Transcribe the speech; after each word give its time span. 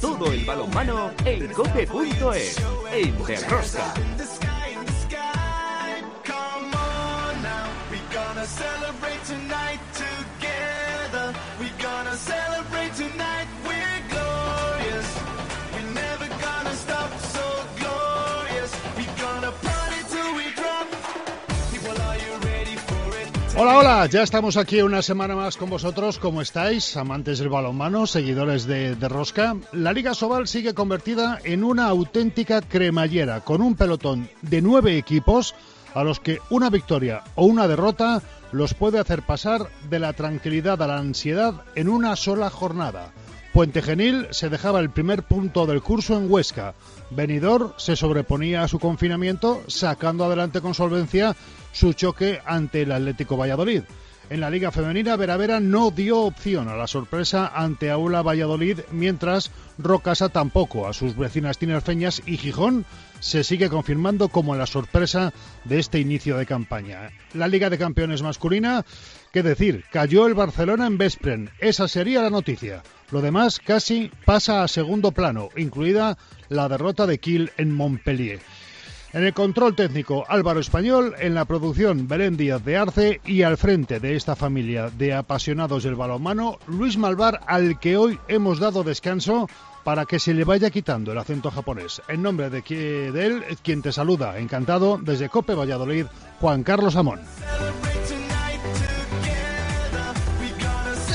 Todo 0.00 0.32
el 0.32 0.44
balonmano 0.44 1.12
en 1.24 1.52
cope.es, 1.52 2.56
en 2.92 3.24
Derrosca. 3.26 3.94
Hola, 23.62 23.76
hola, 23.76 24.06
ya 24.06 24.22
estamos 24.22 24.56
aquí 24.56 24.80
una 24.80 25.02
semana 25.02 25.36
más 25.36 25.58
con 25.58 25.68
vosotros. 25.68 26.18
¿Cómo 26.18 26.40
estáis, 26.40 26.96
amantes 26.96 27.40
del 27.40 27.50
balonmano, 27.50 28.06
seguidores 28.06 28.64
de, 28.64 28.96
de, 28.96 29.08
Rosca? 29.10 29.54
La 29.72 29.92
Liga 29.92 30.14
Sobal 30.14 30.48
sigue 30.48 30.72
convertida 30.72 31.38
en 31.44 31.62
una 31.62 31.88
auténtica 31.88 32.62
cremallera, 32.62 33.42
con 33.42 33.60
un 33.60 33.74
pelotón 33.74 34.30
de 34.40 34.62
nueve 34.62 34.96
equipos 34.96 35.54
a 35.92 36.02
los 36.04 36.20
que 36.20 36.38
una 36.48 36.70
victoria 36.70 37.22
o 37.34 37.44
una 37.44 37.68
derrota 37.68 38.22
los 38.50 38.72
puede 38.72 38.98
hacer 38.98 39.26
pasar 39.26 39.68
de 39.90 39.98
la 39.98 40.14
tranquilidad 40.14 40.80
a 40.80 40.86
la 40.86 40.96
ansiedad 40.96 41.62
en 41.74 41.90
una 41.90 42.16
sola 42.16 42.48
jornada. 42.48 43.12
Puente 43.52 43.82
Genil 43.82 44.28
se 44.30 44.48
dejaba 44.48 44.80
el 44.80 44.88
primer 44.88 45.24
punto 45.24 45.66
del 45.66 45.82
curso 45.82 46.16
en 46.16 46.32
Huesca. 46.32 46.72
Benidorm 47.10 47.72
se 47.76 47.96
sobreponía 47.96 48.62
a 48.62 48.68
su 48.68 48.78
confinamiento, 48.78 49.62
sacando 49.66 50.24
adelante 50.24 50.60
con 50.60 50.74
solvencia 50.74 51.36
su 51.72 51.92
choque 51.92 52.40
ante 52.46 52.82
el 52.82 52.92
Atlético 52.92 53.36
Valladolid. 53.36 53.82
En 54.30 54.40
la 54.40 54.48
Liga 54.48 54.70
Femenina, 54.70 55.16
Veravera 55.16 55.58
no 55.58 55.90
dio 55.90 56.20
opción 56.20 56.68
a 56.68 56.76
la 56.76 56.86
sorpresa 56.86 57.50
ante 57.52 57.90
Aula 57.90 58.22
Valladolid, 58.22 58.78
mientras 58.92 59.50
Rocasa 59.76 60.28
tampoco 60.28 60.86
a 60.86 60.92
sus 60.92 61.16
vecinas 61.16 61.58
tinerfeñas 61.58 62.22
y 62.26 62.36
Gijón 62.36 62.86
se 63.18 63.42
sigue 63.42 63.68
confirmando 63.68 64.28
como 64.28 64.54
la 64.54 64.66
sorpresa 64.66 65.32
de 65.64 65.80
este 65.80 65.98
inicio 65.98 66.36
de 66.36 66.46
campaña. 66.46 67.10
La 67.34 67.48
Liga 67.48 67.70
de 67.70 67.78
Campeones 67.78 68.22
masculina, 68.22 68.84
qué 69.32 69.42
decir, 69.42 69.84
cayó 69.90 70.28
el 70.28 70.34
Barcelona 70.34 70.86
en 70.86 70.96
Vespren. 70.96 71.50
Esa 71.58 71.88
sería 71.88 72.22
la 72.22 72.30
noticia. 72.30 72.84
Lo 73.10 73.22
demás 73.22 73.58
casi 73.58 74.12
pasa 74.24 74.62
a 74.62 74.68
segundo 74.68 75.10
plano, 75.10 75.48
incluida 75.56 76.16
la 76.50 76.68
derrota 76.68 77.06
de 77.06 77.18
Kiel 77.18 77.50
en 77.56 77.74
Montpellier. 77.74 78.40
En 79.12 79.24
el 79.24 79.34
control 79.34 79.74
técnico 79.74 80.24
Álvaro 80.28 80.60
Español, 80.60 81.14
en 81.18 81.34
la 81.34 81.44
producción 81.44 82.06
Belén 82.06 82.36
Díaz 82.36 82.64
de 82.64 82.76
Arce 82.76 83.20
y 83.24 83.42
al 83.42 83.56
frente 83.56 83.98
de 83.98 84.14
esta 84.14 84.36
familia 84.36 84.90
de 84.90 85.14
apasionados 85.14 85.82
del 85.82 85.96
balonmano, 85.96 86.58
Luis 86.68 86.96
Malvar, 86.96 87.40
al 87.46 87.80
que 87.80 87.96
hoy 87.96 88.20
hemos 88.28 88.60
dado 88.60 88.84
descanso 88.84 89.48
para 89.82 90.04
que 90.04 90.20
se 90.20 90.34
le 90.34 90.44
vaya 90.44 90.70
quitando 90.70 91.10
el 91.10 91.18
acento 91.18 91.50
japonés. 91.50 92.02
En 92.06 92.22
nombre 92.22 92.50
de, 92.50 92.62
de 92.62 93.26
él, 93.26 93.44
quien 93.62 93.82
te 93.82 93.90
saluda, 93.90 94.38
encantado, 94.38 94.98
desde 95.02 95.28
Cope 95.28 95.54
Valladolid, 95.54 96.06
Juan 96.38 96.62
Carlos 96.62 96.94
Amón. 96.94 97.20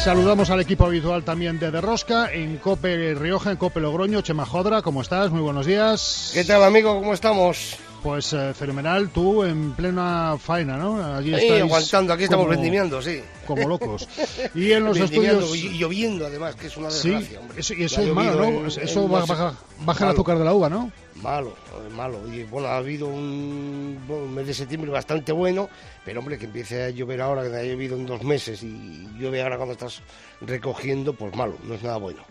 Saludamos 0.05 0.51
al 0.51 0.61
equipo 0.61 0.85
habitual 0.85 1.23
también 1.23 1.57
de 1.57 1.71
Derrosca 1.71 2.31
en 2.31 2.57
Cope 2.57 3.15
Rioja, 3.15 3.49
en 3.49 3.57
Cope 3.57 3.79
Logroño. 3.79 4.21
Chema 4.21 4.45
Jodra, 4.45 4.83
¿cómo 4.83 5.01
estás? 5.01 5.31
Muy 5.31 5.41
buenos 5.41 5.65
días. 5.65 6.29
¿Qué 6.31 6.43
tal, 6.43 6.63
amigo? 6.63 6.93
¿Cómo 6.93 7.11
estamos? 7.11 7.75
Pues 8.03 8.31
eh, 8.33 8.53
fenomenal, 8.53 9.09
tú 9.09 9.43
en 9.43 9.71
plena 9.71 10.37
faena, 10.37 10.77
¿no? 10.77 11.03
Allí 11.03 11.33
sí, 11.39 11.49
aguantando, 11.49 12.13
aquí 12.13 12.25
estamos 12.25 12.47
vendimiando, 12.47 13.01
sí. 13.01 13.19
Como 13.47 13.67
locos. 13.67 14.07
Y 14.53 14.73
en 14.73 14.83
los 14.83 14.95
estudios... 14.99 15.55
Y 15.55 15.69
lloviendo, 15.69 16.27
además, 16.27 16.53
que 16.53 16.67
es 16.67 16.77
una 16.77 16.89
desgracia, 16.89 17.27
sí, 17.27 17.35
hombre. 17.37 17.59
Eso, 17.59 17.73
y 17.73 17.83
eso 17.85 18.01
es 18.01 18.13
malo, 18.13 18.35
¿no? 18.35 18.67
Eso 18.67 19.07
baja 19.07 19.55
el 20.01 20.11
azúcar 20.11 20.37
de 20.37 20.45
la 20.45 20.53
uva, 20.53 20.69
¿no? 20.69 20.91
Malo, 21.25 21.55
malo. 21.95 22.19
Y 22.31 22.43
bueno, 22.43 22.67
ha 22.67 22.77
habido 22.77 23.07
un, 23.07 23.99
bueno, 24.07 24.25
un 24.25 24.35
mes 24.35 24.45
de 24.45 24.53
septiembre 24.53 24.91
bastante 24.91 25.31
bueno, 25.31 25.67
pero 26.05 26.19
hombre, 26.19 26.37
que 26.37 26.45
empiece 26.45 26.83
a 26.83 26.89
llover 26.91 27.19
ahora, 27.19 27.41
que 27.49 27.55
ha 27.55 27.63
llovido 27.63 27.97
en 27.97 28.05
dos 28.05 28.21
meses 28.23 28.61
y 28.61 29.07
llueve 29.17 29.41
ahora 29.41 29.57
cuando 29.57 29.73
estás 29.73 30.03
recogiendo, 30.41 31.13
pues 31.13 31.35
malo, 31.35 31.57
no 31.63 31.73
es 31.73 31.81
nada 31.81 31.97
bueno. 31.97 32.21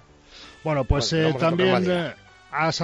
Bueno, 0.62 0.84
pues 0.84 1.12
eh, 1.12 1.34
también 1.40 2.14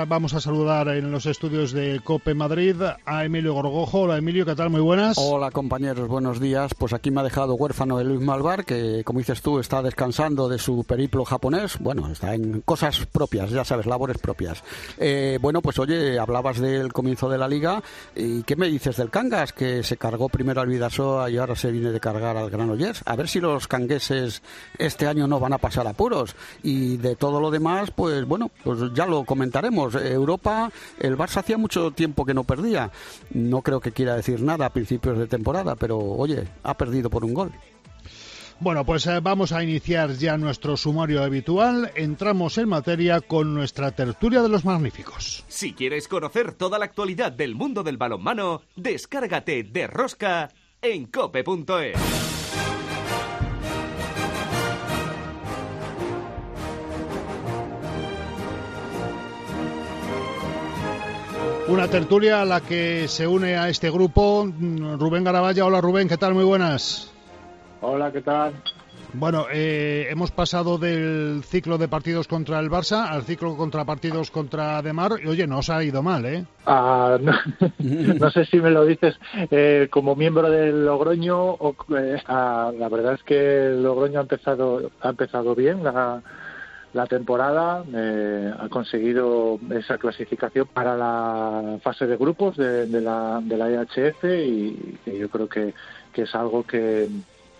vamos 0.09 0.35
a 0.35 0.41
saludar 0.41 0.89
en 0.89 1.13
los 1.13 1.27
estudios 1.27 1.73
de 1.73 2.01
COPE 2.03 2.35
Madrid 2.35 2.75
a 3.05 3.25
Emilio 3.25 3.55
Gorgojo. 3.55 4.01
Hola 4.01 4.17
Emilio, 4.17 4.45
¿qué 4.45 4.57
tal? 4.57 4.69
Muy 4.69 4.81
buenas. 4.81 5.17
Hola 5.17 5.53
compañeros, 5.53 6.09
buenos 6.09 6.41
días. 6.41 6.75
Pues 6.75 6.93
aquí 6.93 7.13
me 7.13 7.21
ha 7.21 7.25
dejado 7.25 7.55
huérfano 7.55 7.97
de 7.97 8.05
Luis 8.05 8.21
Malvar, 8.21 8.65
que 8.65 9.05
como 9.05 9.21
dices 9.21 9.43
tú 9.43 9.61
está 9.61 9.81
descansando 9.81 10.49
de 10.49 10.59
su 10.59 10.83
periplo 10.83 11.25
japonés. 11.25 11.79
Bueno, 11.79 12.11
está 12.11 12.35
en 12.35 12.63
cosas 12.63 13.07
propias, 13.07 13.51
ya 13.51 13.65
sabes, 13.65 13.87
labores 13.87 14.19
propias. 14.19 14.65
Eh, 14.99 15.39
bueno, 15.41 15.63
pues 15.63 15.79
oye, 15.79 16.19
hablabas 16.19 16.59
del 16.59 16.93
comienzo 16.93 17.29
de 17.29 17.39
la 17.39 17.47
liga. 17.47 17.81
¿Y 18.17 18.43
qué 18.43 18.57
me 18.57 18.67
dices 18.67 18.97
del 18.97 19.11
Cangas? 19.11 19.53
Que 19.53 19.85
se 19.85 19.97
cargó 19.97 20.29
primero 20.29 20.61
al 20.61 20.69
Vidasoa 20.69 21.31
y 21.31 21.37
ahora 21.37 21.55
se 21.55 21.71
viene 21.71 21.93
de 21.93 22.01
cargar 22.01 22.37
al 22.37 22.51
Granollers. 22.51 23.03
A 23.07 23.15
ver 23.15 23.29
si 23.29 23.39
los 23.39 23.69
cangueses 23.69 24.43
este 24.79 25.07
año 25.07 25.29
no 25.29 25.39
van 25.39 25.53
a 25.53 25.59
pasar 25.59 25.87
apuros. 25.87 26.35
Y 26.65 26.97
de 26.97 27.15
todo 27.15 27.41
lo 27.41 27.53
demás, 27.53 27.93
pues 27.93 28.25
bueno, 28.25 28.51
pues 28.65 28.81
ya 28.95 29.07
lo 29.07 29.25
comentaré 29.25 29.60
Europa, 29.69 30.71
el 30.99 31.17
Barça 31.17 31.39
hacía 31.39 31.59
mucho 31.59 31.91
tiempo 31.91 32.25
que 32.25 32.35
no 32.35 32.45
perdía. 32.45 32.91
No 33.31 33.63
creo 33.63 33.81
que 33.81 33.93
quiera 33.93 34.17
decir 34.17 34.43
nada 34.43 34.67
a 34.67 34.73
principios 34.73 35.19
de 35.19 35.27
temporada, 35.27 35.77
pero 35.77 35.99
oye, 35.99 36.49
ha 36.63 36.77
perdido 36.77 37.11
por 37.11 37.25
un 37.25 37.35
gol. 37.35 37.53
Bueno, 38.61 38.85
pues 38.85 39.07
eh, 39.07 39.21
vamos 39.23 39.53
a 39.53 39.63
iniciar 39.63 40.13
ya 40.13 40.37
nuestro 40.37 40.77
sumario 40.77 41.23
habitual. 41.23 41.93
Entramos 41.95 42.59
en 42.59 42.69
materia 42.69 43.23
con 43.23 43.55
nuestra 43.55 43.91
tertulia 43.93 44.43
de 44.43 44.51
los 44.51 44.67
magníficos. 44.67 45.45
Si 45.49 45.73
quieres 45.73 46.09
conocer 46.09 46.53
toda 46.53 46.79
la 46.79 46.85
actualidad 46.85 47.33
del 47.33 47.55
mundo 47.55 47.83
del 47.83 47.97
balonmano, 47.97 48.61
descárgate 48.77 49.63
de 49.63 49.87
Rosca 49.87 50.51
en 50.83 51.07
cope.es. 51.07 52.30
Una 61.71 61.87
tertulia 61.87 62.43
a 62.43 62.45
la 62.45 62.61
que 62.61 63.07
se 63.07 63.29
une 63.29 63.57
a 63.57 63.69
este 63.69 63.93
grupo 63.93 64.45
Rubén 64.99 65.23
Garaballa. 65.23 65.65
Hola 65.65 65.81
Rubén, 65.81 66.09
¿qué 66.09 66.17
tal? 66.17 66.35
Muy 66.35 66.43
buenas. 66.43 67.15
Hola, 67.81 68.11
¿qué 68.11 68.23
tal? 68.23 68.55
Bueno, 69.13 69.47
eh, 69.53 70.09
hemos 70.11 70.33
pasado 70.33 70.79
del 70.79 71.45
ciclo 71.45 71.79
de 71.79 71.87
partidos 71.87 72.27
contra 72.27 72.59
el 72.59 72.71
Barça 72.71 73.09
al 73.09 73.23
ciclo 73.23 73.57
contra 73.57 73.85
partidos 73.85 74.33
contra 74.33 74.83
Demar 74.83 75.13
y 75.23 75.29
oye, 75.29 75.47
no 75.47 75.59
os 75.59 75.71
ha 75.71 75.85
ido 75.85 76.03
mal, 76.03 76.27
¿eh? 76.27 76.45
Ah, 76.67 77.17
no, 77.21 77.35
no, 77.79 78.31
sé 78.31 78.47
si 78.47 78.61
me 78.61 78.71
lo 78.71 78.85
dices 78.85 79.15
eh, 79.53 79.87
como 79.93 80.17
miembro 80.17 80.51
del 80.51 80.85
Logroño 80.85 81.39
o 81.41 81.77
eh, 81.97 82.21
ah, 82.27 82.73
la 82.77 82.89
verdad 82.89 83.15
es 83.15 83.23
que 83.23 83.67
el 83.69 83.83
Logroño 83.85 84.19
ha 84.19 84.23
empezado 84.23 84.91
ha 85.01 85.11
empezado 85.11 85.55
bien 85.55 85.85
la, 85.85 86.21
la 86.93 87.07
temporada, 87.07 87.85
eh, 87.95 88.53
ha 88.59 88.69
conseguido 88.69 89.59
esa 89.71 89.99
clasificación 89.99 90.67
para 90.67 90.97
la 90.97 91.79
fase 91.83 92.07
de 92.07 92.17
grupos 92.17 92.57
de, 92.57 92.87
la, 93.01 93.41
de 93.43 93.57
la 93.57 93.71
EHF 93.71 94.25
y, 94.25 94.99
yo 95.07 95.29
creo 95.29 95.49
que, 95.49 95.73
que 96.13 96.23
es 96.23 96.35
algo 96.35 96.65
que, 96.65 97.09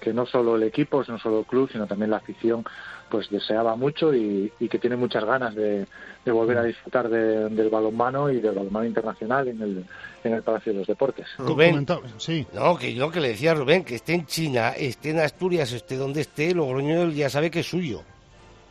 que, 0.01 0.13
no 0.13 0.27
solo 0.27 0.57
el 0.57 0.65
equipo, 0.65 1.05
no 1.07 1.19
solo 1.19 1.41
el 1.41 1.47
club, 1.47 1.71
sino 1.71 1.87
también 1.87 2.11
la 2.11 2.17
afición 2.17 2.65
pues 3.09 3.29
deseaba 3.29 3.77
mucho 3.77 4.15
y, 4.15 4.53
que 4.71 4.79
tiene 4.79 4.97
muchas 4.97 5.25
ganas 5.25 5.55
de, 5.55 5.87
de 6.25 6.33
volver 6.33 6.59
a 6.59 6.63
disfrutar 6.63 7.09
del 7.09 7.69
balonmano 7.69 8.31
y 8.31 8.41
del 8.41 8.55
balonmano 8.55 8.87
internacional 8.87 9.49
en 9.49 9.61
el, 9.61 9.85
en 10.25 10.35
el 10.35 10.43
Palacio 10.43 10.73
de 10.73 10.79
los 10.79 10.89
Deportes. 10.89 11.27
Rubén, 11.39 11.87
sí. 12.19 12.47
no, 12.53 12.77
que 12.77 12.95
yo 12.95 13.11
que 13.11 13.21
le 13.21 13.29
decía 13.29 13.51
a 13.51 13.55
Rubén, 13.55 13.85
que 13.85 13.97
esté 13.97 14.15
en 14.15 14.27
China, 14.27 14.71
esté 14.71 15.11
en 15.11 15.21
Asturias, 15.21 15.73
esté 15.73 15.97
donde 15.97 16.21
esté, 16.21 16.55
Logroño 16.55 17.09
ya 17.11 17.29
sabe 17.29 17.51
que 17.51 17.61
es 17.61 17.67
suyo. 17.67 18.03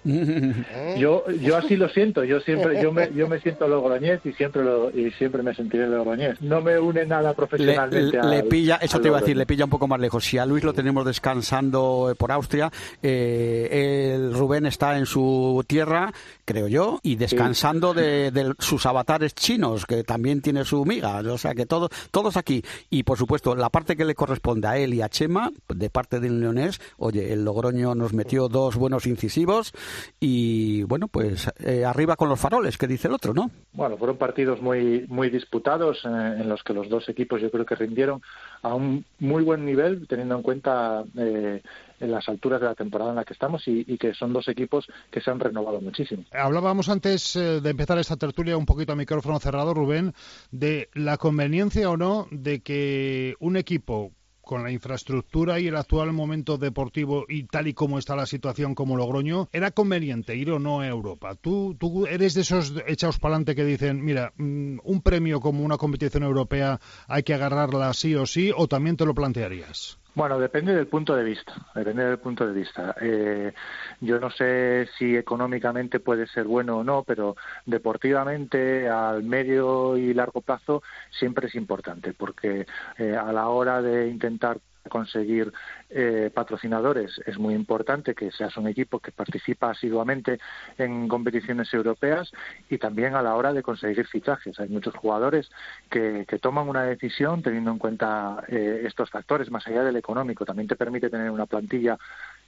Yo, 0.05 1.25
yo 1.29 1.57
así 1.57 1.75
lo 1.75 1.89
siento, 1.89 2.23
yo 2.23 2.39
siempre, 2.39 2.81
yo 2.81 2.91
me, 2.91 3.11
yo 3.13 3.27
me 3.27 3.39
siento 3.41 3.67
logroñés 3.67 4.21
y 4.25 4.31
siempre 4.33 4.63
lo, 4.63 4.89
y 4.91 5.11
siempre 5.11 5.43
me 5.43 5.53
sentiré 5.53 5.87
logroñés. 5.87 6.41
No 6.41 6.61
me 6.61 6.79
une 6.79 7.05
nada 7.05 7.33
profesionalmente. 7.33 8.17
Le, 8.23 8.43
pilla, 8.43 8.77
eso 8.77 8.99
te 8.99 9.07
iba 9.07 9.17
a 9.17 9.21
decir, 9.21 9.35
le 9.35 9.45
pilla 9.45 9.65
un 9.65 9.71
poco 9.71 9.87
más 9.87 9.99
lejos. 9.99 10.23
Si 10.23 10.37
a 10.37 10.45
Luis 10.45 10.63
lo 10.63 10.73
tenemos 10.73 11.05
descansando 11.05 12.13
por 12.17 12.31
Austria, 12.31 12.71
eh, 13.01 14.13
el 14.15 14.33
Rubén 14.33 14.65
está 14.65 14.97
en 14.97 15.05
su 15.05 15.63
tierra, 15.67 16.11
creo 16.45 16.67
yo, 16.67 16.99
y 17.03 17.15
descansando 17.15 17.93
de, 17.93 18.53
sus 18.59 18.85
avatares 18.85 19.35
chinos, 19.35 19.85
que 19.85 20.03
también 20.03 20.41
tiene 20.41 20.65
su 20.65 20.85
miga. 20.85 21.19
O 21.19 21.37
sea 21.37 21.53
que 21.53 21.65
todo, 21.65 21.89
todos 22.11 22.37
aquí. 22.37 22.63
Y 22.89 23.03
por 23.03 23.17
supuesto, 23.17 23.55
la 23.55 23.69
parte 23.69 23.95
que 23.95 24.05
le 24.05 24.15
corresponde 24.15 24.67
a 24.67 24.77
él 24.77 24.93
y 24.93 25.01
a 25.01 25.09
Chema, 25.09 25.51
de 25.67 25.89
parte 25.89 26.19
del 26.19 26.39
leonés, 26.39 26.79
oye, 26.97 27.33
el 27.33 27.43
Logroño 27.43 27.95
nos 27.95 28.13
metió 28.13 28.47
dos 28.47 28.75
buenos 28.75 29.05
incisivos 29.05 29.73
y 30.19 30.83
bueno, 30.83 31.07
pues 31.07 31.49
eh, 31.59 31.85
arriba 31.85 32.15
con 32.15 32.29
los 32.29 32.39
faroles, 32.39 32.77
que 32.77 32.87
dice 32.87 33.07
el 33.07 33.13
otro, 33.13 33.33
¿no? 33.33 33.49
Bueno, 33.73 33.97
fueron 33.97 34.17
partidos 34.17 34.61
muy, 34.61 35.05
muy 35.07 35.29
disputados 35.29 35.99
eh, 36.05 36.07
en 36.07 36.49
los 36.49 36.63
que 36.63 36.73
los 36.73 36.89
dos 36.89 37.07
equipos 37.09 37.41
yo 37.41 37.51
creo 37.51 37.65
que 37.65 37.75
rindieron 37.75 38.21
a 38.61 38.73
un 38.73 39.05
muy 39.19 39.43
buen 39.43 39.65
nivel, 39.65 40.07
teniendo 40.07 40.35
en 40.35 40.41
cuenta 40.41 41.03
eh, 41.17 41.61
en 41.99 42.11
las 42.11 42.27
alturas 42.29 42.61
de 42.61 42.67
la 42.67 42.75
temporada 42.75 43.11
en 43.11 43.17
la 43.17 43.25
que 43.25 43.33
estamos 43.33 43.63
y, 43.67 43.97
que 43.97 44.13
son 44.13 44.33
dos 44.33 44.47
equipos 44.47 44.87
que 45.11 45.21
se 45.21 45.31
han 45.31 45.39
renovado 45.39 45.81
muchísimo. 45.81 46.23
Hablábamos 46.31 46.89
antes 46.89 47.35
eh, 47.35 47.61
de 47.61 47.69
empezar 47.69 47.97
esta 47.97 48.17
tertulia 48.17 48.57
un 48.57 48.65
poquito 48.65 48.93
a 48.93 48.95
micrófono 48.95 49.39
cerrado, 49.39 49.73
Rubén, 49.73 50.13
de 50.51 50.89
la 50.93 51.17
conveniencia 51.17 51.89
o 51.89 51.97
no 51.97 52.27
de 52.31 52.61
que 52.61 53.35
un 53.39 53.57
equipo 53.57 54.11
con 54.49 54.63
la 54.63 54.71
infraestructura 54.71 55.59
y 55.59 55.67
el 55.67 55.75
actual 55.75 56.11
momento 56.11 56.57
deportivo 56.57 57.23
y 57.29 57.43
tal 57.43 57.67
y 57.67 57.75
como 57.75 57.99
está 57.99 58.15
la 58.15 58.25
situación 58.25 58.73
como 58.73 58.97
Logroño, 58.97 59.47
¿era 59.53 59.69
conveniente 59.69 60.35
ir 60.35 60.49
o 60.49 60.57
no 60.57 60.79
a 60.79 60.87
Europa? 60.87 61.35
¿Tú, 61.35 61.75
tú 61.79 62.07
eres 62.07 62.33
de 62.33 62.41
esos 62.41 62.73
echados 62.87 63.19
para 63.19 63.35
adelante 63.35 63.53
que 63.53 63.63
dicen, 63.63 64.03
mira, 64.03 64.33
mm, 64.37 64.79
un 64.83 65.01
premio 65.03 65.39
como 65.39 65.63
una 65.63 65.77
competición 65.77 66.23
europea 66.23 66.79
hay 67.07 67.21
que 67.21 67.35
agarrarla 67.35 67.93
sí 67.93 68.15
o 68.15 68.25
sí, 68.25 68.51
o 68.57 68.67
también 68.67 68.97
te 68.97 69.05
lo 69.05 69.13
plantearías? 69.13 69.99
Bueno, 70.19 70.37
depende 70.37 70.75
del 70.75 70.87
punto 70.87 71.15
de 71.15 71.23
vista. 71.23 71.53
Depende 71.73 72.03
del 72.03 72.19
punto 72.19 72.45
de 72.45 72.51
vista. 72.51 72.93
Eh, 72.99 73.53
yo 74.01 74.19
no 74.19 74.29
sé 74.29 74.89
si 74.97 75.15
económicamente 75.15 76.01
puede 76.01 76.27
ser 76.27 76.43
bueno 76.43 76.79
o 76.79 76.83
no, 76.83 77.03
pero 77.03 77.37
deportivamente 77.65 78.89
al 78.89 79.23
medio 79.23 79.95
y 79.95 80.13
largo 80.13 80.41
plazo 80.41 80.83
siempre 81.09 81.47
es 81.47 81.55
importante, 81.55 82.11
porque 82.11 82.67
eh, 82.97 83.15
a 83.15 83.31
la 83.31 83.47
hora 83.47 83.81
de 83.81 84.09
intentar 84.09 84.59
conseguir 84.87 85.51
eh, 85.89 86.31
patrocinadores 86.33 87.19
es 87.25 87.37
muy 87.37 87.53
importante 87.53 88.15
que 88.15 88.31
seas 88.31 88.55
un 88.57 88.67
equipo 88.67 88.99
que 88.99 89.11
participa 89.11 89.71
asiduamente 89.71 90.39
en 90.77 91.07
competiciones 91.07 91.73
europeas 91.73 92.31
y 92.69 92.77
también 92.77 93.15
a 93.15 93.21
la 93.21 93.35
hora 93.35 93.53
de 93.53 93.63
conseguir 93.63 94.07
fichajes. 94.07 94.59
Hay 94.59 94.69
muchos 94.69 94.95
jugadores 94.95 95.49
que, 95.89 96.25
toman 96.41 96.69
una 96.69 96.83
decisión 96.83 97.41
teniendo 97.41 97.71
en 97.71 97.77
cuenta 97.77 98.43
eh, 98.47 98.83
estos 98.85 99.09
factores, 99.09 99.51
más 99.51 99.67
allá 99.67 99.83
del 99.83 99.97
económico. 99.97 100.45
También 100.45 100.69
te 100.69 100.77
permite 100.77 101.09
tener 101.09 101.29
una 101.29 101.45
plantilla 101.45 101.97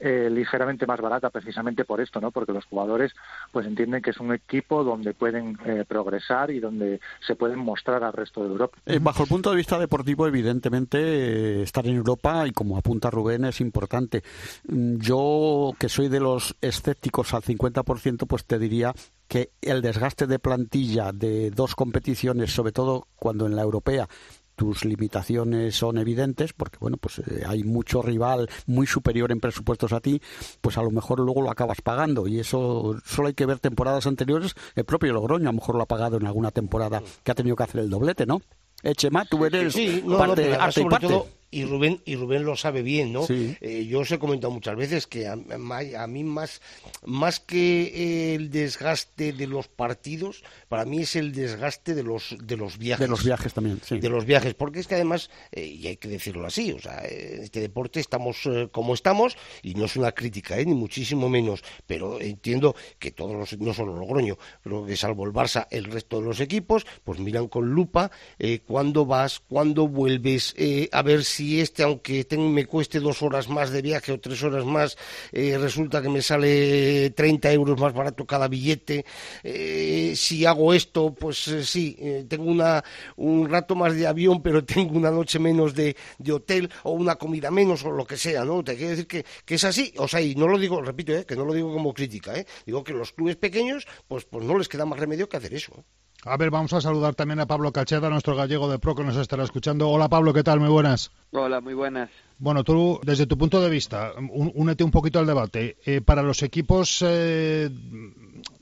eh, 0.04 0.30
ligeramente 0.32 0.88
más 0.88 1.00
barata 1.00 1.30
precisamente 1.30 1.86
por 1.86 2.02
esto, 2.02 2.20
¿no? 2.20 2.32
Porque 2.32 2.52
los 2.52 2.66
jugadores 2.66 3.14
pues 3.52 3.68
entienden 3.68 4.02
que 4.02 4.10
es 4.10 4.20
un 4.20 4.34
equipo 4.34 4.84
donde 4.84 5.14
pueden 5.14 5.60
eh, 5.64 5.86
progresar 5.88 6.50
y 6.50 6.60
donde 6.60 7.00
se 7.26 7.36
pueden 7.36 7.60
mostrar 7.60 8.04
al 8.04 8.14
resto 8.14 8.42
de 8.42 8.50
Europa. 8.50 8.80
Eh, 8.88 8.98
bajo 9.00 9.22
el 9.22 9.30
punto 9.30 9.52
de 9.52 9.58
vista 9.58 9.78
deportivo, 9.78 10.26
evidentemente 10.26 11.62
estar 11.62 11.86
en 11.86 11.98
Europa 11.98 12.48
y 12.48 12.52
como 12.52 12.78
apunta 12.78 13.12
Rubén 13.12 13.46
es 13.46 13.62
importante. 13.62 14.24
Mm, 14.68 14.98
yo 14.98 15.74
que 15.78 15.88
soy 15.88 16.10
de 16.10 16.20
los 16.20 16.56
escépticos 16.62 17.36
al 17.36 17.44
50%, 17.44 18.26
pues 18.26 18.46
te 18.46 18.58
diría 18.58 18.94
que 19.28 19.52
el 19.62 19.82
desgaste 19.82 20.28
de 20.28 20.40
plantilla 20.40 21.12
de 21.14 21.52
dos 21.52 21.76
competiciones, 21.76 22.52
sobre 22.52 22.72
todo 22.72 23.08
cuando 23.16 23.46
en 23.46 23.56
la 23.56 23.62
europea 23.62 24.10
tus 24.56 24.86
limitaciones 24.86 25.76
son 25.76 25.98
evidentes, 25.98 26.54
porque 26.54 26.78
bueno, 26.80 26.98
pues 26.98 27.20
eh, 27.20 27.44
hay 27.48 27.64
mucho 27.64 28.02
rival 28.02 28.50
muy 28.68 28.88
superior 28.88 29.32
en 29.32 29.40
presupuestos 29.40 29.94
a 29.94 30.00
ti, 30.00 30.22
pues 30.62 30.78
a 30.78 30.84
lo 30.84 30.92
mejor 30.92 31.20
luego 31.20 31.42
lo 31.42 31.52
acabas 31.52 31.82
pagando. 31.82 32.28
Y 32.28 32.40
eso 32.40 32.98
solo 33.06 33.28
hay 33.28 33.34
que 33.34 33.46
ver 33.46 33.60
temporadas 33.60 34.08
anteriores, 34.08 34.54
el 34.76 34.86
propio 34.86 35.14
Logroño 35.14 35.50
a 35.50 35.52
lo 35.52 35.60
mejor 35.60 35.76
lo 35.76 35.84
ha 35.84 35.88
pagado 35.88 36.18
en 36.18 36.28
alguna 36.28 36.52
temporada 36.52 37.02
que 37.24 37.32
ha 37.32 37.36
tenido 37.36 37.56
que 37.56 37.64
hacer 37.64 37.82
el 37.82 37.90
doblete, 37.90 38.26
¿no? 38.26 38.42
Echema, 38.84 39.26
tú 39.26 39.46
eres 39.46 39.76
parte, 40.18 40.56
arte 40.56 40.82
y 40.82 40.86
parte 40.86 41.41
y 41.52 41.66
Rubén 41.66 42.02
y 42.06 42.16
Rubén 42.16 42.46
lo 42.46 42.56
sabe 42.56 42.82
bien, 42.82 43.12
¿no? 43.12 43.28
Eh, 43.30 43.86
yo 43.86 44.00
os 44.00 44.12
he 44.12 44.18
comentado 44.18 44.52
muchas 44.52 44.78
veces 44.78 45.06
que 45.06 45.28
a, 45.28 45.36
mí 45.36 46.24
más 46.24 46.62
más 47.06 47.42
que 47.42 48.34
el 48.34 48.50
desgaste 48.50 49.34
de 49.34 49.48
los 49.48 49.68
partidos, 49.68 50.44
para 50.70 50.86
mí 50.86 51.02
es 51.02 51.18
el 51.18 51.34
desgaste 51.34 51.94
de 51.94 52.04
los 52.04 52.38
de 52.42 52.56
los 52.56 52.78
viajes. 52.78 53.06
De 53.06 53.10
los 53.10 53.26
viajes 53.26 53.54
también, 53.54 53.82
sí. 53.84 54.00
De 54.00 54.10
los 54.10 54.26
viajes, 54.26 54.54
porque 54.54 54.80
es 54.80 54.88
que 54.88 54.96
además 54.96 55.30
eh, 55.52 55.66
y 55.66 55.88
hay 55.88 55.98
que 55.98 56.08
decirlo 56.08 56.48
así, 56.48 56.72
o 56.72 56.80
sea, 56.80 57.04
en 57.04 57.44
este 57.44 57.60
deporte 57.60 58.00
estamos 58.00 58.46
eh, 58.46 58.70
como 58.72 58.94
estamos 58.94 59.36
y 59.62 59.74
no 59.74 59.86
es 59.86 59.98
una 59.98 60.14
crítica, 60.14 60.56
ni 60.56 60.74
muchísimo 60.74 61.28
menos, 61.28 61.64
pero 61.86 62.22
entiendo 62.22 62.76
que 62.98 63.12
todos 63.12 63.36
los 63.36 63.60
no 63.60 63.74
solo 63.74 63.98
Logroño, 63.98 64.38
pero 64.64 64.86
que 64.86 64.96
salvo 64.96 65.26
el 65.26 65.34
Barça, 65.34 65.68
el 65.70 65.84
resto 65.84 66.22
de 66.22 66.28
los 66.28 66.40
equipos, 66.40 66.86
pues 67.04 67.20
miran 67.20 67.50
con 67.50 67.72
lupa 67.72 68.10
cuándo 68.66 69.06
vas, 69.06 69.42
cuándo 69.42 69.90
vuelves, 69.90 70.56
a 70.92 71.02
ver 71.02 71.26
si 71.26 71.41
si 71.42 71.60
este, 71.60 71.82
aunque 71.82 72.24
me 72.38 72.68
cueste 72.68 73.00
dos 73.00 73.24
horas 73.24 73.50
más 73.50 73.72
de 73.72 73.82
viaje 73.82 74.12
o 74.12 74.20
tres 74.20 74.44
horas 74.44 74.64
más, 74.64 74.96
eh, 75.32 75.58
resulta 75.58 76.00
que 76.00 76.10
me 76.10 76.22
sale 76.22 77.10
30 77.10 77.52
euros 77.52 77.80
más 77.80 77.94
barato 77.94 78.28
cada 78.28 78.48
billete, 78.48 79.04
eh, 79.44 80.14
si 80.16 80.46
hago 80.46 80.72
esto, 80.72 81.16
pues 81.16 81.48
eh, 81.48 81.64
sí, 81.64 81.98
tengo 82.30 82.46
una, 82.46 82.84
un 83.16 83.50
rato 83.50 83.74
más 83.74 83.96
de 83.96 84.06
avión, 84.06 84.44
pero 84.44 84.64
tengo 84.74 84.96
una 84.96 85.10
noche 85.10 85.40
menos 85.40 85.74
de, 85.74 85.96
de, 86.20 86.32
hotel 86.32 86.70
o 86.84 86.92
una 86.92 87.16
comida 87.16 87.50
menos 87.50 87.84
o 87.86 87.92
lo 87.92 88.06
que 88.06 88.18
sea, 88.18 88.46
¿no? 88.46 88.64
Te 88.64 88.76
quiero 88.76 88.92
decir 88.92 89.08
que, 89.08 89.26
que 89.44 89.56
es 89.56 89.64
así, 89.64 89.94
o 89.98 90.08
sea, 90.08 90.22
y 90.22 90.36
no 90.36 90.48
lo 90.48 90.60
digo, 90.60 90.80
repito, 90.80 91.26
que 91.26 91.36
no 91.36 91.46
lo 91.46 91.54
digo 91.54 91.74
como 91.74 91.92
crítica, 91.92 92.34
digo 92.68 92.84
que 92.84 92.94
los 92.94 93.14
clubes 93.14 93.36
pequeños, 93.36 93.88
pues, 94.08 94.26
pues 94.26 94.46
no 94.46 94.60
les 94.60 94.70
queda 94.70 94.86
más 94.86 95.00
remedio 95.00 95.28
que 95.28 95.38
hacer 95.38 95.56
eso. 95.56 95.84
A 96.24 96.38
ver, 96.38 96.52
vamos 96.52 96.72
a 96.74 96.82
saludar 96.82 97.16
también 97.16 97.40
a 97.40 97.48
Pablo 97.48 97.72
Cacheda, 97.72 98.10
nuestro 98.10 98.36
gallego 98.36 98.70
de 98.70 98.78
pro 98.78 98.94
que 98.94 99.04
nos 99.04 99.18
estará 99.18 99.44
escuchando. 99.44 99.90
Hola 99.90 100.08
Pablo, 100.08 100.34
¿qué 100.34 100.44
tal? 100.44 100.60
Muy 100.60 100.70
buenas. 100.70 101.12
Hola, 101.32 101.62
muy 101.62 101.74
buenas. 101.74 102.12
Bueno, 102.38 102.64
tú, 102.64 103.00
desde 103.04 103.26
tu 103.26 103.40
punto 103.40 103.60
de 103.60 103.72
vista, 103.72 104.14
únete 104.30 104.84
un 104.84 104.92
poquito 104.92 105.18
al 105.18 105.26
debate. 105.26 105.78
Eh, 105.84 106.02
para 106.02 106.22
los 106.22 106.44
equipos 106.44 107.04
eh, 107.04 107.70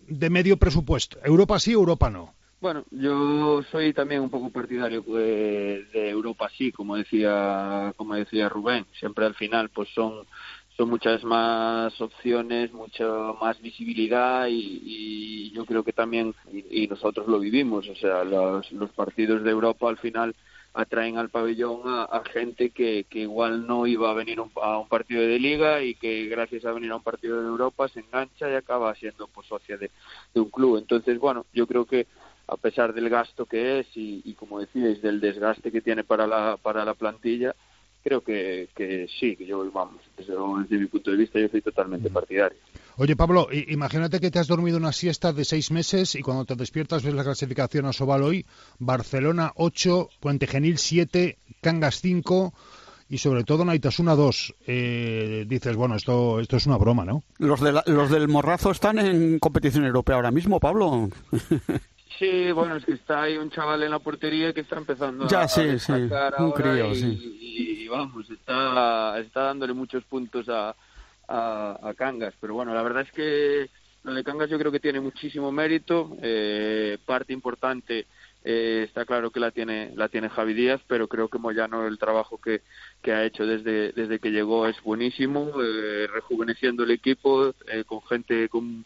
de 0.07 0.29
medio 0.29 0.55
presupuesto, 0.55 1.19
¿Europa 1.21 1.59
sí, 1.59 1.73
Europa 1.73 2.09
no? 2.09 2.33
Bueno, 2.61 2.85
yo 2.91 3.61
soy 3.71 3.93
también 3.93 4.21
un 4.21 4.29
poco 4.29 4.49
partidario 4.49 5.01
de, 5.01 5.85
de 5.91 6.09
Europa 6.09 6.49
sí, 6.57 6.71
como 6.71 6.95
decía, 6.95 7.93
como 7.97 8.15
decía 8.15 8.47
Rubén. 8.47 8.85
Siempre 8.97 9.25
al 9.25 9.35
final, 9.35 9.67
pues 9.69 9.89
son 9.89 10.25
son 10.79 10.89
muchas 10.89 11.25
más 11.25 11.99
opciones, 11.99 12.71
mucha 12.71 13.05
más 13.41 13.59
visibilidad 13.61 14.47
y, 14.49 15.51
yo 15.51 15.65
creo 15.65 15.83
que 15.83 15.91
también, 15.91 16.33
y, 16.53 16.87
nosotros 16.87 17.27
lo 17.27 17.37
vivimos, 17.37 17.89
o 17.89 17.95
sea, 17.95 18.23
los, 18.23 18.71
los, 18.71 18.89
partidos 18.91 19.43
de 19.43 19.51
Europa 19.51 19.89
al 19.89 19.97
final 19.97 20.33
atraen 20.73 21.17
al 21.17 21.27
pabellón 21.27 21.81
a, 21.85 22.21
gente 22.31 22.69
que, 22.69 23.05
que, 23.09 23.19
igual 23.19 23.67
no 23.67 23.87
iba 23.87 24.09
a 24.09 24.13
venir 24.13 24.39
a 24.39 24.77
un 24.77 24.87
partido 24.87 25.21
de 25.21 25.37
liga 25.37 25.81
y 25.81 25.95
que 25.95 26.27
gracias 26.27 26.63
a 26.63 26.71
venir 26.71 26.91
a 26.91 26.95
un 26.95 27.03
partido 27.03 27.41
de 27.41 27.47
Europa 27.49 27.89
se 27.89 27.99
engancha 27.99 28.49
y 28.49 28.55
acaba 28.55 28.95
siendo 28.95 29.27
pues 29.27 29.47
socia 29.47 29.75
de, 29.75 29.91
un 30.35 30.49
club. 30.49 30.77
Entonces, 30.77 31.19
bueno, 31.19 31.45
yo 31.51 31.67
creo 31.67 31.83
que 31.83 32.07
a 32.47 32.55
pesar 32.55 32.93
del 32.93 33.09
gasto 33.09 33.45
que 33.45 33.79
es 33.79 33.97
y, 33.97 34.21
y 34.23 34.33
como 34.35 34.61
decíais, 34.61 35.01
del 35.01 35.19
desgaste 35.19 35.73
que 35.73 35.81
tiene 35.81 36.05
para 36.05 36.25
la, 36.25 36.55
para 36.55 36.85
la 36.85 36.93
plantilla, 36.93 37.53
creo 38.03 38.21
que, 38.21 38.69
que 38.75 39.07
sí, 39.19 39.35
que 39.35 39.45
yo, 39.45 39.69
vamos, 39.71 40.01
desde, 40.17 40.77
mi 40.77 40.87
punto 40.87 41.11
de 41.11 41.17
vista, 41.17 41.39
yo 41.39 41.47
soy 41.49 41.61
totalmente 41.61 42.09
partidario. 42.09 42.57
Oye, 42.97 43.15
Pablo, 43.15 43.47
imagínate 43.51 44.19
que 44.19 44.31
te 44.31 44.39
has 44.39 44.47
dormido 44.47 44.77
una 44.77 44.91
siesta 44.91 45.31
de 45.31 45.45
seis 45.45 45.71
meses 45.71 46.15
y 46.15 46.21
cuando 46.21 46.45
te 46.45 46.55
despiertas 46.55 47.03
ves 47.03 47.13
la 47.13 47.23
clasificación 47.23 47.85
a 47.85 47.93
Sobal 47.93 48.23
hoy, 48.23 48.45
Barcelona 48.77 49.53
8, 49.55 50.09
Puente 50.19 50.47
Genil 50.47 50.77
7, 50.77 51.37
Cangas 51.61 52.01
5 52.01 52.53
y 53.09 53.17
sobre 53.17 53.43
todo 53.43 53.65
Naitasuna 53.65 54.15
2. 54.15 54.55
Eh, 54.67 55.45
dices, 55.47 55.75
bueno, 55.75 55.95
esto, 55.95 56.39
esto 56.39 56.57
es 56.57 56.67
una 56.67 56.77
broma, 56.77 57.05
¿no? 57.05 57.23
Los, 57.37 57.59
de 57.61 57.81
los 57.85 58.09
del 58.09 58.27
Morrazo 58.27 58.71
están 58.71 58.99
en 58.99 59.39
competición 59.39 59.85
europea 59.85 60.15
ahora 60.15 60.31
mismo, 60.31 60.59
Pablo. 60.59 61.09
Sí, 62.17 62.51
bueno, 62.51 62.75
es 62.75 62.85
que 62.85 62.93
está 62.93 63.23
ahí 63.23 63.37
un 63.37 63.51
chaval 63.51 63.83
en 63.83 63.91
la 63.91 63.99
portería 63.99 64.51
que 64.51 64.61
está 64.61 64.77
empezando 64.77 65.27
ya, 65.27 65.41
a, 65.41 65.47
sí, 65.47 65.77
sí, 65.79 65.93
un 66.39 66.51
crío, 66.51 66.91
y, 66.91 66.95
sí. 66.95 67.37
y, 67.83 67.87
vamos, 67.87 68.29
está, 68.29 69.19
está 69.19 69.43
dándole 69.43 69.73
muchos 69.73 70.03
puntos 70.05 70.47
a, 70.49 70.75
a, 71.27 71.93
Cangas. 71.95 72.33
Pero 72.41 72.55
bueno, 72.55 72.73
la 72.73 72.81
verdad 72.81 73.03
es 73.03 73.11
que 73.11 73.69
lo 74.03 74.13
de 74.13 74.23
Cangas 74.23 74.49
yo 74.49 74.57
creo 74.57 74.71
que 74.71 74.79
tiene 74.79 74.99
muchísimo 74.99 75.51
mérito. 75.51 76.17
Eh, 76.21 76.97
parte 77.05 77.31
importante 77.31 78.07
eh, 78.43 78.83
está 78.87 79.03
claro 79.03 79.31
que 79.31 79.41
la 79.41 79.51
tiene 79.51 79.91
la 79.95 80.07
tiene 80.07 80.29
Javi 80.29 80.53
Díaz, 80.53 80.79
pero 80.87 81.09
creo 81.09 81.27
que 81.27 81.37
Moyano 81.37 81.85
el 81.85 81.99
trabajo 81.99 82.39
que, 82.39 82.61
que 83.01 83.11
ha 83.11 83.25
hecho 83.25 83.45
desde, 83.45 83.91
desde 83.91 84.19
que 84.19 84.31
llegó 84.31 84.65
es 84.65 84.81
buenísimo, 84.81 85.51
eh, 85.61 86.07
rejuveneciendo 86.07 86.83
el 86.83 86.91
equipo 86.91 87.53
eh, 87.67 87.83
con 87.85 88.01
gente 88.03 88.47
con, 88.47 88.85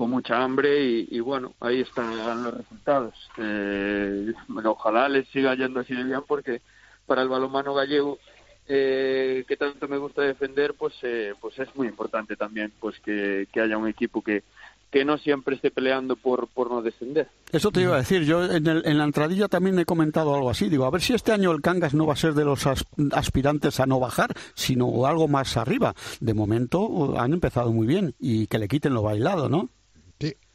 con 0.00 0.08
mucha 0.08 0.42
hambre 0.42 0.82
y, 0.82 1.20
bueno, 1.20 1.52
ahí 1.60 1.82
están 1.82 2.16
los 2.42 2.54
resultados. 2.54 3.14
Eh, 3.36 4.32
ojalá 4.64 5.10
les 5.10 5.28
siga 5.28 5.54
yendo 5.54 5.80
así 5.80 5.94
de 5.94 6.04
bien 6.04 6.22
porque 6.26 6.62
para 7.04 7.20
el 7.20 7.28
balonmano 7.28 7.74
gallego 7.74 8.18
eh, 8.66 9.44
que 9.46 9.58
tanto 9.58 9.88
me 9.88 9.98
gusta 9.98 10.22
defender, 10.22 10.72
pues 10.72 10.94
pues 11.38 11.58
es 11.58 11.76
muy 11.76 11.86
importante 11.86 12.34
también 12.34 12.72
pues 12.80 12.98
que, 13.00 13.46
que 13.52 13.60
haya 13.60 13.76
un 13.76 13.88
equipo 13.88 14.22
que, 14.22 14.42
que 14.90 15.04
no 15.04 15.18
siempre 15.18 15.56
esté 15.56 15.70
peleando 15.70 16.16
por, 16.16 16.48
por 16.48 16.70
no 16.70 16.80
descender. 16.80 17.28
Eso 17.52 17.70
te 17.70 17.82
iba 17.82 17.96
a 17.96 17.98
decir, 17.98 18.24
yo 18.24 18.42
en, 18.50 18.66
en, 18.68 18.96
la 18.96 19.04
entradilla 19.04 19.48
también 19.48 19.78
he 19.78 19.84
comentado 19.84 20.34
algo 20.34 20.48
así, 20.48 20.70
digo, 20.70 20.86
a 20.86 20.90
ver 20.90 21.02
si 21.02 21.12
este 21.12 21.32
año 21.32 21.50
el 21.50 21.60
Cangas 21.60 21.92
no 21.92 22.06
va 22.06 22.14
a 22.14 22.16
ser 22.16 22.32
de 22.32 22.46
los 22.46 22.66
aspirantes 23.12 23.80
a 23.80 23.84
no 23.84 24.00
bajar, 24.00 24.32
sino 24.54 25.04
algo 25.04 25.28
más 25.28 25.58
arriba. 25.58 25.94
De 26.20 26.32
momento 26.32 27.20
han 27.20 27.34
empezado 27.34 27.70
muy 27.70 27.86
bien 27.86 28.14
y 28.18 28.46
que 28.46 28.58
le 28.58 28.66
quiten 28.66 28.94
lo 28.94 29.02
bailado, 29.02 29.50
¿no? 29.50 29.68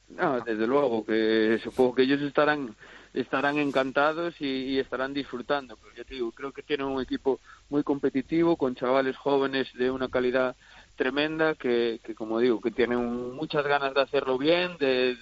No, 0.09 0.39
desde 0.41 0.67
luego, 0.67 1.05
que 1.05 1.59
supongo 1.63 1.95
que 1.95 2.03
ellos 2.03 2.21
estarán 2.21 2.75
estarán 3.15 3.57
encantados 3.57 4.35
y, 4.39 4.77
estarán 4.77 5.13
disfrutando. 5.13 5.77
Pero 5.77 5.95
ya 5.95 6.03
te 6.03 6.15
digo, 6.15 6.31
creo 6.31 6.51
que 6.51 6.63
tienen 6.63 6.88
un 6.88 7.01
equipo 7.01 7.39
muy 7.69 7.83
competitivo, 7.83 8.57
con 8.57 8.75
chavales 8.75 9.15
jóvenes 9.15 9.67
de 9.75 9.89
una 9.89 10.09
calidad 10.09 10.55
tremenda, 10.95 11.55
que, 11.55 12.00
que 12.03 12.13
como 12.13 12.39
digo, 12.39 12.62
que 12.62 12.71
tienen 12.71 13.33
muchas 13.33 13.65
ganas 13.65 13.93
de 13.93 14.01
hacerlo 14.01 14.38
bien, 14.38 14.77
de, 14.77 15.15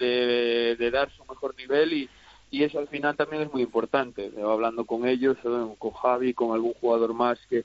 de, 0.77 0.91
dar 0.91 1.09
su 1.11 1.23
mejor 1.25 1.55
nivel 1.55 1.93
y, 1.93 2.09
y 2.51 2.63
eso 2.63 2.79
al 2.79 2.87
final 2.87 3.15
también 3.15 3.43
es 3.43 3.53
muy 3.53 3.61
importante. 3.61 4.31
Hablando 4.43 4.85
con 4.85 5.07
ellos, 5.07 5.37
con 5.77 5.91
Javi, 5.91 6.33
con 6.33 6.53
algún 6.53 6.73
jugador 6.73 7.13
más 7.13 7.39
que, 7.49 7.63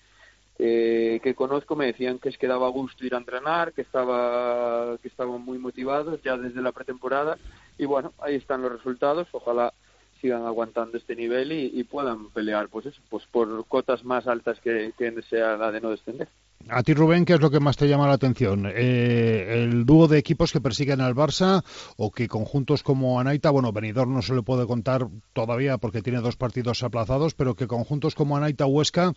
que 0.58 1.34
conozco, 1.36 1.76
me 1.76 1.86
decían 1.86 2.18
que 2.18 2.28
es 2.28 2.36
que 2.36 2.48
daba 2.48 2.68
gusto 2.68 3.06
ir 3.06 3.14
a 3.14 3.18
entrenar, 3.18 3.72
que 3.72 3.82
estaba 3.82 4.98
que 4.98 5.08
estaban 5.08 5.40
muy 5.40 5.58
motivados 5.58 6.20
ya 6.22 6.36
desde 6.36 6.60
la 6.60 6.72
pretemporada 6.72 7.38
y 7.78 7.84
bueno, 7.84 8.12
ahí 8.18 8.34
están 8.34 8.62
los 8.62 8.72
resultados. 8.72 9.28
Ojalá 9.32 9.72
sigan 10.20 10.44
aguantando 10.44 10.98
este 10.98 11.14
nivel 11.14 11.52
y, 11.52 11.84
puedan 11.84 12.30
pelear 12.30 12.68
pues 12.68 12.86
eso, 12.86 13.00
pues 13.08 13.24
por 13.30 13.64
cotas 13.66 14.04
más 14.04 14.26
altas 14.26 14.58
que, 14.60 14.92
que 14.98 15.22
sea 15.22 15.56
la 15.56 15.70
de 15.70 15.80
no 15.80 15.90
descender. 15.90 16.28
A 16.70 16.82
ti, 16.82 16.92
Rubén, 16.92 17.24
¿qué 17.24 17.34
es 17.34 17.40
lo 17.40 17.50
que 17.50 17.60
más 17.60 17.76
te 17.76 17.88
llama 17.88 18.08
la 18.08 18.14
atención? 18.14 18.66
Eh, 18.66 19.64
¿El 19.64 19.86
dúo 19.86 20.06
de 20.06 20.18
equipos 20.18 20.52
que 20.52 20.60
persiguen 20.60 21.00
al 21.00 21.14
Barça 21.14 21.62
o 21.96 22.10
que 22.10 22.28
conjuntos 22.28 22.82
como 22.82 23.20
Anaita, 23.20 23.50
bueno, 23.50 23.72
Benidorm 23.72 24.12
no 24.12 24.20
se 24.20 24.34
le 24.34 24.42
puede 24.42 24.66
contar 24.66 25.06
todavía 25.32 25.78
porque 25.78 26.02
tiene 26.02 26.20
dos 26.20 26.36
partidos 26.36 26.82
aplazados, 26.82 27.34
pero 27.34 27.54
que 27.54 27.66
conjuntos 27.66 28.14
como 28.14 28.36
Anaita 28.36 28.66
Huesca 28.66 29.12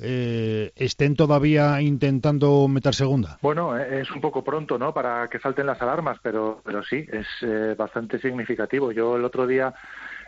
eh, 0.00 0.72
estén 0.74 1.14
todavía 1.14 1.80
intentando 1.80 2.66
meter 2.66 2.94
segunda? 2.94 3.38
Bueno, 3.40 3.78
eh, 3.78 4.00
es 4.00 4.10
un 4.10 4.20
poco 4.20 4.42
pronto, 4.42 4.76
¿no?, 4.76 4.92
para 4.92 5.28
que 5.28 5.38
salten 5.38 5.66
las 5.66 5.80
alarmas, 5.80 6.18
pero, 6.22 6.60
pero 6.64 6.82
sí, 6.82 7.06
es 7.12 7.76
bastante 7.76 8.18
significativo. 8.18 8.90
Yo 8.90 9.16
el 9.16 9.24
otro 9.24 9.46
día 9.46 9.74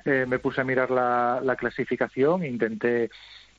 eh, 0.05 0.27
me 0.29 0.39
puse 0.39 0.61
a 0.61 0.65
mirar 0.65 0.91
la, 0.91 1.41
la 1.43 1.57
clasificación 1.57 2.45
intenté 2.45 3.11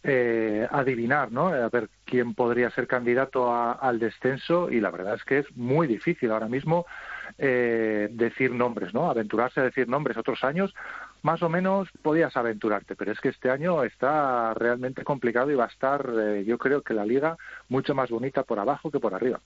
eh, 0.03 0.68
adivinar, 0.72 1.32
¿no? 1.32 1.48
A 1.48 1.70
ver 1.70 1.89
quién 2.06 2.34
podría 2.34 2.70
ser 2.72 2.88
candidato 2.88 3.53
al 3.53 4.00
descenso 4.00 4.72
y 4.72 4.79
la 4.79 4.91
verdad 4.91 5.15
es 5.15 5.24
que 5.24 5.39
es 5.39 5.58
muy 5.58 5.88
difícil 5.88 6.32
ahora 6.32 6.48
mismo 6.48 6.86
eh, 7.38 8.08
decir 8.12 8.51
nombres, 8.51 8.94
¿no? 8.94 9.10
Aventurarse 9.10 9.60
a 9.60 9.63
decir 9.63 9.88
nombres. 9.89 10.18
Otros 10.18 10.44
años 10.44 10.74
más 11.22 11.44
o 11.44 11.50
menos 11.50 11.89
podías 12.01 12.36
aventurarte, 12.38 12.96
pero 12.96 13.12
es 13.12 13.20
que 13.20 13.29
este 13.29 13.50
año 13.50 13.84
está 13.84 14.53
realmente 14.53 15.03
complicado 15.03 15.51
y 15.51 15.56
va 15.56 15.65
a 15.65 15.68
estar, 15.68 16.10
yo 16.46 16.58
creo 16.58 16.82
que 16.82 16.94
la 16.94 17.06
liga 17.06 17.38
mucho 17.68 17.94
más 17.94 18.10
bonita 18.10 18.44
por 18.44 18.60
abajo 18.60 18.89
que 18.89 19.00
por 19.00 19.13
arriba. 19.13 19.41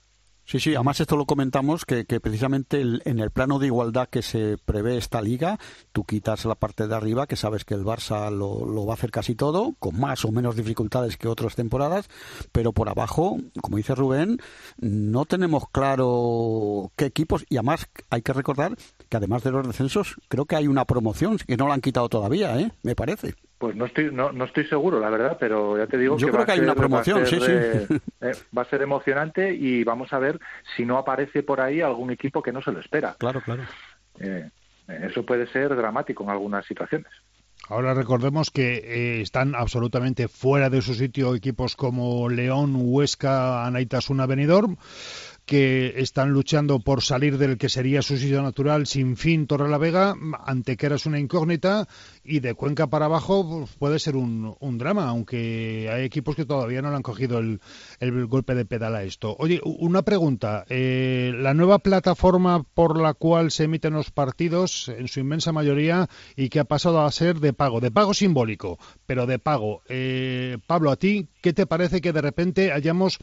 Sí, 0.46 0.60
sí, 0.60 0.74
además 0.74 1.00
esto 1.00 1.16
lo 1.16 1.24
comentamos 1.24 1.86
que, 1.86 2.04
precisamente 2.04 2.82
en 2.82 3.18
el 3.18 3.30
plano 3.30 3.58
de 3.58 3.66
igualdad 3.66 4.08
que 4.08 4.20
se 4.20 4.58
prevé 4.58 4.98
esta 4.98 5.22
liga, 5.22 5.58
tú 5.92 6.04
quitas 6.04 6.44
la 6.44 6.54
parte 6.54 6.86
de 6.86 6.94
arriba, 6.94 7.26
que 7.26 7.36
sabes 7.36 7.64
que 7.64 7.72
el 7.72 7.84
Barça 7.84 8.30
lo, 8.30 8.84
va 8.84 8.92
a 8.92 8.96
hacer 8.96 9.10
casi 9.10 9.34
todo, 9.34 9.74
con 9.78 9.98
más 9.98 10.24
o 10.26 10.32
menos 10.32 10.54
dificultades 10.54 11.16
que 11.16 11.28
otras 11.28 11.54
temporadas, 11.54 12.08
pero 12.52 12.72
por 12.72 12.90
abajo, 12.90 13.38
como 13.62 13.78
dice 13.78 13.94
Rubén, 13.94 14.38
no 14.76 15.24
tenemos 15.24 15.68
claro 15.70 16.92
qué 16.96 17.06
equipos, 17.06 17.46
y 17.48 17.56
además 17.56 17.88
hay 18.10 18.20
que 18.20 18.34
recordar 18.34 18.76
que 19.08 19.16
además 19.16 19.44
de 19.44 19.50
los 19.50 19.66
descensos, 19.66 20.16
creo 20.28 20.44
que 20.44 20.56
hay 20.56 20.66
una 20.66 20.84
promoción 20.84 21.38
que 21.38 21.56
no 21.56 21.68
la 21.68 21.74
han 21.74 21.80
quitado 21.80 22.10
todavía, 22.10 22.60
¿eh? 22.60 22.70
me 22.82 22.94
parece. 22.94 23.34
Pues 23.64 23.76
no 23.76 23.86
estoy, 23.86 24.10
no, 24.12 24.30
no 24.30 24.44
estoy 24.44 24.66
seguro, 24.66 25.00
la 25.00 25.08
verdad, 25.08 25.38
pero 25.40 25.78
ya 25.78 25.86
te 25.86 25.96
digo 25.96 26.18
Yo 26.18 26.26
que, 26.26 26.32
creo 26.34 26.44
que 26.44 26.52
hay 26.52 26.60
una 26.60 26.74
promoción, 26.74 27.24
sí, 27.26 27.40
sí. 27.40 27.50
Eh, 28.20 28.32
va 28.56 28.60
a 28.60 28.66
ser 28.66 28.82
emocionante 28.82 29.54
y 29.54 29.82
vamos 29.84 30.12
a 30.12 30.18
ver 30.18 30.38
si 30.76 30.84
no 30.84 30.98
aparece 30.98 31.42
por 31.42 31.62
ahí 31.62 31.80
algún 31.80 32.10
equipo 32.10 32.42
que 32.42 32.52
no 32.52 32.60
se 32.60 32.72
lo 32.72 32.80
espera. 32.80 33.16
Claro, 33.18 33.40
claro. 33.40 33.62
Eh, 34.20 34.50
eso 34.86 35.24
puede 35.24 35.46
ser 35.46 35.74
dramático 35.74 36.24
en 36.24 36.30
algunas 36.30 36.66
situaciones. 36.66 37.10
Ahora 37.70 37.94
recordemos 37.94 38.50
que 38.50 38.74
eh, 38.74 39.20
están 39.22 39.54
absolutamente 39.54 40.28
fuera 40.28 40.68
de 40.68 40.82
su 40.82 40.92
sitio 40.92 41.34
equipos 41.34 41.74
como 41.74 42.28
León, 42.28 42.74
Huesca, 42.76 43.64
Anaitasuna, 43.64 44.26
Benidorm 44.26 44.76
que 45.46 45.94
están 45.96 46.30
luchando 46.30 46.80
por 46.80 47.02
salir 47.02 47.36
del 47.36 47.58
que 47.58 47.68
sería 47.68 48.02
su 48.02 48.16
sitio 48.16 48.42
natural 48.42 48.86
sin 48.86 49.16
fin 49.16 49.46
Torre 49.46 49.68
la 49.68 49.78
Vega, 49.78 50.14
ante 50.44 50.76
que 50.76 50.86
eras 50.86 51.06
una 51.06 51.18
incógnita 51.18 51.86
y 52.24 52.40
de 52.40 52.54
Cuenca 52.54 52.86
para 52.86 53.06
abajo 53.06 53.46
pues, 53.48 53.70
puede 53.78 53.98
ser 53.98 54.16
un, 54.16 54.54
drama, 54.78 55.08
aunque 55.08 55.90
hay 55.92 56.04
equipos 56.04 56.34
que 56.34 56.46
todavía 56.46 56.82
no 56.82 56.90
le 56.90 56.96
han 56.96 57.02
cogido 57.02 57.38
el, 57.38 57.60
golpe 58.26 58.54
de 58.54 58.64
pedal 58.64 58.94
a 58.96 59.02
esto. 59.02 59.36
Oye, 59.38 59.60
una 59.64 60.02
pregunta, 60.02 60.64
eh, 60.68 61.32
la 61.36 61.52
nueva 61.52 61.78
plataforma 61.78 62.62
por 62.62 62.98
la 62.98 63.14
cual 63.14 63.50
se 63.50 63.64
emiten 63.64 63.92
los 63.92 64.10
partidos, 64.10 64.88
en 64.88 65.08
su 65.08 65.20
inmensa 65.20 65.52
mayoría, 65.52 66.08
y 66.36 66.48
que 66.48 66.60
ha 66.60 66.64
pasado 66.64 67.02
a 67.02 67.12
ser 67.12 67.40
de 67.40 67.52
pago, 67.52 67.80
de 67.80 67.90
pago 67.90 68.14
simbólico, 68.14 68.78
pero 69.06 69.26
de 69.26 69.38
pago. 69.38 69.82
Eh, 69.88 70.58
Pablo, 70.66 70.90
a 70.90 70.96
ti, 70.96 71.28
¿qué 71.42 71.52
te 71.52 71.66
parece 71.66 72.00
que 72.00 72.12
de 72.12 72.22
repente 72.22 72.72
hayamos 72.72 73.18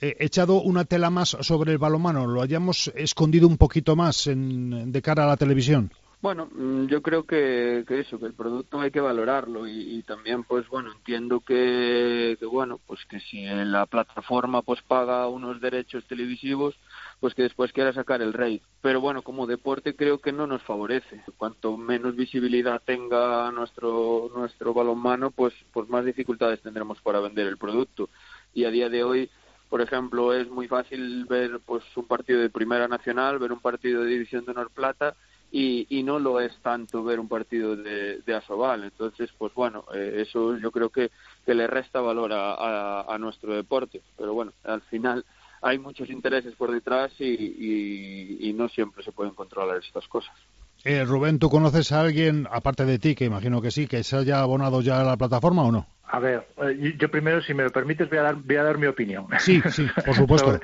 eh, 0.00 0.16
echado 0.20 0.60
una 0.60 0.84
tela 0.84 1.10
más 1.10 1.36
sobre 1.40 1.72
el 1.72 1.78
balomano, 1.78 2.26
lo 2.26 2.42
hayamos 2.42 2.92
escondido 2.94 3.48
un 3.48 3.56
poquito 3.56 3.96
más 3.96 4.26
en, 4.26 4.92
de 4.92 5.02
cara 5.02 5.24
a 5.24 5.28
la 5.28 5.36
televisión. 5.36 5.90
Bueno, 6.22 6.48
mm, 6.50 6.86
yo 6.86 7.02
creo 7.02 7.24
que, 7.24 7.84
eso, 7.88 8.18
que 8.18 8.26
el 8.26 8.34
producto 8.34 8.80
hay 8.80 8.90
que 8.90 9.00
valorarlo 9.00 9.68
y, 9.68 10.02
también, 10.02 10.44
pues 10.44 10.66
bueno, 10.68 10.90
entiendo 10.92 11.40
que, 11.40 12.36
bueno, 12.50 12.80
pues 12.86 13.04
que 13.04 13.20
si 13.20 13.44
la 13.44 13.86
plataforma 13.86 14.62
pues 14.62 14.80
paga 14.82 15.28
unos 15.28 15.60
derechos 15.60 16.04
televisivos, 16.06 16.74
pues 17.20 17.34
que 17.34 17.42
después 17.42 17.72
quiera 17.72 17.92
sacar 17.92 18.22
el 18.22 18.32
rey. 18.32 18.62
Pero 18.80 19.00
bueno, 19.00 19.22
como 19.22 19.46
deporte 19.46 19.94
creo 19.94 20.18
que 20.18 20.32
no 20.32 20.46
nos 20.46 20.62
favorece. 20.62 21.22
Cuanto 21.36 21.76
menos 21.76 22.16
visibilidad 22.16 22.82
tenga 22.84 23.50
nuestro 23.52 24.30
nuestro 24.34 24.74
balonmano, 24.74 25.30
pues 25.30 25.54
pues 25.72 25.88
más 25.88 26.04
dificultades 26.04 26.60
tendremos 26.62 27.00
para 27.02 27.20
vender 27.20 27.46
el 27.46 27.58
producto. 27.58 28.08
Y 28.54 28.64
a 28.64 28.70
día 28.70 28.88
de 28.88 29.04
hoy 29.04 29.30
por 29.68 29.80
ejemplo, 29.80 30.32
es 30.32 30.48
muy 30.48 30.68
fácil 30.68 31.24
ver 31.24 31.60
pues 31.64 31.84
un 31.96 32.06
partido 32.06 32.40
de 32.40 32.50
Primera 32.50 32.88
Nacional, 32.88 33.38
ver 33.38 33.52
un 33.52 33.60
partido 33.60 34.02
de 34.02 34.10
División 34.10 34.44
de 34.44 34.52
Honor 34.52 34.70
Plata 34.70 35.14
y, 35.50 35.86
y 35.88 36.02
no 36.02 36.18
lo 36.18 36.40
es 36.40 36.56
tanto 36.62 37.02
ver 37.02 37.18
un 37.18 37.28
partido 37.28 37.76
de, 37.76 38.22
Asobal. 38.34 38.84
Entonces, 38.84 39.30
pues 39.38 39.52
bueno, 39.54 39.84
eh, 39.94 40.24
eso 40.26 40.56
yo 40.58 40.70
creo 40.70 40.90
que, 40.90 41.10
que 41.44 41.54
le 41.54 41.66
resta 41.66 42.00
valor 42.00 42.32
a, 42.32 43.02
a, 43.02 43.18
nuestro 43.18 43.54
deporte. 43.54 44.02
Pero 44.16 44.34
bueno, 44.34 44.52
al 44.64 44.82
final 44.82 45.24
hay 45.62 45.78
muchos 45.78 46.10
intereses 46.10 46.54
por 46.54 46.70
detrás 46.70 47.12
y, 47.20 48.48
y 48.48 48.52
no 48.52 48.68
siempre 48.68 49.02
se 49.02 49.12
pueden 49.12 49.34
controlar 49.34 49.78
estas 49.78 50.06
cosas. 50.08 50.36
Eh, 50.84 51.04
Rubén, 51.04 51.38
¿tú 51.38 51.50
conoces 51.50 51.90
a 51.92 52.00
alguien, 52.00 52.46
aparte 52.50 52.84
de 52.84 52.98
ti, 52.98 53.14
que 53.14 53.24
imagino 53.24 53.60
que 53.60 53.70
sí, 53.70 53.86
que 53.86 54.02
se 54.04 54.16
haya 54.16 54.40
abonado 54.40 54.80
ya 54.80 55.00
a 55.00 55.04
la 55.04 55.16
plataforma 55.16 55.62
o 55.62 55.72
no? 55.72 55.86
A 56.08 56.20
ver, 56.20 56.46
eh, 56.62 56.94
yo 56.98 57.10
primero, 57.10 57.42
si 57.42 57.52
me 57.52 57.64
lo 57.64 57.70
permites, 57.70 58.08
voy 58.08 58.18
a 58.18 58.22
dar, 58.22 58.36
voy 58.36 58.56
a 58.56 58.62
dar 58.62 58.78
mi 58.78 58.86
opinión. 58.86 59.26
Sí, 59.38 59.60
sí, 59.70 59.88
por 60.06 60.14
supuesto. 60.14 60.60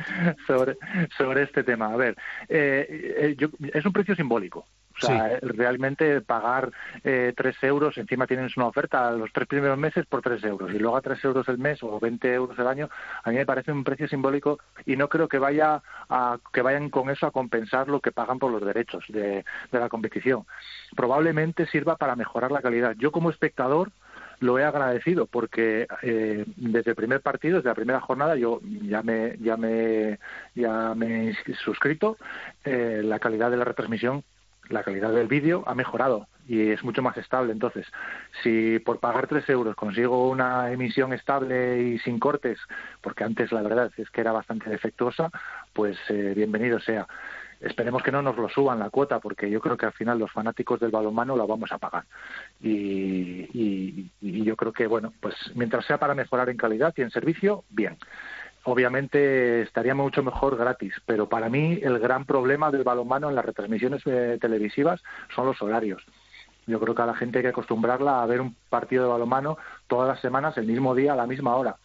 sobre, 0.47 0.77
sobre, 1.17 1.43
este 1.43 1.65
tema. 1.65 1.93
A 1.93 1.97
ver, 1.97 2.17
eh, 2.49 3.37
eh 3.41 3.49
es 3.75 3.85
un 3.85 3.93
precio 3.93 4.15
simbólico. 4.15 4.65
O 5.03 5.07
sea, 5.07 5.39
realmente 5.43 6.21
pagar 6.21 6.71
eh, 7.05 7.33
3 7.37 7.57
euros, 7.63 7.99
encima 7.99 8.27
tienes 8.27 8.57
una 8.57 8.67
oferta 8.67 9.11
los 9.13 9.33
tres 9.33 9.49
primeros 9.49 9.79
meses 9.79 10.07
por 10.07 10.23
3 10.23 10.43
euros 10.45 10.73
y 10.73 10.79
luego 10.79 10.97
a 10.97 11.03
3 11.03 11.25
euros 11.25 11.49
el 11.49 11.59
mes 11.59 11.83
o 11.83 11.99
20 11.99 12.33
euros 12.33 12.59
el 12.59 12.67
año, 12.67 12.89
a 13.23 13.31
mí 13.31 13.37
me 13.37 13.47
parece 13.47 13.73
un 13.73 13.85
precio 13.85 14.09
simbólico 14.09 14.59
y 14.87 14.97
no 14.97 15.09
creo 15.09 15.29
que 15.29 15.39
vaya 15.39 15.83
a, 16.09 16.39
que 16.53 16.63
vayan 16.63 16.91
con 16.91 17.11
eso 17.11 17.27
a 17.27 17.31
compensar 17.31 17.89
lo 17.89 18.01
que 18.01 18.13
pagan 18.13 18.39
por 18.39 18.51
los 18.53 18.65
derechos 18.65 19.05
de, 19.09 19.45
de 19.71 19.81
la 19.81 19.89
competición. 19.89 20.47
Probablemente 20.97 21.67
sirva 21.67 21.97
para 21.97 22.17
mejorar 22.17 22.53
la 22.53 22.63
calidad. 22.63 22.95
Yo 22.99 23.13
como 23.13 23.31
espectador 23.31 23.91
lo 24.43 24.59
he 24.59 24.65
agradecido 24.65 25.27
porque 25.27 25.87
eh, 26.03 26.45
desde 26.57 26.91
el 26.91 26.97
primer 26.97 27.21
partido, 27.21 27.57
desde 27.57 27.71
la 27.71 27.75
primera 27.75 28.01
jornada, 28.01 28.37
yo 28.37 28.61
ya 28.83 29.03
me, 29.03 29.37
ya 29.39 29.57
me, 29.57 30.19
ya 30.55 30.95
me 30.95 31.31
he 31.31 31.55
suscrito. 31.65 32.19
Eh, 32.65 33.03
la 33.05 33.19
calidad 33.19 33.51
de 33.51 33.57
la 33.57 33.65
retransmisión, 33.65 34.25
la 34.73 34.83
calidad 34.83 35.13
del 35.13 35.29
vídeo 35.29 35.65
ha 35.67 35.75
mejorado 35.75 36.29
y 36.47 36.71
es 36.71 36.83
mucho 36.83 37.03
más 37.03 37.17
estable. 37.17 37.53
Entonces, 37.53 37.87
si 38.43 38.79
por 38.81 38.99
pagar 38.99 39.27
tres 39.27 39.49
euros 39.49 39.77
consigo 39.77 40.29
una 40.29 40.71
emisión 40.71 41.13
estable 41.13 41.83
y 41.83 41.99
sin 42.01 42.19
cortes, 42.19 42.59
porque 43.01 43.25
antes 43.25 43.53
la 43.53 43.63
verdad 43.63 43.91
es 43.97 44.11
que 44.11 44.21
era 44.21 44.33
bastante 44.33 44.69
defectuosa, 44.69 45.31
pues 45.73 45.99
eh, 46.09 46.33
bienvenido 46.35 46.81
sea. 46.81 47.07
Esperemos 47.63 48.03
que 48.03 48.11
no 48.11 48.23
nos 48.23 48.37
lo 48.37 48.49
suban 48.49 48.81
la 48.81 48.91
cuota, 48.91 49.21
porque 49.21 49.49
yo 49.49 49.61
creo 49.61 49.77
que 49.77 49.87
al 49.87 49.93
final 49.93 50.19
los 50.19 50.33
fanáticos 50.33 50.81
del 50.81 50.91
balonmano 50.91 51.37
la 51.37 51.47
vamos 51.47 51.71
a 51.71 51.79
pagar. 51.79 52.05
Y, 52.61 54.11
yo 54.21 54.57
creo 54.57 54.73
que, 54.73 54.89
bueno, 54.89 55.13
pues 55.21 55.35
mientras 55.55 55.85
sea 55.85 55.99
para 55.99 56.17
mejorar 56.17 56.49
en 56.49 56.57
calidad 56.57 56.93
y 56.97 57.03
en 57.03 57.11
servicio, 57.11 57.63
bien. 57.71 57.97
Obviamente 58.65 59.63
estaría 59.63 59.95
mucho 59.95 60.23
mejor 60.23 60.57
gratis, 60.57 60.95
pero 61.07 61.29
para 61.29 61.49
mí 61.49 61.79
el 61.83 61.99
gran 61.99 62.25
problema 62.25 62.71
del 62.71 62.85
balonmano 62.85 63.29
en 63.29 63.35
las 63.35 63.45
retransmisiones 63.45 64.03
eh, 64.07 64.39
televisivas 64.41 65.03
son 65.35 65.47
los 65.47 65.61
horarios. 65.63 66.05
Yo 66.67 66.79
creo 66.79 66.95
que 66.95 67.03
a 67.03 67.07
la 67.07 67.15
gente 67.15 67.39
hay 67.39 67.43
que 67.43 67.49
acostumbrarla 67.49 68.23
a 68.23 68.27
ver 68.27 68.41
un 68.41 68.55
partido 68.69 69.05
de 69.05 69.11
balonmano 69.11 69.59
todas 69.89 70.09
las 70.09 70.21
semanas, 70.21 70.57
el 70.59 70.67
mismo 70.67 70.95
día, 70.95 71.13
a 71.13 71.17
la 71.17 71.27
misma 71.27 71.57
hora. 71.57 71.77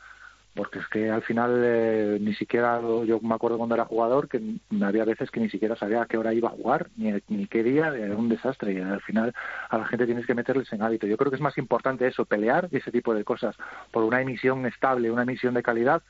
Porque 0.53 0.79
es 0.79 0.87
que 0.87 1.09
al 1.11 1.21
final 1.21 1.61
eh, 1.63 2.17
ni 2.19 2.33
siquiera 2.33 2.81
yo 3.05 3.19
me 3.21 3.35
acuerdo 3.35 3.57
cuando 3.57 3.75
era 3.75 3.85
jugador 3.85 4.27
que 4.27 4.41
había 4.81 5.05
veces 5.05 5.29
que 5.29 5.39
ni 5.39 5.49
siquiera 5.49 5.75
sabía 5.75 6.01
a 6.01 6.07
qué 6.07 6.17
hora 6.17 6.33
iba 6.33 6.49
a 6.49 6.51
jugar 6.51 6.87
ni, 6.95 7.13
ni 7.27 7.45
qué 7.45 7.61
día 7.61 7.89
era 7.95 8.15
un 8.15 8.27
desastre. 8.27 8.73
Y 8.73 8.79
al 8.79 9.01
final 9.01 9.35
a 9.69 9.77
la 9.77 9.85
gente 9.85 10.07
tienes 10.07 10.25
que 10.25 10.33
meterles 10.33 10.71
en 10.73 10.81
hábito. 10.81 11.05
Yo 11.05 11.17
creo 11.17 11.29
que 11.29 11.35
es 11.35 11.41
más 11.41 11.57
importante 11.59 12.07
eso 12.07 12.25
pelear 12.25 12.69
y 12.71 12.77
ese 12.77 12.91
tipo 12.91 13.13
de 13.13 13.23
cosas 13.23 13.55
por 13.91 14.03
una 14.03 14.21
emisión 14.21 14.65
estable 14.65 15.11
una 15.11 15.23
emisión 15.23 15.53
de 15.53 15.61
calidad 15.61 16.01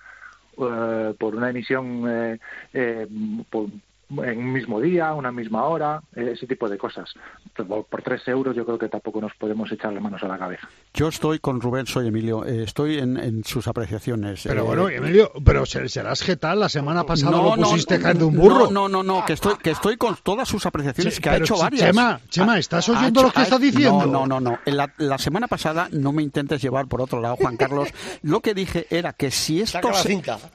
por 0.58 1.36
una 1.36 1.52
emisión 1.52 2.04
eh, 2.10 2.40
eh, 2.74 3.08
por, 3.50 3.70
en 4.10 4.40
un 4.40 4.54
mismo 4.54 4.80
día, 4.80 5.14
una 5.14 5.32
misma 5.32 5.66
hora, 5.66 6.02
ese 6.16 6.48
tipo 6.48 6.70
de 6.70 6.78
cosas. 6.78 7.14
Por, 7.56 8.02
tres 8.02 8.28
euros 8.28 8.56
yo 8.56 8.66
creo 8.66 8.78
que 8.78 8.88
tampoco 8.88 9.20
nos 9.20 9.34
podemos 9.36 9.72
echar 9.72 9.92
las 9.92 10.02
manos 10.02 10.24
a 10.24 10.28
la 10.28 10.38
cabeza. 10.38 10.68
Yo 10.94 11.10
estoy 11.10 11.40
con 11.40 11.60
Rubén, 11.60 11.86
soy 11.88 12.08
Emilio, 12.08 12.46
eh, 12.46 12.64
estoy 12.64 13.00
en, 13.00 13.44
sus 13.44 13.68
apreciaciones. 13.68 14.44
Pero 14.44 14.62
eh, 14.62 14.66
bueno, 14.66 14.90
Emilio, 14.90 15.32
pero 15.44 15.66
serás 15.66 16.24
tal 16.40 16.60
la 16.60 16.70
semana 16.70 17.04
pasada 17.04 17.32
lo 17.32 17.56
pusiste 17.56 18.00
caer 18.00 18.18
de 18.18 18.26
un 18.26 18.36
burro. 18.36 18.72
No, 18.72 18.88
no, 18.88 19.04
no, 19.04 19.26
que 19.26 19.34
estoy, 19.34 19.56
que 19.58 19.72
estoy 19.72 19.98
con 19.98 20.16
todas 20.24 20.48
sus 20.48 20.66
apreciaciones, 20.66 21.20
que 21.20 21.30
ha 21.30 21.38
hecho 21.38 21.58
varias. 21.58 21.88
Chema, 21.88 22.20
Chema, 22.30 22.58
¿estás 22.60 22.88
oyendo 22.90 23.24
lo 23.24 23.32
que 23.32 23.42
está 23.42 23.60
diciendo? 23.60 24.06
No, 24.06 24.26
no, 24.26 24.40
no, 24.40 24.60
La, 24.66 24.94
la, 24.98 25.18
semana 25.18 25.48
pasada, 25.48 25.90
no 25.92 26.12
me 26.12 26.24
intentes 26.24 26.62
llevar 26.62 26.88
por 26.88 27.02
otro 27.02 27.20
lado, 27.22 27.36
Juan 27.38 27.58
Carlos, 27.58 27.90
lo 28.22 28.42
que 28.42 28.54
dije 28.54 28.88
era 28.90 29.14
que 29.14 29.32
si 29.32 29.62
esto, 29.62 29.90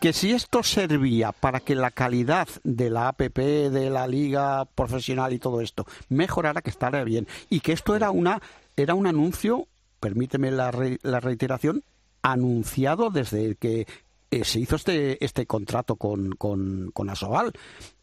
que 0.01 0.13
si 0.13 0.33
esto 0.33 0.63
servía 0.63 1.33
para 1.33 1.61
que 1.61 1.75
la 1.75 1.91
calidad 1.91 2.49
de 2.65 2.91
la 2.91 3.09
APP 3.09 3.42
de 3.43 3.91
la 3.91 4.07
liga 4.07 4.65
profesional 4.65 5.33
y 5.33 5.39
todo 5.39 5.61
esto 5.61 5.87
mejorara, 6.09 6.63
que 6.63 6.71
estará 6.71 7.05
bien. 7.05 7.27
Y 7.51 7.61
que 7.61 7.73
esto 7.73 7.97
era 7.97 8.11
una 8.11 8.41
era 8.77 8.95
un 8.95 9.07
anuncio, 9.07 9.69
permíteme 10.01 10.51
la, 10.51 10.73
la 11.03 11.21
reiteración, 11.21 11.85
anunciado 12.23 13.11
desde 13.11 13.57
que 13.57 13.87
eh, 14.31 14.45
se 14.45 14.61
hizo 14.61 14.77
este, 14.77 15.23
este 15.23 15.47
contrato 15.47 15.97
con, 15.97 16.33
con, 16.33 16.91
con 16.95 17.11
Asobal, 17.11 17.53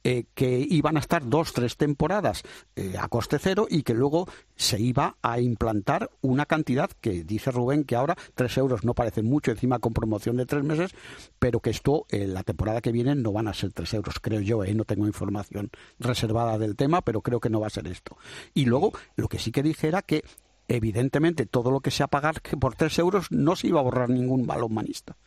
eh, 0.03 0.25
que 0.34 0.65
iban 0.70 0.98
a 0.98 1.00
estar 1.00 1.27
dos, 1.27 1.53
tres 1.53 1.77
temporadas 1.77 2.44
eh, 2.75 2.96
a 3.00 3.08
coste 3.08 3.38
cero 3.39 3.68
y 3.70 3.84
que 3.84 3.94
luego 3.94 4.27
se 4.56 4.79
iba 4.79 5.18
a 5.22 5.39
implantar 5.39 6.10
una 6.22 6.46
cantidad 6.46 6.89
que 7.01 7.24
dice 7.24 7.51
Rubén 7.51 7.84
que 7.84 7.96
ahora 7.96 8.18
tres 8.36 8.58
euros 8.58 8.84
no 8.84 8.94
parece 8.94 9.24
mucho, 9.24 9.51
encima 9.51 9.79
con 9.79 9.94
promoción 9.94 10.38
de 10.38 10.46
tres 10.46 10.63
meses, 10.63 10.91
pero 11.39 11.60
que 11.60 11.70
esto 11.70 12.06
la 12.12 12.44
temporada 12.44 12.82
que 12.82 12.91
viene 12.91 13.15
no 13.15 13.32
van 13.32 13.48
a 13.48 13.53
ser 13.53 13.72
tres 13.72 13.94
euros, 13.94 14.20
creo 14.20 14.41
yo, 14.41 14.63
no 14.65 14.86
tengo 14.86 15.06
información 15.08 15.70
reservada 16.00 16.58
del 16.58 16.75
tema, 16.75 17.01
pero 17.01 17.22
creo 17.22 17.39
que 17.39 17.50
no 17.50 17.60
va 17.60 17.68
a 17.68 17.72
ser 17.72 17.88
esto. 17.88 18.18
Y 18.53 18.65
luego 18.65 18.94
lo 19.15 19.27
que 19.27 19.39
sí 19.39 19.51
que 19.51 19.63
dije 19.63 19.88
era 19.88 20.01
que 20.01 20.24
evidentemente 20.70 21.46
todo 21.46 21.72
lo 21.72 21.82
que 21.82 21.91
sea 21.91 22.08
pagar 22.08 22.41
por 22.60 22.75
tres 22.75 22.98
euros 23.00 23.32
no 23.32 23.56
se 23.56 23.68
iba 23.68 23.79
a 23.79 23.84
borrar 23.84 24.10
ningún 24.10 24.46
balonmanista 24.46 25.18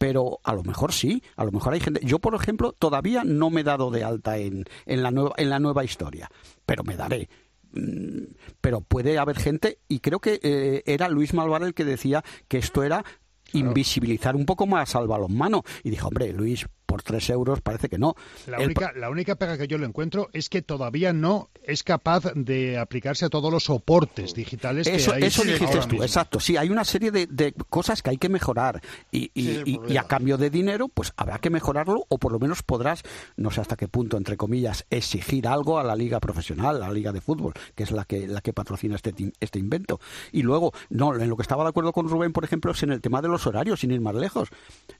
pero 0.00 0.40
a 0.44 0.54
lo 0.54 0.62
mejor 0.62 0.94
sí, 0.94 1.22
a 1.36 1.44
lo 1.44 1.52
mejor 1.52 1.74
hay 1.74 1.80
gente. 1.80 2.00
Yo, 2.02 2.20
por 2.20 2.34
ejemplo, 2.34 2.72
todavía 2.72 3.22
no 3.22 3.50
me 3.50 3.60
he 3.60 3.64
dado 3.64 3.90
de 3.90 4.02
alta 4.02 4.38
en, 4.38 4.64
en, 4.86 5.02
la, 5.02 5.10
nueva, 5.10 5.34
en 5.36 5.50
la 5.50 5.58
nueva 5.58 5.84
historia, 5.84 6.30
pero 6.64 6.82
me 6.84 6.96
daré 6.96 7.28
mm, 7.74 8.22
pero 8.62 8.80
puede 8.80 9.18
haber 9.18 9.36
gente, 9.36 9.78
y 9.88 10.00
creo 10.00 10.18
que 10.18 10.40
eh, 10.42 10.82
era 10.86 11.10
Luis 11.10 11.34
Malvar 11.34 11.64
el 11.64 11.74
que 11.74 11.84
decía 11.84 12.24
que 12.48 12.56
esto 12.56 12.82
era 12.82 13.04
invisibilizar 13.52 14.36
un 14.36 14.46
poco 14.46 14.66
más 14.66 14.96
al 14.96 15.06
balonmano. 15.06 15.64
Y 15.84 15.90
dijo, 15.90 16.08
hombre, 16.08 16.32
Luis, 16.32 16.66
por 16.90 17.04
tres 17.04 17.30
euros 17.30 17.60
parece 17.60 17.88
que 17.88 17.98
no. 17.98 18.16
La, 18.48 18.58
única, 18.58 18.92
la 18.96 19.10
única 19.10 19.36
pega 19.36 19.56
que 19.56 19.68
yo 19.68 19.78
le 19.78 19.86
encuentro 19.86 20.28
es 20.32 20.48
que 20.48 20.60
todavía 20.60 21.12
no 21.12 21.48
es 21.62 21.84
capaz 21.84 22.24
de 22.34 22.78
aplicarse 22.78 23.26
a 23.26 23.28
todos 23.28 23.52
los 23.52 23.62
soportes 23.62 24.34
digitales 24.34 24.88
eso, 24.88 25.12
que 25.12 25.18
hay. 25.18 25.22
Eso 25.22 25.44
dijiste 25.44 25.78
tú, 25.88 26.02
exacto. 26.02 26.40
Sí, 26.40 26.56
hay 26.56 26.68
una 26.68 26.84
serie 26.84 27.12
de, 27.12 27.54
cosas 27.68 28.02
que 28.02 28.10
hay 28.10 28.16
que 28.16 28.28
mejorar 28.28 28.80
y, 29.12 29.30
y, 29.34 29.96
a 29.96 30.02
cambio 30.02 30.36
de 30.36 30.50
dinero, 30.50 30.88
pues 30.88 31.12
habrá 31.16 31.38
que 31.38 31.48
mejorarlo 31.48 32.06
o 32.08 32.18
por 32.18 32.32
lo 32.32 32.40
menos 32.40 32.64
podrás, 32.64 33.04
no 33.36 33.52
sé 33.52 33.60
hasta 33.60 33.76
qué 33.76 33.86
punto, 33.86 34.16
entre 34.16 34.36
comillas, 34.36 34.84
exigir 34.90 35.46
algo 35.46 35.78
a 35.78 35.84
la 35.84 35.94
liga 35.94 36.18
profesional, 36.18 36.82
a 36.82 36.88
la 36.88 36.92
liga 36.92 37.12
de 37.12 37.20
fútbol, 37.20 37.52
que 37.76 37.84
es 37.84 37.92
la 37.92 38.04
que, 38.04 38.26
la 38.26 38.40
que 38.40 38.52
patrocina 38.52 38.96
este, 38.96 39.14
este 39.38 39.60
invento. 39.60 40.00
Y 40.32 40.42
luego, 40.42 40.72
no, 40.88 41.14
en 41.14 41.28
lo 41.28 41.36
que 41.36 41.42
estaba 41.42 41.62
de 41.62 41.68
acuerdo 41.68 41.92
con 41.92 42.08
Rubén, 42.08 42.32
por 42.32 42.42
ejemplo, 42.42 42.72
es 42.72 42.82
en 42.82 42.90
el 42.90 43.00
tema 43.00 43.22
de 43.22 43.28
los 43.28 43.46
horarios, 43.46 43.78
sin 43.78 43.92
ir 43.92 44.00
más 44.00 44.16
lejos. 44.16 44.48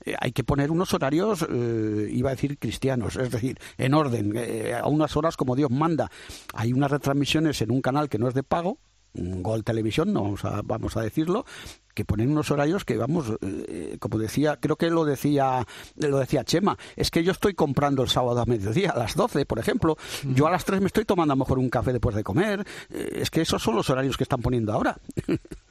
Eh, 0.05 0.15
hay 0.21 0.31
que 0.31 0.45
poner 0.45 0.71
unos 0.71 0.95
horarios... 0.95 1.45
Eh, 1.51 1.80
eh, 1.81 2.11
iba 2.11 2.31
a 2.31 2.35
decir 2.35 2.59
cristianos, 2.59 3.17
es 3.17 3.31
decir, 3.31 3.59
en 3.79 3.95
orden, 3.95 4.33
eh, 4.37 4.75
a 4.75 4.87
unas 4.87 5.17
horas 5.17 5.37
como 5.37 5.57
Dios 5.57 5.71
manda. 5.71 6.11
Hay 6.55 6.73
unas 6.73 6.91
retransmisiones 6.91 7.61
en 7.63 7.71
un 7.71 7.81
canal 7.81 8.09
que 8.09 8.19
no 8.19 8.29
es 8.29 8.35
de 8.35 8.43
pago, 8.43 8.79
Gol 9.13 9.65
Televisión, 9.65 10.13
no 10.13 10.23
vamos 10.23 10.45
a, 10.45 10.63
vamos 10.63 10.97
a 10.97 11.03
decirlo, 11.03 11.45
que 11.95 12.05
ponen 12.05 12.31
unos 12.31 12.53
horarios 12.53 12.85
que 12.85 12.97
vamos, 12.97 13.33
eh, 13.43 13.97
como 13.99 14.19
decía, 14.19 14.59
creo 14.61 14.77
que 14.77 14.89
lo 14.89 15.05
decía, 15.05 15.67
lo 15.97 16.19
decía 16.19 16.45
Chema, 16.45 16.79
es 16.95 17.11
que 17.11 17.25
yo 17.25 17.33
estoy 17.33 17.55
comprando 17.55 18.05
el 18.05 18.09
sábado 18.09 18.41
a 18.41 18.47
mediodía, 18.47 18.91
a 18.91 18.99
las 18.99 19.17
12, 19.17 19.47
por 19.47 19.59
ejemplo, 19.59 19.97
yo 20.33 20.47
a 20.47 20.51
las 20.53 20.65
3 20.65 20.81
me 20.81 20.87
estoy 20.87 21.05
tomando 21.05 21.33
a 21.33 21.37
lo 21.37 21.41
mejor 21.41 21.59
un 21.59 21.71
café 21.71 21.93
después 21.93 22.15
de 22.15 22.23
comer, 22.23 22.65
es 22.89 23.31
que 23.31 23.41
esos 23.41 23.61
son 23.61 23.75
los 23.75 23.91
horarios 23.91 24.17
que 24.17 24.23
están 24.23 24.43
poniendo 24.43 24.73
ahora. 24.73 24.97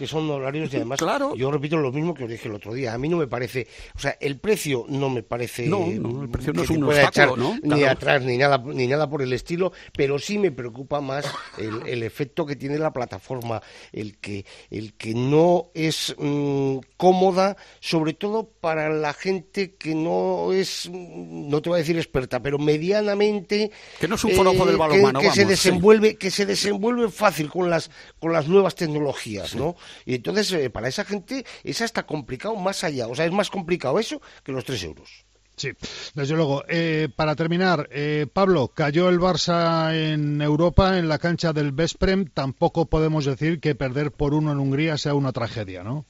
que 0.00 0.06
son 0.06 0.30
horarios 0.30 0.72
y 0.72 0.76
además 0.76 0.98
yo 1.36 1.50
repito 1.50 1.76
lo 1.76 1.92
mismo 1.92 2.14
que 2.14 2.24
os 2.24 2.30
dije 2.30 2.48
el 2.48 2.54
otro 2.54 2.72
día. 2.72 2.94
A 2.94 2.98
mí 2.98 3.06
no 3.06 3.18
me 3.18 3.26
parece 3.26 3.68
o 3.94 3.98
sea 3.98 4.16
el 4.18 4.38
precio 4.38 4.86
no 4.88 5.10
me 5.10 5.22
parece 5.22 5.66
no, 5.66 5.84
el 6.22 6.30
precio 6.30 6.54
no 6.54 6.62
es 6.62 6.70
un 6.70 6.84
obstáculo, 6.84 7.36
¿no? 7.36 7.58
ni 7.62 7.84
atrás 7.84 8.22
ni 8.22 8.38
nada 8.38 8.56
ni 8.64 8.86
nada 8.86 9.10
por 9.10 9.20
el 9.20 9.30
estilo 9.34 9.72
pero 9.94 10.18
sí 10.18 10.38
me 10.38 10.52
preocupa 10.52 11.02
más 11.02 11.30
el, 11.58 12.02
efecto 12.02 12.46
que 12.46 12.56
tiene 12.56 12.78
la 12.78 12.94
plataforma 12.94 13.60
el 13.92 14.16
que 14.16 14.46
el 14.70 14.94
que 14.94 15.12
no 15.12 15.70
es 15.74 16.16
mm, 16.16 16.78
cómoda 16.96 17.58
sobre 17.80 18.14
todo 18.14 18.48
para 18.48 18.88
la 18.88 19.12
gente 19.12 19.74
que 19.74 19.94
no 19.94 20.54
es 20.54 20.88
no 20.90 21.60
te 21.60 21.68
voy 21.68 21.76
a 21.76 21.80
decir 21.80 21.98
experta 21.98 22.40
pero 22.40 22.58
medianamente 22.58 23.70
que 24.00 24.08
no 24.08 24.14
es 24.14 24.24
un 24.24 24.30
foro 24.30 24.52
del 24.64 24.78
balonmano 24.78 25.20
que, 25.20 25.26
que 25.26 25.34
se 25.34 25.44
desenvuelve 25.44 26.16
que 26.16 26.30
se 26.30 26.46
desenvuelve 26.46 27.10
fácil 27.10 27.50
con 27.50 27.68
las 27.68 27.90
con 28.18 28.32
las 28.32 28.48
nuevas 28.48 28.74
tecnologías 28.74 29.54
no 29.54 29.76
y 30.04 30.14
entonces, 30.14 30.52
eh, 30.52 30.70
para 30.70 30.88
esa 30.88 31.04
gente, 31.04 31.44
es 31.64 31.80
hasta 31.80 32.04
complicado 32.04 32.56
más 32.56 32.84
allá. 32.84 33.08
O 33.08 33.14
sea, 33.14 33.26
es 33.26 33.32
más 33.32 33.50
complicado 33.50 33.98
eso 33.98 34.20
que 34.44 34.52
los 34.52 34.64
tres 34.64 34.82
euros. 34.84 35.24
Sí, 35.56 35.72
desde 36.14 36.36
luego. 36.36 36.64
Eh, 36.68 37.08
para 37.14 37.36
terminar, 37.36 37.86
eh, 37.90 38.26
Pablo, 38.32 38.68
cayó 38.68 39.10
el 39.10 39.20
Barça 39.20 39.94
en 39.94 40.40
Europa 40.40 40.98
en 40.98 41.06
la 41.08 41.18
cancha 41.18 41.52
del 41.52 41.72
Vesprem. 41.72 42.24
Tampoco 42.24 42.86
podemos 42.86 43.26
decir 43.26 43.60
que 43.60 43.74
perder 43.74 44.10
por 44.10 44.32
uno 44.32 44.52
en 44.52 44.58
Hungría 44.58 44.96
sea 44.96 45.12
una 45.12 45.32
tragedia, 45.32 45.82
¿no? 45.82 46.06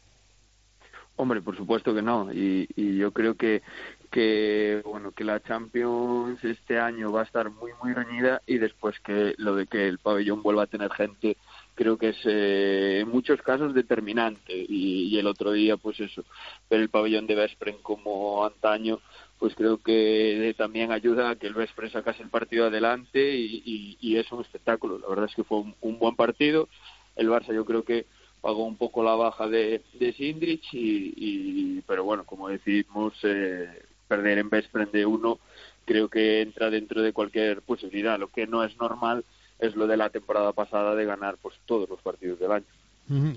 Hombre, 1.17 1.43
por 1.43 1.57
supuesto 1.57 1.93
que 1.93 2.01
no. 2.01 2.33
Y, 2.33 2.69
y 2.77 2.97
yo 2.97 3.11
creo 3.11 3.35
que, 3.35 3.63
que 4.11 4.83
bueno 4.85 5.13
que 5.13 5.25
la 5.25 5.41
Champions 5.41 6.43
este 6.45 6.79
año 6.79 7.13
va 7.13 7.21
a 7.21 7.25
estar 7.25 7.51
muy 7.51 7.73
muy 7.83 7.93
reñida 7.93 8.43
y 8.47 8.59
después 8.59 8.99
que 9.01 9.35
lo 9.39 9.55
de 9.55 9.67
que 9.67 9.87
el 9.87 9.99
pabellón 9.99 10.43
vuelva 10.43 10.65
a 10.65 10.67
tener 10.67 10.91
gente 10.93 11.37
creo 11.81 11.97
que 11.97 12.11
es 12.11 12.19
eh, 12.27 12.99
en 13.01 13.09
muchos 13.09 13.41
casos 13.41 13.73
determinante 13.73 14.53
y, 14.69 15.19
el 15.19 15.27
otro 15.27 15.53
día 15.53 15.79
pues 15.79 15.99
eso 15.99 16.25
ver 16.69 16.81
el 16.81 16.91
pabellón 16.91 17.27
de 17.27 17.35
Vespren 17.35 17.79
como 17.81 18.45
antaño 18.45 19.01
pues 19.39 19.55
creo 19.55 19.79
que 19.83 20.55
también 20.59 20.93
ayuda 20.93 21.31
a 21.31 21.37
que 21.37 21.47
el 21.47 21.55
Vespren 21.55 21.91
sacase 21.91 22.23
el 22.23 22.29
partido 22.29 22.67
adelante 22.67 23.35
y, 23.35 24.17
es 24.19 24.31
un 24.31 24.43
espectáculo. 24.43 24.99
La 24.99 25.09
verdad 25.09 25.25
es 25.31 25.35
que 25.35 25.45
fue 25.45 25.65
un, 25.81 25.99
buen 25.99 26.15
partido. 26.15 26.69
El 27.17 27.31
Barça 27.31 27.55
yo 27.55 27.65
creo 27.65 27.83
que 27.83 28.05
pagó 28.43 28.67
un 28.67 28.77
poco 28.77 29.03
la 29.03 29.15
baja 29.15 29.49
de, 29.49 29.83
de 29.95 30.15
y, 30.19 31.81
pero 31.87 32.05
bueno 32.05 32.25
como 32.27 32.51
decimos 32.51 33.15
eh, 33.23 33.83
perder 34.07 34.37
en 34.37 34.51
Vespren 34.51 34.91
de 34.93 35.07
uno 35.07 35.39
creo 35.87 36.11
que 36.11 36.43
entra 36.43 36.69
dentro 36.69 37.01
de 37.01 37.15
cualquier 37.15 37.63
posibilidad. 37.63 38.19
Lo 38.19 38.29
que 38.29 38.47
no 38.47 38.63
es 38.65 38.77
normal 38.77 39.25
es 39.61 39.77
lo 39.77 39.87
de 39.87 39.97
la 39.97 40.11
temporada 40.11 40.53
pasada 40.53 40.95
de 40.95 41.05
ganar 41.05 41.37
pues 41.41 41.57
todos 41.67 41.89
los 41.89 42.01
partidos 42.01 42.39
del 42.39 42.53
año. 42.53 42.67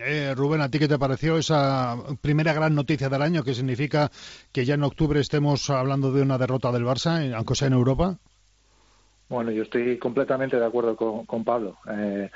Eh, 0.06 0.34
Rubén, 0.36 0.62
¿a 0.62 0.70
ti 0.70 0.78
qué 0.78 0.88
te 0.88 1.00
pareció 1.00 1.38
esa 1.38 1.98
primera 2.22 2.54
gran 2.54 2.76
noticia 2.76 3.10
del 3.10 3.24
año 3.24 3.44
que 3.44 3.56
significa 3.56 4.12
que 4.52 4.66
ya 4.66 4.76
en 4.76 4.84
octubre 4.84 5.20
estemos 5.20 5.68
hablando 5.72 6.12
de 6.12 6.22
una 6.22 6.38
derrota 6.38 6.72
del 6.72 6.86
Barça, 6.86 7.34
aunque 7.34 7.56
sea 7.56 7.70
en 7.70 7.74
Europa? 7.74 8.18
Bueno, 9.30 9.50
yo 9.50 9.64
estoy 9.64 9.98
completamente 9.98 10.60
de 10.60 10.66
acuerdo 10.66 10.96
con, 10.96 11.44
Pablo. 11.44 11.78
Eh, 11.92 12.30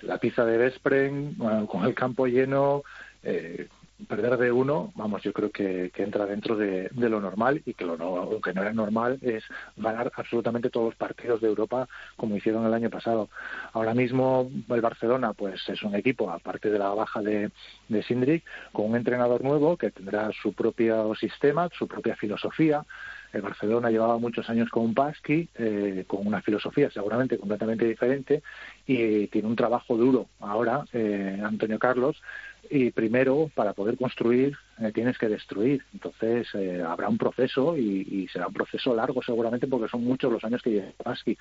la 0.00 0.18
pizza 0.18 0.44
de 0.44 0.56
Vespren, 0.56 1.36
con 1.68 1.84
el 1.84 1.94
campo 1.94 2.26
lleno, 2.26 2.82
eh, 3.22 3.68
perder 4.08 4.36
de 4.36 4.52
uno, 4.52 4.92
vamos, 4.94 5.22
yo 5.22 5.32
creo 5.32 5.50
que, 5.50 5.90
entra 5.96 6.26
dentro 6.26 6.56
de, 6.56 6.90
lo 6.94 7.20
normal 7.20 7.62
y 7.64 7.74
que 7.74 7.84
lo, 7.84 7.96
no, 7.96 8.40
que 8.40 8.52
no 8.52 8.62
era 8.62 8.72
normal 8.72 9.18
es 9.22 9.44
ganar 9.76 10.10
absolutamente 10.16 10.70
todos 10.70 10.86
los 10.86 10.94
partidos 10.96 11.40
de 11.40 11.48
Europa 11.48 11.88
como 12.16 12.36
hicieron 12.36 12.66
el 12.66 12.74
año 12.74 12.90
pasado. 12.90 13.28
Ahora 13.72 13.94
mismo 13.94 14.50
el 14.68 14.80
Barcelona, 14.80 15.32
pues 15.32 15.60
es 15.68 15.82
un 15.82 15.94
equipo, 15.94 16.30
aparte 16.30 16.70
de 16.70 16.78
la 16.78 16.88
baja 16.88 17.22
de, 17.22 17.50
de 17.88 18.42
con 18.72 18.90
un 18.90 18.96
entrenador 18.96 19.42
nuevo 19.42 19.76
que 19.76 19.90
tendrá 19.90 20.30
su 20.32 20.52
propio 20.52 21.14
sistema, 21.14 21.68
su 21.76 21.86
propia 21.86 22.16
filosofía, 22.16 22.84
el 23.32 23.42
Barcelona 23.42 23.90
llevaba 23.90 24.18
muchos 24.18 24.48
años 24.50 24.68
con 24.68 24.84
un 24.84 24.94
Pasqui, 24.94 25.48
eh, 25.54 26.04
con 26.06 26.26
una 26.26 26.42
filosofía 26.42 26.90
seguramente 26.90 27.38
completamente 27.38 27.86
diferente, 27.86 28.42
y 28.86 29.26
tiene 29.28 29.48
un 29.48 29.56
trabajo 29.56 29.96
duro 29.96 30.26
ahora, 30.40 30.84
eh, 30.92 31.40
Antonio 31.42 31.78
Carlos, 31.78 32.22
y 32.70 32.90
primero, 32.90 33.50
para 33.54 33.72
poder 33.72 33.96
construir, 33.96 34.56
eh, 34.78 34.92
tienes 34.92 35.18
que 35.18 35.28
destruir. 35.28 35.82
Entonces, 35.92 36.48
habrá 36.86 37.08
un 37.08 37.18
proceso 37.18 37.76
y, 37.76 38.28
será 38.32 38.46
un 38.46 38.54
proceso 38.54 38.94
largo 38.94 39.22
seguramente 39.22 39.66
porque 39.66 39.88
son 39.88 40.04
muchos 40.04 40.32
los 40.32 40.44
años 40.44 40.62
que 40.62 40.70
lleva 40.70 40.92
Pasqui. 41.02 41.36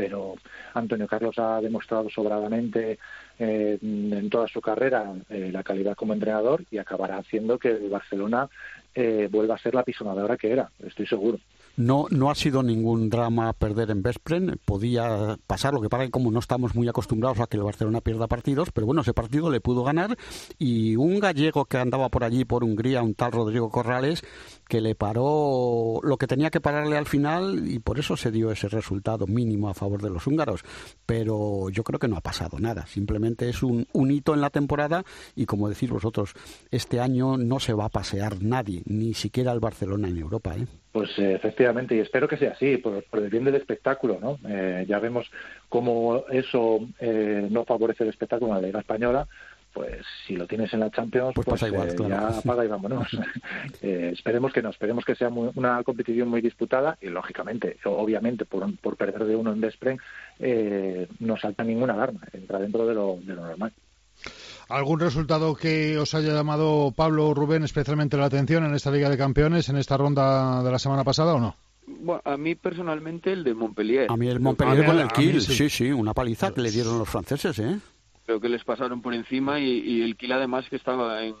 Pero 0.00 0.36
Antonio 0.72 1.06
Carlos 1.06 1.38
ha 1.38 1.60
demostrado 1.60 2.08
sobradamente 2.08 2.98
en 3.38 4.30
toda 4.30 4.48
su 4.48 4.62
carrera 4.62 5.12
la 5.28 5.62
calidad 5.62 5.94
como 5.94 6.14
entrenador 6.14 6.64
y 6.70 6.78
acabará 6.78 7.18
haciendo 7.18 7.58
que 7.58 7.68
el 7.68 7.90
Barcelona 7.90 8.48
eh, 8.94 9.28
vuelva 9.30 9.54
a 9.54 9.58
ser 9.58 9.74
la 9.74 9.84
pisonadora 9.84 10.36
que 10.36 10.50
era, 10.50 10.70
estoy 10.84 11.06
seguro. 11.06 11.38
No, 11.76 12.06
no 12.10 12.28
ha 12.28 12.34
sido 12.34 12.62
ningún 12.62 13.08
drama 13.08 13.52
perder 13.52 13.90
en 13.90 14.02
Vespren, 14.02 14.58
podía 14.64 15.36
pasar, 15.46 15.72
lo 15.72 15.80
que 15.80 15.88
pasa 15.88 16.04
que 16.04 16.10
como 16.10 16.32
no 16.32 16.40
estamos 16.40 16.74
muy 16.74 16.88
acostumbrados 16.88 17.38
a 17.38 17.46
que 17.46 17.56
el 17.56 17.62
Barcelona 17.62 18.00
pierda 18.00 18.26
partidos, 18.26 18.72
pero 18.72 18.86
bueno, 18.86 19.02
ese 19.02 19.14
partido 19.14 19.48
le 19.50 19.60
pudo 19.60 19.84
ganar 19.84 20.16
y 20.58 20.96
un 20.96 21.20
gallego 21.20 21.66
que 21.66 21.78
andaba 21.78 22.08
por 22.08 22.24
allí, 22.24 22.44
por 22.44 22.64
Hungría, 22.64 23.02
un 23.02 23.14
tal 23.14 23.30
Rodrigo 23.30 23.70
Corrales, 23.70 24.24
que 24.70 24.80
le 24.80 24.94
paró 24.94 25.98
lo 26.04 26.16
que 26.16 26.28
tenía 26.28 26.48
que 26.48 26.60
pararle 26.60 26.96
al 26.96 27.06
final 27.06 27.64
y 27.66 27.80
por 27.80 27.98
eso 27.98 28.16
se 28.16 28.30
dio 28.30 28.52
ese 28.52 28.68
resultado 28.68 29.26
mínimo 29.26 29.68
a 29.68 29.74
favor 29.74 30.00
de 30.00 30.10
los 30.10 30.28
húngaros. 30.28 30.62
Pero 31.04 31.68
yo 31.70 31.82
creo 31.82 31.98
que 31.98 32.06
no 32.06 32.16
ha 32.16 32.20
pasado 32.20 32.60
nada, 32.60 32.86
simplemente 32.86 33.48
es 33.48 33.64
un, 33.64 33.88
un 33.92 34.12
hito 34.12 34.32
en 34.32 34.40
la 34.40 34.50
temporada 34.50 35.02
y 35.34 35.46
como 35.46 35.68
decís 35.68 35.90
vosotros, 35.90 36.34
este 36.70 37.00
año 37.00 37.36
no 37.36 37.58
se 37.58 37.74
va 37.74 37.86
a 37.86 37.88
pasear 37.88 38.40
nadie, 38.42 38.82
ni 38.86 39.12
siquiera 39.12 39.50
el 39.50 39.58
Barcelona 39.58 40.08
en 40.08 40.18
Europa. 40.18 40.54
¿eh? 40.56 40.66
Pues 40.92 41.10
eh, 41.18 41.34
efectivamente, 41.34 41.94
y 41.94 42.00
espero 42.00 42.26
que 42.26 42.36
sea 42.36 42.50
así, 42.50 42.76
por, 42.78 43.04
el 43.12 43.30
bien 43.30 43.44
del 43.44 43.54
espectáculo, 43.54 44.18
¿no? 44.20 44.38
Eh, 44.48 44.84
ya 44.88 44.98
vemos 44.98 45.30
cómo 45.68 46.24
eso 46.30 46.80
eh, 46.98 47.46
no 47.48 47.64
favorece 47.64 48.02
el 48.02 48.10
espectáculo 48.10 48.50
en 48.50 48.60
la 48.60 48.66
Liga 48.66 48.80
Española, 48.80 49.28
pues 49.72 50.04
si 50.26 50.36
lo 50.36 50.46
tienes 50.46 50.72
en 50.74 50.80
la 50.80 50.90
Champions, 50.90 51.32
pues, 51.34 51.46
pues 51.46 51.60
ya 52.08 52.28
apaga 52.38 52.64
y 52.64 52.68
vámonos. 52.68 53.08
esperemos 53.80 54.52
que 54.52 54.62
no, 54.62 54.70
esperemos 54.70 55.04
que 55.04 55.14
sea 55.14 55.28
una 55.28 55.82
competición 55.82 56.28
muy 56.28 56.40
disputada 56.40 56.98
y, 57.00 57.08
lógicamente, 57.08 57.78
obviamente, 57.84 58.44
por, 58.44 58.76
por 58.78 58.96
perder 58.96 59.24
de 59.24 59.36
uno 59.36 59.52
en 59.52 59.60
Despren, 59.60 59.98
no 61.18 61.36
salta 61.36 61.64
ninguna 61.64 61.94
alarma, 61.94 62.20
entra 62.32 62.58
dentro 62.58 62.86
de 62.86 62.94
lo, 62.94 63.18
de 63.22 63.34
lo 63.34 63.46
normal. 63.46 63.72
¿Algún 64.68 65.00
resultado 65.00 65.56
que 65.56 65.98
os 65.98 66.14
haya 66.14 66.32
llamado 66.32 66.92
Pablo 66.94 67.34
Rubén 67.34 67.64
especialmente 67.64 68.16
la 68.16 68.26
atención 68.26 68.64
en 68.64 68.74
esta 68.74 68.92
Liga 68.92 69.10
de 69.10 69.18
Campeones, 69.18 69.68
en 69.68 69.76
esta 69.76 69.96
ronda 69.96 70.62
de 70.62 70.70
la 70.70 70.78
semana 70.78 71.02
pasada 71.02 71.34
o 71.34 71.40
no? 71.40 71.56
Bueno, 71.86 72.22
a 72.24 72.36
mí 72.36 72.54
personalmente 72.54 73.32
el 73.32 73.42
de 73.42 73.52
Montpellier. 73.52 74.06
A 74.08 74.16
mí 74.16 74.28
el 74.28 74.38
Montpellier 74.38 74.86
con 74.86 74.98
el 75.00 75.08
Kiel, 75.08 75.40
sí. 75.40 75.68
sí. 75.68 75.90
una 75.90 76.14
paliza 76.14 76.52
que 76.52 76.60
le 76.60 76.70
dieron 76.70 76.98
los 76.98 77.08
franceses, 77.08 77.58
¿eh? 77.58 77.80
Creo 78.30 78.40
que 78.40 78.48
les 78.48 78.62
pasaron 78.62 79.02
por 79.02 79.12
encima 79.12 79.58
y, 79.58 80.02
el 80.02 80.14
Kiel 80.14 80.30
además 80.30 80.64
que 80.70 80.76
estaba 80.76 81.20
en, 81.24 81.34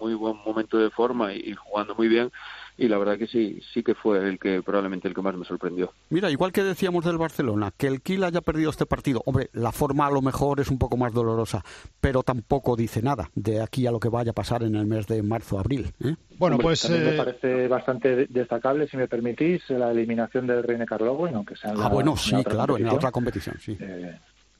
muy 0.00 0.14
buen 0.14 0.38
momento 0.38 0.78
de 0.78 0.88
forma 0.88 1.34
y 1.34 1.52
jugando 1.52 1.94
muy 1.94 2.08
bien, 2.08 2.32
y 2.78 2.88
la 2.88 2.96
verdad 2.96 3.18
que 3.18 3.26
sí, 3.26 3.60
sí 3.74 3.82
que 3.82 3.94
fue 3.94 4.26
el 4.26 4.38
que 4.38 4.62
probablemente 4.62 5.06
el 5.06 5.12
que 5.12 5.20
más 5.20 5.36
me 5.36 5.44
sorprendió. 5.44 5.92
Mira, 6.08 6.30
igual 6.30 6.50
que 6.50 6.62
decíamos 6.62 7.04
del 7.04 7.18
Barcelona, 7.18 7.74
que 7.76 7.88
el 7.88 8.00
Kiel 8.00 8.24
haya 8.24 8.40
perdido 8.40 8.70
este 8.70 8.86
partido, 8.86 9.20
hombre, 9.26 9.50
la 9.52 9.70
forma 9.70 10.06
a 10.06 10.10
lo 10.10 10.22
mejor 10.22 10.60
es 10.60 10.70
un 10.70 10.78
poco 10.78 10.96
más 10.96 11.12
dolorosa, 11.12 11.62
pero 12.00 12.22
tampoco 12.22 12.74
dice 12.74 13.02
nada 13.02 13.28
de 13.34 13.60
aquí 13.60 13.86
a 13.86 13.90
lo 13.90 14.00
que 14.00 14.08
vaya 14.08 14.30
a 14.30 14.34
pasar 14.34 14.62
en 14.62 14.76
el 14.76 14.86
mes 14.86 15.06
de 15.08 15.22
marzo-abril. 15.22 15.92
¿eh? 16.02 16.16
Bueno, 16.38 16.56
pues 16.56 16.88
me 16.88 17.16
eh, 17.16 17.16
parece 17.18 17.68
bastante 17.68 18.28
destacable, 18.30 18.88
si 18.88 18.96
me 18.96 19.08
permitís, 19.08 19.68
la 19.68 19.90
eliminación 19.90 20.46
del 20.46 20.62
Reine 20.62 20.86
Carlogo, 20.86 21.26
aunque 21.26 21.54
sea 21.56 21.72
en 21.72 21.82
Ah, 21.82 21.88
bueno, 21.90 22.16
sí, 22.16 22.42
claro, 22.44 22.78
en 22.78 22.86
la 22.86 22.94
otra 22.94 23.12
competición, 23.12 23.56
sí. 23.60 23.76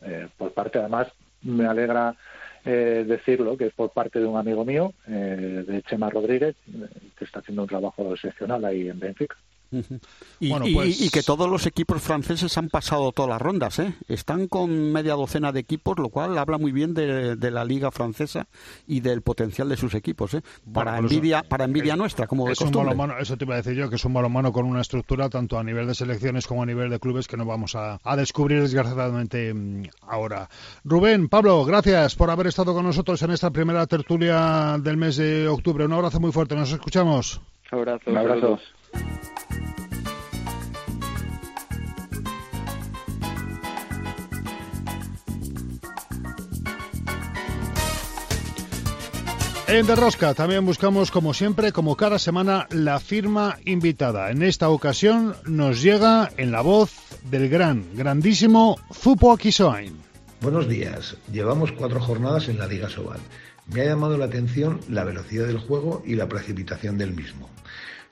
Eh, 0.03 0.29
por 0.37 0.53
parte, 0.53 0.79
además, 0.79 1.09
me 1.43 1.67
alegra 1.67 2.15
eh, 2.65 3.05
decirlo, 3.07 3.57
que 3.57 3.67
es 3.67 3.73
por 3.73 3.91
parte 3.91 4.19
de 4.19 4.27
un 4.27 4.37
amigo 4.37 4.65
mío, 4.65 4.93
eh, 5.09 5.65
de 5.67 5.83
Chema 5.83 6.11
Rodríguez, 6.11 6.57
que 7.17 7.25
está 7.25 7.41
haciendo 7.41 7.63
un 7.63 7.69
trabajo 7.69 8.13
excepcional 8.15 8.65
ahí 8.65 8.89
en 8.89 8.99
Benfica. 8.99 9.37
Pues 9.71 11.01
y, 11.01 11.11
que 11.11 11.23
todos 11.23 11.49
los 11.49 11.67
equipos 11.67 12.03
franceses 12.03 12.57
han 12.59 12.69
pasado 12.69 13.13
todas 13.13 13.31
las 13.31 13.41
rondas, 13.41 13.79
¿eh? 13.79 13.95
Están 14.09 14.49
con 14.49 14.93
media 14.93 15.15
docena 15.15 15.53
de 15.53 15.61
equipos, 15.61 15.99
lo 15.99 16.09
cual 16.09 16.37
habla 16.39 16.59
muy 16.59 16.73
bien 16.73 16.95
de, 16.95 17.51
la 17.51 17.65
liga 17.65 17.91
francesa 17.91 18.49
y 18.87 19.01
del 19.01 19.23
potencial 19.23 19.69
de 19.69 19.77
sus 19.77 19.95
equipos, 19.95 20.35
¿eh? 20.35 20.43
Para 20.73 20.99
envidia, 20.99 21.43
para 21.43 21.65
envidia 21.65 21.97
nuestra, 21.97 22.27
como 22.27 22.49
de 22.49 22.57
costumbre. 22.57 22.97
eso 23.21 23.37
te 23.37 23.45
iba 23.45 23.55
a 23.55 23.59
decir 23.59 23.75
yo, 23.75 23.89
que 23.89 23.97
es 23.97 24.05
un 24.05 24.13
balonmano 24.13 24.53
con 24.53 24.67
una 24.67 24.81
estructura 24.81 25.29
tanto 25.29 25.59
a 25.59 25.65
nivel 25.65 25.87
de 25.87 25.95
selecciones 25.95 26.47
como 26.47 26.63
a 26.63 26.67
nivel 26.67 26.91
de 26.91 26.99
clubes 26.99 27.29
que 27.29 27.37
no 27.37 27.45
vamos 27.45 27.75
a, 27.77 27.99
a 28.03 28.17
descubrir 28.17 28.61
desgraciadamente 28.63 29.55
mm, 29.55 29.85
ahora. 30.03 30.49
Rubén, 30.85 31.29
Pablo, 31.29 31.65
gracias 31.65 32.17
por 32.17 32.31
haber 32.31 32.49
estado 32.49 32.75
con 32.75 32.85
nosotros 32.85 33.23
en 33.23 33.31
esta 33.31 33.51
primera 33.51 33.87
tertulia 33.87 34.79
del 34.81 34.97
mes 34.97 35.17
de 35.17 35.49
octubre. 35.49 35.85
Un 35.85 35.93
abrazo 35.93 36.21
muy 36.21 36.33
fuerte, 36.33 36.57
nos 36.57 36.73
escuchamos. 36.73 37.41
Un 37.73 37.79
abrazo. 37.79 38.11
Un 38.11 38.17
abrazo. 38.19 38.59
En 49.69 49.87
Derrosca 49.87 50.35
también 50.35 50.67
buscamos, 50.67 51.13
como 51.13 51.33
siempre, 51.33 51.71
como 51.71 51.97
cada 51.97 52.19
semana, 52.19 52.67
la 52.71 52.99
firma 52.99 53.57
invitada. 53.65 54.33
En 54.33 54.43
esta 54.43 54.69
ocasión 54.69 55.37
nos 55.47 55.81
llega 55.81 56.29
en 56.37 56.51
la 56.51 56.61
voz 56.61 56.93
del 57.31 57.49
gran, 57.49 57.85
grandísimo 57.95 58.79
Fupo 58.91 59.33
Akisoain. 59.33 59.97
Buenos 60.41 60.67
días. 60.69 61.17
Llevamos 61.31 61.71
cuatro 61.71 62.01
jornadas 62.01 62.49
en 62.49 62.59
la 62.59 62.67
Liga 62.67 62.89
Sobal. 62.89 63.21
Me 63.73 63.83
ha 63.83 63.85
llamado 63.85 64.19
la 64.19 64.25
atención 64.25 64.81
la 64.89 65.05
velocidad 65.05 65.47
del 65.47 65.59
juego 65.59 66.03
y 66.05 66.17
la 66.17 66.29
precipitación 66.29 66.99
del 66.99 67.13
mismo. 67.13 67.49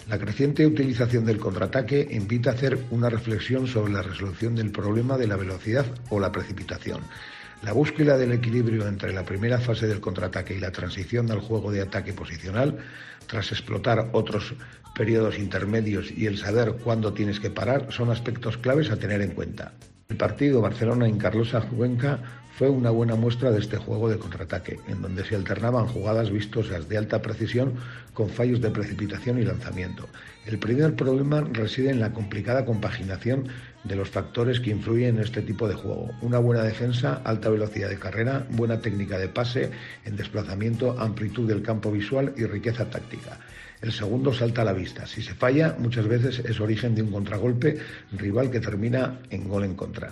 La 0.08 0.18
creciente 0.18 0.64
utilización 0.64 1.24
del 1.24 1.38
contraataque 1.38 2.06
invita 2.12 2.50
a 2.50 2.52
hacer 2.54 2.78
una 2.90 3.10
reflexión 3.10 3.66
sobre 3.66 3.92
la 3.92 4.02
resolución 4.02 4.54
del 4.54 4.70
problema 4.70 5.18
de 5.18 5.26
la 5.26 5.36
velocidad 5.36 5.84
o 6.10 6.20
la 6.20 6.30
precipitación. 6.30 7.00
La 7.62 7.72
búsqueda 7.72 8.16
del 8.16 8.32
equilibrio 8.32 8.86
entre 8.86 9.12
la 9.12 9.24
primera 9.24 9.58
fase 9.58 9.88
del 9.88 10.00
contraataque 10.00 10.54
y 10.54 10.60
la 10.60 10.70
transición 10.70 11.28
al 11.32 11.40
juego 11.40 11.72
de 11.72 11.82
ataque 11.82 12.12
posicional, 12.12 12.78
tras 13.26 13.50
explotar 13.50 14.10
otros 14.12 14.54
periodos 14.94 15.38
intermedios 15.38 16.10
y 16.10 16.26
el 16.26 16.38
saber 16.38 16.76
cuándo 16.84 17.12
tienes 17.12 17.40
que 17.40 17.50
parar, 17.50 17.88
son 17.90 18.10
aspectos 18.10 18.56
claves 18.58 18.90
a 18.90 18.96
tener 18.96 19.20
en 19.22 19.32
cuenta. 19.32 19.72
El 20.08 20.16
partido 20.16 20.62
Barcelona 20.62 21.08
en 21.08 21.18
Carlosa 21.18 21.60
Juvenca 21.60 22.20
fue 22.58 22.68
una 22.68 22.90
buena 22.90 23.14
muestra 23.14 23.52
de 23.52 23.60
este 23.60 23.76
juego 23.76 24.08
de 24.08 24.18
contraataque, 24.18 24.80
en 24.88 25.00
donde 25.00 25.24
se 25.24 25.36
alternaban 25.36 25.86
jugadas 25.86 26.32
vistosas 26.32 26.88
de 26.88 26.98
alta 26.98 27.22
precisión 27.22 27.74
con 28.14 28.30
fallos 28.30 28.60
de 28.60 28.72
precipitación 28.72 29.38
y 29.38 29.44
lanzamiento. 29.44 30.08
El 30.44 30.58
primer 30.58 30.96
problema 30.96 31.40
reside 31.52 31.90
en 31.90 32.00
la 32.00 32.12
complicada 32.12 32.64
compaginación 32.64 33.46
de 33.84 33.94
los 33.94 34.10
factores 34.10 34.58
que 34.58 34.70
influyen 34.70 35.18
en 35.18 35.22
este 35.22 35.40
tipo 35.42 35.68
de 35.68 35.76
juego. 35.76 36.10
Una 36.20 36.40
buena 36.40 36.64
defensa, 36.64 37.22
alta 37.22 37.48
velocidad 37.48 37.90
de 37.90 37.98
carrera, 38.00 38.44
buena 38.50 38.80
técnica 38.80 39.18
de 39.18 39.28
pase, 39.28 39.70
en 40.04 40.16
desplazamiento, 40.16 40.98
amplitud 40.98 41.46
del 41.46 41.62
campo 41.62 41.92
visual 41.92 42.34
y 42.36 42.44
riqueza 42.44 42.90
táctica. 42.90 43.38
El 43.80 43.92
segundo 43.92 44.32
salta 44.32 44.62
a 44.62 44.64
la 44.64 44.72
vista. 44.72 45.06
Si 45.06 45.22
se 45.22 45.34
falla, 45.34 45.76
muchas 45.78 46.08
veces 46.08 46.40
es 46.40 46.58
origen 46.58 46.96
de 46.96 47.02
un 47.02 47.12
contragolpe 47.12 47.78
rival 48.10 48.50
que 48.50 48.58
termina 48.58 49.20
en 49.30 49.48
gol 49.48 49.62
en 49.62 49.76
contra. 49.76 50.10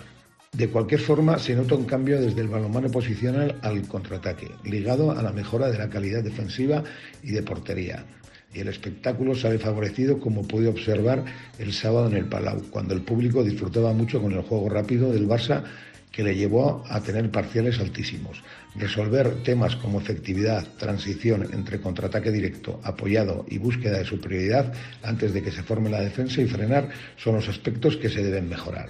De 0.53 0.69
cualquier 0.69 1.01
forma, 1.01 1.37
se 1.37 1.55
nota 1.55 1.75
un 1.75 1.85
cambio 1.85 2.19
desde 2.19 2.41
el 2.41 2.47
balonmano 2.47 2.89
posicional 2.89 3.59
al 3.61 3.87
contraataque, 3.87 4.49
ligado 4.63 5.11
a 5.11 5.21
la 5.21 5.31
mejora 5.31 5.69
de 5.69 5.77
la 5.77 5.89
calidad 5.89 6.23
defensiva 6.23 6.83
y 7.21 7.31
de 7.31 7.43
portería. 7.43 8.05
Y 8.53 8.61
el 8.61 8.69
espectáculo 8.69 9.35
sale 9.35 9.59
favorecido 9.59 10.19
como 10.19 10.47
pude 10.47 10.67
observar 10.67 11.25
el 11.59 11.73
sábado 11.73 12.07
en 12.07 12.15
el 12.15 12.25
Palau, 12.25 12.61
cuando 12.71 12.93
el 12.93 13.01
público 13.01 13.43
disfrutaba 13.43 13.93
mucho 13.93 14.21
con 14.21 14.31
el 14.31 14.41
juego 14.41 14.69
rápido 14.69 15.11
del 15.11 15.27
Barça 15.27 15.63
que 16.11 16.23
le 16.23 16.35
llevó 16.35 16.83
a 16.89 17.01
tener 17.01 17.29
parciales 17.29 17.79
altísimos. 17.79 18.41
Resolver 18.75 19.43
temas 19.43 19.75
como 19.75 19.99
efectividad, 19.99 20.65
transición 20.79 21.47
entre 21.53 21.79
contraataque 21.79 22.31
directo, 22.31 22.79
apoyado 22.83 23.45
y 23.49 23.59
búsqueda 23.59 23.99
de 23.99 24.05
superioridad 24.05 24.73
antes 25.03 25.33
de 25.33 25.43
que 25.43 25.51
se 25.51 25.61
forme 25.61 25.91
la 25.91 26.01
defensa 26.01 26.41
y 26.41 26.47
frenar 26.47 26.89
son 27.17 27.35
los 27.35 27.47
aspectos 27.49 27.97
que 27.97 28.09
se 28.09 28.23
deben 28.23 28.49
mejorar. 28.49 28.89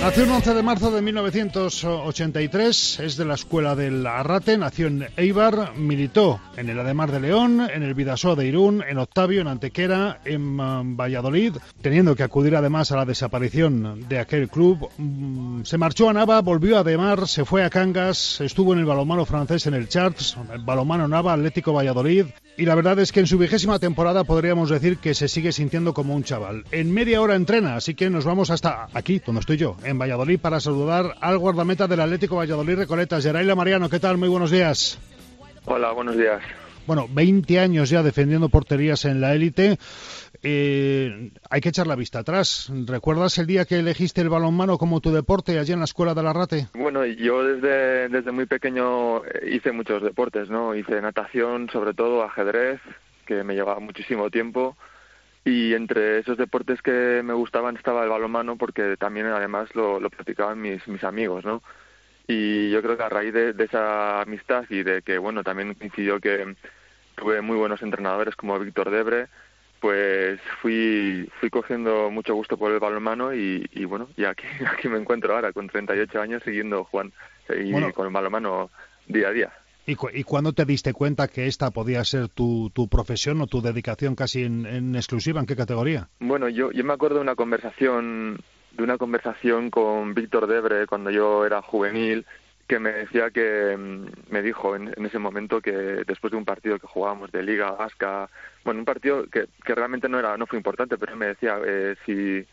Nació 0.00 0.22
el 0.24 0.30
11 0.30 0.54
de 0.54 0.62
marzo 0.62 0.90
de 0.92 1.02
1983, 1.02 3.00
es 3.00 3.16
de 3.16 3.24
la 3.24 3.34
escuela 3.34 3.74
del 3.74 4.06
Arrate, 4.06 4.56
nació 4.56 4.86
en 4.86 5.06
Eibar, 5.16 5.76
militó 5.76 6.40
en 6.56 6.70
el 6.70 6.78
Ademar 6.78 7.10
de 7.10 7.20
León, 7.20 7.60
en 7.70 7.82
el 7.82 7.94
Vidasoa 7.94 8.36
de 8.36 8.46
Irún, 8.46 8.82
en 8.88 8.96
Octavio, 8.98 9.40
en 9.40 9.48
Antequera, 9.48 10.20
en 10.24 10.58
um, 10.60 10.96
Valladolid, 10.96 11.56
teniendo 11.82 12.14
que 12.14 12.22
acudir 12.22 12.54
además 12.56 12.92
a 12.92 12.96
la 12.96 13.04
desaparición 13.04 14.08
de 14.08 14.20
aquel 14.20 14.48
club. 14.48 14.88
Mm, 14.96 15.62
Se 15.64 15.76
marchó 15.78 16.08
a 16.08 16.12
Nava, 16.12 16.40
volvió 16.42 16.76
a 16.76 16.80
Ademar, 16.80 17.26
se 17.26 17.44
fue 17.44 17.64
a 17.64 17.70
Cangas, 17.70 18.40
estuvo 18.40 18.72
en 18.72 18.78
el 18.78 18.86
balonmano 18.86 19.26
francés 19.26 19.66
en 19.66 19.74
el 19.74 19.88
Charts, 19.88 20.36
el 20.54 20.62
balonmano 20.62 21.08
Nava, 21.08 21.34
Atlético 21.34 21.72
Valladolid, 21.72 22.26
y 22.56 22.64
la 22.64 22.74
verdad 22.74 22.98
es 22.98 23.12
que 23.12 23.20
en 23.20 23.26
su 23.26 23.36
vigésima 23.38 23.78
temporada 23.78 24.24
podríamos 24.24 24.70
decir 24.70 24.98
que 24.98 25.14
se 25.14 25.28
sigue 25.28 25.52
sintiendo 25.52 25.92
como 25.92 26.14
un 26.14 26.24
chaval. 26.24 26.64
En 26.72 26.92
media 26.92 27.20
hora 27.20 27.36
entrena, 27.36 27.76
así 27.76 27.94
que 27.94 28.10
nos 28.10 28.24
vamos 28.24 28.50
hasta 28.50 28.88
aquí, 28.94 29.20
donde 29.24 29.40
estoy 29.40 29.58
yo, 29.58 29.76
en 29.88 29.98
Valladolid, 29.98 30.38
para 30.38 30.60
saludar 30.60 31.14
al 31.20 31.38
guardameta 31.38 31.86
del 31.86 32.00
Atlético 32.00 32.36
Valladolid 32.36 32.76
Recoletas, 32.76 33.24
Geraila 33.24 33.54
Mariano. 33.54 33.88
¿Qué 33.88 33.98
tal? 33.98 34.18
Muy 34.18 34.28
buenos 34.28 34.50
días. 34.50 34.98
Hola, 35.64 35.92
buenos 35.92 36.16
días. 36.16 36.42
Bueno, 36.86 37.06
20 37.10 37.58
años 37.58 37.90
ya 37.90 38.02
defendiendo 38.02 38.48
porterías 38.48 39.04
en 39.04 39.20
la 39.20 39.34
élite. 39.34 39.78
Eh, 40.42 41.30
hay 41.50 41.60
que 41.60 41.68
echar 41.68 41.86
la 41.86 41.96
vista 41.96 42.20
atrás. 42.20 42.72
¿Recuerdas 42.86 43.36
el 43.38 43.46
día 43.46 43.64
que 43.64 43.78
elegiste 43.78 44.20
el 44.20 44.28
balonmano 44.28 44.78
como 44.78 45.00
tu 45.00 45.10
deporte 45.10 45.58
allí 45.58 45.72
en 45.72 45.80
la 45.80 45.84
escuela 45.84 46.14
de 46.14 46.22
la 46.22 46.32
Rate? 46.32 46.68
Bueno, 46.74 47.04
yo 47.04 47.42
desde, 47.42 48.08
desde 48.08 48.30
muy 48.30 48.46
pequeño 48.46 49.24
eh, 49.24 49.50
hice 49.52 49.72
muchos 49.72 50.02
deportes, 50.02 50.48
¿no? 50.48 50.74
Hice 50.74 51.00
natación, 51.00 51.68
sobre 51.70 51.92
todo 51.92 52.22
ajedrez, 52.22 52.80
que 53.26 53.42
me 53.44 53.54
llevaba 53.54 53.80
muchísimo 53.80 54.30
tiempo. 54.30 54.76
Y 55.48 55.72
entre 55.74 56.18
esos 56.18 56.36
deportes 56.36 56.82
que 56.82 57.22
me 57.24 57.32
gustaban 57.32 57.76
estaba 57.76 58.02
el 58.04 58.10
balonmano 58.10 58.56
porque 58.58 58.96
también 58.98 59.26
además 59.26 59.74
lo, 59.74 59.98
lo 59.98 60.10
practicaban 60.10 60.60
mis, 60.60 60.86
mis 60.88 61.02
amigos, 61.04 61.44
¿no? 61.44 61.62
Y 62.26 62.70
yo 62.70 62.82
creo 62.82 62.98
que 62.98 63.02
a 63.04 63.08
raíz 63.08 63.32
de, 63.32 63.54
de 63.54 63.64
esa 63.64 64.20
amistad 64.20 64.64
y 64.68 64.82
de 64.82 65.00
que, 65.02 65.16
bueno, 65.16 65.42
también 65.42 65.72
coincidió 65.74 66.20
que 66.20 66.54
tuve 67.14 67.40
muy 67.40 67.56
buenos 67.56 67.80
entrenadores 67.82 68.36
como 68.36 68.58
Víctor 68.58 68.90
Debre, 68.90 69.28
pues 69.80 70.38
fui 70.60 71.30
fui 71.40 71.48
cogiendo 71.50 72.10
mucho 72.10 72.34
gusto 72.34 72.58
por 72.58 72.70
el 72.72 72.80
balonmano 72.80 73.32
y, 73.34 73.66
y 73.72 73.84
bueno, 73.86 74.08
y 74.16 74.24
aquí, 74.24 74.46
aquí 74.70 74.88
me 74.88 74.98
encuentro 74.98 75.34
ahora 75.34 75.52
con 75.52 75.68
38 75.68 76.20
años 76.20 76.42
siguiendo 76.44 76.84
Juan 76.84 77.12
y 77.48 77.72
Bueno. 77.72 77.92
con 77.94 78.06
el 78.06 78.12
balonmano 78.12 78.70
día 79.06 79.28
a 79.28 79.32
día. 79.32 79.52
¿Y, 79.88 79.94
cu- 79.94 80.10
y 80.12 80.22
cuándo 80.22 80.52
te 80.52 80.66
diste 80.66 80.92
cuenta 80.92 81.28
que 81.28 81.46
esta 81.46 81.70
podía 81.70 82.04
ser 82.04 82.28
tu, 82.28 82.70
tu 82.74 82.88
profesión 82.88 83.40
o 83.40 83.46
tu 83.46 83.62
dedicación 83.62 84.14
casi 84.14 84.44
en, 84.44 84.94
exclusiva? 84.94 85.40
¿En 85.40 85.46
qué 85.46 85.56
categoría? 85.56 86.08
Bueno, 86.20 86.50
yo, 86.50 86.70
yo 86.72 86.84
me 86.84 86.92
acuerdo 86.92 87.16
de 87.16 87.22
una 87.22 87.34
conversación 87.34 88.38
de 88.72 88.82
una 88.82 88.98
conversación 88.98 89.70
con 89.70 90.12
Víctor 90.12 90.46
Debre 90.46 90.86
cuando 90.86 91.10
yo 91.10 91.46
era 91.46 91.62
juvenil 91.62 92.26
que 92.66 92.78
me 92.78 92.92
decía 92.92 93.30
que 93.30 93.74
mm, 93.78 94.30
me 94.30 94.42
dijo 94.42 94.76
en, 94.76 94.92
en 94.94 95.06
ese 95.06 95.18
momento 95.18 95.62
que 95.62 95.72
después 95.72 96.30
de 96.32 96.36
un 96.36 96.44
partido 96.44 96.78
que 96.78 96.86
jugábamos 96.86 97.32
de 97.32 97.42
Liga 97.42 97.70
Vasca, 97.70 98.28
bueno, 98.64 98.80
un 98.80 98.84
partido 98.84 99.24
que, 99.24 99.46
que 99.64 99.74
realmente 99.74 100.06
no 100.10 100.18
era 100.18 100.36
no 100.36 100.46
fue 100.46 100.58
importante, 100.58 100.98
pero 100.98 101.16
me 101.16 101.28
decía 101.28 101.56
eh, 101.66 101.96
si 102.04 102.44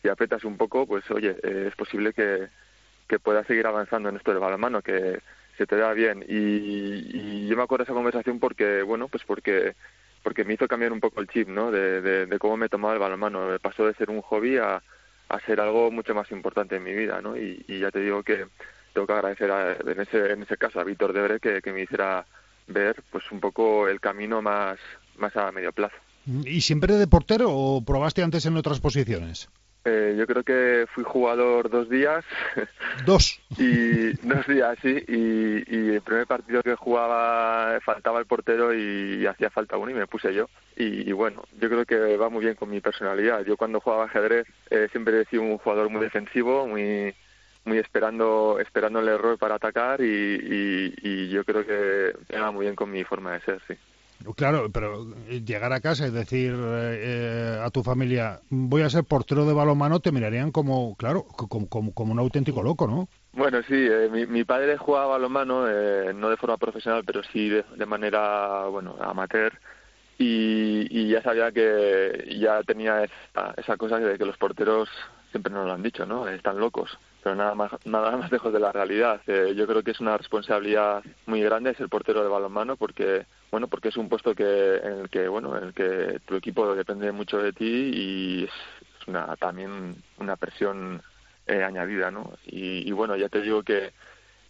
si 0.00 0.08
apretas 0.08 0.42
un 0.44 0.56
poco, 0.56 0.86
pues 0.86 1.04
oye, 1.10 1.36
eh, 1.42 1.66
es 1.68 1.76
posible 1.76 2.14
que, 2.14 2.46
que 3.08 3.18
puedas 3.18 3.46
seguir 3.46 3.66
avanzando 3.66 4.08
en 4.08 4.16
esto 4.16 4.30
del 4.30 4.40
balonmano, 4.40 4.80
que 4.80 5.18
se 5.58 5.66
te 5.66 5.76
da 5.76 5.92
bien. 5.92 6.24
Y, 6.26 6.36
y 6.36 7.46
yo 7.48 7.56
me 7.56 7.62
acuerdo 7.64 7.84
de 7.84 7.88
esa 7.88 7.94
conversación 7.94 8.38
porque, 8.38 8.82
bueno, 8.82 9.08
pues 9.08 9.22
porque 9.26 9.74
porque 10.22 10.44
me 10.44 10.54
hizo 10.54 10.66
cambiar 10.66 10.92
un 10.92 11.00
poco 11.00 11.20
el 11.20 11.28
chip, 11.28 11.48
¿no? 11.48 11.70
De, 11.70 12.26
cómo 12.38 12.56
me 12.56 12.68
tomaba 12.68 12.94
el 12.94 13.00
balonmano. 13.00 13.58
Pasó 13.60 13.86
de 13.86 13.94
ser 13.94 14.10
un 14.10 14.20
hobby 14.22 14.56
a, 14.56 14.82
a 15.28 15.40
ser 15.40 15.60
algo 15.60 15.90
mucho 15.90 16.14
más 16.14 16.30
importante 16.32 16.76
en 16.76 16.82
mi 16.84 16.92
vida, 16.92 17.20
¿no? 17.22 17.36
Y, 17.36 17.64
y 17.68 17.78
ya 17.80 17.90
te 17.90 18.00
digo 18.00 18.22
que 18.22 18.46
tengo 18.92 19.06
que 19.06 19.12
agradecer 19.12 19.50
a- 19.50 19.72
en 19.74 20.00
ese 20.00 20.32
en 20.32 20.42
ese 20.42 20.56
caso 20.56 20.80
a 20.80 20.84
Víctor 20.84 21.12
Debre 21.12 21.38
que, 21.40 21.60
que 21.62 21.72
me 21.72 21.82
hiciera 21.82 22.24
ver 22.66 23.02
pues 23.10 23.30
un 23.30 23.40
poco 23.40 23.88
el 23.88 24.00
camino 24.00 24.42
más 24.42 24.78
más 25.18 25.34
a 25.36 25.50
medio 25.52 25.72
plazo. 25.72 25.96
¿Y 26.26 26.60
siempre 26.60 26.94
de 26.94 27.06
portero 27.06 27.46
o 27.50 27.82
probaste 27.84 28.22
antes 28.22 28.44
en 28.44 28.56
otras 28.56 28.80
posiciones? 28.80 29.48
Eh, 29.84 30.16
yo 30.18 30.26
creo 30.26 30.42
que 30.42 30.86
fui 30.92 31.04
jugador 31.04 31.70
dos 31.70 31.88
días. 31.88 32.24
Dos. 33.06 33.40
y 33.56 34.12
dos 34.26 34.46
días 34.46 34.76
sí. 34.82 35.04
Y, 35.08 35.76
y 35.76 35.94
el 35.94 36.02
primer 36.02 36.26
partido 36.26 36.62
que 36.62 36.74
jugaba 36.74 37.78
faltaba 37.80 38.18
el 38.18 38.26
portero 38.26 38.74
y, 38.74 39.24
hacía 39.26 39.50
falta 39.50 39.76
uno 39.76 39.90
y 39.90 39.94
me 39.94 40.06
puse 40.06 40.34
yo. 40.34 40.48
Y, 40.76 41.08
y 41.08 41.12
bueno 41.12 41.44
yo 41.60 41.68
creo 41.68 41.84
que 41.84 42.16
va 42.16 42.28
muy 42.28 42.44
bien 42.44 42.56
con 42.56 42.70
mi 42.70 42.80
personalidad. 42.80 43.44
Yo 43.44 43.56
cuando 43.56 43.80
jugaba 43.80 44.04
ajedrez 44.04 44.46
eh, 44.70 44.88
siempre 44.90 45.20
he 45.20 45.24
sido 45.26 45.42
un 45.42 45.58
jugador 45.58 45.88
muy 45.90 46.02
defensivo 46.02 46.66
muy 46.66 47.14
muy 47.64 47.78
esperando 47.78 48.58
esperando 48.60 49.00
el 49.00 49.08
error 49.08 49.38
para 49.38 49.56
atacar 49.56 50.00
y, 50.00 50.04
y, 50.04 50.94
y 51.02 51.28
yo 51.28 51.44
creo 51.44 51.64
que 51.66 52.14
va 52.36 52.50
muy 52.50 52.64
bien 52.64 52.74
con 52.74 52.90
mi 52.90 53.04
forma 53.04 53.32
de 53.32 53.40
ser 53.40 53.60
sí 53.68 53.74
Claro, 54.36 54.68
pero 54.72 55.06
eh, 55.28 55.42
llegar 55.44 55.72
a 55.72 55.80
casa 55.80 56.06
y 56.06 56.10
decir 56.10 56.52
eh, 56.54 57.00
eh, 57.00 57.60
a 57.64 57.70
tu 57.70 57.82
familia, 57.82 58.40
voy 58.50 58.82
a 58.82 58.90
ser 58.90 59.04
portero 59.04 59.44
de 59.46 59.54
balonmano, 59.54 60.00
te 60.00 60.12
mirarían 60.12 60.50
como, 60.50 60.96
claro, 60.96 61.24
co- 61.24 61.48
como, 61.48 61.92
un 62.12 62.18
auténtico 62.18 62.62
loco, 62.62 62.86
¿no? 62.86 63.08
Bueno, 63.32 63.60
sí, 63.62 63.74
eh, 63.74 64.08
mi, 64.28 64.44
padre 64.44 64.76
jugaba 64.76 65.06
balonmano, 65.08 65.68
eh, 65.68 66.12
no 66.14 66.30
de 66.30 66.36
forma 66.36 66.56
profesional, 66.56 67.04
pero 67.06 67.22
sí 67.22 67.48
de, 67.48 67.64
de 67.76 67.86
manera, 67.86 68.66
bueno, 68.66 68.96
amateur. 69.00 69.52
Y, 70.18 70.86
y 70.90 71.08
ya 71.10 71.22
sabía 71.22 71.52
que 71.52 72.36
ya 72.40 72.62
tenía 72.64 73.04
esa, 73.04 73.54
esa 73.56 73.76
cosa 73.76 73.98
de 74.00 74.18
que 74.18 74.24
los 74.24 74.36
porteros 74.36 74.88
siempre 75.30 75.52
nos 75.52 75.64
lo 75.66 75.72
han 75.72 75.82
dicho, 75.82 76.04
¿no? 76.06 76.26
Están 76.26 76.58
locos, 76.58 76.98
pero 77.22 77.34
nada 77.34 77.54
más, 77.54 77.72
nada 77.84 78.16
más 78.16 78.30
lejos 78.32 78.52
de 78.52 78.60
la 78.60 78.72
realidad. 78.72 79.20
Eh, 79.26 79.54
yo 79.56 79.66
creo 79.66 79.82
que 79.82 79.92
es 79.92 80.00
una 80.00 80.16
responsabilidad 80.16 81.02
muy 81.26 81.42
grande 81.42 81.74
ser 81.74 81.88
portero 81.88 82.22
de 82.22 82.28
balonmano 82.28 82.76
porque, 82.76 83.26
bueno, 83.50 83.68
porque 83.68 83.88
es 83.88 83.96
un 83.96 84.08
puesto 84.08 84.34
que, 84.34 84.76
en 84.76 84.92
el 85.00 85.08
que, 85.10 85.28
bueno, 85.28 85.56
en 85.56 85.64
el 85.64 85.74
que 85.74 86.20
tu 86.26 86.36
equipo 86.36 86.74
depende 86.74 87.12
mucho 87.12 87.38
de 87.38 87.52
ti 87.52 87.90
y 87.94 88.44
es, 88.44 89.08
una, 89.08 89.36
también 89.36 89.96
una 90.18 90.36
presión 90.36 91.02
eh, 91.46 91.62
añadida, 91.62 92.10
¿no? 92.10 92.32
Y, 92.46 92.88
y 92.88 92.92
bueno, 92.92 93.16
ya 93.16 93.28
te 93.28 93.40
digo 93.40 93.62
que, 93.62 93.92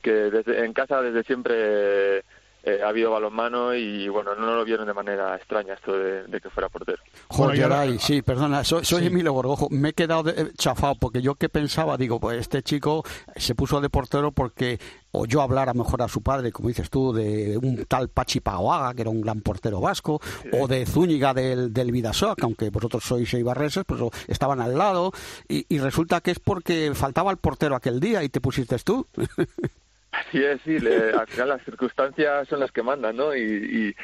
que 0.03 0.13
desde, 0.13 0.65
en 0.65 0.73
casa 0.73 1.01
desde 1.03 1.23
siempre 1.25 2.25
eh, 2.63 2.81
ha 2.85 2.89
habido 2.89 3.11
balonmano 3.11 3.75
y 3.75 4.09
bueno, 4.09 4.35
no 4.35 4.55
lo 4.57 4.65
vieron 4.65 4.87
de 4.87 4.95
manera 4.95 5.37
extraña 5.37 5.75
esto 5.75 5.93
de, 5.93 6.25
de 6.27 6.41
que 6.41 6.51
fuera 6.51 6.69
portero. 6.69 6.99
Joder, 7.29 7.49
Bueno, 7.49 7.55
y 7.55 7.63
ahora- 7.63 7.83
Geray, 7.83 7.99
sí, 7.99 8.23
perdona, 8.23 8.65
soy, 8.65 8.85
soy 8.85 9.01
Sí. 9.03 9.07
Emilio 9.07 9.33
Gorgojo. 9.33 9.69
Me 9.71 9.91
he 9.91 9.93
quedado 9.93 10.25
de- 10.25 10.53
chafado 10.55 10.95
porque 10.97 11.23
yo 11.23 11.35
que 11.37 11.49
pensaba, 11.49 11.97
digo, 11.97 12.19
pues 12.21 12.39
este 12.41 12.63
chico 12.63 13.05
se 13.37 13.55
puso 13.55 13.81
de 13.81 13.89
portero 13.91 14.33
porque 14.33 14.79
oyó 15.13 15.41
hablar 15.43 15.69
a 15.69 15.75
mejor 15.75 16.03
a 16.03 16.09
su 16.09 16.23
padre, 16.23 16.53
como 16.53 16.69
dices 16.69 16.91
tú, 16.91 17.13
de 17.13 17.57
un 17.59 17.85
tal 17.87 18.09
Pachi 18.09 18.41
Paoaga, 18.41 18.93
que 18.95 19.03
era 19.03 19.11
un 19.11 19.21
gran 19.23 19.41
portero 19.41 19.81
vasco, 19.81 20.21
o 20.53 20.69
de 20.69 20.85
Zúñiga 20.85 21.33
del, 21.33 21.73
del 21.73 21.91
Vidasoa, 21.93 22.37
que 22.37 22.45
aunque 22.45 22.71
vosotros 22.71 23.03
sois 23.05 23.33
eibarreses, 23.35 23.85
pues 23.87 24.01
estaban 24.29 24.61
al 24.61 24.77
lado, 24.77 25.13
y, 25.49 25.65
y 25.69 25.79
resulta 25.79 26.21
que 26.21 26.33
es 26.33 26.39
porque 26.41 26.93
faltaba 26.95 27.31
el 27.31 27.39
portero 27.39 27.75
aquel 27.75 28.01
día 28.01 28.23
y 28.23 28.29
te 28.29 28.41
pusiste 28.41 28.79
tú. 28.81 29.07
Así 30.21 30.43
es, 30.43 30.61
sí, 30.65 30.79
le- 30.79 31.11
al 31.13 31.27
final 31.27 31.49
las 31.51 31.63
circunstancias 31.65 32.49
son 32.49 32.61
las 32.61 32.73
que 32.73 32.83
mandan, 32.83 33.17
¿no? 33.17 33.35
Y, 33.35 33.41
y, 33.43 33.97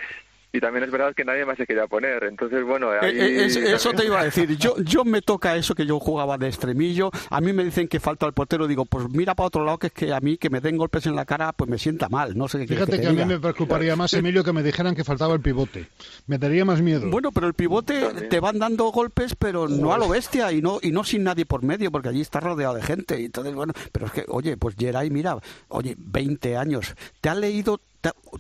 y 0.57 0.61
también 0.61 0.85
es 0.85 0.91
verdad 0.93 1.13
que 1.17 1.25
nadie 1.25 1.45
más 1.45 1.57
se 1.57 1.67
quería 1.67 1.89
poner, 1.89 2.23
entonces 2.25 2.63
bueno, 2.65 2.89
ahí 2.91 3.11
Eh, 3.11 3.43
eh, 3.43 3.45
es- 3.47 3.57
eso 3.57 3.93
te 3.93 4.05
iba 4.07 4.21
a 4.21 4.25
decir. 4.25 4.57
Yo, 4.57 4.77
yo 4.79 5.05
me 5.05 5.21
toca 5.21 5.57
eso 5.57 5.75
que 5.75 5.85
yo 5.85 5.99
jugaba 5.99 6.39
de 6.39 6.47
extremillo. 6.47 7.11
A 7.31 7.41
mí 7.41 7.53
me 7.53 7.65
dicen 7.65 7.89
que 7.89 7.99
falta 7.99 8.25
el 8.27 8.33
portero. 8.33 8.69
Digo, 8.69 8.85
pues 8.85 9.09
mira 9.11 9.35
para 9.35 9.49
otro 9.49 9.65
lado, 9.65 9.79
que 9.79 9.89
es 9.89 9.93
que 9.93 10.13
a 10.13 10.21
mí 10.21 10.37
que 10.37 10.51
me 10.51 10.61
den 10.61 10.77
golpes 10.77 11.07
en 11.07 11.17
la 11.17 11.25
cara, 11.25 11.53
pues 11.53 11.69
me 11.69 11.77
sienta 11.77 12.09
mal. 12.09 12.39
No 12.39 12.47
sé 12.47 12.61
qué 12.61 12.69
Fíjate 12.69 13.01
que, 13.01 13.07
a 13.09 13.13
mí 13.13 13.25
me 13.25 13.41
preocuparía 13.41 13.97
más, 13.97 14.15
Emilio, 14.15 14.45
que 14.45 14.53
me 14.53 14.63
dijeran 14.63 14.95
que 14.95 15.03
faltaba 15.03 15.35
el 15.35 15.41
pivote. 15.41 15.89
Me 16.29 16.39
daría 16.39 16.65
más 16.65 16.81
miedo. 16.81 17.11
Bueno, 17.11 17.33
pero 17.33 17.49
el 17.49 17.55
pivote 17.55 18.01
También. 18.01 18.29
te 18.29 18.39
van 18.39 18.59
dando 18.61 18.85
golpes, 18.93 19.35
pero 19.37 19.67
no 19.69 19.93
a 19.93 19.99
lo 19.99 20.09
bestia 20.09 20.53
y 20.53 20.63
no 20.63 20.79
y 20.81 20.93
no 20.93 21.03
sin 21.03 21.25
nadie 21.25 21.47
por 21.47 21.65
medio, 21.65 21.91
porque 21.91 22.11
allí 22.11 22.21
está 22.21 22.39
rodeado 22.39 22.75
de 22.75 22.83
gente. 22.83 23.21
Y 23.21 23.25
entonces, 23.25 23.55
bueno, 23.55 23.73
pero 23.91 24.07
es 24.07 24.13
que, 24.13 24.25
oye, 24.29 24.57
pues 24.57 24.77
Geray, 24.79 25.11
mira, 25.11 25.37
oye, 25.69 25.97
20 25.99 26.57
años. 26.57 26.95
¿Te 27.21 27.29
has 27.29 27.37
leído 27.37 27.81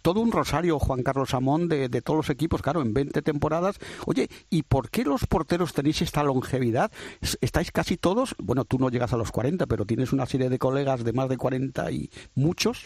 todo 0.03 0.20
un 0.20 0.33
rosario, 0.33 0.79
Juan 0.79 1.03
Carlos 1.03 1.35
Amón, 1.35 1.68
de, 1.68 1.88
de 1.88 2.03
todos 2.03 2.16
los 2.18 2.31
equipos, 2.31 2.62
claro, 2.62 2.83
en 2.83 2.92
20 2.94 3.22
temporadas. 3.22 3.79
Oye, 4.07 4.29
¿y 4.50 4.62
por 4.64 4.90
qué 4.90 5.05
los 5.05 5.27
porteros 5.27 5.72
tenéis 5.72 6.03
esta 6.03 6.22
longevidad? 6.22 6.90
Es- 7.20 7.38
Estáis 7.40 7.70
casi 7.72 7.96
todos, 7.96 8.35
bueno, 8.38 8.64
tú 8.64 8.79
no 8.79 8.88
llegas 8.90 9.12
a 9.12 9.16
los 9.16 9.31
40, 9.31 9.66
pero 9.66 9.85
tienes 9.87 10.12
una 10.12 10.27
serie 10.27 10.48
de 10.48 10.59
colegas 10.59 11.05
de 11.05 11.12
más 11.12 11.29
de 11.29 11.37
40 11.37 11.90
y 11.92 12.11
muchos 12.35 12.85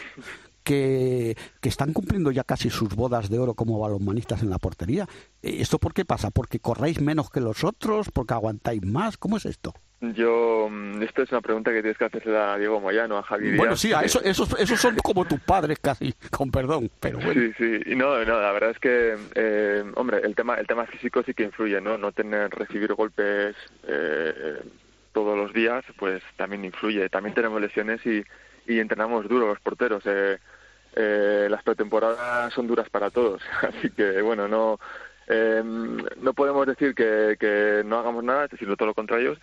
que, 0.62 1.36
que 1.60 1.68
están 1.68 1.92
cumpliendo 1.92 2.30
ya 2.30 2.44
casi 2.44 2.68
sus 2.70 2.94
bodas 2.94 3.30
de 3.30 3.38
oro 3.38 3.54
como 3.54 3.78
balonmanistas 3.78 4.42
en 4.42 4.50
la 4.50 4.58
portería. 4.58 5.08
¿Esto 5.42 5.78
por 5.78 5.94
qué 5.94 6.04
pasa? 6.04 6.30
¿Porque 6.30 6.60
corréis 6.60 7.00
menos 7.00 7.30
que 7.30 7.40
los 7.40 7.64
otros? 7.64 8.08
¿Porque 8.12 8.34
aguantáis 8.34 8.84
más? 8.84 9.16
¿Cómo 9.16 9.36
es 9.38 9.46
esto? 9.46 9.72
Yo, 10.00 10.68
mm, 10.70 11.02
esto 11.02 11.22
es 11.22 11.32
una 11.32 11.40
pregunta 11.40 11.72
que 11.72 11.80
tienes 11.80 11.98
que 11.98 12.04
hacerle 12.04 12.36
a 12.36 12.56
Diego 12.56 12.80
Moyano, 12.80 13.18
a 13.18 13.22
Javi 13.24 13.56
Bueno, 13.56 13.76
sí, 13.76 13.92
a 13.92 14.00
eso, 14.00 14.22
esos, 14.22 14.58
esos 14.60 14.80
son 14.80 14.94
como 14.96 15.24
tus 15.24 15.40
padres 15.40 15.78
casi, 15.80 16.12
con 16.30 16.50
perdón, 16.50 16.90
pero 17.00 17.18
bueno. 17.18 17.40
Sí, 17.40 17.52
sí, 17.58 17.80
y 17.92 17.96
no, 17.96 18.24
no, 18.24 18.40
la 18.40 18.52
verdad 18.52 18.70
es 18.70 18.78
que, 18.78 19.16
eh, 19.34 19.84
hombre, 19.96 20.20
el 20.22 20.36
tema, 20.36 20.54
el 20.54 20.66
tema 20.66 20.86
físico 20.86 21.22
sí 21.24 21.34
que 21.34 21.44
influye, 21.44 21.80
¿no? 21.80 21.98
No 21.98 22.12
tener, 22.12 22.50
recibir 22.50 22.94
golpes 22.94 23.56
eh, 23.88 24.60
todos 25.12 25.36
los 25.36 25.52
días, 25.52 25.84
pues 25.98 26.22
también 26.36 26.64
influye. 26.64 27.08
También 27.08 27.34
tenemos 27.34 27.60
lesiones 27.60 28.04
y, 28.06 28.22
y 28.68 28.78
entrenamos 28.78 29.28
duro 29.28 29.48
los 29.48 29.60
porteros. 29.60 30.04
Eh, 30.06 30.38
eh, 30.94 31.48
las 31.50 31.62
pretemporadas 31.62 32.52
son 32.52 32.66
duras 32.66 32.88
para 32.88 33.10
todos, 33.10 33.42
así 33.62 33.90
que, 33.90 34.22
bueno, 34.22 34.48
no, 34.48 34.78
eh, 35.26 35.62
no 35.64 36.32
podemos 36.34 36.66
decir 36.66 36.94
que, 36.94 37.36
que 37.38 37.82
no 37.84 37.98
hagamos 37.98 38.24
nada, 38.24 38.48
sino 38.58 38.76
todo 38.76 38.88
lo 38.88 38.94
contrario, 38.94 39.36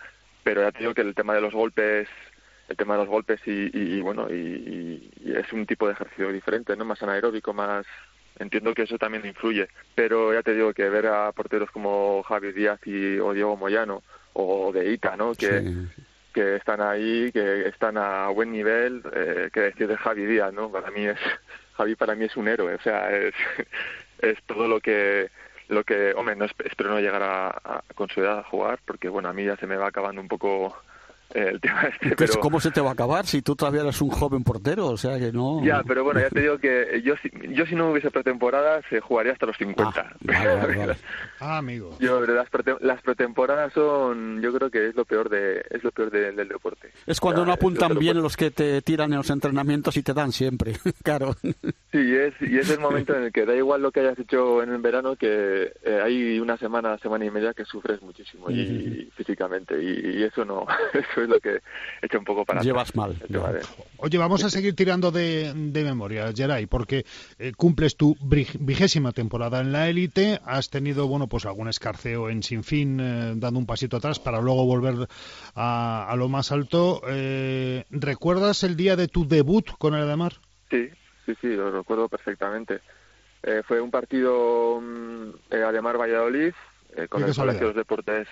pero 0.46 0.62
ya 0.62 0.70
te 0.70 0.78
digo 0.78 0.94
que 0.94 1.00
el 1.02 1.12
tema 1.16 1.34
de 1.34 1.40
los 1.40 1.52
golpes 1.52 2.08
el 2.68 2.76
tema 2.76 2.94
de 2.94 3.00
los 3.00 3.08
golpes 3.08 3.40
y, 3.46 3.50
y- 3.76 3.96
y, 3.98 4.00
bueno 4.00 4.28
y, 4.30 5.10
es 5.24 5.52
un 5.52 5.66
tipo 5.66 5.88
de 5.88 5.94
ejercicio 5.94 6.30
diferente 6.32 6.76
no 6.76 6.84
más 6.84 7.02
anaeróbico 7.02 7.52
más 7.52 7.84
entiendo 8.38 8.72
que 8.72 8.82
eso 8.82 8.96
también 8.96 9.26
influye 9.26 9.68
pero 9.96 10.32
ya 10.32 10.42
te 10.44 10.54
digo 10.54 10.72
que 10.72 10.88
ver 10.88 11.08
a 11.08 11.32
porteros 11.32 11.68
como 11.72 12.22
Javi 12.22 12.52
Díaz 12.52 12.78
y 12.86 13.18
o 13.18 13.32
Diego 13.32 13.56
Moyano 13.56 14.04
o 14.34 14.70
de 14.72 14.92
Ita 14.92 15.16
no 15.16 15.34
que 15.34 15.62
Sí. 15.62 15.86
que 16.32 16.56
están 16.56 16.80
ahí 16.80 17.32
que 17.32 17.66
están 17.66 17.96
a 17.98 18.28
buen 18.28 18.52
nivel 18.52 19.02
eh, 19.14 19.48
que 19.52 19.60
decir 19.62 19.88
de 19.88 19.96
Javi 19.96 20.26
Díaz 20.26 20.52
no 20.52 20.70
para 20.70 20.90
mí 20.92 21.06
es 21.06 21.18
Javi 21.76 21.96
para 21.96 22.14
mí 22.14 22.26
es 22.26 22.36
un 22.36 22.46
héroe 22.46 22.74
o 22.74 22.80
sea 22.82 23.10
es 23.10 23.34
es 24.20 24.38
todo 24.44 24.68
lo 24.68 24.78
que 24.80 25.28
lo 25.68 25.84
que 25.84 26.12
hombre 26.14 26.36
no 26.36 26.44
esp- 26.44 26.64
espero 26.64 26.90
no 26.90 27.00
llegar 27.00 27.22
a, 27.22 27.48
a- 27.48 27.82
con 27.94 28.08
su 28.08 28.20
edad 28.20 28.38
a 28.38 28.44
jugar 28.44 28.78
porque 28.84 29.08
bueno 29.08 29.28
a 29.28 29.32
mí 29.32 29.44
ya 29.44 29.56
se 29.56 29.66
me 29.66 29.76
va 29.76 29.88
acabando 29.88 30.20
un 30.20 30.28
poco 30.28 30.76
el 31.34 31.60
tema 31.60 31.82
este 31.84 32.14
pero 32.16 32.40
¿Cómo 32.40 32.60
se 32.60 32.70
te 32.70 32.80
va 32.80 32.90
a 32.90 32.92
acabar 32.92 33.26
si 33.26 33.42
tú 33.42 33.54
todavía 33.56 33.82
eres 33.82 34.00
un 34.00 34.10
joven 34.10 34.44
portero? 34.44 34.86
O 34.88 34.96
sea 34.96 35.18
que 35.18 35.32
no. 35.32 35.64
ya, 35.64 35.82
pero 35.86 36.04
bueno, 36.04 36.20
ya 36.20 36.28
te 36.30 36.40
digo 36.40 36.58
que 36.58 37.02
yo 37.04 37.14
si, 37.22 37.30
yo 37.54 37.66
si 37.66 37.74
no 37.74 37.90
hubiese 37.90 38.10
pretemporada 38.10 38.80
se 38.88 39.00
jugaría 39.00 39.32
hasta 39.32 39.46
los 39.46 39.56
50. 39.56 40.00
Ah, 40.00 40.16
vale, 40.20 40.54
vale, 40.56 40.76
vale. 40.76 40.96
Ah, 41.38 41.58
amigo. 41.58 41.96
Yo, 42.00 42.18
pero 42.20 42.34
las, 42.34 42.48
prete- 42.50 42.78
las 42.80 43.02
pretemporadas 43.02 43.72
son, 43.74 44.40
yo 44.40 44.52
creo 44.54 44.70
que 44.70 44.88
es 44.88 44.94
lo 44.96 45.04
peor 45.04 45.28
de, 45.28 45.62
es 45.70 45.84
lo 45.84 45.90
peor 45.92 46.10
de- 46.10 46.32
del 46.32 46.48
deporte. 46.48 46.90
Es 47.06 47.20
cuando 47.20 47.42
O 47.42 47.44
sea, 47.44 47.48
no 47.48 47.52
apuntan 47.54 47.92
lo 47.94 48.00
bien 48.00 48.22
los 48.22 48.36
que 48.38 48.50
te 48.50 48.80
tiran 48.80 49.12
en 49.12 49.18
los 49.18 49.28
entrenamientos 49.30 49.96
y 49.98 50.02
te 50.02 50.14
dan 50.14 50.32
siempre. 50.32 50.72
claro. 51.02 51.34
Sí, 51.92 52.14
es, 52.14 52.32
y 52.40 52.58
es 52.58 52.70
el 52.70 52.80
momento 52.80 53.14
en 53.14 53.24
el 53.24 53.32
que 53.32 53.44
da 53.44 53.54
igual 53.54 53.82
lo 53.82 53.92
que 53.92 54.00
hayas 54.00 54.18
hecho 54.18 54.62
en 54.62 54.70
el 54.70 54.78
verano, 54.80 55.16
que 55.16 55.72
eh, 55.84 56.00
hay 56.02 56.40
una 56.40 56.56
semana, 56.56 56.96
semana 56.98 57.24
y 57.26 57.30
media 57.30 57.52
que 57.52 57.64
sufres 57.66 58.00
muchísimo 58.00 58.50
y, 58.50 59.10
físicamente, 59.14 59.80
y, 59.82 60.18
y 60.18 60.22
eso 60.22 60.44
no, 60.44 60.66
eso 61.16 61.22
es 61.22 61.28
lo 61.30 61.40
que 61.40 61.60
echa 62.02 62.18
un 62.18 62.24
poco 62.24 62.44
para 62.44 62.60
atrás, 62.60 62.66
Llevas 62.66 62.94
mal, 62.94 63.14
tema 63.18 63.46
ya. 63.46 63.52
de- 63.52 63.62
Oye, 63.98 64.18
vamos 64.18 64.44
a 64.44 64.50
seguir 64.50 64.74
tirando 64.74 65.10
de, 65.10 65.52
de 65.54 65.84
memoria, 65.84 66.30
Geray, 66.34 66.66
porque 66.66 67.06
eh, 67.38 67.52
cumples 67.56 67.96
tu 67.96 68.14
bri- 68.16 68.54
vigésima 68.60 69.12
temporada 69.12 69.60
en 69.60 69.72
la 69.72 69.88
élite, 69.88 70.40
has 70.44 70.68
tenido, 70.68 71.06
bueno, 71.08 71.26
pues 71.26 71.46
algún 71.46 71.68
escarceo 71.68 72.28
en 72.28 72.42
Sinfín, 72.42 73.00
eh, 73.00 73.32
dando 73.36 73.58
un 73.58 73.66
pasito 73.66 73.96
atrás 73.96 74.18
para 74.18 74.40
luego 74.42 74.66
volver 74.66 75.08
a, 75.54 76.06
a 76.10 76.16
lo 76.16 76.28
más 76.28 76.52
alto. 76.52 77.00
Eh, 77.08 77.84
¿Recuerdas 77.90 78.62
el 78.64 78.76
día 78.76 78.96
de 78.96 79.08
tu 79.08 79.26
debut 79.26 79.66
con 79.78 79.94
el 79.94 80.02
Ademar? 80.02 80.34
Sí, 80.70 80.88
sí, 81.24 81.32
sí, 81.40 81.48
lo 81.48 81.70
recuerdo 81.70 82.08
perfectamente. 82.08 82.80
Eh, 83.42 83.62
fue 83.66 83.80
un 83.80 83.90
partido 83.90 84.80
mm, 84.80 85.30
eh, 85.54 85.62
Ademar 85.62 85.98
Valladolid, 85.98 86.52
eh, 86.96 87.08
con 87.08 87.22
el. 87.24 87.34
Colegio 87.34 87.60
de 87.60 87.66
los 87.68 87.76
Deportes 87.76 88.28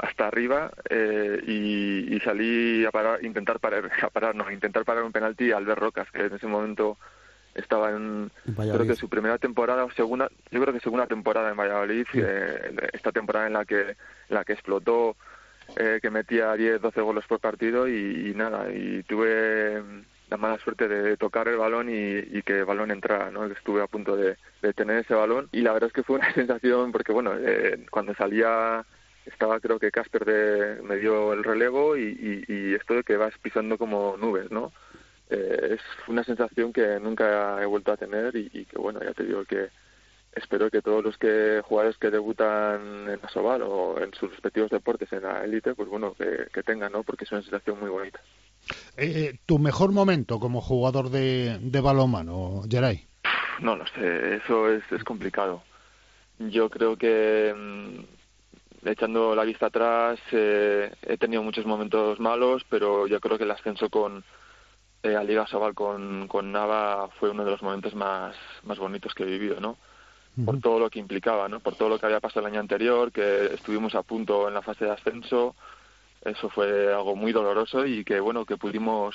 hasta 0.00 0.26
arriba 0.26 0.70
eh, 0.88 1.42
y, 1.46 2.14
y 2.14 2.20
salí 2.20 2.84
a 2.84 2.90
parar, 2.90 3.24
intentar 3.24 3.60
parar, 3.60 3.90
a 4.02 4.10
parar, 4.10 4.34
no, 4.34 4.50
intentar 4.50 4.84
parar 4.84 5.04
un 5.04 5.12
penalti 5.12 5.52
a 5.52 5.58
Albert 5.58 5.80
Rocas, 5.80 6.10
que 6.10 6.26
en 6.26 6.34
ese 6.34 6.46
momento 6.46 6.96
estaba 7.54 7.90
en, 7.90 8.30
En 8.46 8.54
creo 8.54 8.86
que 8.86 8.94
su 8.94 9.08
primera 9.08 9.38
temporada 9.38 9.84
o 9.84 9.90
segunda, 9.90 10.30
yo 10.50 10.60
creo 10.60 10.72
que 10.72 10.80
segunda 10.80 11.06
temporada 11.06 11.50
en 11.50 11.56
Valladolid, 11.56 12.06
eh, 12.14 12.88
esta 12.92 13.12
temporada 13.12 13.46
en 13.48 13.52
la 13.54 13.64
que, 13.64 13.80
en 13.90 13.96
la 14.28 14.44
que 14.44 14.52
explotó, 14.52 15.16
eh, 15.76 15.98
que 16.00 16.10
metía 16.10 16.54
10, 16.54 16.80
12 16.80 17.00
goles 17.00 17.24
por 17.26 17.40
partido 17.40 17.88
y, 17.88 18.30
y 18.30 18.34
nada, 18.34 18.72
y 18.72 19.02
tuve 19.02 19.82
la 20.30 20.36
mala 20.36 20.58
suerte 20.58 20.86
de 20.86 21.16
tocar 21.16 21.48
el 21.48 21.56
balón 21.56 21.90
y, 21.90 22.38
y 22.38 22.42
que 22.42 22.60
el 22.60 22.64
balón 22.64 22.92
entrara, 22.92 23.30
¿no? 23.30 23.44
Estuve 23.46 23.82
a 23.82 23.88
punto 23.88 24.16
de, 24.16 24.36
de 24.62 24.72
tener 24.72 24.98
ese 24.98 25.14
balón 25.14 25.48
y 25.50 25.60
la 25.60 25.72
verdad 25.72 25.88
es 25.88 25.92
que 25.92 26.04
fue 26.04 26.16
una 26.16 26.32
sensación 26.34 26.92
porque 26.92 27.12
bueno, 27.12 27.32
eh, 27.36 27.84
cuando 27.90 28.14
salía 28.14 28.84
estaba 29.26 29.60
creo 29.60 29.78
que 29.78 29.90
Casper 29.90 30.24
de, 30.24 30.82
me 30.82 30.96
dio 30.96 31.32
el 31.32 31.44
relevo 31.44 31.96
y, 31.96 32.44
y, 32.48 32.52
y 32.52 32.74
esto 32.74 32.94
de 32.94 33.02
que 33.02 33.16
vas 33.16 33.34
pisando 33.38 33.78
como 33.78 34.16
nubes, 34.16 34.50
¿no? 34.50 34.72
Eh, 35.28 35.76
es 35.76 35.80
una 36.08 36.24
sensación 36.24 36.72
que 36.72 36.98
nunca 37.00 37.62
he 37.62 37.66
vuelto 37.66 37.92
a 37.92 37.96
tener 37.96 38.34
y, 38.34 38.50
y 38.52 38.64
que 38.64 38.78
bueno, 38.78 39.00
ya 39.02 39.12
te 39.12 39.24
digo 39.24 39.44
que 39.44 39.68
espero 40.34 40.70
que 40.70 40.82
todos 40.82 41.04
los 41.04 41.16
que 41.18 41.60
jugadores 41.64 41.98
que 41.98 42.10
debutan 42.10 43.08
en 43.08 43.20
Asobal 43.22 43.62
o 43.62 44.00
en 44.00 44.12
sus 44.14 44.30
respectivos 44.30 44.70
deportes 44.70 45.12
en 45.12 45.22
la 45.22 45.44
élite, 45.44 45.74
pues 45.74 45.88
bueno, 45.88 46.14
que, 46.14 46.46
que 46.52 46.62
tengan, 46.62 46.92
¿no? 46.92 47.02
Porque 47.02 47.24
es 47.24 47.32
una 47.32 47.42
sensación 47.42 47.78
muy 47.80 47.90
bonita. 47.90 48.20
Eh, 48.96 49.38
¿Tu 49.46 49.58
mejor 49.58 49.92
momento 49.92 50.38
como 50.38 50.60
jugador 50.60 51.10
de, 51.10 51.58
de 51.60 51.80
balonmano, 51.80 52.62
Geray? 52.68 53.06
No 53.60 53.76
lo 53.76 53.86
sé, 53.88 54.36
eso 54.36 54.70
es, 54.70 54.82
es 54.90 55.04
complicado. 55.04 55.62
Yo 56.38 56.70
creo 56.70 56.96
que 56.96 57.54
mm, 57.54 58.19
echando 58.84 59.34
la 59.34 59.44
vista 59.44 59.66
atrás 59.66 60.18
eh, 60.32 60.92
he 61.02 61.16
tenido 61.18 61.42
muchos 61.42 61.66
momentos 61.66 62.18
malos, 62.20 62.64
pero 62.68 63.06
yo 63.06 63.20
creo 63.20 63.38
que 63.38 63.44
el 63.44 63.50
ascenso 63.50 63.90
con 63.90 64.24
eh, 65.02 65.16
a 65.16 65.24
Liga 65.24 65.46
Sobal 65.46 65.74
con, 65.74 66.28
con 66.28 66.52
Nava 66.52 67.08
fue 67.18 67.30
uno 67.30 67.44
de 67.44 67.50
los 67.50 67.62
momentos 67.62 67.94
más, 67.94 68.36
más 68.64 68.78
bonitos 68.78 69.14
que 69.14 69.22
he 69.22 69.26
vivido, 69.26 69.60
¿no? 69.60 69.76
Por 70.44 70.60
todo 70.60 70.78
lo 70.78 70.88
que 70.88 71.00
implicaba, 71.00 71.48
¿no? 71.48 71.60
Por 71.60 71.74
todo 71.74 71.88
lo 71.88 71.98
que 71.98 72.06
había 72.06 72.20
pasado 72.20 72.46
el 72.46 72.52
año 72.52 72.60
anterior, 72.60 73.10
que 73.12 73.46
estuvimos 73.46 73.94
a 73.94 74.02
punto 74.02 74.48
en 74.48 74.54
la 74.54 74.62
fase 74.62 74.84
de 74.84 74.92
ascenso, 74.92 75.54
eso 76.22 76.48
fue 76.50 76.92
algo 76.92 77.16
muy 77.16 77.32
doloroso 77.32 77.86
y 77.86 78.04
que 78.04 78.20
bueno 78.20 78.44
que 78.44 78.56
pudimos 78.56 79.14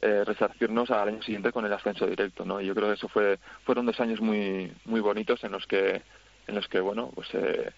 eh, 0.00 0.24
resarcirnos 0.24 0.90
al 0.90 1.08
año 1.08 1.22
siguiente 1.22 1.52
con 1.52 1.64
el 1.64 1.72
ascenso 1.72 2.06
directo 2.06 2.44
no 2.44 2.60
y 2.60 2.66
yo 2.66 2.74
creo 2.74 2.88
que 2.88 2.94
eso 2.94 3.08
fue 3.08 3.38
fueron 3.64 3.86
dos 3.86 4.00
años 4.00 4.20
muy 4.20 4.72
muy 4.84 5.00
bonitos 5.00 5.42
en 5.44 5.52
los 5.52 5.66
que 5.66 6.02
en 6.48 6.54
los 6.54 6.66
que 6.66 6.80
bueno 6.80 7.10
pues 7.14 7.28
eh, 7.34 7.70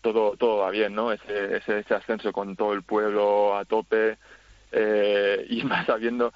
todo 0.00 0.36
todo 0.36 0.58
va 0.58 0.70
bien 0.70 0.94
no 0.94 1.12
ese, 1.12 1.56
ese 1.56 1.94
ascenso 1.94 2.32
con 2.32 2.56
todo 2.56 2.72
el 2.72 2.82
pueblo 2.82 3.56
a 3.56 3.64
tope 3.64 4.18
eh, 4.72 5.46
y 5.50 5.62
más 5.64 5.86
sabiendo 5.86 6.32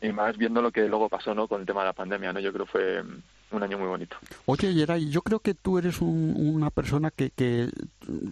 y 0.00 0.12
más 0.12 0.36
viendo 0.36 0.62
lo 0.62 0.70
que 0.70 0.88
luego 0.88 1.08
pasó 1.08 1.34
no 1.34 1.48
con 1.48 1.60
el 1.60 1.66
tema 1.66 1.80
de 1.80 1.86
la 1.86 1.92
pandemia 1.92 2.32
no 2.32 2.40
yo 2.40 2.52
creo 2.52 2.66
que 2.66 2.72
fue 2.72 3.02
un 3.50 3.62
año 3.62 3.78
muy 3.78 3.88
bonito 3.88 4.16
Oye, 4.46 4.72
Geray, 4.74 5.08
yo 5.10 5.22
creo 5.22 5.40
que 5.40 5.54
tú 5.54 5.78
eres 5.78 6.00
un- 6.00 6.34
una 6.38 6.70
persona 6.70 7.10
que, 7.10 7.30
que 7.30 7.70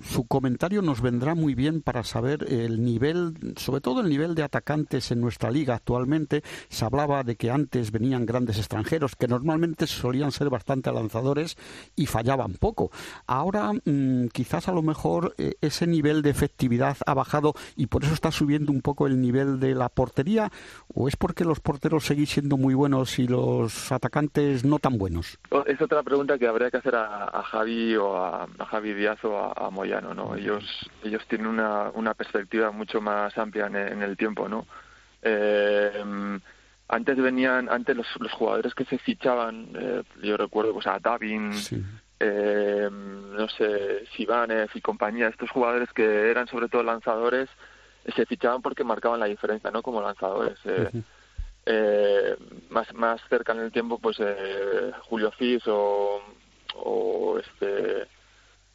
su 0.05 0.24
comentario 0.26 0.83
nos 0.83 1.00
vendrá 1.00 1.35
muy 1.35 1.55
bien 1.55 1.83
para 1.83 2.05
saber 2.05 2.46
el 2.52 2.83
nivel, 2.85 3.35
sobre 3.57 3.81
todo 3.81 4.00
el 4.00 4.09
nivel 4.09 4.35
de 4.35 4.42
atacantes 4.42 5.11
en 5.11 5.20
nuestra 5.20 5.50
liga 5.50 5.74
actualmente. 5.74 6.42
Se 6.68 6.85
hablaba 6.85 7.22
de 7.24 7.37
que 7.37 7.50
antes 7.50 7.90
venían 7.92 8.26
grandes 8.26 8.59
extranjeros 8.59 9.16
que 9.16 9.29
normalmente 9.29 9.87
solían 9.87 10.33
ser 10.33 10.50
bastante 10.50 10.92
lanzadores 10.92 11.57
y 11.94 12.07
fallaban 12.07 12.55
poco. 12.55 12.90
Ahora 13.26 13.72
mm, 13.72 14.29
quizás 14.33 14.68
a 14.68 14.72
lo 14.72 14.83
mejor 14.83 15.35
eh, 15.38 15.55
ese 15.61 15.87
nivel 15.87 16.22
de 16.22 16.31
efectividad 16.31 16.96
ha 17.07 17.14
bajado 17.14 17.55
y 17.76 17.87
por 17.87 18.05
eso 18.05 18.14
está 18.14 18.31
subiendo 18.31 18.72
un 18.72 18.81
poco 18.83 19.07
el 19.07 19.20
nivel 19.20 19.61
de 19.61 19.74
la 19.74 19.88
portería 19.88 20.50
o 20.94 21.09
es 21.09 21.16
porque 21.16 21.44
los 21.44 21.61
porteros 21.61 22.05
seguís 22.07 22.31
siendo 22.31 22.57
muy 22.57 22.74
buenos 22.74 23.18
y 23.18 23.26
los 23.26 23.92
atacantes 23.92 24.64
no 24.64 24.79
tan 24.79 24.98
buenos. 24.98 25.06
O- 25.51 25.64
Es 25.66 25.81
otra 25.81 26.03
pregunta 26.03 26.38
que 26.38 26.47
habría 26.49 26.71
que 26.71 26.79
hacer 26.79 26.95
a, 26.97 27.25
a 27.25 27.42
Javi 27.42 27.97
o 27.97 28.16
a, 28.16 28.45
a 28.59 28.64
Javi 28.66 28.95
Díaz 28.95 29.23
o 29.25 29.37
a, 29.38 29.53
a 29.66 29.71
Moyano, 29.71 30.14
¿no? 30.14 30.35
Ellos 30.37 30.64
ellos 31.05 31.25
tienen 31.29 31.47
una, 31.47 31.90
una 31.95 32.14
perspectiva 32.14 32.71
mucho 32.73 33.01
más 33.01 33.37
amplia 33.38 33.66
en, 33.66 33.77
el- 33.77 33.92
en 33.92 34.03
el 34.03 34.16
tiempo, 34.16 34.49
¿no? 34.49 34.66
Eh, 35.23 36.38
antes 36.88 37.16
venían, 37.16 37.69
antes 37.69 37.97
los, 37.97 38.07
los 38.21 38.33
jugadores 38.33 38.75
que 38.75 38.85
se 38.85 38.99
fichaban, 38.99 39.69
eh, 39.75 40.03
yo 40.23 40.37
recuerdo 40.37 40.73
pues 40.73 40.87
a 40.87 40.99
Davin, 41.01 41.53
Sí. 41.53 41.83
eh, 42.21 42.89
no 42.91 43.49
sé, 43.49 44.07
Sivanev 44.16 44.70
y 44.74 44.80
compañía, 44.80 45.28
estos 45.28 45.51
jugadores 45.51 45.93
que 45.93 46.30
eran 46.30 46.47
sobre 46.47 46.68
todo 46.68 46.83
lanzadores, 46.85 47.49
eh, 48.05 48.12
se 48.14 48.24
fichaban 48.24 48.62
porque 48.62 48.85
marcaban 48.85 49.18
la 49.20 49.26
diferencia, 49.26 49.70
¿no? 49.70 49.83
Como 49.83 50.01
lanzadores. 50.01 50.59
eh. 50.64 50.91
Eh, 51.67 52.37
más 52.71 52.93
más 52.95 53.21
cerca 53.29 53.53
en 53.53 53.61
el 53.61 53.73
tiempo 53.73 53.99
pues 53.99 54.17
eh, 54.21 54.93
Julio 55.03 55.33
Fis 55.33 55.62
o, 55.67 56.23
o 56.77 57.39
este 57.39 58.07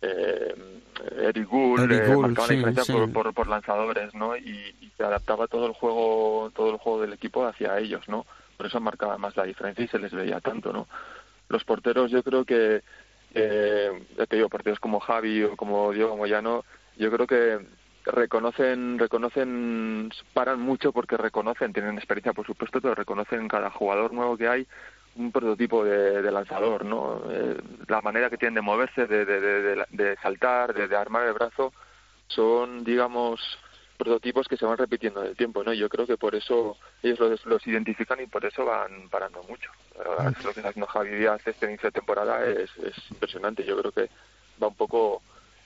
eh, 0.01 0.55
Eric 1.21 1.47
Gould, 1.47 1.83
Eric 1.83 2.03
eh, 2.03 2.13
Gould, 2.13 2.27
marcaban 2.27 2.49
sí, 2.49 2.53
la 2.53 2.57
diferencia 2.57 2.83
sí. 2.83 2.91
por, 2.93 3.13
por, 3.13 3.33
por 3.33 3.47
lanzadores 3.47 4.13
no 4.13 4.35
y, 4.35 4.75
y 4.81 4.91
se 4.97 5.03
adaptaba 5.03 5.47
todo 5.47 5.67
el 5.67 5.73
juego 5.73 6.51
todo 6.53 6.71
el 6.71 6.77
juego 6.77 7.01
del 7.01 7.13
equipo 7.13 7.45
hacia 7.45 7.79
ellos 7.79 8.07
no 8.09 8.25
por 8.57 8.65
eso 8.65 8.79
marcaba 8.79 9.17
más 9.17 9.35
la 9.37 9.43
diferencia 9.43 9.85
y 9.85 9.87
se 9.87 9.99
les 9.99 10.11
veía 10.11 10.41
tanto 10.41 10.73
no 10.73 10.87
los 11.47 11.63
porteros 11.63 12.11
yo 12.11 12.23
creo 12.23 12.43
que 12.43 12.81
eh, 13.33 14.07
ya 14.17 14.25
te 14.25 14.35
digo 14.35 14.49
porteros 14.49 14.79
como 14.79 14.99
Javi 14.99 15.43
o 15.43 15.55
como 15.55 15.93
Diego 15.93 16.17
Moyano 16.17 16.65
yo 16.97 17.09
creo 17.09 17.25
que 17.25 17.59
reconocen 18.05 18.97
reconocen 18.97 20.11
paran 20.33 20.59
mucho 20.59 20.91
porque 20.91 21.17
reconocen 21.17 21.73
tienen 21.73 21.97
experiencia 21.97 22.33
por 22.33 22.45
supuesto 22.45 22.81
pero 22.81 22.95
reconocen 22.95 23.47
cada 23.47 23.69
jugador 23.69 24.13
nuevo 24.13 24.37
que 24.37 24.47
hay 24.47 24.67
un 25.15 25.31
prototipo 25.31 25.83
de, 25.83 26.21
de 26.21 26.31
lanzador 26.31 26.85
no 26.85 27.21
Eh, 27.29 27.57
la 27.87 28.01
manera 28.01 28.29
que 28.29 28.37
tienen 28.37 28.55
de 28.55 28.61
moverse 28.61 29.05
de, 29.07 29.25
de, 29.25 29.85
de, 29.89 30.15
saltar 30.17 30.73
de, 30.73 30.95
armar 30.95 31.27
el 31.27 31.33
brazo 31.33 31.73
son 32.27 32.83
digamos 32.83 33.39
prototipos 33.97 34.47
que 34.47 34.57
se 34.57 34.65
van 34.65 34.77
repitiendo 34.77 35.23
en 35.23 35.35
tiempo 35.35 35.63
no 35.63 35.73
yo 35.73 35.87
creo 35.87 36.07
que 36.07 36.17
por 36.17 36.33
eso 36.33 36.77
ellos 37.03 37.19
los, 37.19 37.45
los 37.45 37.67
identifican 37.67 38.19
y 38.21 38.25
por 38.25 38.43
eso 38.45 38.65
van 38.65 39.09
parando 39.09 39.43
mucho. 39.43 39.69
Lo 39.97 40.53
que 40.53 40.59
está 40.59 40.69
haciendo 40.69 40.87
Javi 40.87 41.09
Díaz 41.11 41.45
este 41.45 41.67
inicio 41.67 41.89
de 41.89 41.99
temporada 41.99 42.43
es, 42.45 42.69
es 42.77 43.11
impresionante. 43.11 43.63
Yo 43.63 43.77
creo 43.79 43.91
que 43.91 44.09
va 44.61 44.67
un 44.67 44.75
poco 44.75 45.21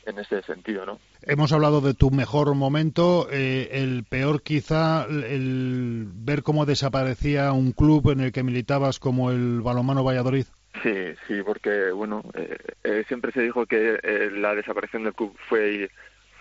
en 0.06 0.20
ese 0.20 0.42
sentido 0.44 0.86
no 0.86 1.00
Hemos 1.22 1.52
hablado 1.52 1.82
de 1.82 1.94
tu 1.94 2.12
mejor 2.12 2.54
momento, 2.56 3.28
eh, 3.32 3.70
el 3.72 4.04
peor 4.04 4.42
quizá 4.44 5.06
el 5.06 6.08
ver 6.08 6.44
cómo 6.44 6.66
desaparecía 6.66 7.52
un 7.52 7.72
club 7.72 8.12
en 8.12 8.20
el 8.20 8.32
que 8.32 8.44
militabas 8.44 9.00
como 9.00 9.32
el 9.32 9.62
Balonmano 9.62 10.04
Valladolid. 10.04 10.46
Sí, 10.84 10.94
sí, 11.28 11.42
porque 11.44 11.92
bueno, 11.92 12.24
eh, 12.34 12.58
eh, 12.84 13.04
siempre 13.08 13.32
se 13.32 13.42
dijo 13.42 13.66
que 13.66 14.00
eh, 14.04 14.30
la 14.32 14.54
desaparición 14.56 15.04
del 15.04 15.14
club 15.14 15.36
fue 15.50 15.90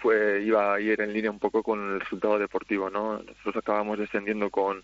fue 0.02 0.42
iba 0.44 0.74
a 0.74 0.80
ir 0.80 1.00
en 1.00 1.14
línea 1.14 1.30
un 1.30 1.38
poco 1.38 1.62
con 1.62 1.94
el 1.94 2.00
resultado 2.00 2.38
deportivo, 2.38 2.90
¿no? 2.90 3.22
Nosotros 3.22 3.56
acabamos 3.56 3.98
descendiendo 3.98 4.50
con 4.50 4.82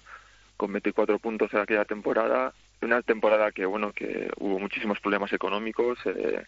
con 0.61 0.73
24 0.73 1.19
puntos 1.19 1.53
en 1.55 1.61
aquella 1.61 1.87
temporada, 1.87 2.53
una 2.83 3.01
temporada 3.01 3.51
que 3.51 3.65
bueno 3.65 3.93
que 3.93 4.31
hubo 4.39 4.59
muchísimos 4.59 5.01
problemas 5.01 5.33
económicos, 5.33 5.99
eh, 6.05 6.45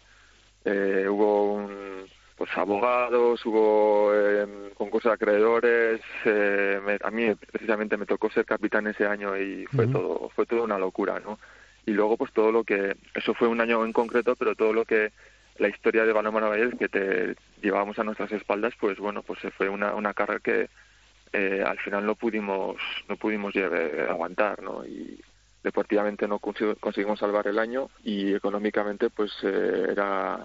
eh, 0.66 1.06
hubo 1.08 1.54
un, 1.54 2.04
pues 2.42 2.58
abogados, 2.58 3.46
hubo 3.46 4.10
eh, 4.12 4.72
concurso 4.74 5.08
de 5.10 5.14
acreedores, 5.14 6.00
eh, 6.24 6.80
me- 6.84 6.98
a 7.00 7.10
mí 7.12 7.32
precisamente 7.52 7.96
me 7.96 8.04
tocó 8.04 8.30
ser 8.30 8.44
capitán 8.44 8.88
ese 8.88 9.06
año 9.06 9.36
y 9.38 9.64
fue 9.66 9.86
todo 9.86 10.28
fue 10.34 10.44
todo 10.44 10.64
una 10.64 10.76
locura, 10.76 11.20
¿no? 11.20 11.38
y 11.86 11.92
luego 11.92 12.16
pues 12.16 12.32
todo 12.32 12.50
lo 12.50 12.64
que 12.64 12.96
eso 13.14 13.32
fue 13.34 13.46
un 13.46 13.60
año 13.60 13.84
en 13.84 13.92
concreto 13.92 14.34
pero 14.34 14.56
todo 14.56 14.72
lo 14.72 14.84
que 14.84 15.12
la 15.58 15.68
historia 15.68 16.04
de 16.04 16.12
Balonmano 16.12 16.48
Valladolid 16.50 16.78
que 16.78 16.88
te 16.88 17.36
llevábamos 17.62 17.96
a 18.00 18.02
nuestras 18.04 18.32
espaldas 18.32 18.74
pues 18.80 18.98
bueno 18.98 19.22
pues 19.22 19.38
fue 19.56 19.68
una 19.68 19.94
una 19.94 20.12
carrera 20.12 20.40
que 20.40 20.68
eh, 21.32 21.62
al 21.64 21.78
final 21.78 22.04
no 22.04 22.16
pudimos 22.16 22.76
no 23.08 23.16
pudimos 23.16 23.54
lleve- 23.54 24.08
aguantar 24.08 24.60
no 24.62 24.84
y 24.84 25.20
deportivamente 25.62 26.26
no 26.26 26.40
conseguimos 26.40 27.20
salvar 27.20 27.46
el 27.46 27.58
año 27.60 27.88
y 28.02 28.34
económicamente 28.34 29.10
pues 29.10 29.30
eh, 29.44 29.86
era 29.90 30.40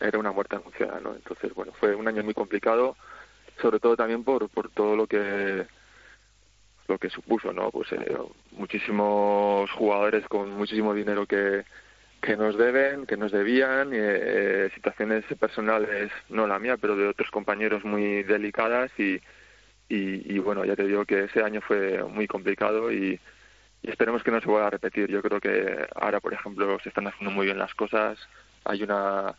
era 0.00 0.18
una 0.18 0.32
muerte 0.32 0.56
anunciada 0.56 1.00
no 1.00 1.14
entonces 1.14 1.54
bueno 1.54 1.72
fue 1.78 1.94
un 1.94 2.08
año 2.08 2.22
muy 2.22 2.34
complicado 2.34 2.96
sobre 3.60 3.80
todo 3.80 3.96
también 3.96 4.24
por 4.24 4.48
por 4.48 4.70
todo 4.70 4.96
lo 4.96 5.06
que 5.06 5.66
lo 6.88 6.98
que 6.98 7.10
supuso, 7.10 7.52
¿no? 7.52 7.70
Pues 7.70 7.90
eh, 7.92 8.16
muchísimos 8.52 9.70
jugadores 9.72 10.26
con 10.28 10.50
muchísimo 10.50 10.94
dinero 10.94 11.26
que, 11.26 11.64
que 12.20 12.36
nos 12.36 12.56
deben, 12.56 13.06
que 13.06 13.16
nos 13.16 13.32
debían, 13.32 13.90
eh, 13.92 14.70
situaciones 14.74 15.24
personales, 15.38 16.10
no 16.28 16.46
la 16.46 16.58
mía, 16.58 16.76
pero 16.76 16.96
de 16.96 17.08
otros 17.08 17.30
compañeros 17.30 17.84
muy 17.84 18.22
delicadas 18.22 18.90
y, 18.98 19.14
y, 19.88 20.34
y 20.34 20.38
bueno, 20.38 20.64
ya 20.64 20.76
te 20.76 20.86
digo 20.86 21.04
que 21.04 21.24
ese 21.24 21.42
año 21.42 21.60
fue 21.62 22.02
muy 22.04 22.26
complicado 22.26 22.92
y, 22.92 23.18
y 23.82 23.90
esperemos 23.90 24.22
que 24.22 24.30
no 24.30 24.40
se 24.40 24.46
vuelva 24.46 24.68
a 24.68 24.70
repetir. 24.70 25.08
Yo 25.10 25.22
creo 25.22 25.40
que 25.40 25.86
ahora, 25.94 26.20
por 26.20 26.34
ejemplo, 26.34 26.78
se 26.82 26.90
están 26.90 27.06
haciendo 27.06 27.30
muy 27.30 27.46
bien 27.46 27.58
las 27.58 27.74
cosas, 27.74 28.18
hay 28.64 28.82
una 28.82 29.34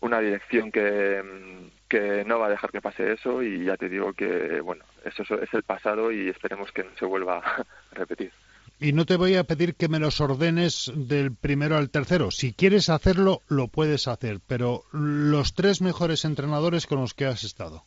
una 0.00 0.20
dirección 0.20 0.70
que, 0.70 1.70
que 1.88 2.24
no 2.24 2.38
va 2.38 2.46
a 2.46 2.50
dejar 2.50 2.70
que 2.70 2.80
pase 2.82 3.12
eso 3.12 3.42
y 3.42 3.64
ya 3.64 3.76
te 3.76 3.88
digo 3.88 4.12
que 4.12 4.60
bueno 4.60 4.84
eso 5.04 5.22
es- 5.40 5.54
el 5.54 5.62
pasado 5.62 6.12
y 6.12 6.28
esperemos 6.28 6.70
que 6.72 6.84
no 6.84 6.90
se 6.98 7.06
vuelva 7.06 7.38
a 7.38 7.64
repetir 7.92 8.32
Y 8.78 8.92
no 8.92 9.06
te 9.06 9.16
voy 9.16 9.36
a 9.36 9.44
pedir 9.44 9.74
que 9.74 9.88
me 9.88 9.98
los 9.98 10.20
ordenes 10.20 10.92
del 10.94 11.34
primero 11.34 11.76
al 11.78 11.88
tercero. 11.88 12.30
Si 12.30 12.52
quieres 12.52 12.90
hacerlo, 12.90 13.40
lo 13.48 13.68
puedes 13.68 14.06
hacer. 14.06 14.40
Pero 14.46 14.82
los 14.92 15.54
tres 15.54 15.80
mejores 15.80 16.26
entrenadores 16.26 16.86
con 16.86 17.00
los 17.00 17.14
que 17.14 17.24
has 17.24 17.42
estado. 17.42 17.84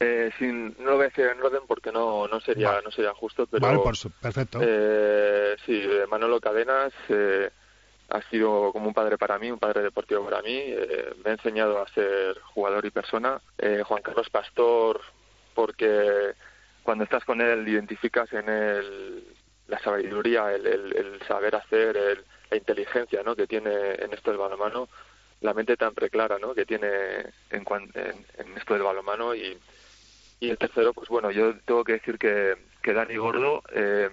eh, 0.00 0.30
sin, 0.40 0.74
no 0.80 0.90
lo 0.90 0.96
voy 0.96 1.04
a 1.04 1.08
decir 1.10 1.26
en 1.26 1.40
orden 1.40 1.60
porque 1.68 1.92
no 1.92 2.26
no 2.26 2.40
sería 2.40 2.70
Vale. 2.72 2.82
no 2.84 2.90
sería 2.90 3.14
justo 3.14 3.46
pero 3.46 3.64
vale, 3.64 3.78
por 3.78 3.96
su- 3.96 4.10
perfecto. 4.10 4.58
eh, 4.60 5.54
sí 5.64 5.80
Manolo 6.10 6.40
Cadenas 6.40 6.92
eh, 7.08 7.50
ha 8.12 8.22
sido 8.30 8.72
como 8.72 8.88
un 8.88 8.94
padre 8.94 9.16
para 9.18 9.38
mí 9.38 9.50
un 9.50 9.58
padre 9.58 9.82
deportivo 9.82 10.24
para 10.24 10.42
mí 10.42 10.52
eh, 10.54 11.14
me 11.24 11.30
ha 11.30 11.34
enseñado 11.34 11.80
a 11.80 11.88
ser 11.88 12.38
jugador 12.54 12.84
y 12.84 12.90
persona 12.90 13.40
Eh, 13.58 13.82
Juan 13.86 14.02
Carlos 14.02 14.28
Pastor 14.30 15.00
porque 15.54 16.32
cuando 16.82 17.04
estás 17.04 17.24
con 17.24 17.40
él 17.40 17.66
identificas 17.68 18.32
en 18.32 18.48
él 18.48 19.24
la 19.68 19.78
sabiduría, 19.80 20.52
el, 20.52 21.20
saber 21.26 21.54
hacer, 21.56 21.96
el- 21.96 22.24
la 22.50 22.56
inteligencia 22.56 23.22
¿no? 23.22 23.34
que 23.34 23.46
tiene 23.46 23.70
en 23.94 24.12
esto 24.12 24.30
del 24.30 24.38
balonmano, 24.40 24.88
la 25.40 25.54
mente 25.54 25.76
tan 25.76 25.94
preclara 25.94 26.38
¿no? 26.38 26.54
que 26.54 26.66
tiene 26.66 26.88
en, 27.50 27.64
en, 27.70 28.26
en 28.38 28.58
esto 28.58 28.74
del 28.74 28.82
balonmano 28.82 29.34
y, 29.34 29.56
y 30.40 30.50
el 30.50 30.58
tercero, 30.58 30.92
pues 30.92 31.08
bueno, 31.08 31.30
yo 31.30 31.54
tengo 31.64 31.84
que 31.84 31.94
decir 31.94 32.18
que, 32.18 32.56
que 32.82 32.92
Dani 32.92 33.16
Gordo 33.16 33.62
eh, 33.72 34.10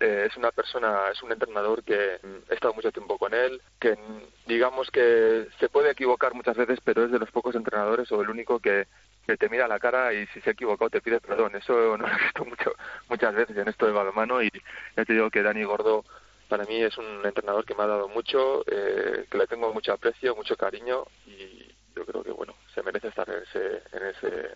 eh, 0.00 0.26
es 0.28 0.36
una 0.36 0.52
persona, 0.52 1.10
es 1.12 1.22
un 1.22 1.32
entrenador 1.32 1.82
que 1.82 2.18
mm, 2.22 2.50
he 2.50 2.54
estado 2.54 2.74
mucho 2.74 2.92
tiempo 2.92 3.18
con 3.18 3.34
él, 3.34 3.60
que 3.80 3.92
mm, 3.92 4.46
digamos 4.46 4.90
que 4.90 5.48
se 5.58 5.68
puede 5.68 5.90
equivocar 5.90 6.34
muchas 6.34 6.56
veces, 6.56 6.78
pero 6.84 7.04
es 7.04 7.10
de 7.10 7.18
los 7.18 7.30
pocos 7.30 7.54
entrenadores 7.54 8.10
o 8.12 8.22
el 8.22 8.30
único 8.30 8.60
que, 8.60 8.86
que 9.26 9.36
te 9.36 9.48
mira 9.48 9.64
a 9.64 9.68
la 9.68 9.80
cara 9.80 10.12
y 10.14 10.26
si 10.28 10.40
se 10.40 10.50
ha 10.50 10.52
equivocado 10.52 10.90
te 10.90 11.00
pide 11.00 11.20
perdón. 11.20 11.56
Eso 11.56 11.72
no 11.96 12.06
lo 12.06 12.14
he 12.14 12.22
visto 12.22 12.44
mucho, 12.44 12.72
muchas 13.08 13.34
veces 13.34 13.56
en 13.56 13.68
esto 13.68 13.86
del 13.86 13.94
balonmano 13.94 14.42
y 14.42 14.50
ya 14.96 15.04
te 15.04 15.12
digo 15.12 15.30
que 15.30 15.42
Dani 15.42 15.64
Gordo 15.64 16.04
para 16.48 16.64
mí 16.64 16.82
es 16.82 16.96
un 16.96 17.26
entrenador 17.26 17.64
que 17.64 17.74
me 17.74 17.82
ha 17.82 17.86
dado 17.86 18.08
mucho, 18.08 18.64
eh, 18.70 19.26
que 19.30 19.38
le 19.38 19.46
tengo 19.46 19.72
mucho 19.72 19.92
aprecio, 19.92 20.34
mucho 20.34 20.56
cariño 20.56 21.04
y 21.26 21.68
yo 21.94 22.06
creo 22.06 22.22
que 22.22 22.30
bueno 22.30 22.54
se 22.74 22.82
merece 22.82 23.08
estar 23.08 23.28
en 23.28 23.42
ese, 23.42 23.82
en 23.92 24.06
ese 24.06 24.54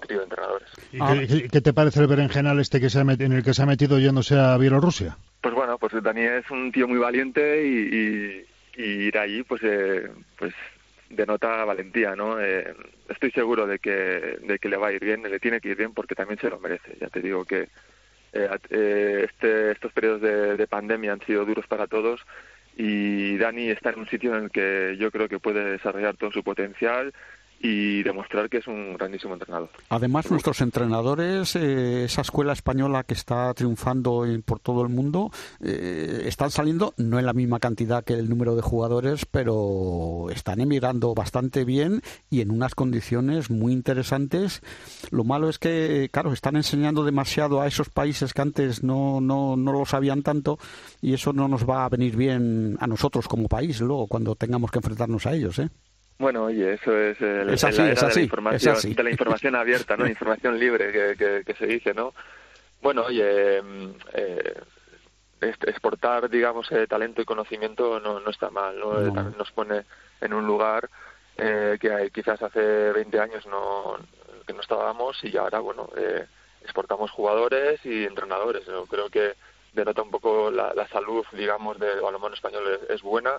trío 0.00 0.18
de 0.18 0.24
entrenadores. 0.24 0.68
¿Y 0.92 0.98
qué, 0.98 1.26
qué- 1.42 1.48
qué 1.48 1.60
te 1.60 1.72
parece 1.72 2.00
el 2.00 2.06
berenjenal 2.06 2.58
este 2.60 2.80
que 2.80 2.90
se 2.90 3.00
ha 3.00 3.04
met- 3.04 3.20
en 3.22 3.32
el 3.32 3.42
que 3.42 3.54
se 3.54 3.62
ha 3.62 3.66
metido 3.66 3.98
yéndose 3.98 4.38
a 4.38 4.56
Bielorrusia? 4.58 5.16
Pues 5.40 5.54
bueno, 5.54 5.78
pues 5.78 5.92
Dani 6.02 6.22
es 6.22 6.50
un 6.50 6.72
tío 6.72 6.88
muy 6.88 6.98
valiente 6.98 7.66
y, 7.66 8.46
y- 8.76 8.82
y 8.82 8.84
ir 9.08 9.18
allí 9.18 9.42
pues 9.44 9.60
eh, 9.64 10.10
pues 10.38 10.52
denota 11.10 11.64
valentía, 11.64 12.16
¿no? 12.16 12.40
Eh, 12.40 12.74
estoy 13.08 13.30
seguro 13.30 13.66
de 13.66 13.78
que 13.78 13.90
de 14.42 14.58
que 14.58 14.68
le 14.68 14.76
va 14.76 14.88
a 14.88 14.92
ir 14.92 15.04
bien, 15.04 15.22
le 15.22 15.38
tiene 15.38 15.60
que 15.60 15.68
ir 15.70 15.76
bien 15.76 15.92
porque 15.92 16.14
también 16.14 16.38
se 16.40 16.50
lo 16.50 16.58
merece. 16.58 16.96
Ya 17.00 17.08
te 17.08 17.20
digo 17.20 17.44
que 17.44 17.68
eh, 18.32 18.48
eh, 18.70 19.26
este, 19.30 19.70
estos 19.72 19.92
periodos 19.92 20.20
de, 20.22 20.56
de 20.56 20.66
pandemia 20.66 21.12
han 21.12 21.20
sido 21.24 21.44
duros 21.44 21.66
para 21.68 21.86
todos 21.86 22.20
y 22.76 23.36
Dani 23.36 23.68
está 23.70 23.90
en 23.90 24.00
un 24.00 24.08
sitio 24.08 24.34
en 24.36 24.44
el 24.44 24.50
que 24.50 24.96
yo 24.98 25.10
creo 25.12 25.28
que 25.28 25.38
puede 25.38 25.64
desarrollar 25.72 26.16
todo 26.16 26.32
su 26.32 26.42
potencial 26.42 27.12
y 27.66 28.02
demostrar 28.02 28.50
que 28.50 28.58
es 28.58 28.66
un 28.66 28.92
grandísimo 28.92 29.32
entrenador. 29.32 29.70
Además, 29.88 30.30
nuestros 30.30 30.60
entrenadores, 30.60 31.56
eh, 31.56 32.04
esa 32.04 32.20
escuela 32.20 32.52
española 32.52 33.04
que 33.04 33.14
está 33.14 33.54
triunfando 33.54 34.26
en- 34.26 34.42
por 34.42 34.60
todo 34.60 34.82
el 34.82 34.90
mundo, 34.90 35.30
eh, 35.62 36.24
están 36.26 36.50
saliendo 36.50 36.92
no 36.98 37.18
en 37.18 37.24
la 37.24 37.32
misma 37.32 37.60
cantidad 37.60 38.04
que 38.04 38.12
el 38.12 38.28
número 38.28 38.54
de 38.54 38.60
jugadores, 38.60 39.24
pero 39.24 40.26
están 40.30 40.60
emigrando 40.60 41.14
bastante 41.14 41.64
bien 41.64 42.02
y 42.28 42.42
en 42.42 42.50
unas 42.50 42.74
condiciones 42.74 43.48
muy 43.50 43.72
interesantes. 43.72 44.60
Lo 45.10 45.24
malo 45.24 45.48
es 45.48 45.58
que, 45.58 46.10
claro, 46.12 46.34
están 46.34 46.56
enseñando 46.56 47.02
demasiado 47.02 47.62
a 47.62 47.66
esos 47.66 47.88
países 47.88 48.34
que 48.34 48.42
antes 48.42 48.82
no, 48.84 49.22
no, 49.22 49.56
no 49.56 49.72
lo 49.72 49.86
sabían 49.86 50.22
tanto 50.22 50.58
y 51.00 51.14
eso 51.14 51.32
no 51.32 51.48
nos 51.48 51.66
va 51.66 51.86
a 51.86 51.88
venir 51.88 52.14
bien 52.14 52.76
a 52.78 52.86
nosotros 52.86 53.26
como 53.26 53.48
país 53.48 53.80
luego 53.80 54.06
cuando 54.06 54.34
tengamos 54.34 54.70
que 54.70 54.80
enfrentarnos 54.80 55.24
a 55.24 55.32
ellos, 55.32 55.58
¿eh? 55.60 55.70
Bueno, 56.18 56.44
oye, 56.44 56.74
eso 56.74 56.96
es, 56.96 57.20
el, 57.20 57.50
Es 57.50 57.64
así, 57.64 57.78
la 57.78 57.84
era 57.90 57.92
es 57.94 58.00
de, 58.00 58.06
la 58.06 58.10
es 58.12 58.16
información, 58.18 58.76
así. 58.76 58.94
de 58.94 59.02
la 59.02 59.10
información 59.10 59.54
abierta, 59.56 59.96
¿no? 59.96 60.06
información 60.08 60.58
libre 60.58 60.92
que, 60.92 61.16
que, 61.16 61.42
que 61.44 61.54
se 61.54 61.66
dice, 61.66 61.92
¿no? 61.94 62.14
Bueno, 62.80 63.02
oye, 63.06 63.60
mm, 63.62 63.90
eh, 64.14 64.54
exportar, 65.40 66.28
digamos, 66.30 66.70
eh, 66.72 66.86
talento 66.86 67.20
y 67.20 67.24
conocimiento 67.24 68.00
no, 68.00 68.20
no 68.20 68.30
está 68.30 68.50
mal, 68.50 68.78
¿no? 68.78 68.94
No. 69.00 69.12
También 69.12 69.36
nos 69.38 69.50
pone 69.52 69.82
en 70.20 70.32
un 70.32 70.46
lugar 70.46 70.88
eh, 71.36 71.76
que 71.80 71.92
hay- 71.92 72.10
quizás 72.10 72.40
hace 72.42 72.60
20 72.92 73.18
años 73.20 73.44
no 73.46 73.96
que 74.46 74.52
no 74.52 74.60
estábamos 74.60 75.22
y 75.24 75.34
ahora, 75.36 75.58
bueno, 75.58 75.88
eh, 75.96 76.26
exportamos 76.62 77.10
jugadores 77.10 77.80
y 77.84 78.04
entrenadores. 78.04 78.64
Yo 78.66 78.84
creo 78.86 79.08
que 79.08 79.32
denota 79.72 80.02
un 80.02 80.10
poco 80.10 80.50
la, 80.50 80.72
la 80.74 80.86
salud, 80.88 81.24
digamos, 81.32 81.78
del 81.78 82.00
balonmano 82.00 82.34
español 82.34 82.62
es, 82.82 82.90
es 82.90 83.02
buena. 83.02 83.32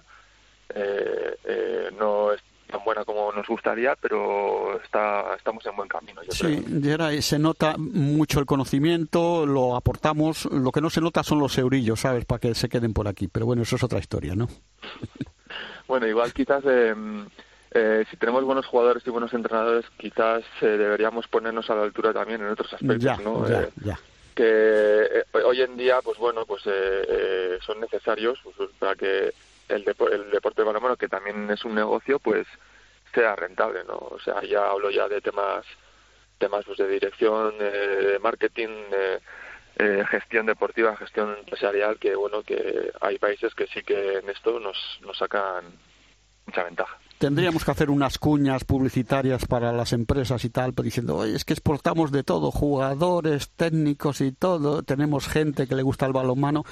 Eh, 0.73 1.35
eh, 1.45 1.89
no 1.97 2.33
es 2.33 2.41
tan 2.69 2.83
buena 2.83 3.05
como 3.05 3.31
nos 3.31 3.47
gustaría, 3.47 3.95
pero 3.95 4.79
está, 4.83 5.35
estamos 5.37 5.65
en 5.65 5.75
buen 5.75 5.87
camino. 5.87 6.21
Yo 6.23 6.31
Sí, 6.31 6.63
creo. 6.63 6.81
Geray, 6.81 7.21
se 7.21 7.37
nota 7.39 7.75
mucho 7.77 8.39
el 8.39 8.45
conocimiento, 8.45 9.45
lo 9.45 9.75
aportamos, 9.75 10.45
lo 10.45 10.71
que 10.71 10.81
no 10.81 10.89
se 10.89 11.01
nota 11.01 11.23
son 11.23 11.39
los 11.39 11.57
eurillos, 11.57 11.99
¿sabes? 11.99 12.25
Para 12.25 12.39
que 12.39 12.55
se 12.55 12.69
queden 12.69 12.93
por 12.93 13.07
aquí, 13.07 13.27
pero 13.27 13.45
bueno, 13.45 13.61
eso 13.63 13.75
es 13.75 13.83
otra 13.83 13.99
historia, 13.99 14.35
¿no? 14.35 14.47
Bueno, 15.87 16.07
igual 16.07 16.33
quizás 16.33 16.63
eh, 16.65 16.95
eh, 17.71 18.05
si 18.09 18.17
tenemos 18.17 18.43
buenos 18.43 18.65
jugadores 18.65 19.03
y 19.05 19.11
buenos 19.11 19.31
entrenadores, 19.33 19.85
quizás 19.97 20.43
eh, 20.61 20.65
deberíamos 20.65 21.27
ponernos 21.27 21.69
a 21.69 21.75
la 21.75 21.83
altura 21.83 22.11
también 22.11 22.41
en 22.41 22.47
otros 22.47 22.73
aspectos, 22.73 23.03
Ya, 23.03 23.17
¿no? 23.17 23.47
ya, 23.47 23.61
Eh, 23.61 23.69
ya. 23.83 23.99
que 24.33 24.43
eh, 24.43 25.23
hoy 25.45 25.61
en 25.61 25.77
día, 25.77 25.99
pues 26.03 26.17
bueno, 26.17 26.43
pues 26.47 26.63
eh, 26.65 26.71
eh, 27.07 27.57
son 27.63 27.79
necesarios 27.81 28.39
pues, 28.43 28.69
para 28.79 28.95
que 28.95 29.31
el, 29.69 29.85
el 30.11 30.31
deporte 30.31 30.61
de 30.61 30.65
balonmano, 30.65 30.97
que 30.97 31.07
también 31.07 31.49
es 31.49 31.63
un 31.65 31.75
negocio, 31.75 32.19
pues 32.19 32.47
sea 33.13 33.35
rentable, 33.35 33.83
¿no? 33.85 33.95
O 33.97 34.19
sea, 34.19 34.41
ya 34.43 34.67
hablo 34.69 34.89
ya 34.89 35.07
de 35.07 35.21
temas 35.21 35.65
temas 36.37 36.65
pues 36.65 36.77
de 36.77 36.87
dirección, 36.87 37.55
eh, 37.59 38.11
de 38.11 38.19
marketing, 38.19 38.69
eh, 39.77 40.05
gestión 40.09 40.45
deportiva, 40.45 40.95
gestión 40.97 41.35
empresarial, 41.37 41.97
que 41.97 42.15
bueno, 42.15 42.43
que 42.43 42.91
hay 43.01 43.17
países 43.17 43.53
que 43.55 43.67
sí 43.67 43.83
que 43.83 44.15
en 44.17 44.29
esto 44.29 44.59
nos, 44.59 44.77
nos 45.01 45.17
sacan 45.17 45.65
mucha 46.45 46.63
ventaja. 46.63 46.97
Tendríamos 47.17 47.63
que 47.63 47.71
hacer 47.71 47.89
unas 47.89 48.17
cuñas 48.17 48.65
publicitarias 48.65 49.45
para 49.45 49.71
las 49.71 49.93
empresas 49.93 50.43
y 50.43 50.49
tal, 50.49 50.73
diciendo, 50.75 51.17
oye, 51.17 51.35
es 51.35 51.45
que 51.45 51.53
exportamos 51.53 52.11
de 52.11 52.23
todo, 52.23 52.51
jugadores, 52.51 53.49
técnicos 53.55 54.21
y 54.21 54.31
todo, 54.31 54.83
tenemos 54.83 55.27
gente 55.27 55.67
que 55.67 55.75
le 55.75 55.83
gusta 55.83 56.05
el 56.05 56.13
balonmano, 56.13 56.65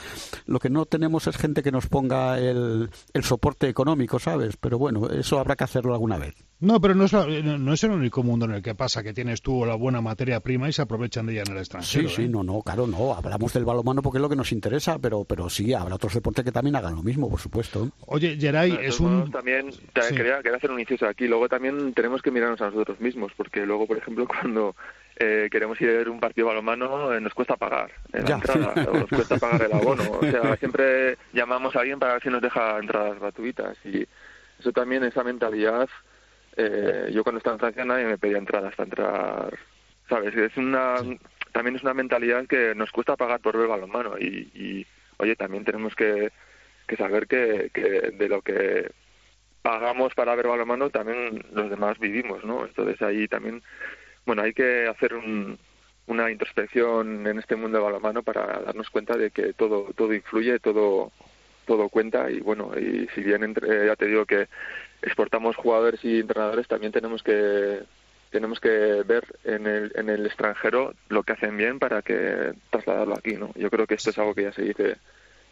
lo 0.45 0.59
que 0.59 0.69
no 0.69 0.85
tenemos 0.85 1.27
es 1.27 1.37
gente 1.37 1.63
que 1.63 1.71
nos 1.71 1.87
ponga 1.87 2.39
el, 2.39 2.89
el 3.13 3.23
soporte 3.23 3.69
económico, 3.69 4.19
¿sabes? 4.19 4.57
Pero 4.57 4.77
bueno, 4.77 5.09
eso 5.09 5.39
habrá 5.39 5.55
que 5.55 5.63
hacerlo 5.63 5.93
alguna 5.93 6.17
vez. 6.17 6.35
No, 6.63 6.79
pero 6.79 6.95
no 6.95 7.05
es, 7.05 7.13
no 7.13 7.57
no 7.57 7.73
es 7.73 7.83
el 7.83 7.91
único 7.91 8.23
mundo 8.23 8.45
en 8.45 8.51
el 8.53 8.61
que 8.61 8.73
pasa 8.73 9.03
que 9.03 9.13
tienes 9.13 9.41
tú 9.41 9.65
la 9.65 9.75
buena 9.75 10.01
materia 10.01 10.39
prima 10.39 10.69
y 10.69 10.73
se 10.73 10.81
aprovechan 10.81 11.25
de 11.25 11.33
ella 11.33 11.41
en 11.45 11.51
el 11.51 11.57
Sí, 11.57 11.59
extranjero. 11.59 12.09
sí, 12.09 12.23
¿eh? 12.23 12.29
no, 12.29 12.43
no, 12.43 12.61
claro, 12.61 12.87
no, 12.87 13.13
hablamos 13.13 13.51
del 13.53 13.65
balonmano 13.65 14.01
porque 14.01 14.17
es 14.17 14.21
lo 14.21 14.29
que 14.29 14.35
nos 14.35 14.51
interesa, 14.51 14.97
pero, 14.99 15.25
pero 15.25 15.49
sí, 15.49 15.73
habrá 15.73 15.95
otros 15.95 16.13
deportes 16.13 16.45
que 16.45 16.51
también 16.51 16.75
hagan 16.75 16.95
lo 16.95 17.03
mismo, 17.03 17.29
por 17.29 17.39
supuesto. 17.39 17.89
Oye, 18.07 18.37
Geray, 18.39 18.77
es 18.81 18.99
un... 18.99 19.29
también 19.31 19.69
ta- 19.93 20.03
Sí. 20.03 20.15
quería, 20.15 20.41
quería 20.41 20.57
hacer 20.57 20.71
un 20.71 20.79
inciso 20.79 21.05
aquí. 21.07 21.27
Luego 21.27 21.49
también 21.49 21.93
tenemos 21.93 22.21
que 22.21 22.31
mirarnos 22.31 22.61
a 22.61 22.69
nosotros 22.69 22.99
mismos, 22.99 23.31
porque 23.35 23.65
luego, 23.65 23.85
por 23.85 23.97
ejemplo, 23.97 24.25
cuando 24.27 24.75
eh, 25.17 25.49
queremos 25.51 25.79
ir 25.81 25.89
a 25.89 25.93
ver 25.93 26.09
un 26.09 26.19
partido 26.19 26.47
balonmano, 26.47 27.13
eh, 27.13 27.19
nos 27.21 27.33
cuesta 27.33 27.55
pagar 27.57 27.91
eh, 28.13 28.21
la 28.21 28.25
Ya. 28.25 28.35
entrada, 28.35 28.73
o 28.89 28.97
nos 28.99 29.09
cuesta 29.09 29.37
pagar 29.37 29.63
el 29.63 29.73
abono. 29.73 30.03
O 30.11 30.21
sea, 30.21 30.55
siempre 30.57 31.17
llamamos 31.33 31.75
a 31.75 31.81
alguien 31.81 31.99
para 31.99 32.13
ver 32.13 32.23
si 32.23 32.29
nos 32.29 32.41
deja 32.41 32.77
entradas 32.79 33.19
gratuitas. 33.19 33.77
Y 33.85 34.07
eso 34.59 34.71
también, 34.71 35.03
esa 35.03 35.23
mentalidad, 35.23 35.89
eh, 36.57 37.09
yo 37.13 37.23
cuando 37.23 37.37
estaba 37.37 37.55
en 37.55 37.59
Francia 37.59 37.85
nadie 37.85 38.05
me 38.05 38.17
pedía 38.17 38.37
entradas 38.37 38.75
para 38.75 38.85
entrar, 38.85 39.59
¿sabes? 40.09 40.35
Es 40.35 40.55
una, 40.57 40.95
también 41.51 41.75
es 41.75 41.83
una 41.83 41.93
mentalidad 41.93 42.45
que 42.47 42.73
nos 42.75 42.91
cuesta 42.91 43.15
pagar 43.15 43.39
por 43.39 43.57
ver 43.57 43.67
balonmano 43.67 44.17
y, 44.19 44.49
y 44.53 44.87
oye, 45.17 45.35
también 45.35 45.63
tenemos 45.65 45.95
que, 45.95 46.31
que 46.87 46.95
saber 46.97 47.27
que, 47.27 47.69
que 47.73 47.81
de 48.11 48.27
lo 48.29 48.41
que 48.41 48.91
pagamos 49.61 50.13
para 50.13 50.35
ver 50.35 50.47
balonmano 50.47 50.89
también 50.89 51.43
los 51.53 51.69
demás 51.69 51.97
vivimos, 51.99 52.43
¿no? 52.43 52.65
Entonces 52.65 53.01
ahí 53.01 53.27
también, 53.27 53.63
bueno, 54.25 54.41
hay 54.41 54.53
que 54.53 54.87
hacer 54.87 55.13
un- 55.13 55.57
una 56.05 56.29
introspección 56.29 57.25
en 57.27 57.39
este 57.39 57.55
mundo 57.55 57.77
de 57.77 57.83
balonmano 57.85 58.23
para 58.23 58.59
darnos 58.59 58.89
cuenta 58.89 59.15
de 59.15 59.31
que 59.31 59.53
todo 59.53 59.93
todo 59.95 60.13
influye, 60.13 60.59
todo 60.59 61.11
todo 61.65 61.87
cuenta 61.87 62.29
y 62.29 62.41
bueno, 62.41 62.71
y 62.77 63.07
si 63.15 63.21
bien 63.23 63.41
entre, 63.41 63.85
ya 63.87 63.95
te 63.95 64.07
digo 64.07 64.25
que 64.25 64.49
exportamos 65.03 65.55
jugadores 65.55 66.03
y 66.03 66.19
entrenadores, 66.19 66.67
también 66.67 66.91
tenemos 66.91 67.21
que 67.21 67.83
tenemos 68.31 68.59
que 68.59 69.03
ver 69.05 69.23
en 69.43 69.67
el, 69.67 69.91
en 69.95 70.09
el 70.09 70.25
extranjero 70.25 70.95
lo 71.09 71.21
que 71.21 71.33
hacen 71.33 71.55
bien 71.55 71.77
para 71.77 72.01
que 72.01 72.53
trasladarlo 72.71 73.13
aquí, 73.15 73.33
¿no? 73.35 73.51
Yo 73.53 73.69
creo 73.69 73.85
que 73.85 73.93
esto 73.93 74.09
es 74.09 74.17
algo 74.17 74.33
que 74.33 74.41
ya 74.43 74.51
se 74.51 74.63
dice, 74.63 74.97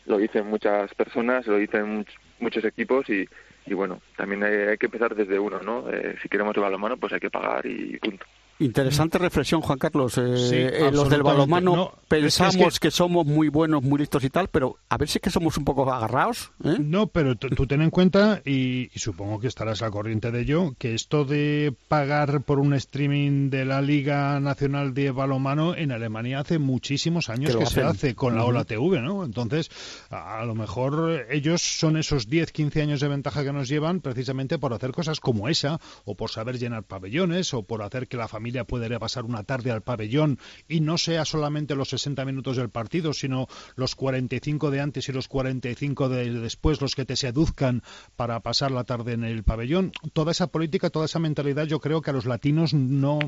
lo 0.08 0.18
dicen 0.18 0.48
muchas 0.48 0.92
personas, 0.96 1.46
lo 1.46 1.58
dicen 1.58 2.00
much- 2.00 2.18
muchos 2.40 2.66
equipos 2.66 3.08
y, 3.08 3.30
y 3.68 3.74
bueno, 3.76 4.02
también 4.18 4.44
hay, 4.44 4.80
que 4.80 4.88
empezar 4.88 5.14
desde 5.14 5.38
uno, 5.38 5.60
¿no? 5.62 5.92
Eh, 5.92 6.16
si 6.24 6.28
queremos 6.28 6.56
el 6.56 6.64
balonmano, 6.64 6.98
pues 6.98 7.14
hay 7.14 7.20
que 7.20 7.30
pagar 7.30 7.68
y 7.68 7.98
punto. 8.00 8.26
Interesante 8.66 9.18
reflexión, 9.18 9.62
Juan 9.62 9.78
Carlos. 9.80 10.18
Eh, 10.18 10.38
Sí, 10.38 10.56
eh, 10.56 10.70
los 10.72 11.10
del 11.10 11.22
absolutamente. 11.22 11.24
balonmano 11.24 11.76
No, 11.76 11.94
pensamos 12.08 12.56
es 12.56 12.80
que- 12.80 12.88
que... 12.88 12.92
somos 12.92 13.26
muy 13.26 13.50
buenos, 13.50 13.84
muy 13.84 14.00
listos 14.00 14.24
y 14.24 14.30
tal, 14.30 14.48
pero 14.50 14.78
a 14.90 14.98
ver 14.98 15.08
si 15.10 15.18
es 15.18 15.22
que 15.22 15.30
somos 15.30 15.58
un 15.58 15.66
poco 15.66 15.92
agarrados. 15.92 16.52
¿eh? 16.64 16.76
No, 16.80 17.08
pero 17.08 17.36
tú 17.36 17.66
ten 17.68 17.82
en 17.82 17.90
cuenta, 17.90 18.42
y, 18.46 18.90
y 18.94 19.00
supongo 19.00 19.40
que 19.40 19.48
estarás 19.48 19.82
al 19.82 19.92
corriente 19.92 20.32
de 20.32 20.42
ello, 20.42 20.74
que 20.78 20.94
esto 20.94 21.26
de 21.26 21.74
pagar 21.88 22.42
por 22.42 22.60
un 22.60 22.74
streaming 22.74 23.50
de 23.50 23.66
la 23.66 23.82
Liga 23.82 24.40
Nacional 24.40 24.94
de 24.94 25.12
Balonmano 25.12 25.76
en 25.76 25.92
Alemania 25.92 26.40
hace 26.40 26.60
muchísimos 26.60 27.30
años 27.30 27.56
Que 27.56 27.66
se 27.66 27.82
hace 27.82 28.16
con 28.16 28.36
la. 28.36 28.46
Ola 28.46 28.66
TV, 28.66 29.02
¿no? 29.02 29.24
Entonces, 29.24 29.70
a, 30.10 30.40
a 30.42 30.46
lo 30.46 30.56
mejor 30.56 31.26
ellos 31.30 31.62
son 31.62 31.96
esos 31.98 32.28
10, 32.28 32.52
15 32.52 32.82
años 32.82 33.00
de 33.00 33.08
ventaja 33.08 33.44
que 33.44 33.54
nos 33.54 33.70
llevan 33.70 34.02
precisamente 34.02 34.60
por 34.60 34.74
hacer 34.74 34.92
cosas 34.92 35.20
como 35.20 35.48
esa, 35.48 35.80
o 36.06 36.16
por 36.16 36.30
saber 36.32 36.60
llenar 36.60 36.84
pabellones, 36.84 37.54
o 37.54 37.64
por 37.64 37.82
hacer 37.82 38.08
que 38.08 38.18
la 38.18 38.28
familia 38.28 38.51
pueda 38.66 38.86
ir 38.86 38.94
a 38.94 39.00
pasar 39.00 39.26
una 39.26 39.44
tarde 39.44 39.72
al 39.72 39.82
pabellón 39.82 40.40
y 40.68 40.82
no 40.82 40.98
sea 40.98 41.26
solamente 41.26 41.76
los 41.76 41.90
60 41.90 42.26
minutos 42.26 42.58
del 42.58 42.70
partido, 42.70 43.14
sino 43.14 43.48
los 43.76 43.96
45 43.96 44.72
de 44.72 44.82
antes 44.82 45.10
y 45.10 45.12
los 45.12 45.28
45 45.28 46.10
de 46.10 46.30
después 46.32 46.82
los 46.82 46.96
que 46.96 47.06
te 47.06 47.16
seduzcan 47.16 47.84
para 48.16 48.40
pasar 48.42 48.72
la 48.72 48.84
tarde 48.84 49.14
en 49.14 49.24
el 49.24 49.44
pabellón. 49.44 49.92
Toda 50.14 50.32
esa 50.32 50.48
política, 50.48 50.90
toda 50.90 51.06
esa 51.06 51.20
mentalidad, 51.20 51.66
yo 51.66 51.80
creo 51.80 52.02
que 52.02 52.12
a 52.12 52.14
los 52.14 52.26
latinos 52.26 52.74
no, 52.74 53.20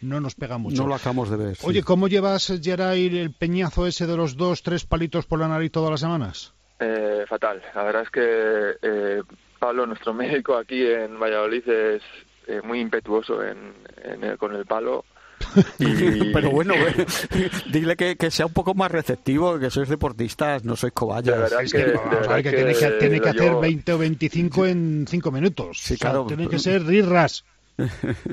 no 0.00 0.20
nos 0.20 0.34
pega 0.34 0.58
mucho. 0.58 0.82
No 0.82 0.88
lo 0.88 0.94
acabamos 0.94 1.30
de 1.30 1.36
ver. 1.36 1.56
sí. 1.56 1.66
Oye, 1.66 1.82
¿cómo 1.82 2.08
llevas, 2.08 2.52
Geray, 2.62 3.18
el 3.18 3.32
peñazo 3.32 3.86
ese 3.86 4.06
de 4.06 4.16
los 4.16 4.36
dos, 4.36 4.62
tres 4.62 4.84
palitos 4.84 5.26
por 5.26 5.40
la 5.40 5.48
nariz 5.48 5.72
todas 5.72 5.90
las 5.90 6.00
semanas? 6.00 6.54
Eh, 6.78 7.24
fatal. 7.28 7.62
La 7.74 7.84
verdad 7.84 8.02
es 8.02 8.10
que 8.10 8.76
eh, 8.82 9.22
Pablo, 9.58 9.86
nuestro 9.86 10.12
médico 10.12 10.56
aquí 10.56 10.84
en 10.84 11.18
Valladolid, 11.18 11.66
es 11.68 12.02
eh, 12.46 12.60
muy 12.62 12.80
impetuoso 12.80 13.42
en, 13.42 13.74
en 14.02 14.24
el- 14.24 14.38
con 14.38 14.54
el 14.54 14.64
palo. 14.66 15.04
Y- 15.78 16.32
Pero 16.32 16.50
bueno, 16.50 16.74
eh, 16.76 17.06
dile 17.70 17.96
que, 17.96 18.16
que 18.16 18.30
sea 18.30 18.46
un 18.46 18.52
poco 18.52 18.74
más 18.74 18.90
receptivo, 18.90 19.58
que 19.58 19.70
sois 19.70 19.88
deportistas, 19.88 20.64
no 20.64 20.74
sois 20.76 20.92
cobayas. 20.92 21.38
verdad 21.38 21.62
Es 21.62 21.72
que, 21.72 21.84
que, 21.84 21.90
verdad 21.92 22.36
que 22.42 22.52
tiene 22.52 22.74
que, 22.74 22.90
tiene 22.98 23.20
que 23.20 23.28
hacer 23.28 23.42
llevo- 23.52 23.60
20 23.60 23.92
o 23.92 23.98
25 23.98 24.66
en 24.66 25.06
5 25.08 25.30
minutos. 25.30 25.78
Sí, 25.80 25.94
O 25.94 25.96
sea, 25.96 26.10
claro. 26.10 26.26
tiene 26.26 26.48
que 26.48 26.58
ser 26.58 26.84
rirras. 26.84 27.44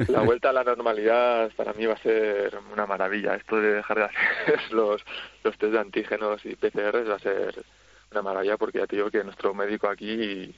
La 0.08 0.22
vuelta 0.22 0.52
a 0.52 0.54
la 0.54 0.64
normalidad 0.64 1.50
para 1.56 1.74
mí 1.74 1.88
va 1.88 1.94
a 1.96 1.98
ser 2.04 2.58
una 2.72 2.86
maravilla. 2.86 3.34
Esto 3.36 3.58
de 3.58 3.74
dejar 3.74 3.98
de 3.98 4.04
hacer 4.06 4.62
los, 4.72 5.02
los 5.44 5.58
test 5.58 5.74
de 5.74 5.80
antígenos 5.80 6.46
y 6.46 6.56
PCRs 6.56 7.10
va 7.10 7.16
a 7.16 7.20
ser 7.20 7.64
una 8.12 8.22
maravilla 8.22 8.58
porque 8.58 8.78
ya 8.80 8.88
te 8.88 8.98
digo 8.98 9.10
que 9.10 9.24
nuestro 9.24 9.54
médico 9.56 9.90
aquí 9.90 10.54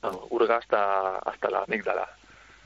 vamos, 0.00 0.20
hurga 0.30 0.58
hasta, 0.58 1.16
hasta 1.18 1.50
la 1.50 1.64
amígdala. 1.66 2.08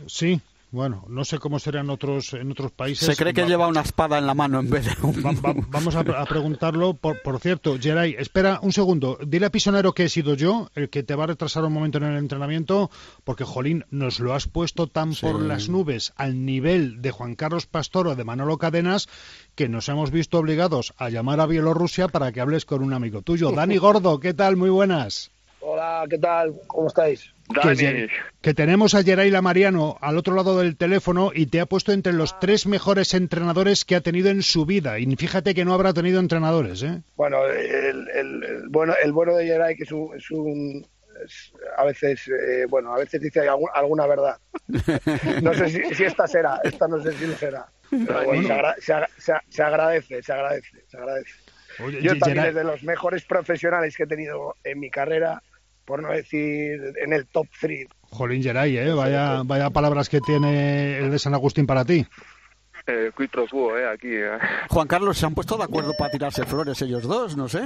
Sí, 0.07 0.41
bueno, 0.71 1.07
no 1.09 1.25
sé 1.25 1.39
cómo 1.39 1.59
será 1.59 1.81
en 1.81 1.89
otros, 1.89 2.35
en 2.35 2.51
otros 2.51 2.71
países. 2.73 3.07
Se 3.07 3.17
cree 3.17 3.33
que 3.33 3.41
Va- 3.43 3.49
lleva 3.49 3.67
una 3.69 3.81
espada 3.81 4.19
en 4.19 4.27
la 4.27 4.35
mano 4.35 4.61
en 4.61 4.69
vez 4.69 4.85
de 4.85 5.07
un... 5.07 5.15
va- 5.25 5.33
va- 5.33 5.55
vamos 5.69 5.97
a, 5.97 6.01
a 6.01 6.25
preguntarlo. 6.27 6.93
Por, 6.93 7.23
por 7.23 7.41
cierto, 7.41 7.79
Geray, 7.81 8.15
espera 8.19 8.59
un 8.63 8.73
segundo. 8.73 9.19
Dile 9.27 9.47
a 9.47 9.51
Pisonero 9.51 9.95
que 9.95 10.05
he 10.05 10.09
sido 10.11 10.35
yo 10.35 10.71
el 10.75 10.91
que 10.91 11.03
te 11.03 11.15
va 11.15 11.25
a 11.25 11.29
retrasar 11.29 11.65
un 11.65 11.73
momento 11.73 11.97
en 11.99 12.05
el 12.05 12.19
entrenamiento, 12.19 12.91
porque, 13.25 13.45
Jolín, 13.45 13.87
nos 13.91 14.21
lo 14.21 14.35
has 14.35 14.47
puesto 14.47 14.89
tan 14.89 15.15
por 15.15 15.41
las 15.41 15.71
nubes 15.71 16.13
al 16.17 16.45
nivel 16.45 17.01
de 17.01 17.13
Juan 17.13 17.35
Carlos 17.35 17.65
Pastor 17.67 18.09
o 18.09 18.15
de 18.15 18.25
Manolo 18.25 18.59
Cadenas 18.59 19.09
que 19.55 19.69
nos 19.71 19.89
hemos 19.89 20.11
visto 20.11 20.39
obligados 20.39 20.93
a 20.99 21.09
llamar 21.09 21.41
a 21.41 21.47
Bielorrusia 21.47 22.09
para 22.09 22.31
que 22.31 22.41
hables 22.43 22.67
con 22.67 22.83
un 22.83 22.93
amigo 22.93 23.23
tuyo. 23.23 23.51
Dani 23.57 23.79
Gordo, 23.79 24.21
¿qué 24.21 24.35
tal? 24.35 24.57
Muy 24.57 24.69
buenas. 24.71 25.31
Hola, 25.89 26.07
¿qué 26.09 26.19
tal? 26.19 26.55
¿Cómo 26.67 26.89
estáis? 26.89 27.33
que, 27.63 28.09
que 28.43 28.53
tenemos 28.53 28.95
a 28.95 29.03
Geraila 29.03 29.41
Mariano 29.41 29.97
al 30.03 30.19
otro 30.19 30.35
lado 30.35 30.59
del 30.59 30.77
teléfono 30.77 31.31
y 31.35 31.47
te 31.47 31.61
ha 31.61 31.67
puesto 31.67 31.93
entre 31.93 32.13
los 32.13 32.39
tres 32.41 32.67
mejores 32.67 33.15
entrenadores 33.15 33.87
que 33.87 33.97
ha 33.97 34.03
tenido 34.03 34.29
en 34.29 34.43
su 34.43 34.67
vida. 34.67 34.99
Y 34.99 35.17
fíjate 35.17 35.55
que 35.55 35.65
no 35.65 35.73
habrá 35.73 35.95
tenido 35.95 36.21
entrenadores, 36.21 36.83
¿eh? 36.83 37.01
Bueno, 37.17 37.47
el, 37.47 38.07
el- 38.11 38.45
el 38.45 38.69
bueno, 38.69 38.93
el 39.03 39.13
bueno 39.13 39.35
de 39.35 39.47
Geray 39.47 39.77
que 39.77 39.85
es 39.85 39.93
un, 39.93 40.15
es 40.15 40.31
un- 40.31 40.87
es- 41.25 41.53
a 41.79 41.85
veces, 41.85 42.29
eh, 42.29 42.67
bueno, 42.69 42.95
a 42.95 42.99
veces 42.99 43.21
dice 43.23 43.41
algu- 43.49 43.71
alguna 43.75 44.07
verdad. 44.07 44.37
No 45.43 45.55
sé 45.55 45.71
si, 45.71 45.95
si 45.95 46.05
esta 46.05 46.27
será, 46.27 46.61
esta 46.65 46.87
no 46.87 47.03
sé 47.03 47.13
si 47.15 47.27
lo 47.27 47.35
será. 47.35 47.67
Pero 47.91 48.25
bueno, 48.25 48.47
se, 48.47 48.53
agra- 48.53 48.77
se 48.79 48.93
agra- 48.93 49.09
se 49.17 49.33
se 49.49 49.63
agradece, 49.63 50.23
se 50.23 50.33
agradece, 50.35 50.85
se 50.87 50.97
agradece. 50.99 51.31
Oye, 51.83 52.03
Yo 52.03 52.19
también 52.19 52.45
Geray- 52.45 52.49
es 52.51 52.55
de 52.57 52.65
los 52.65 52.83
mejores 52.83 53.25
profesionales 53.25 53.97
que 53.97 54.03
he 54.03 54.07
tenido 54.07 54.55
en 54.65 54.79
mi 54.81 54.91
carrera, 54.91 55.43
por 55.89 56.03
no 56.03 56.11
decir 56.11 56.79
en 57.03 57.15
el 57.15 57.27
top 57.27 57.47
3. 57.59 57.87
Jolín 58.11 58.43
Geray, 58.43 58.77
¿eh? 58.77 58.93
Vaya, 58.93 59.43
vaya 59.43 59.71
palabras 59.71 60.11
que 60.11 60.21
tiene 60.21 60.99
el 60.99 61.11
de 61.11 61.19
San 61.19 61.33
Agustín 61.33 61.67
para 61.67 61.87
ti. 61.87 62.07
Eh, 62.91 63.11
quid 63.15 63.29
pro 63.29 63.47
quo, 63.47 63.77
eh, 63.77 63.87
aquí. 63.87 64.09
eh. 64.11 64.39
Juan 64.71 64.89
Carlos, 64.89 65.19
¿se 65.19 65.27
han 65.27 65.35
puesto 65.35 65.59
de 65.59 65.65
acuerdo 65.65 65.93
para 65.99 66.11
tirarse 66.11 66.47
flores 66.47 66.81
ellos 66.81 67.03
dos? 67.03 67.37
No 67.37 67.47
sé. 67.47 67.61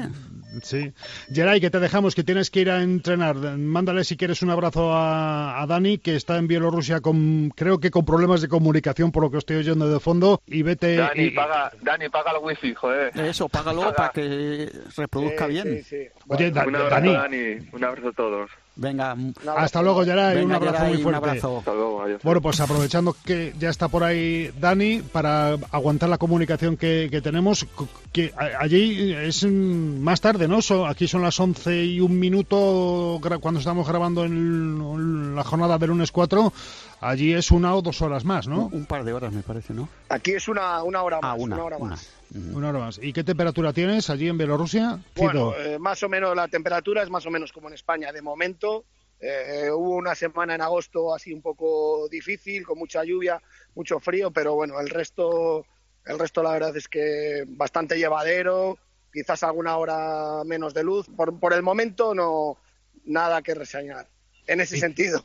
Sí. 0.62 0.92
Geray, 1.32 1.60
que 1.60 1.70
te 1.70 1.78
dejamos, 1.78 2.16
que 2.16 2.24
tienes 2.24 2.50
que 2.50 2.60
ir 2.62 2.70
a 2.70 2.82
entrenar. 2.82 3.36
Mándale 3.36 4.02
si 4.02 4.16
quieres 4.16 4.42
un 4.42 4.50
abrazo 4.50 4.92
a, 4.92 5.62
a 5.62 5.66
Dani, 5.68 5.98
que 5.98 6.16
está 6.16 6.38
en 6.38 6.48
Bielorrusia 6.48 7.00
con, 7.00 7.50
creo 7.54 7.78
que 7.78 7.92
con 7.92 8.04
problemas 8.04 8.40
de 8.40 8.48
comunicación 8.48 9.12
por 9.12 9.22
lo 9.22 9.30
que 9.30 9.38
estoy 9.38 9.58
oyendo 9.58 9.88
de 9.88 10.00
fondo. 10.00 10.42
Y 10.46 10.62
vete. 10.62 10.96
Dani, 10.96 11.22
y- 11.22 11.30
paga, 11.30 11.70
Dani, 11.82 12.08
paga 12.08 12.32
el 12.32 12.38
wifi, 12.44 12.74
joder. 12.74 13.16
Eso, 13.16 13.48
págalo 13.48 13.94
para 13.94 14.10
que 14.10 14.70
reproduzca 14.96 15.46
bien. 15.46 15.84
Oye, 16.26 16.50
Da- 16.50 16.66
un 16.66 16.74
abrazo, 16.74 16.94
Dani. 16.96 17.12
Dani. 17.14 17.68
Un 17.72 17.84
abrazo 17.84 18.08
a 18.08 18.12
todos. 18.12 18.50
Venga. 18.74 19.14
Hasta 19.56 19.82
luego, 19.82 20.02
Geray. 20.04 20.36
Venga, 20.36 20.46
un 20.46 20.52
abrazo 20.54 20.76
Geray, 20.78 20.88
muy 20.88 20.96
un 20.96 21.02
fuerte. 21.02 21.28
abrazo. 21.28 21.58
Hasta 21.58 21.74
luego, 21.74 22.02
adiós. 22.02 22.22
Bueno, 22.22 22.40
pues 22.40 22.60
aprovechando 22.60 23.14
que 23.24 23.52
ya 23.58 23.68
está 23.68 23.88
por 23.88 24.02
ahí 24.02 24.50
Dani, 24.58 25.02
para 25.02 25.58
aguantar 25.70 26.08
la 26.08 26.16
comunicación 26.18 26.76
que, 26.76 27.08
que 27.10 27.20
tenemos, 27.20 27.66
que 28.12 28.32
allí 28.58 29.12
es 29.12 29.44
más 29.44 30.20
tarde, 30.20 30.48
¿no? 30.48 30.62
So- 30.62 30.86
aquí 30.86 31.06
son 31.06 31.22
las 31.22 31.38
11 31.38 31.84
y 31.84 32.00
un 32.00 32.18
minuto 32.18 33.20
cuando 33.40 33.60
estamos 33.60 33.86
grabando 33.86 34.24
en, 34.24 35.36
la 35.36 35.44
jornada 35.44 35.76
del 35.78 35.90
lunes 35.90 36.10
4. 36.10 36.52
Allí 37.02 37.32
es 37.32 37.50
una 37.50 37.74
o 37.74 37.82
dos 37.82 38.00
horas 38.00 38.24
más, 38.24 38.46
¿no? 38.46 38.70
Un 38.72 38.86
par 38.86 39.02
de 39.04 39.12
horas, 39.12 39.32
me 39.32 39.42
parece, 39.42 39.74
¿no? 39.74 39.88
Aquí 40.08 40.32
es 40.32 40.46
una, 40.48 40.82
una 40.84 41.02
hora 41.02 41.20
más. 41.20 41.32
Ah, 41.32 41.34
una, 41.34 41.62
hora 41.64 41.76
una. 41.76 41.96
Una 42.34 42.70
hora 42.70 42.78
más. 42.78 42.98
¿Y 43.02 43.12
qué 43.12 43.24
temperatura 43.24 43.72
tienes 43.72 44.08
allí 44.08 44.28
en 44.28 44.38
Bielorrusia? 44.38 44.98
Bueno, 45.16 45.54
eh, 45.56 45.78
más 45.78 46.02
o 46.02 46.08
menos 46.08 46.34
la 46.34 46.48
temperatura 46.48 47.02
es 47.02 47.10
más 47.10 47.26
o 47.26 47.30
menos 47.30 47.52
como 47.52 47.68
en 47.68 47.74
España 47.74 48.12
de 48.12 48.22
momento. 48.22 48.84
Eh, 49.20 49.70
hubo 49.70 49.96
una 49.96 50.14
semana 50.14 50.54
en 50.54 50.62
agosto 50.62 51.14
así 51.14 51.32
un 51.32 51.42
poco 51.42 52.08
difícil, 52.08 52.64
con 52.64 52.78
mucha 52.78 53.04
lluvia, 53.04 53.40
mucho 53.74 54.00
frío, 54.00 54.30
pero 54.30 54.54
bueno, 54.54 54.80
el 54.80 54.88
resto, 54.88 55.64
el 56.06 56.18
resto 56.18 56.42
la 56.42 56.52
verdad 56.52 56.76
es 56.76 56.88
que 56.88 57.44
bastante 57.46 57.98
llevadero, 57.98 58.78
quizás 59.12 59.42
alguna 59.42 59.76
hora 59.76 60.42
menos 60.44 60.74
de 60.74 60.84
luz. 60.84 61.06
Por, 61.14 61.38
por 61.38 61.52
el 61.52 61.62
momento 61.62 62.14
no 62.14 62.56
nada 63.04 63.42
que 63.42 63.54
reseñar 63.54 64.08
en 64.46 64.60
ese 64.60 64.78
sentido. 64.78 65.22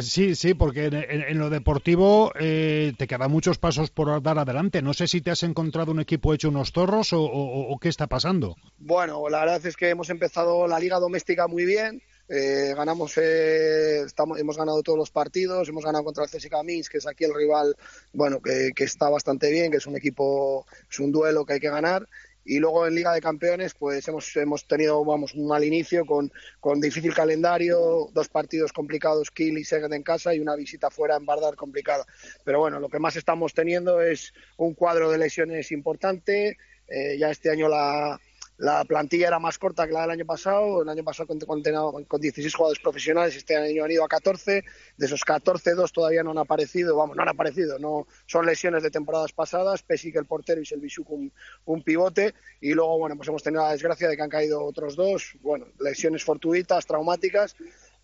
Sí, 0.00 0.34
sí, 0.34 0.54
porque 0.54 0.86
en, 0.86 0.94
en- 0.94 1.38
lo 1.38 1.50
deportivo 1.50 2.32
eh, 2.38 2.92
te 2.96 3.06
quedan 3.06 3.30
muchos 3.30 3.58
pasos 3.58 3.90
por 3.90 4.22
dar 4.22 4.38
adelante. 4.38 4.82
No 4.82 4.94
sé 4.94 5.06
si 5.06 5.20
te 5.20 5.30
has 5.30 5.42
encontrado 5.42 5.92
un 5.92 6.00
equipo 6.00 6.32
hecho 6.34 6.48
unos 6.48 6.72
zorros 6.72 7.10
o, 7.12 7.78
qué 7.80 7.88
está 7.88 8.06
pasando. 8.06 8.56
Bueno, 8.78 9.28
la 9.28 9.40
verdad 9.40 9.64
es 9.66 9.76
que 9.76 9.88
hemos 9.90 10.10
empezado 10.10 10.66
la 10.66 10.78
liga 10.78 10.98
doméstica 10.98 11.46
muy 11.48 11.64
bien. 11.64 12.02
Eh, 12.28 12.74
ganamos, 12.76 13.16
eh, 13.18 14.04
hemos 14.36 14.56
ganado 14.56 14.82
todos 14.82 14.98
los 14.98 15.10
partidos, 15.12 15.68
hemos 15.68 15.84
ganado 15.84 16.02
contra 16.02 16.24
el 16.24 16.30
CSKA 16.30 16.64
Minsk, 16.64 16.90
que 16.92 16.98
es 16.98 17.06
aquí 17.06 17.22
el 17.24 17.32
rival, 17.32 17.76
bueno, 18.12 18.40
que, 18.40 18.72
que 18.74 18.82
está 18.82 19.08
bastante 19.08 19.48
bien, 19.50 19.70
que 19.70 19.76
es 19.76 19.86
un 19.86 19.96
equipo, 19.96 20.66
es 20.90 20.98
un 20.98 21.12
duelo 21.12 21.44
que 21.44 21.52
hay 21.54 21.60
que 21.60 21.70
ganar. 21.70 22.08
Y 22.46 22.60
luego 22.60 22.86
en 22.86 22.94
Liga 22.94 23.12
de 23.12 23.20
Campeones, 23.20 23.74
pues 23.74 24.06
hemos, 24.06 24.34
hemos 24.36 24.66
tenido, 24.66 25.04
vamos, 25.04 25.34
un 25.34 25.48
mal 25.48 25.64
inicio 25.64 26.06
con, 26.06 26.32
con 26.60 26.80
difícil 26.80 27.12
calendario, 27.12 28.08
dos 28.12 28.28
partidos 28.28 28.72
complicados, 28.72 29.32
Kiel 29.32 29.58
y 29.58 29.64
Seged 29.64 29.92
en 29.92 30.04
casa 30.04 30.32
y 30.32 30.38
una 30.38 30.54
visita 30.54 30.88
fuera 30.88 31.16
en 31.16 31.26
Bardar 31.26 31.56
complicada. 31.56 32.06
Pero 32.44 32.60
bueno, 32.60 32.78
lo 32.78 32.88
que 32.88 33.00
más 33.00 33.16
estamos 33.16 33.52
teniendo 33.52 34.00
es 34.00 34.32
un 34.56 34.74
cuadro 34.74 35.10
de 35.10 35.18
lesiones 35.18 35.72
importante. 35.72 36.56
Eh, 36.88 37.18
ya 37.18 37.30
este 37.30 37.50
año 37.50 37.68
la, 37.68 38.20
la 38.58 38.84
plantilla 38.84 39.28
era 39.28 39.38
más 39.38 39.58
corta 39.58 39.86
que 39.86 39.92
la 39.92 40.02
del 40.02 40.12
año 40.12 40.24
pasado. 40.24 40.82
El 40.82 40.88
año 40.88 41.04
pasado 41.04 41.26
con, 41.26 41.38
con, 41.40 41.62
con 42.04 42.20
16 42.20 42.54
jugadores 42.54 42.82
profesionales, 42.82 43.36
este 43.36 43.56
año 43.56 43.84
han 43.84 43.90
ido 43.90 44.04
a 44.04 44.08
14. 44.08 44.64
De 44.96 45.06
esos 45.06 45.24
14, 45.24 45.74
dos 45.74 45.92
todavía 45.92 46.22
no 46.22 46.30
han 46.30 46.38
aparecido. 46.38 46.96
Vamos, 46.96 47.16
no 47.16 47.22
han 47.22 47.28
aparecido. 47.28 47.78
No 47.78 48.06
son 48.26 48.46
lesiones 48.46 48.82
de 48.82 48.90
temporadas 48.90 49.32
pasadas. 49.32 49.82
Pesic, 49.82 50.16
el 50.16 50.24
portero, 50.24 50.60
y 50.60 50.66
Selvisuk, 50.66 51.10
un, 51.10 51.32
un 51.66 51.82
pivote. 51.82 52.34
Y 52.60 52.72
luego, 52.72 52.98
bueno, 52.98 53.16
pues 53.16 53.28
hemos 53.28 53.42
tenido 53.42 53.62
la 53.62 53.72
desgracia 53.72 54.08
de 54.08 54.16
que 54.16 54.22
han 54.22 54.30
caído 54.30 54.64
otros 54.64 54.96
dos. 54.96 55.36
Bueno, 55.42 55.66
lesiones 55.78 56.24
fortuitas, 56.24 56.86
traumáticas. 56.86 57.56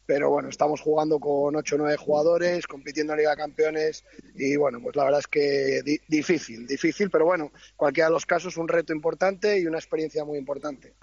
Pero 0.04 0.30
bueno, 0.30 0.48
estamos 0.48 0.80
jugando 0.80 1.18
con 1.20 1.54
8 1.54 1.76
o 1.76 1.78
9 1.78 1.96
jugadores, 1.96 2.66
compitiendo 2.66 3.12
en 3.12 3.20
Liga 3.20 3.30
de 3.30 3.36
Campeones. 3.36 4.04
Y 4.34 4.56
bueno, 4.56 4.80
pues 4.82 4.96
la 4.96 5.04
verdad 5.04 5.20
es 5.20 5.26
que 5.28 5.80
di- 5.84 6.00
difícil, 6.08 6.66
difícil. 6.66 7.08
Pero 7.10 7.24
bueno, 7.26 7.52
cualquiera 7.76 8.08
de 8.08 8.14
los 8.14 8.26
casos, 8.26 8.56
un 8.56 8.68
reto 8.68 8.92
importante 8.92 9.58
y 9.60 9.66
una 9.66 9.78
experiencia 9.78 10.24
muy 10.24 10.38
importante. 10.38 10.94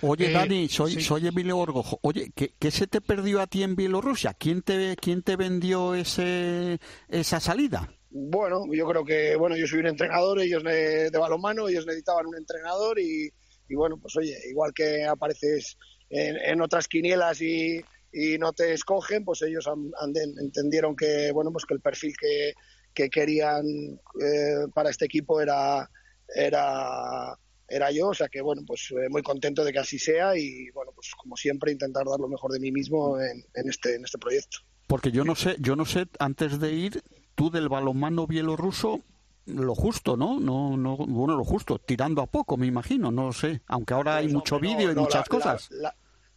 Oye, 0.00 0.28
Eh, 0.28 0.32
Dani, 0.32 0.68
soy, 0.68 0.92
sí. 0.92 1.00
soy 1.02 1.26
Emilio 1.28 1.58
Orgojo. 1.58 1.98
Oye, 2.02 2.32
¿qué, 2.34 2.54
qué 2.58 2.70
se 2.70 2.86
te 2.86 3.00
perdió 3.00 3.40
a 3.40 3.46
ti 3.46 3.62
en 3.62 3.76
Bielorrusia? 3.76 4.34
¿Quién 4.34 4.62
te, 4.62 4.96
quién 4.96 5.22
te 5.22 5.36
vendió 5.36 5.94
ese, 5.94 6.78
esa 7.08 7.40
salida? 7.40 7.92
Bueno, 8.08 8.62
yo 8.72 8.86
creo 8.88 9.04
que, 9.04 9.36
bueno, 9.36 9.56
yo 9.56 9.66
soy 9.66 9.80
un 9.80 9.88
entrenador, 9.88 10.40
ellos 10.40 10.64
de, 10.64 11.10
de 11.10 11.18
balonmano, 11.18 11.68
ellos 11.68 11.84
necesitaban 11.84 12.26
un 12.26 12.36
entrenador 12.36 12.98
y, 12.98 13.30
y 13.68 13.74
bueno, 13.74 13.98
pues 14.00 14.16
oye, 14.16 14.34
igual 14.48 14.72
que 14.72 15.04
apareces 15.04 15.76
en, 16.08 16.36
en 16.36 16.62
otras 16.62 16.88
quinielas 16.88 17.42
y, 17.42 17.84
y 18.18 18.38
no 18.38 18.52
te 18.54 18.72
escogen, 18.72 19.24
pues 19.24 19.42
ellos 19.42 19.66
han- 19.66 19.92
han 20.00 20.12
entendieron 20.40 20.96
que, 20.96 21.30
bueno, 21.32 21.52
pues 21.52 21.64
que 21.66 21.74
el 21.74 21.80
perfil 21.80 22.14
que, 22.18 22.54
que 22.94 23.10
querían 23.10 23.64
eh, 23.66 24.66
para 24.74 24.88
este 24.90 25.04
equipo 25.04 25.40
era, 25.40 25.90
era, 26.34 27.38
era 27.68 27.90
yo, 27.90 28.08
o 28.08 28.14
sea 28.14 28.28
que, 28.28 28.40
bueno, 28.40 28.62
pues 28.66 28.88
eh, 28.92 29.08
muy 29.10 29.22
contento 29.22 29.64
de 29.64 29.72
que 29.72 29.78
así 29.80 29.98
sea 29.98 30.36
y, 30.36 30.70
bueno, 30.70 30.92
pues 30.94 31.10
como 31.16 31.36
siempre 31.36 31.72
intentar 31.72 32.06
dar 32.06 32.18
lo 32.18 32.28
mejor 32.28 32.52
de 32.52 32.60
mí 32.60 32.70
mismo 32.72 33.20
en, 33.20 33.44
en 33.54 33.68
este, 33.68 33.96
en 33.96 34.04
este 34.04 34.18
proyecto. 34.18 34.58
Porque 34.86 35.10
yo 35.10 35.24
no 35.24 35.34
sé, 35.34 35.56
yo 35.58 35.74
no 35.76 35.84
sé, 35.84 36.06
antes 36.18 36.60
de 36.60 36.72
ir, 36.72 37.02
tú 37.34 37.50
del 37.50 37.68
balonmano 37.68 38.26
bielorruso, 38.26 39.02
lo 39.46 39.74
justo, 39.74 40.16
¿no? 40.16 40.40
No, 40.40 40.76
no, 40.76 40.96
bueno, 40.96 41.36
lo 41.36 41.44
justo, 41.44 41.78
tirando 41.78 42.22
a 42.22 42.26
poco, 42.26 42.56
me 42.56 42.66
imagino, 42.66 43.10
no 43.10 43.32
sé. 43.32 43.60
Aunque 43.66 43.94
ahora 43.94 44.16
hay 44.16 44.24
Pues, 44.26 44.34
mucho 44.34 44.56
hombre, 44.56 44.70
no, 44.70 44.76
vídeo 44.76 44.92
y 44.92 44.94
no, 44.94 45.00
muchas 45.02 45.22
la- 45.22 45.28
cosas. 45.28 45.68
La, 45.70 45.82
la- 45.82 45.96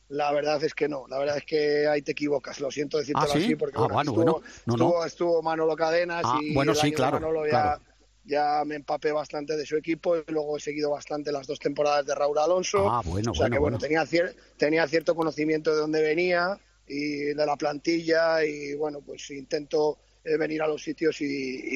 la 0.10 0.32
verdad 0.32 0.64
es 0.64 0.74
que 0.74 0.88
no, 0.90 1.08
la 1.08 1.18
verdad 1.20 1.38
es 1.38 1.46
que 1.46 1.88
ahí 1.88 2.02
te 2.02 2.12
equivocas, 2.12 2.60
lo 2.60 2.70
siento 2.72 2.98
decirte 2.98 3.22
¿Ah, 3.24 3.28
sí? 3.28 3.40
así, 3.40 3.56
porque 3.56 3.78
Ah, 3.78 3.88
bueno, 3.88 3.94
bueno, 3.94 4.12
estuvo, 4.12 4.24
bueno. 4.34 4.48
No, 4.66 4.74
estuvo, 4.74 5.00
no. 5.00 5.06
estuvo 5.06 5.42
Manolo 5.42 5.76
Cadenas 5.76 6.26
Ah, 6.26 6.40
y 6.44 6.54
bueno, 6.54 6.72
el 6.72 6.78
sí, 6.80 6.88
año 6.88 6.92
de 6.92 6.96
claro, 6.98 7.20
Manolo 7.20 7.46
ya, 7.46 7.52
claro. 7.52 7.82
ya 8.26 8.64
me 8.66 8.76
empapé 8.76 9.12
bastante 9.12 9.56
de 9.56 9.66
su 9.66 9.78
equipo 9.78 10.18
y 10.18 10.24
luego 10.28 10.58
he 10.58 10.60
seguido 10.60 10.90
bastante 10.92 11.32
las 11.32 11.48
dos 11.48 11.60
temporadas 11.60 12.06
de 12.06 12.16
Raúl 12.16 12.38
Alonso. 12.40 12.90
Ah, 12.90 13.02
bueno, 13.06 13.32
o 13.32 13.36
sea 13.36 13.44
bueno, 13.46 13.56
que 13.56 13.60
bueno. 13.60 13.78
tenía, 13.78 14.04
cier- 14.04 14.36
tenía 14.58 14.88
cierto 14.88 15.16
conocimiento 15.16 15.72
de 15.74 15.78
dónde 15.82 16.02
venía 16.02 16.60
y 16.88 17.18
de 17.36 17.46
la 17.46 17.56
plantilla 17.56 18.44
y 18.44 18.74
bueno, 18.74 19.02
pues 19.02 19.30
intento 19.30 20.00
eh, 20.24 20.38
venir 20.38 20.62
a 20.64 20.68
los 20.68 20.82
sitios 20.82 21.22
y, 21.22 21.26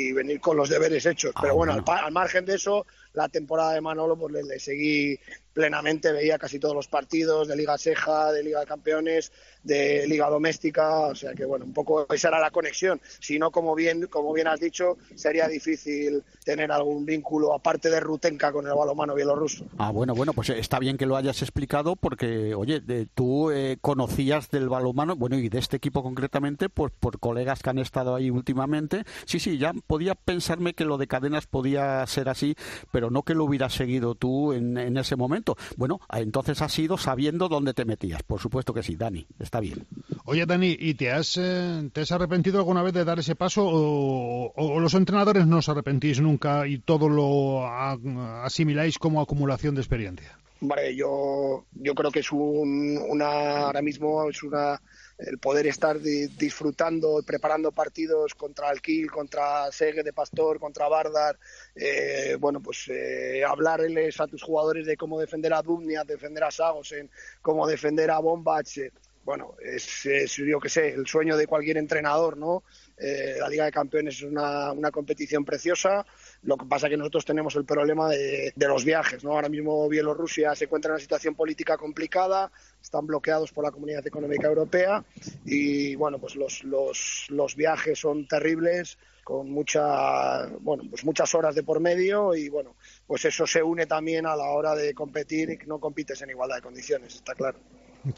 y 0.10 0.12
venir 0.12 0.40
con 0.42 0.58
los 0.58 0.70
deberes 0.70 1.06
hechos. 1.06 1.32
Ah, 1.36 1.40
Pero 1.42 1.56
bueno, 1.56 1.74
bueno. 1.74 1.86
al, 1.88 2.06
al 2.06 2.12
margen 2.12 2.46
de 2.46 2.56
eso, 2.56 2.86
la 3.14 3.30
temporada 3.30 3.74
de 3.74 3.82
Manolo 3.82 4.18
pues 4.18 4.34
le, 4.34 4.44
le 4.44 4.60
seguí 4.60 5.20
plenamente, 5.54 6.12
veía 6.12 6.38
casi 6.38 6.60
todos 6.60 6.76
los 6.76 6.88
partidos 6.88 7.48
de 7.48 7.56
Liga 7.56 7.78
Seja, 7.78 8.32
de 8.32 8.44
Liga 8.44 8.60
de 8.62 8.66
Campeones, 8.66 9.32
de 9.64 10.06
Liga 10.08 10.30
Doméstica, 10.30 11.08
o 11.08 11.16
sea 11.16 11.34
que 11.34 11.46
bueno, 11.46 11.64
un 11.66 11.74
poco 11.74 12.06
esa 12.14 12.28
era 12.30 12.40
la 12.40 12.52
conexión. 12.52 13.00
Si 13.20 13.40
no, 13.40 13.52
como 13.52 13.76
bien, 13.76 14.08
como 14.08 14.34
bien 14.34 14.48
has 14.48 14.60
dicho, 14.60 14.98
sería 15.16 15.48
difícil 15.48 16.24
tener 16.44 16.72
algún 16.72 17.06
vínculo 17.06 17.54
aparte 17.54 17.90
de 17.90 18.00
Rutenka 18.00 18.52
con 18.52 18.66
el 18.68 18.74
balonmano 18.74 19.14
bielorruso. 19.16 19.66
Ah, 19.78 19.92
bueno, 19.92 20.16
bueno, 20.16 20.34
pues 20.34 20.50
está 20.50 20.80
bien 20.80 20.98
que 20.98 21.06
lo 21.06 21.16
hayas 21.16 21.42
explicado 21.42 21.96
porque, 21.96 22.54
oye, 22.56 22.80
de- 22.82 23.06
tú 23.06 23.52
eh, 23.52 23.78
conocías 23.80 24.50
del 24.50 24.70
balonmano, 24.70 25.16
bueno, 25.16 25.38
y 25.38 25.50
de 25.50 25.60
este 25.60 25.78
equipo 25.78 26.02
concretamente, 26.04 26.68
pues 26.70 26.92
por 27.00 27.20
colegas 27.20 27.62
que 27.62 27.70
han 27.70 27.78
estado 27.80 28.16
ahí 28.16 28.30
últimamente. 28.30 29.04
Sí, 29.26 29.40
sí, 29.40 29.58
ya 29.58 29.74
podía 29.88 30.16
pensarme 30.16 30.74
que 30.74 30.84
lo 30.86 30.98
de 30.98 31.08
cadenas 31.08 31.48
podía 31.48 32.06
ser 32.08 32.28
así, 32.28 32.56
pero 32.92 33.10
no 33.12 33.24
que 33.24 33.36
lo 33.36 33.46
hubieras 33.46 33.74
seguido 33.74 34.16
tú 34.16 34.52
en 34.54 34.98
ese 34.98 35.16
momento. 35.16 35.43
Bueno, 35.78 36.00
entonces 36.12 36.62
has 36.62 36.78
ido 36.80 36.98
sabiendo 36.98 37.50
dónde 37.50 37.74
te 37.74 37.86
metías. 37.86 38.24
Por 38.24 38.40
supuesto 38.40 38.74
que 38.74 38.84
sí, 38.84 38.96
Dani, 38.96 39.26
está 39.40 39.60
bien. 39.60 39.86
Oye, 40.26 40.46
Dani, 40.46 40.76
¿y 40.80 40.94
te 40.94 41.12
has, 41.12 41.38
eh, 41.38 41.90
te 41.92 42.02
has 42.02 42.12
arrepentido 42.14 42.60
alguna 42.60 42.82
vez 42.82 42.94
de 42.94 43.04
dar 43.04 43.20
ese 43.20 43.36
paso 43.36 43.66
o, 43.66 44.54
o 44.56 44.80
los 44.80 44.94
entrenadores 44.94 45.46
no 45.48 45.58
os 45.58 45.68
arrepentís 45.70 46.22
nunca 46.22 46.66
y 46.68 46.80
todo 46.80 47.10
lo 47.10 47.66
a- 47.66 47.98
asimiláis 48.46 48.98
como 48.98 49.20
acumulación 49.22 49.76
de 49.76 49.82
experiencia? 49.82 50.38
Hombre, 50.62 50.96
yo, 50.96 51.66
yo 51.74 51.94
creo 51.94 52.10
que 52.10 52.20
es 52.22 52.32
un, 52.32 52.98
una, 53.10 53.66
ahora 53.66 53.82
mismo 53.82 54.30
es 54.30 54.42
una, 54.44 54.82
el 55.26 55.38
poder 55.40 55.68
estar 55.68 56.00
di- 56.00 56.28
disfrutando, 56.28 57.22
preparando 57.26 57.72
partidos 57.72 58.34
contra 58.36 58.70
Alquil, 58.70 59.10
contra 59.10 59.72
Segue 59.72 60.04
de 60.04 60.14
Pastor, 60.14 60.60
contra 60.60 60.88
Bardar, 60.88 61.38
eh, 61.76 62.36
bueno, 62.40 62.62
pues 62.62 62.88
eh, 62.90 63.44
hablarles 63.48 64.20
a 64.20 64.28
tus 64.28 64.44
jugadores 64.44 64.86
de 64.86 64.98
cómo 64.98 65.20
defender 65.20 65.54
a 65.54 65.62
Dumnia, 65.62 66.04
defender 66.04 66.44
a 66.44 66.52
Sagosen, 66.52 67.10
cómo 67.42 67.66
defender 67.68 68.12
a 68.12 68.20
Bombach, 68.20 68.78
eh, 68.78 68.92
bueno, 69.26 69.56
es, 69.64 70.06
es, 70.06 70.36
yo 70.36 70.60
que 70.60 70.68
sé, 70.68 70.90
el 70.90 71.08
sueño 71.08 71.38
de 71.38 71.48
cualquier 71.48 71.78
entrenador, 71.78 72.36
¿no? 72.36 72.64
Eh, 72.98 73.38
la 73.40 73.48
Liga 73.48 73.64
de 73.64 73.72
Campeones 73.72 74.16
es 74.16 74.24
una, 74.24 74.74
una 74.74 74.92
competición 74.92 75.46
preciosa, 75.46 76.06
Lo 76.44 76.58
que 76.58 76.66
pasa 76.66 76.88
es 76.88 76.92
que 76.92 76.98
nosotros 76.98 77.26
tenemos 77.26 77.56
el 77.56 77.64
problema 77.64 78.10
de, 78.10 78.54
los 78.58 78.84
viajes, 78.84 79.24
¿no? 79.24 79.32
Ahora 79.32 79.50
mismo 79.50 79.88
Bielorrusia 79.88 80.54
se 80.56 80.66
encuentra 80.66 80.90
en 80.90 80.94
una 80.94 81.02
situación 81.02 81.36
política 81.36 81.78
complicada, 81.78 82.52
están 82.82 83.08
bloqueados 83.08 83.52
por 83.52 83.64
la 83.64 83.72
Comunidad 83.72 84.06
Económica 84.06 84.48
Europea 84.48 85.04
y, 85.46 85.96
bueno, 85.96 86.20
pues 86.20 86.36
los, 86.36 86.64
los, 86.64 87.28
los 87.30 87.56
viajes 87.56 88.00
son 88.00 88.28
terribles 88.28 88.98
con 89.24 89.50
mucha, 89.52 90.48
bueno, 90.60 90.84
pues 90.90 91.06
muchas 91.06 91.34
horas 91.34 91.56
de 91.56 91.64
por 91.64 91.80
medio 91.80 92.36
y 92.36 92.50
bueno, 92.50 92.76
pues 93.08 93.24
eso 93.24 93.48
se 93.48 93.64
une 93.64 93.86
también 93.86 94.26
a 94.26 94.36
la 94.36 94.50
hora 94.50 94.76
de 94.76 94.94
competir 94.94 95.50
y 95.50 95.58
que 95.58 95.66
no 95.66 95.80
compites 95.80 96.22
en 96.22 96.32
igualdad 96.32 96.58
de 96.58 96.62
condiciones, 96.62 97.16
está 97.16 97.34
claro. 97.34 97.58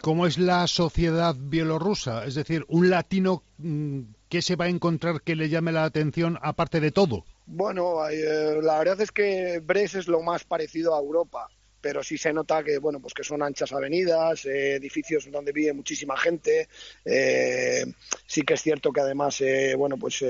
¿Cómo 0.01 0.26
es 0.26 0.39
la 0.39 0.65
sociedad 0.65 1.36
bielorrusa? 1.38 2.26
Es 2.26 2.34
decir, 2.34 2.65
un 2.69 2.89
latino 2.89 3.43
mm, 3.59 4.01
¿qué 4.30 4.41
se 4.41 4.55
va 4.55 4.65
a 4.65 4.69
encontrar 4.69 5.21
que 5.21 5.36
le 5.36 5.49
llame 5.49 5.71
la 5.71 5.84
atención 5.84 6.39
aparte 6.41 6.80
de 6.80 6.91
todo? 6.91 7.23
Bueno, 7.45 8.07
eh, 8.09 8.59
la 8.61 8.79
verdad 8.79 8.99
es 9.01 9.11
que 9.11 9.59
Bres 9.63 9.95
es 9.95 10.07
lo 10.07 10.21
más 10.21 10.43
parecido 10.45 10.95
a 10.95 10.99
Europa 10.99 11.47
pero 11.81 12.01
sí 12.03 12.17
se 12.17 12.33
nota 12.33 12.63
que 12.63 12.79
bueno 12.79 12.99
pues 12.99 13.13
que 13.13 13.23
son 13.23 13.43
anchas 13.43 13.71
avenidas 13.71 14.43
eh, 14.45 14.73
edificios 14.77 15.29
donde 15.29 15.51
vive 15.51 15.71
muchísima 15.71 16.17
gente. 16.17 16.67
Eh, 17.05 17.85
sí 18.25 18.41
que 18.41 18.55
es 18.55 18.61
cierto 18.63 18.91
que 18.91 19.01
además 19.01 19.39
eh, 19.41 19.75
bueno 19.77 19.95
pues 19.95 20.23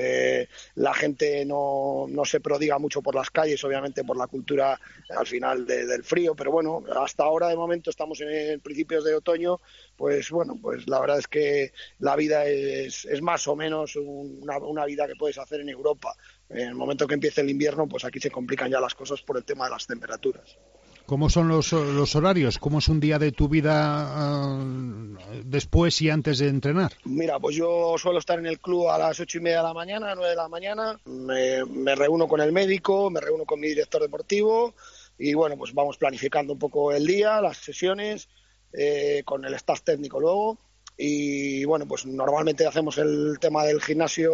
la 0.75 0.93
gente 0.93 1.45
no, 1.45 2.07
no 2.09 2.25
se 2.25 2.41
prodiga 2.41 2.77
mucho 2.77 3.01
por 3.01 3.15
las 3.15 3.29
calles 3.29 3.63
obviamente 3.63 4.03
por 4.03 4.17
la 4.17 4.27
cultura 4.27 4.77
al 5.17 5.25
final 5.27 5.65
de- 5.65 5.85
del 5.85 6.03
frío 6.03 6.35
pero 6.35 6.51
bueno 6.51 6.83
hasta 7.01 7.23
ahora 7.23 7.47
de 7.47 7.55
momento 7.55 7.89
estamos 7.89 8.19
en 8.21 8.59
principios 8.59 9.03
de 9.05 9.15
otoño 9.15 9.61
pues 9.95 10.29
bueno 10.31 10.57
pues 10.61 10.87
la 10.89 10.99
verdad 10.99 11.19
es 11.19 11.27
que 11.27 11.71
la 11.99 12.15
vida 12.15 12.45
es, 12.45 13.05
es 13.05 13.21
más 13.21 13.47
o 13.47 13.55
menos 13.55 13.95
una, 13.95 14.57
una 14.59 14.85
vida 14.85 15.07
que 15.07 15.15
puedes 15.15 15.37
hacer 15.37 15.61
en 15.61 15.69
Europa 15.69 16.13
en 16.49 16.69
el 16.69 16.75
momento 16.75 17.07
que 17.07 17.15
empiece 17.15 17.41
el 17.41 17.49
invierno 17.49 17.87
pues 17.87 18.05
aquí 18.05 18.19
se 18.19 18.31
complican 18.31 18.69
ya 18.71 18.79
las 18.79 18.95
cosas 18.95 19.21
por 19.21 19.37
el 19.37 19.43
tema 19.43 19.65
de 19.65 19.71
las 19.71 19.87
temperaturas 19.87 20.57
¿Cómo 21.05 21.29
son 21.29 21.47
los, 21.47 21.71
los 21.71 22.15
horarios? 22.15 22.57
¿Cómo 22.57 22.79
es 22.79 22.87
un 22.87 22.99
día 22.99 23.19
de 23.19 23.31
tu 23.31 23.47
vida 23.47 23.73
ah, 23.75 24.65
después 25.43 26.01
y 26.01 26.09
antes 26.09 26.39
de 26.39 26.47
entrenar? 26.47 26.93
Mira, 27.03 27.39
pues 27.39 27.55
yo 27.55 27.95
suelo 27.99 28.17
estar 28.17 28.39
en 28.39 28.47
el 28.47 28.59
club 28.59 28.89
a 28.89 28.97
las 28.97 29.19
ocho 29.19 29.37
y 29.37 29.41
media 29.41 29.57
de 29.57 29.63
la 29.65 29.73
mañana, 29.75 30.15
nueve 30.15 30.31
de 30.31 30.35
la 30.35 30.47
mañana. 30.47 30.99
Me, 31.05 31.63
me 31.65 31.93
reúno 31.93 32.27
con 32.27 32.41
el 32.41 32.51
médico, 32.51 33.11
me 33.11 33.21
reúno 33.21 33.45
con 33.45 33.59
mi 33.59 33.67
director 33.67 34.01
deportivo 34.01 34.73
y 35.19 35.35
bueno, 35.35 35.57
pues 35.57 35.75
vamos 35.75 35.97
planificando 35.97 36.53
un 36.53 36.59
poco 36.59 36.91
el 36.91 37.05
día, 37.05 37.39
las 37.39 37.57
sesiones, 37.57 38.27
eh, 38.73 39.21
con 39.25 39.45
el 39.45 39.53
staff 39.53 39.83
técnico 39.83 40.19
luego. 40.19 40.57
Y 40.97 41.65
bueno, 41.65 41.85
pues 41.85 42.05
normalmente 42.05 42.65
hacemos 42.65 42.97
el 42.97 43.37
tema 43.39 43.65
del 43.65 43.81
gimnasio, 43.81 44.31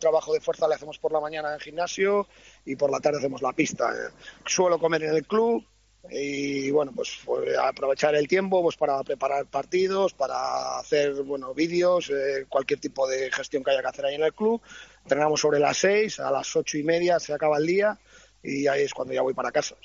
trabajo 0.00 0.32
de 0.32 0.40
fuerza 0.40 0.66
le 0.66 0.74
hacemos 0.74 0.98
por 0.98 1.12
la 1.12 1.20
mañana 1.20 1.48
en 1.48 1.54
el 1.54 1.60
gimnasio 1.60 2.26
y 2.64 2.74
por 2.74 2.90
la 2.90 3.00
tarde 3.00 3.18
hacemos 3.18 3.40
la 3.42 3.52
pista. 3.52 3.92
Eh, 3.92 4.10
Suelo 4.44 4.78
comer 4.80 5.04
en 5.04 5.14
el 5.14 5.26
club, 5.26 5.64
y 6.10 6.70
bueno 6.70 6.92
pues, 6.94 7.20
pues, 7.24 7.56
aprovechar 7.56 8.14
el 8.14 8.26
tiempo 8.26 8.62
pues 8.62 8.76
para 8.76 9.02
preparar 9.04 9.46
partidos 9.46 10.12
para 10.14 10.78
hacer 10.78 11.22
bueno 11.22 11.54
vídeos 11.54 12.10
eh, 12.10 12.46
cualquier 12.48 12.80
tipo 12.80 13.06
de 13.06 13.30
gestión 13.30 13.62
que 13.62 13.70
haya 13.70 13.82
que 13.82 13.88
hacer 13.88 14.06
ahí 14.06 14.16
en 14.16 14.24
el 14.24 14.34
club. 14.34 14.60
Entrenamos 15.02 15.40
sobre 15.40 15.60
las 15.60 15.76
seis 15.76 16.18
a 16.18 16.30
las 16.30 16.54
ocho 16.56 16.76
y 16.78 16.82
media 16.82 17.20
se 17.20 17.32
acaba 17.32 17.58
el 17.58 17.66
día 17.66 17.98
y 18.42 18.66
ahí 18.66 18.82
es 18.82 18.92
cuando 18.92 19.14
ya 19.14 19.22
voy 19.22 19.34
para 19.34 19.52
casa. 19.52 19.76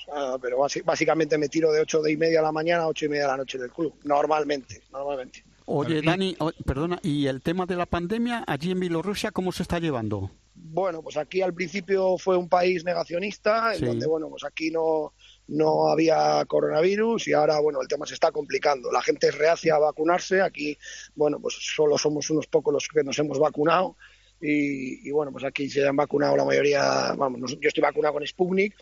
Pero 0.42 0.58
básicamente 0.84 1.38
me 1.38 1.48
tiro 1.48 1.70
de 1.70 1.80
ocho 1.80 2.02
de 2.02 2.10
y 2.10 2.16
media 2.16 2.40
de 2.40 2.46
la 2.46 2.52
mañana 2.52 2.82
a 2.82 2.88
ocho 2.88 3.06
y 3.06 3.08
media 3.08 3.22
de 3.22 3.28
la 3.28 3.36
noche 3.36 3.58
del 3.58 3.70
club 3.70 3.94
normalmente 4.02 4.82
normalmente 4.90 5.44
Oye, 5.70 6.00
Dani, 6.02 6.34
o- 6.38 6.50
perdona, 6.64 6.98
¿y 7.02 7.26
el 7.26 7.42
tema 7.42 7.66
de 7.66 7.76
la 7.76 7.84
pandemia 7.86 8.42
allí 8.46 8.70
en 8.70 8.80
Bielorrusia 8.80 9.30
cómo 9.30 9.52
se 9.52 9.62
está 9.62 9.78
llevando? 9.78 10.30
Bueno, 10.54 11.02
pues 11.02 11.16
aquí 11.16 11.40
al 11.42 11.52
principio 11.54 12.16
fue 12.18 12.36
un 12.36 12.48
país 12.48 12.84
negacionista, 12.84 13.74
en 13.74 13.78
Sí. 13.80 13.84
donde, 13.84 14.06
bueno, 14.06 14.28
pues 14.30 14.44
aquí 14.44 14.70
no, 14.70 15.12
no 15.48 15.88
había 15.88 16.44
coronavirus 16.46 17.28
y 17.28 17.32
ahora, 17.32 17.60
bueno, 17.60 17.80
el 17.82 17.88
tema 17.88 18.06
se 18.06 18.14
está 18.14 18.32
complicando. 18.32 18.90
La 18.90 19.02
gente 19.02 19.28
es 19.28 19.36
reacia 19.38 19.74
a 19.76 19.78
vacunarse. 19.78 20.40
Aquí, 20.40 20.76
bueno, 21.14 21.38
pues 21.40 21.54
solo 21.60 21.96
somos 21.98 22.28
unos 22.30 22.46
pocos 22.46 22.72
los 22.72 22.88
que 22.88 23.04
nos 23.04 23.18
hemos 23.18 23.38
vacunado. 23.38 23.96
Y, 24.40 25.06
y, 25.08 25.10
bueno, 25.10 25.32
pues 25.32 25.44
aquí 25.44 25.68
se 25.68 25.84
han 25.86 25.96
vacunado 25.96 26.36
la 26.36 26.44
mayoría, 26.44 27.12
vamos, 27.16 27.58
yo 27.60 27.68
estoy 27.68 27.82
vacunado 27.82 28.14
con 28.14 28.24
Sputnik 28.26 28.72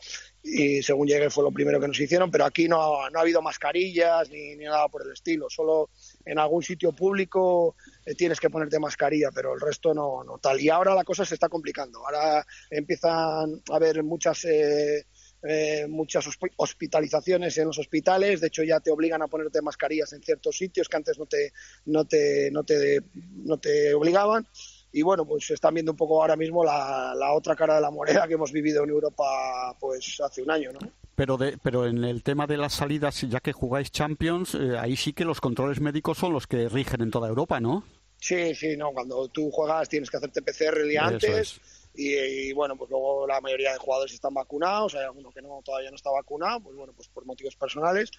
y 0.43 0.82
según 0.82 1.09
llegué 1.09 1.30
fue 1.30 1.45
lo 1.45 1.51
primero 1.51 1.80
que 1.80 1.89
nos 1.89 1.99
hicieron, 1.99 2.30
pero 2.30 2.45
aquí 2.45 2.68
no, 2.68 3.09
no 3.09 3.18
ha 3.18 3.22
habido 3.22 3.41
mascarillas 3.41 4.28
ni, 4.28 4.55
ni 4.57 4.64
nada 4.66 4.87
por 4.89 5.01
el 5.07 5.12
estilo, 5.12 5.49
solo 5.49 5.89
en 6.27 6.39
algún 6.39 6.62
sitio 6.62 6.93
público 6.93 7.77
eh, 8.05 8.14
tienes 8.14 8.39
que 8.41 8.51
ponerte 8.51 8.79
mascarilla, 8.79 9.31
pero 9.35 9.55
el 9.55 9.61
resto 9.61 9.95
no, 9.95 10.22
no 10.24 10.39
tal. 10.39 10.61
Y 10.61 10.68
ahora 10.68 10.95
la 10.95 11.05
cosa 11.05 11.24
se 11.24 11.35
está 11.35 11.49
complicando, 11.49 12.05
ahora 12.05 12.45
empiezan 12.70 13.62
a 13.70 13.77
haber 13.77 14.03
muchas... 14.03 14.45
eh, 14.45 15.07
eh, 15.49 15.87
muchas 15.87 16.27
hospi- 16.27 16.51
hospitalizaciones 16.57 17.57
en 17.59 17.66
los 17.66 17.79
hospitales, 17.79 18.41
de 18.41 18.49
hecho 18.49 18.64
ya 18.64 18.81
te 18.81 18.91
obligan 18.91 19.22
a 19.22 19.29
ponerte 19.29 19.62
mascarillas 19.62 20.12
en 20.14 20.22
ciertos 20.22 20.57
sitios 20.57 20.89
que 20.89 20.97
antes 20.97 21.18
no 21.18 21.27
te, 21.27 21.53
no 21.85 22.05
te, 22.05 22.51
no 22.51 22.64
te, 22.64 23.01
no 23.45 23.59
te 23.59 23.95
obligaban 23.95 24.47
y 24.91 25.03
bueno, 25.03 25.24
pues 25.27 25.51
están 25.51 25.74
viendo 25.74 25.93
un 25.93 25.97
poco 25.99 26.20
ahora 26.20 26.37
mismo 26.37 26.64
la, 26.64 27.14
la 27.14 27.33
otra 27.35 27.55
cara 27.55 27.77
de 27.77 27.83
la 27.83 27.91
moneda 27.91 28.27
que 28.27 28.35
hemos 28.35 28.51
vivido 28.51 28.83
en 28.83 28.91
Europa 28.91 29.77
pues 29.79 30.18
hace 30.20 30.43
un 30.43 30.51
año, 30.51 30.72
¿no? 30.72 30.81
Pero, 31.17 31.37
de, 31.39 31.59
pero 31.59 31.87
en 31.87 32.05
el 32.05 32.23
tema 32.23 32.47
de 32.47 32.59
las 32.59 32.75
salidas, 32.75 33.23
ya 33.23 33.41
que 33.41 33.53
jugáis 33.53 33.91
Champions, 33.91 34.55
eh, 34.55 34.79
ahí 34.79 34.97
sí 34.97 35.12
que 35.12 35.25
los 35.25 35.41
controles 35.41 35.81
médicos 35.81 36.19
son 36.19 36.33
los 36.33 36.47
que 36.47 36.69
rigen 36.69 37.01
en 37.01 37.11
toda 37.11 37.29
Europa, 37.29 37.59
¿no? 37.59 37.85
Sí, 38.21 38.55
sí, 38.55 38.77
no, 38.77 38.93
cuando 38.93 39.29
tú 39.29 39.51
juegas 39.51 39.89
tienes 39.89 40.11
que 40.11 40.19
hacerte 40.19 40.43
PCR 40.43 40.79
el 40.79 40.89
día 40.89 41.03
Eso 41.03 41.09
antes 41.14 41.31
es. 41.39 41.61
y, 41.95 42.14
y, 42.14 42.53
bueno, 42.53 42.77
pues 42.77 42.91
luego 42.91 43.27
la 43.27 43.41
mayoría 43.41 43.73
de 43.73 43.79
jugadores 43.79 44.12
están 44.12 44.35
vacunados, 44.35 44.95
hay 44.95 45.05
alguno 45.05 45.31
que 45.33 45.43
no 45.43 45.61
todavía 45.64 45.91
no 45.91 45.97
está 45.97 46.11
vacunado, 46.11 46.61
pues 46.61 46.77
bueno, 46.77 46.93
pues 46.95 47.09
por 47.09 47.25
motivos 47.25 47.57
personales, 47.57 48.11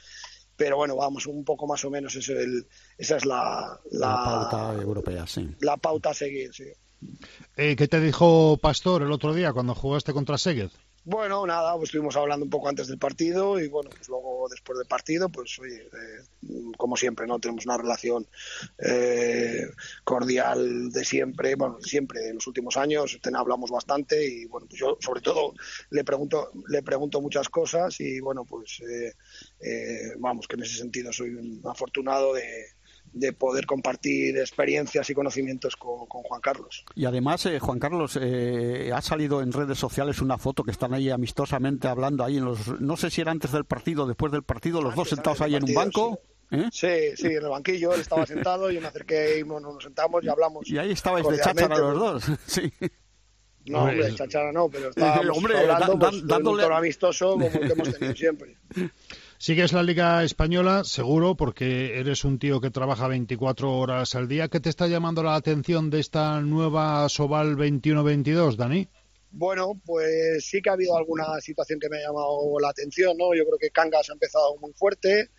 pero 0.56 0.78
bueno, 0.78 0.96
vamos, 0.96 1.28
un 1.28 1.46
poco 1.46 1.68
más 1.68 1.86
o 1.86 1.92
menos 1.92 2.16
es 2.16 2.30
el, 2.30 2.66
esa 2.98 3.18
es 3.18 3.26
la, 3.26 3.80
La 3.92 4.08
la, 4.08 4.24
pauta 4.24 4.82
europea, 4.82 5.28
sí. 5.28 5.48
la 5.62 5.78
pauta 5.78 6.10
a 6.10 6.14
seguir, 6.16 6.54
sí. 6.54 6.66
Eh, 7.56 7.76
¿Qué 7.76 7.88
te 7.88 8.00
dijo 8.00 8.58
Pastor 8.58 9.04
el 9.04 9.12
otro 9.12 9.34
día 9.34 9.54
cuando 9.54 9.76
jugaste 9.76 10.14
contra 10.14 10.38
Segued? 10.40 10.72
Bueno, 11.10 11.46
nada, 11.48 11.74
pues 11.78 11.88
estuvimos 11.88 12.18
hablando 12.18 12.44
un 12.44 12.50
poco 12.50 12.68
antes 12.68 12.88
del 12.88 12.98
partido 13.00 13.58
y 13.62 13.70
bueno, 13.70 13.90
pues 13.96 14.10
luego 14.10 14.46
después 14.50 14.78
del 14.78 14.88
partido, 14.90 15.30
pues 15.30 15.58
oye, 15.58 15.84
eh, 15.84 16.70
como 16.78 16.98
siempre, 16.98 17.26
¿no? 17.26 17.40
Tenemos 17.40 17.66
una 17.66 17.78
relación 17.78 18.28
eh, 18.78 19.68
cordial 20.04 20.90
de 20.92 21.06
siempre, 21.06 21.56
bueno, 21.56 21.80
siempre, 21.82 22.28
en 22.28 22.36
los 22.36 22.48
últimos 22.48 22.76
años 22.76 23.18
ten- 23.22 23.38
hablamos 23.38 23.72
bastante 23.72 24.28
y 24.28 24.46
bueno, 24.48 24.68
pues 24.68 24.82
yo 24.82 24.98
sobre 25.00 25.22
todo 25.22 25.54
le 25.92 26.04
pregunto, 26.04 26.52
le 26.68 26.84
pregunto 26.84 27.22
muchas 27.22 27.48
cosas 27.48 28.02
y 28.02 28.20
bueno, 28.20 28.44
pues 28.44 28.82
eh, 28.82 29.14
eh, 29.62 30.12
vamos, 30.20 30.46
que 30.46 30.58
en 30.58 30.64
ese 30.64 30.76
sentido 30.78 31.14
soy 31.14 31.30
un 31.36 31.62
afortunado 31.64 32.34
de, 32.34 32.66
de 33.14 33.34
poder 33.34 33.66
compartir 33.66 34.38
experiencias 34.38 35.10
y 35.10 35.14
conocimientos 35.14 35.76
con, 35.76 36.06
con 36.08 36.22
Juan 36.24 36.42
Carlos. 36.42 36.86
Y 36.96 37.06
además, 37.06 37.46
eh, 37.48 37.60
Juan 37.60 37.80
Carlos, 37.80 38.18
eh, 38.22 38.92
ha 38.94 39.02
salido 39.02 39.42
en 39.42 39.52
redes 39.52 39.78
sociales 39.80 40.22
una 40.22 40.38
foto 40.38 40.64
que 40.64 40.72
están 40.72 40.94
ahí 40.94 41.10
amistosamente 41.10 41.88
hablando 41.88 42.24
ahí 42.24 42.38
en 42.38 42.46
los... 42.46 42.80
No 42.80 42.96
sé 42.98 43.10
si 43.10 43.22
era 43.22 43.32
antes 43.32 43.52
del 43.52 43.66
partido 43.66 44.04
o 44.04 44.08
después 44.08 44.32
del 44.32 44.44
partido, 44.44 44.82
los 44.82 44.94
dos 44.96 45.08
Antes, 45.12 45.16
sentados 45.16 45.42
ahí 45.42 45.56
en 45.56 45.64
un 45.64 45.74
banco. 45.74 46.20
¿eh? 46.52 46.70
Sí, 46.72 47.16
sí, 47.16 47.28
en 47.28 47.44
el 47.44 47.50
banquillo, 47.50 47.94
él 47.94 48.02
estaba 48.02 48.26
sentado, 48.26 48.70
yo 48.72 48.80
me 48.82 48.88
acerqué 48.88 49.40
y 49.40 49.44
bueno, 49.44 49.74
nos 49.74 49.84
sentamos 49.84 50.24
y 50.24 50.30
hablamos. 50.30 50.70
Y 50.70 50.78
ahí 50.78 50.92
estabais 50.92 51.28
de 51.28 51.38
cháchara 51.40 51.78
los 51.78 52.00
dos. 52.00 52.24
Sí. 52.46 52.72
No, 53.66 53.80
hombre, 53.84 54.16
chachara 54.16 54.54
no, 54.54 54.70
pero 54.70 54.90
estábamos 54.92 55.38
Hombre, 55.38 55.58
hablando 55.58 56.00
pues, 56.00 56.26
dándole- 56.26 56.64
un 56.64 56.70
tono 56.70 56.78
amistoso 56.78 57.32
como 57.32 57.48
el 57.48 57.52
que 57.52 57.74
hemos 57.74 57.92
tenido 57.94 58.16
siempre. 58.16 58.56
Sigues 59.40 59.72
la 59.72 59.84
Liga 59.84 60.24
Española, 60.24 60.84
seguro, 60.84 61.38
porque 61.38 62.00
eres 62.00 62.26
un 62.26 62.40
tío 62.40 62.60
que 62.60 62.72
trabaja 62.72 63.08
24 63.08 63.72
horas 63.72 64.16
al 64.16 64.28
día. 64.28 64.48
¿Qué 64.48 64.60
te 64.60 64.70
está 64.70 64.88
llamando 64.88 65.22
la 65.22 65.36
atención 65.36 65.92
de 65.92 66.00
esta 66.00 66.42
nueva 66.42 67.08
Sobal 67.08 67.56
21-22, 67.56 68.56
Dani? 68.56 68.88
Bueno, 69.30 69.80
pues 69.86 70.44
sí 70.44 70.60
que 70.60 70.72
ha 70.72 70.74
habido 70.74 70.98
alguna 70.98 71.40
situación 71.40 71.80
que 71.80 71.88
me 71.88 71.98
ha 71.98 72.08
llamado 72.08 72.60
la 72.60 72.70
atención, 72.70 73.16
¿no? 73.16 73.36
Yo 73.36 73.46
creo 73.46 73.60
que 73.60 73.70
Cangas 73.70 74.10
ha 74.10 74.14
empezado 74.14 74.58
muy 74.58 74.74
fuerte. 74.74 75.30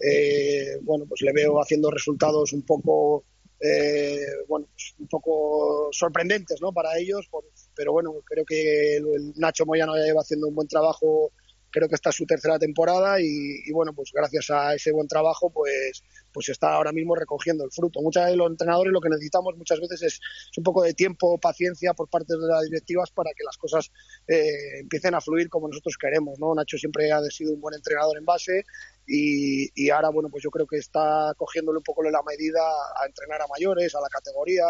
Eh, 0.00 0.76
bueno, 0.82 1.06
pues 1.08 1.22
le 1.22 1.32
veo 1.32 1.60
haciendo 1.62 1.92
resultados 1.92 2.52
un 2.52 2.62
poco, 2.62 3.24
eh, 3.60 4.18
bueno, 4.48 4.66
pues 4.72 4.94
un 4.98 5.06
poco 5.06 5.90
sorprendentes, 5.92 6.60
¿no? 6.60 6.72
Para 6.72 6.98
ellos, 6.98 7.30
pero 7.72 7.92
bueno, 7.92 8.14
creo 8.24 8.44
que 8.44 8.96
el, 8.96 9.06
el 9.14 9.32
Nacho 9.36 9.64
Moyano 9.64 9.96
ya 9.96 10.06
lleva 10.06 10.22
haciendo 10.22 10.48
un 10.48 10.56
buen 10.56 10.66
trabajo. 10.66 11.30
Creo 11.74 11.88
que 11.88 11.96
esta 11.96 12.10
es 12.10 12.16
su 12.16 12.24
tercera 12.24 12.56
temporada 12.56 13.20
y, 13.20 13.68
bueno, 13.72 13.92
pues 13.92 14.12
gracias 14.14 14.48
a 14.50 14.76
ese 14.76 14.92
buen 14.92 15.08
trabajo, 15.08 15.50
pues, 15.50 16.04
pues 16.32 16.48
está 16.48 16.72
ahora 16.72 16.92
mismo 16.92 17.16
recogiendo 17.16 17.64
el 17.64 17.72
fruto. 17.72 18.00
Muchas 18.00 18.30
de 18.30 18.36
los 18.36 18.48
entrenadores 18.48 18.92
lo 18.92 19.00
que 19.00 19.08
necesitamos 19.08 19.56
muchas 19.56 19.80
veces 19.80 20.00
es, 20.02 20.20
es 20.52 20.58
un 20.58 20.62
poco 20.62 20.84
de 20.84 20.94
tiempo, 20.94 21.36
paciencia 21.38 21.92
por 21.92 22.08
parte 22.08 22.34
de 22.34 22.46
las 22.46 22.62
directivas 22.62 23.10
para 23.10 23.32
que 23.36 23.42
las 23.42 23.56
cosas 23.56 23.90
eh, 24.28 24.78
empiecen 24.82 25.16
a 25.16 25.20
fluir 25.20 25.48
como 25.48 25.66
nosotros 25.66 25.98
queremos, 25.98 26.38
¿no? 26.38 26.54
Nacho 26.54 26.78
siempre 26.78 27.10
ha 27.10 27.20
sido 27.24 27.52
un 27.52 27.60
buen 27.60 27.74
entrenador 27.74 28.16
en 28.18 28.24
base 28.24 28.62
y, 29.04 29.68
y 29.74 29.90
ahora, 29.90 30.10
bueno, 30.10 30.28
pues 30.30 30.44
yo 30.44 30.50
creo 30.50 30.68
que 30.68 30.76
está 30.76 31.34
cogiéndole 31.36 31.78
un 31.78 31.84
poco 31.84 32.04
la 32.04 32.22
medida 32.22 32.62
a 33.02 33.06
entrenar 33.06 33.42
a 33.42 33.48
mayores, 33.48 33.96
a 33.96 34.00
la 34.00 34.08
categoría 34.08 34.64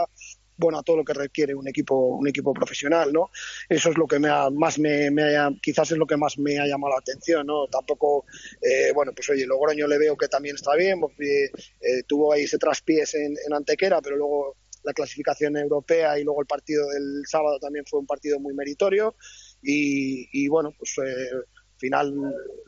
bueno 0.56 0.78
a 0.78 0.82
todo 0.82 0.98
lo 0.98 1.04
que 1.04 1.12
requiere 1.14 1.54
un 1.54 1.66
equipo 1.68 1.94
un 1.96 2.28
equipo 2.28 2.52
profesional 2.52 3.12
no 3.12 3.30
eso 3.68 3.90
es 3.90 3.98
lo 3.98 4.06
que 4.06 4.18
más 4.18 4.78
me, 4.78 5.10
me 5.10 5.36
ha- 5.36 5.50
quizás 5.60 5.90
es 5.92 5.98
lo 5.98 6.06
que 6.06 6.16
más 6.16 6.38
me 6.38 6.58
ha 6.58 6.66
llamado 6.66 6.92
la 6.94 6.98
atención 7.00 7.46
no 7.46 7.66
tampoco 7.66 8.24
eh, 8.62 8.92
bueno 8.94 9.12
pues 9.14 9.28
oye 9.30 9.46
Logroño 9.46 9.86
le 9.86 9.98
veo 9.98 10.16
que 10.16 10.28
también 10.28 10.54
está 10.56 10.74
bien 10.76 11.00
porque 11.00 11.46
eh, 11.46 12.02
tuvo 12.06 12.32
ahí 12.32 12.42
ese 12.42 12.58
traspiés 12.58 13.14
en, 13.14 13.34
Antequera 13.52 14.00
pero 14.02 14.16
luego 14.16 14.56
la 14.82 14.92
clasificación 14.92 15.56
europea 15.56 16.18
y 16.18 16.24
luego 16.24 16.40
el 16.42 16.46
partido 16.46 16.88
del 16.88 17.22
sábado 17.26 17.58
también 17.58 17.84
fue 17.86 18.00
un 18.00 18.06
partido 18.06 18.38
muy 18.38 18.52
meritorio 18.54 19.14
y, 19.62 20.46
bueno 20.48 20.72
pues 20.78 20.94
eh, 20.98 21.30
al 21.32 21.78
final 21.78 22.14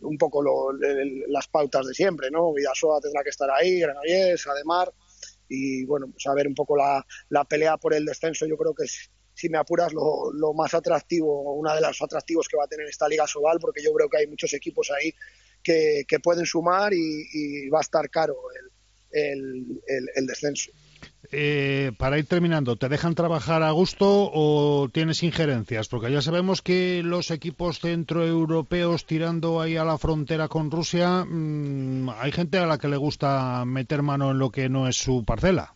un 0.02 0.18
poco 0.18 0.42
lo- 0.42 0.72
las 1.28 1.46
pautas 1.48 1.86
de 1.86 1.94
siempre 1.94 2.30
no 2.30 2.52
Vidasoa 2.52 3.00
tendrá 3.00 3.22
que 3.22 3.30
estar 3.30 3.50
ahí 3.50 3.80
Granollers 3.80 4.46
Ademar 4.46 4.92
y 5.48 5.84
bueno, 5.84 6.08
pues 6.10 6.26
a 6.26 6.34
ver 6.34 6.46
un 6.46 6.54
poco 6.54 6.76
la, 6.76 7.04
la 7.30 7.44
pelea 7.44 7.76
por 7.76 7.94
el 7.94 8.04
descenso, 8.04 8.46
yo 8.46 8.56
creo 8.56 8.74
que 8.74 8.84
es, 8.84 9.10
si 9.34 9.48
me 9.48 9.58
apuras, 9.58 9.92
lo, 9.92 10.32
lo 10.32 10.54
más 10.54 10.72
atractivo, 10.74 11.54
una 11.54 11.74
de 11.74 11.80
los 11.82 12.00
atractivos 12.00 12.48
que 12.48 12.56
va 12.56 12.64
a 12.64 12.68
tener 12.68 12.86
esta 12.86 13.08
Liga 13.08 13.26
Sobal, 13.26 13.58
porque 13.60 13.82
yo 13.82 13.92
creo 13.92 14.08
que 14.08 14.18
hay 14.18 14.26
muchos 14.26 14.52
equipos 14.54 14.90
ahí 14.90 15.12
que, 15.62 16.04
que 16.08 16.20
pueden 16.20 16.46
sumar 16.46 16.92
y, 16.94 17.68
va 17.68 17.78
a 17.78 17.82
estar 17.82 18.08
caro 18.08 18.36
el- 19.10 20.10
el 20.14 20.26
descenso. 20.26 20.70
Eh, 21.32 21.92
para 21.98 22.18
ir 22.18 22.26
terminando, 22.26 22.76
¿te 22.76 22.88
dejan 22.88 23.14
trabajar 23.14 23.62
a 23.62 23.70
gusto 23.72 24.30
o 24.32 24.88
tienes 24.92 25.22
injerencias? 25.22 25.88
Porque 25.88 26.10
ya 26.12 26.22
sabemos 26.22 26.62
que 26.62 27.02
los 27.04 27.30
equipos 27.30 27.80
centroeuropeos 27.80 29.06
tirando 29.06 29.60
ahí 29.60 29.76
a 29.76 29.84
la 29.84 29.98
frontera 29.98 30.48
con 30.48 30.70
Rusia, 30.70 31.24
mm, 31.24 32.10
hay 32.10 32.32
gente 32.32 32.58
a 32.58 32.66
la 32.66 32.78
que 32.78 32.88
le 32.88 32.96
gusta 32.96 33.64
meter 33.64 34.02
mano 34.02 34.30
en 34.30 34.38
lo 34.38 34.50
que 34.50 34.68
no 34.68 34.88
es 34.88 34.96
su 34.96 35.24
parcela. 35.24 35.74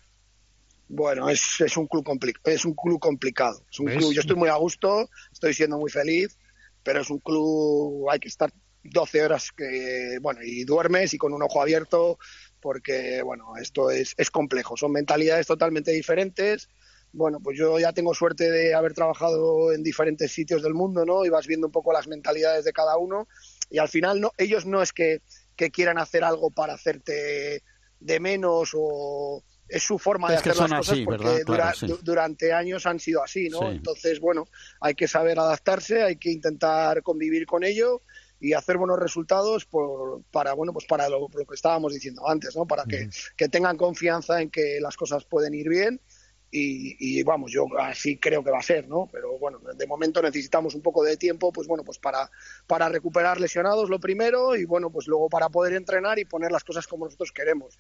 Bueno, 0.89 1.29
es, 1.29 1.61
es 1.61 1.77
un 1.77 1.87
club 1.87 2.05
compli- 2.05 2.35
es 2.45 2.65
un 2.65 2.75
club 2.75 2.99
complicado. 2.99 3.63
Es 3.71 3.79
un 3.79 3.87
¿Ves? 3.87 3.97
club, 3.99 4.13
yo 4.13 4.21
estoy 4.21 4.37
muy 4.37 4.49
a 4.49 4.57
gusto, 4.57 5.09
estoy 5.33 5.55
siendo 5.55 5.79
muy 5.79 5.91
feliz, 5.91 6.37
pero 6.83 7.01
es 7.01 7.11
un 7.11 7.19
club, 7.21 8.09
hay 8.11 8.19
que 8.19 8.29
estar 8.29 8.53
12 8.83 9.23
horas 9.23 9.53
que, 9.57 10.19
bueno, 10.21 10.41
y 10.43 10.65
duermes 10.65 11.15
y 11.15 11.19
con 11.19 11.33
un 11.33 11.43
ojo 11.43 11.61
abierto, 11.63 12.19
porque, 12.61 13.23
bueno, 13.23 13.57
esto 13.61 13.91
es, 13.91 14.15
es 14.17 14.31
complejo. 14.31 14.77
Son 14.77 14.93
mentalidades 14.93 15.47
totalmente 15.47 15.91
diferentes. 15.93 16.69
Bueno, 17.13 17.41
pues 17.43 17.59
yo 17.59 17.79
ya 17.81 17.93
tengo 17.93 18.15
suerte 18.15 18.51
de 18.51 18.73
haber 18.75 18.93
trabajado 18.95 19.73
en 19.73 19.83
diferentes 19.83 20.31
sitios 20.31 20.63
del 20.63 20.75
mundo, 20.75 21.05
¿no? 21.05 21.25
Y 21.25 21.29
vas 21.29 21.47
viendo 21.47 21.67
un 21.67 21.73
poco 21.73 21.93
las 21.93 22.07
mentalidades 22.07 22.65
de 22.65 22.73
cada 22.73 22.97
uno. 22.99 23.27
Y 23.69 23.79
al 23.79 23.89
final, 23.89 24.21
no, 24.21 24.31
ellos 24.39 24.65
no 24.67 24.81
es 24.81 24.93
que, 24.93 25.21
que 25.57 25.71
quieran 25.71 25.99
hacer 25.99 26.23
algo 26.23 26.51
para 26.51 26.75
hacerte 26.75 27.63
de 27.99 28.21
menos 28.21 28.71
o 28.75 29.43
es 29.69 29.83
su 29.83 29.99
forma 29.99 30.29
de 30.29 30.35
Es 30.35 30.41
hacer 30.41 30.57
las 30.57 30.71
cosas 30.73 30.89
así, 30.89 31.05
porque 31.05 31.25
¿verdad? 31.25 31.43
Claro, 31.45 31.63
dura- 31.63 31.75
sí. 31.75 31.87
du- 31.87 31.99
durante 32.03 32.53
años 32.53 32.87
han 32.87 32.99
sido 32.99 33.23
así, 33.23 33.49
¿no? 33.49 33.61
Sí. 33.61 33.67
Entonces, 33.77 34.19
bueno, 34.21 34.45
hay 34.81 34.95
que 34.95 35.07
saber 35.09 35.39
adaptarse, 35.39 36.03
hay 36.03 36.17
que 36.17 36.31
intentar 36.31 37.03
convivir 37.03 37.47
con 37.47 37.63
ello 37.65 38.03
y 38.41 38.55
hacer 38.55 38.79
buenos 38.79 38.99
resultados 38.99 39.67
por, 39.67 40.23
para 40.31 40.55
bueno 40.55 40.73
pues 40.73 40.87
para 40.87 41.09
lo, 41.09 41.29
lo 41.33 41.47
que 41.47 41.55
estábamos 41.55 41.93
diciendo 41.93 42.27
antes, 42.29 42.57
¿no? 42.57 42.67
Para 42.67 42.85
que, 42.85 43.09
que 43.37 43.49
tengan 43.49 43.77
confianza 43.77 44.41
en 44.41 44.51
que 44.51 44.79
las 44.81 44.97
cosas 44.97 45.25
pueden 45.25 45.55
ir 45.55 45.69
bien 45.69 46.01
y, 46.53 46.97
y, 46.99 47.23
vamos, 47.23 47.53
yo 47.53 47.67
así 47.79 48.19
creo 48.19 48.43
que 48.43 48.51
va 48.51 48.59
a 48.59 48.63
ser, 48.63 48.89
¿no? 48.89 49.09
Pero 49.13 49.39
bueno, 49.39 49.61
de 49.61 49.87
momento 49.87 50.21
necesitamos 50.21 50.75
un 50.75 50.83
poco 50.83 51.05
de 51.05 51.17
tiempo, 51.17 51.53
pues 51.53 51.69
bueno, 51.69 51.85
pues 51.85 51.99
para, 52.01 52.29
para 52.67 52.89
recuperar 52.89 53.41
lesionados 53.41 53.89
lo 53.89 54.01
primero 54.01 54.57
y 54.57 54.65
bueno, 54.65 54.91
pues 54.91 55.07
luego 55.07 55.29
para 55.29 55.49
poder 55.49 55.75
entrenar 55.75 56.19
y 56.19 56.25
poner 56.25 56.51
las 56.51 56.65
cosas 56.65 56.89
como 56.89 57.05
nosotros 57.05 57.31
queremos. 57.31 57.79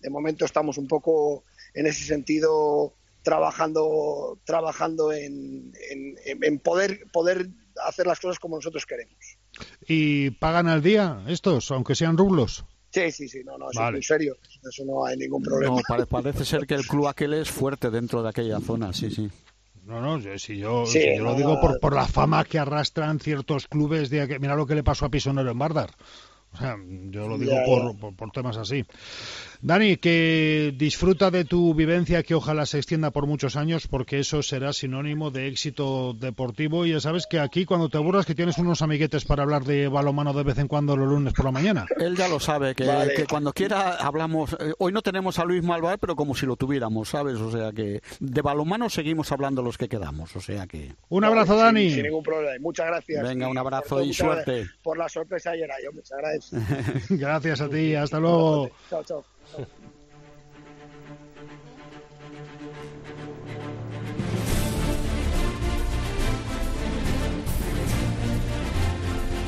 De 0.00 0.10
momento 0.10 0.44
estamos 0.44 0.76
un 0.76 0.86
poco 0.86 1.44
en 1.72 1.86
ese 1.86 2.04
sentido 2.04 2.94
trabajando 3.22 4.38
trabajando 4.44 5.12
en, 5.12 5.72
en, 5.90 6.16
en 6.42 6.58
poder 6.58 7.04
poder 7.12 7.48
hacer 7.86 8.06
las 8.06 8.20
cosas 8.20 8.38
como 8.38 8.56
nosotros 8.56 8.84
queremos. 8.84 9.29
¿Y 9.86 10.30
pagan 10.30 10.68
al 10.68 10.82
día 10.82 11.22
estos, 11.28 11.70
aunque 11.70 11.94
sean 11.94 12.16
rublos? 12.16 12.64
Sí, 12.92 13.10
sí, 13.12 13.28
sí, 13.28 13.42
no, 13.44 13.56
no, 13.56 13.70
eso 13.70 13.78
Vale. 13.80 13.90
es 13.98 14.00
muy 14.00 14.02
serio, 14.02 14.36
eso 14.68 14.84
no 14.84 15.04
hay 15.06 15.16
ningún 15.16 15.42
problema. 15.42 15.76
No, 15.76 15.80
pare- 15.86 16.06
parece 16.06 16.44
ser 16.44 16.66
que 16.66 16.74
el 16.74 16.86
club 16.86 17.06
aquel 17.06 17.34
es 17.34 17.48
fuerte 17.50 17.88
dentro 17.90 18.22
de 18.22 18.28
aquella 18.30 18.58
zona, 18.60 18.92
sí, 18.92 19.10
sí. 19.10 19.30
No, 19.84 20.00
no, 20.00 20.18
yo- 20.18 20.38
si 20.38 20.58
yo, 20.58 20.86
Sí, 20.86 21.00
si 21.00 21.16
yo 21.16 21.24
lo 21.24 21.34
digo 21.34 21.60
por, 21.60 21.78
por 21.80 21.94
la 21.94 22.06
fama 22.06 22.44
que 22.44 22.58
arrastran 22.58 23.18
ciertos 23.20 23.66
clubes 23.68 24.10
de 24.10 24.26
que 24.28 24.38
mira 24.38 24.54
lo 24.56 24.66
que 24.66 24.74
le 24.74 24.82
pasó 24.82 25.06
a 25.06 25.08
Pisonero 25.10 25.50
en 25.50 25.58
Bardar. 25.58 25.90
O 26.52 26.56
sea, 26.56 26.76
yo 27.10 27.28
lo 27.28 27.38
digo 27.38 27.52
Ya, 27.52 27.64
por, 27.64 27.92
ya. 27.94 28.00
por, 28.00 28.16
por 28.16 28.30
temas 28.32 28.56
así. 28.56 28.84
Dani, 29.62 29.98
que 29.98 30.72
disfruta 30.76 31.30
de 31.30 31.44
tu 31.44 31.74
vivencia, 31.74 32.22
que 32.22 32.34
ojalá 32.34 32.64
se 32.64 32.78
extienda 32.78 33.10
por 33.10 33.26
muchos 33.26 33.56
años, 33.56 33.86
porque 33.88 34.18
eso 34.20 34.42
será 34.42 34.72
sinónimo 34.72 35.30
de 35.30 35.48
éxito 35.48 36.14
deportivo. 36.14 36.86
Y 36.86 36.92
ya 36.92 37.00
sabes 37.00 37.26
que 37.26 37.38
aquí, 37.38 37.66
cuando 37.66 37.88
te 37.90 37.98
aburras, 37.98 38.24
que 38.24 38.34
tienes 38.34 38.56
unos 38.58 38.80
amiguetes 38.80 39.24
para 39.26 39.42
hablar 39.42 39.64
de 39.64 39.88
balonmano 39.88 40.32
de 40.32 40.44
vez 40.44 40.58
en 40.58 40.66
cuando 40.66 40.96
los 40.96 41.06
lunes 41.08 41.34
por 41.34 41.44
la 41.44 41.50
mañana. 41.52 41.86
Él 41.98 42.16
ya 42.16 42.26
lo 42.28 42.40
sabe, 42.40 42.74
que, 42.74 42.86
Vale. 42.86 43.12
que 43.14 43.26
cuando 43.26 43.52
quiera 43.52 43.96
hablamos. 43.96 44.54
eh, 44.60 44.72
hoy 44.78 44.92
no 44.92 45.02
tenemos 45.02 45.38
a 45.38 45.44
Luis 45.44 45.62
Malvar, 45.62 45.98
pero 45.98 46.16
como 46.16 46.34
si 46.34 46.46
lo 46.46 46.56
tuviéramos, 46.56 47.10
¿sabes? 47.10 47.36
O 47.36 47.50
sea 47.50 47.70
que 47.72 48.00
de 48.18 48.42
balonmano 48.42 48.88
seguimos 48.88 49.30
hablando 49.30 49.60
los 49.62 49.76
que 49.76 49.88
quedamos, 49.88 50.34
o 50.36 50.40
sea 50.40 50.66
que. 50.66 50.94
Un 51.10 51.24
abrazo, 51.24 51.52
Sin- 51.52 51.62
Dani. 51.62 51.90
Sin, 51.90 52.02
ningún 52.04 52.22
problema. 52.22 52.54
Muchas 52.60 52.86
gracias. 52.86 53.22
Venga, 53.28 53.46
un 53.48 53.52
por 53.54 53.60
abrazo 53.60 54.02
y 54.02 54.14
suerte. 54.14 54.66
Por 54.82 54.96
la 54.96 55.08
sorpresa 55.08 55.50
ayer, 55.50 55.68
yo 55.84 55.92
muchas 55.92 56.16
gracias. 56.18 57.10
Gracias 57.10 57.60
a 57.60 57.68
ti, 57.68 57.94
hasta 57.94 58.18
luego. 58.20 58.70
Chao, 58.88 59.04
chao. 59.04 59.24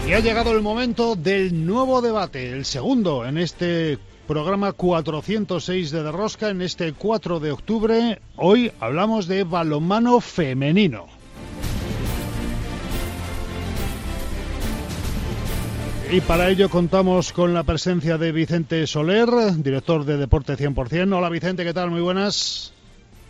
Y 0.06 0.14
ha 0.14 0.20
llegado 0.20 0.52
el 0.52 0.62
momento 0.62 1.14
del 1.14 1.64
nuevo 1.64 2.02
debate, 2.02 2.50
el 2.50 2.64
segundo 2.64 3.24
en 3.24 3.38
este 3.38 3.98
programa 4.26 4.72
406 4.72 5.90
de 5.90 6.02
Derrosca, 6.02 6.50
en 6.50 6.60
este 6.60 6.92
4 6.92 7.40
de 7.40 7.52
octubre. 7.52 8.20
Hoy 8.36 8.72
hablamos 8.80 9.26
de 9.26 9.44
balonmano 9.44 10.20
femenino. 10.20 11.21
Y 16.12 16.20
para 16.20 16.50
ello 16.50 16.68
contamos 16.68 17.32
con 17.32 17.54
la 17.54 17.62
presencia 17.62 18.18
de 18.18 18.32
Vicente 18.32 18.86
Soler, 18.86 19.28
director 19.56 20.04
de 20.04 20.18
Deporte 20.18 20.56
100%. 20.58 21.16
Hola 21.16 21.30
Vicente, 21.30 21.64
¿qué 21.64 21.72
tal? 21.72 21.90
Muy 21.90 22.02
buenas. 22.02 22.72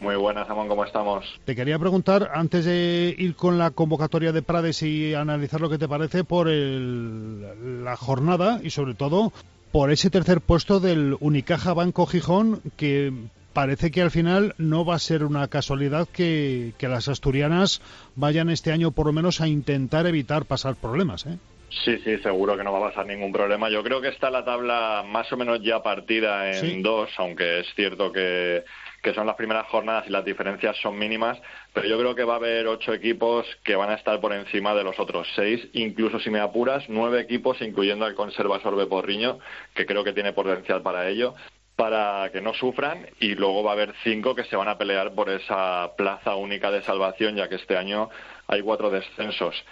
Muy 0.00 0.16
buenas, 0.16 0.50
Amón, 0.50 0.66
¿cómo 0.66 0.84
estamos? 0.84 1.24
Te 1.44 1.54
quería 1.54 1.78
preguntar, 1.78 2.32
antes 2.34 2.64
de 2.64 3.14
ir 3.16 3.36
con 3.36 3.56
la 3.56 3.70
convocatoria 3.70 4.32
de 4.32 4.42
Prades 4.42 4.82
y 4.82 5.14
analizar 5.14 5.60
lo 5.60 5.70
que 5.70 5.78
te 5.78 5.86
parece 5.86 6.24
por 6.24 6.48
el- 6.48 7.84
la 7.84 7.96
jornada 7.96 8.58
y 8.64 8.70
sobre 8.70 8.94
todo 8.94 9.32
por 9.70 9.92
ese 9.92 10.10
tercer 10.10 10.40
puesto 10.40 10.80
del 10.80 11.16
Unicaja 11.20 11.74
Banco 11.74 12.06
Gijón 12.06 12.62
que 12.76 13.12
parece 13.52 13.92
que 13.92 14.02
al 14.02 14.10
final 14.10 14.56
no 14.58 14.84
va 14.84 14.96
a 14.96 14.98
ser 14.98 15.22
una 15.24 15.46
casualidad 15.46 16.08
que, 16.08 16.72
que 16.78 16.88
las 16.88 17.06
asturianas 17.06 17.80
vayan 18.16 18.50
este 18.50 18.72
año 18.72 18.90
por 18.90 19.06
lo 19.06 19.12
menos 19.12 19.40
a 19.40 19.46
intentar 19.46 20.08
evitar 20.08 20.46
pasar 20.46 20.74
problemas. 20.74 21.26
¿eh? 21.26 21.38
Sí, 21.84 21.98
sí, 22.04 22.18
seguro 22.18 22.56
que 22.56 22.62
no 22.62 22.72
va 22.72 22.78
a 22.86 22.90
pasar 22.90 23.06
ningún 23.06 23.32
problema. 23.32 23.70
Yo 23.70 23.82
creo 23.82 24.00
que 24.00 24.08
está 24.08 24.30
la 24.30 24.44
tabla 24.44 25.02
más 25.06 25.32
o 25.32 25.36
menos 25.38 25.60
ya 25.62 25.82
partida 25.82 26.50
en 26.50 26.60
Sí. 26.60 26.82
dos, 26.82 27.10
aunque 27.16 27.60
es 27.60 27.74
cierto 27.74 28.12
que, 28.12 28.62
que 29.02 29.14
son 29.14 29.26
las 29.26 29.36
primeras 29.36 29.66
jornadas 29.68 30.04
y 30.06 30.10
las 30.10 30.24
diferencias 30.24 30.76
son 30.76 30.98
mínimas, 30.98 31.40
pero 31.72 31.88
yo 31.88 31.98
creo 31.98 32.14
que 32.14 32.24
va 32.24 32.34
a 32.34 32.36
haber 32.36 32.66
ocho 32.66 32.92
equipos 32.92 33.46
que 33.64 33.74
van 33.74 33.90
a 33.90 33.94
estar 33.94 34.20
por 34.20 34.34
encima 34.34 34.74
de 34.74 34.84
los 34.84 35.00
otros 35.00 35.26
seis, 35.34 35.66
incluso 35.72 36.20
si 36.20 36.28
me 36.30 36.40
apuras, 36.40 36.84
nueve 36.88 37.20
equipos, 37.20 37.60
incluyendo 37.62 38.04
al 38.04 38.14
Conserva 38.14 38.60
Sorbe 38.60 38.86
Porriño, 38.86 39.38
que 39.74 39.86
creo 39.86 40.04
que 40.04 40.12
tiene 40.12 40.34
potencial 40.34 40.82
para 40.82 41.08
ello 41.08 41.34
para 41.74 42.30
que 42.30 42.42
no 42.42 42.52
sufran 42.52 43.06
y 43.18 43.34
luego 43.34 43.62
va 43.64 43.70
a 43.70 43.74
haber 43.74 43.94
cinco 44.04 44.34
que 44.34 44.44
se 44.44 44.56
van 44.56 44.68
a 44.68 44.76
pelear 44.76 45.14
por 45.14 45.30
esa 45.30 45.92
plaza 45.96 46.36
única 46.36 46.70
de 46.70 46.82
salvación 46.82 47.34
ya 47.34 47.48
que 47.48 47.54
este 47.54 47.78
año 47.78 48.10
hay 48.46 48.60
cuatro 48.60 48.90
descensos. 48.90 49.64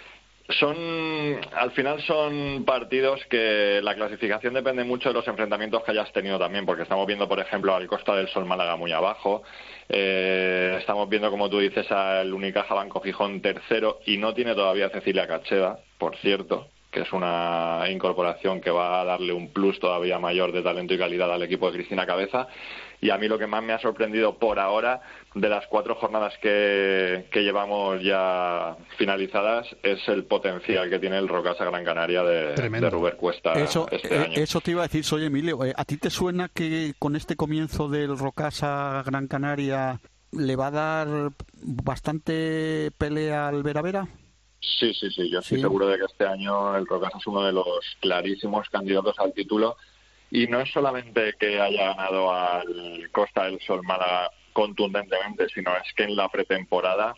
Son, 0.59 0.75
al 1.53 1.71
final 1.71 2.01
son 2.01 2.63
partidos 2.65 3.23
que 3.29 3.79
la 3.83 3.95
clasificación 3.95 4.53
depende 4.53 4.83
mucho 4.83 5.09
de 5.09 5.13
los 5.13 5.27
enfrentamientos 5.27 5.83
que 5.83 5.91
hayas 5.91 6.11
tenido 6.11 6.37
también, 6.39 6.65
porque 6.65 6.83
estamos 6.83 7.05
viendo, 7.07 7.27
por 7.27 7.39
ejemplo, 7.39 7.75
al 7.75 7.87
Costa 7.87 8.15
del 8.15 8.27
Sol 8.27 8.45
Málaga 8.45 8.75
muy 8.75 8.91
abajo, 8.91 9.43
eh, 9.89 10.77
estamos 10.79 11.07
viendo, 11.09 11.29
como 11.29 11.49
tú 11.49 11.59
dices, 11.59 11.91
al 11.91 12.33
Unicaja 12.33 12.73
Banco 12.73 13.01
Gijón 13.01 13.41
tercero 13.41 13.99
y 14.05 14.17
no 14.17 14.33
tiene 14.33 14.55
todavía 14.55 14.89
Cecilia 14.89 15.27
Cacheda, 15.27 15.79
por 15.97 16.17
cierto, 16.17 16.67
que 16.91 17.01
es 17.01 17.13
una 17.13 17.83
incorporación 17.89 18.59
que 18.59 18.69
va 18.69 19.01
a 19.01 19.05
darle 19.05 19.33
un 19.33 19.53
plus 19.53 19.79
todavía 19.79 20.19
mayor 20.19 20.51
de 20.51 20.61
talento 20.61 20.93
y 20.93 20.97
calidad 20.97 21.31
al 21.31 21.43
equipo 21.43 21.67
de 21.67 21.77
Cristina 21.77 22.05
Cabeza. 22.05 22.47
Y 22.99 23.09
a 23.09 23.17
mí 23.17 23.27
lo 23.27 23.39
que 23.39 23.47
más 23.47 23.63
me 23.63 23.73
ha 23.73 23.79
sorprendido 23.79 24.37
por 24.37 24.59
ahora 24.59 25.01
de 25.33 25.47
las 25.47 25.65
cuatro 25.67 25.95
jornadas 25.95 26.33
que, 26.41 27.27
que 27.31 27.41
llevamos 27.41 28.01
ya 28.03 28.75
finalizadas 28.97 29.65
es 29.81 30.05
el 30.09 30.25
potencial 30.25 30.89
que 30.89 30.99
tiene 30.99 31.17
el 31.17 31.27
Rocasa 31.29 31.63
Gran 31.63 31.85
Canaria 31.85 32.21
de, 32.23 32.53
de 32.55 32.89
Ruber 32.89 33.15
Cuesta 33.15 33.53
Eso, 33.53 33.87
este 33.91 34.13
eh, 34.13 34.19
año. 34.19 34.33
eso 34.35 34.59
te 34.59 34.71
iba 34.71 34.83
a 34.83 34.87
decir, 34.87 35.05
oye 35.15 35.27
Emilio, 35.27 35.63
eh, 35.63 35.73
¿a 35.77 35.85
ti 35.85 35.95
te 35.97 36.09
suena 36.09 36.49
que 36.49 36.93
con 36.99 37.15
este 37.15 37.37
comienzo 37.37 37.87
del 37.87 38.17
Rocasa 38.17 39.01
Gran 39.05 39.27
Canaria 39.27 40.01
le 40.33 40.55
va 40.57 40.67
a 40.67 40.71
dar 40.71 41.07
bastante 41.61 42.91
pelea 42.97 43.47
al 43.47 43.63
Vera 43.63 43.81
Vera. 43.81 44.07
Sí, 44.59 44.93
sí, 44.93 45.09
sí. 45.11 45.29
Yo 45.29 45.39
estoy 45.39 45.57
Sí. 45.57 45.61
seguro 45.61 45.87
de 45.87 45.97
que 45.97 46.05
este 46.05 46.25
año 46.25 46.75
el 46.77 46.85
Rocasa 46.85 47.17
es 47.17 47.27
uno 47.27 47.43
de 47.43 47.51
los 47.51 47.65
clarísimos 47.99 48.69
candidatos 48.69 49.17
al 49.19 49.33
título. 49.33 49.75
Y 50.29 50.47
no 50.47 50.61
es 50.61 50.71
solamente 50.71 51.33
que 51.39 51.59
haya 51.59 51.87
ganado 51.93 52.31
al 52.33 53.09
Costa 53.11 53.45
del 53.45 53.59
Sol 53.61 53.81
Málaga 53.83 54.29
contundentemente, 54.53 55.47
sino 55.49 55.75
es 55.77 55.93
que 55.93 56.03
en 56.03 56.15
la 56.15 56.29
pretemporada, 56.29 57.15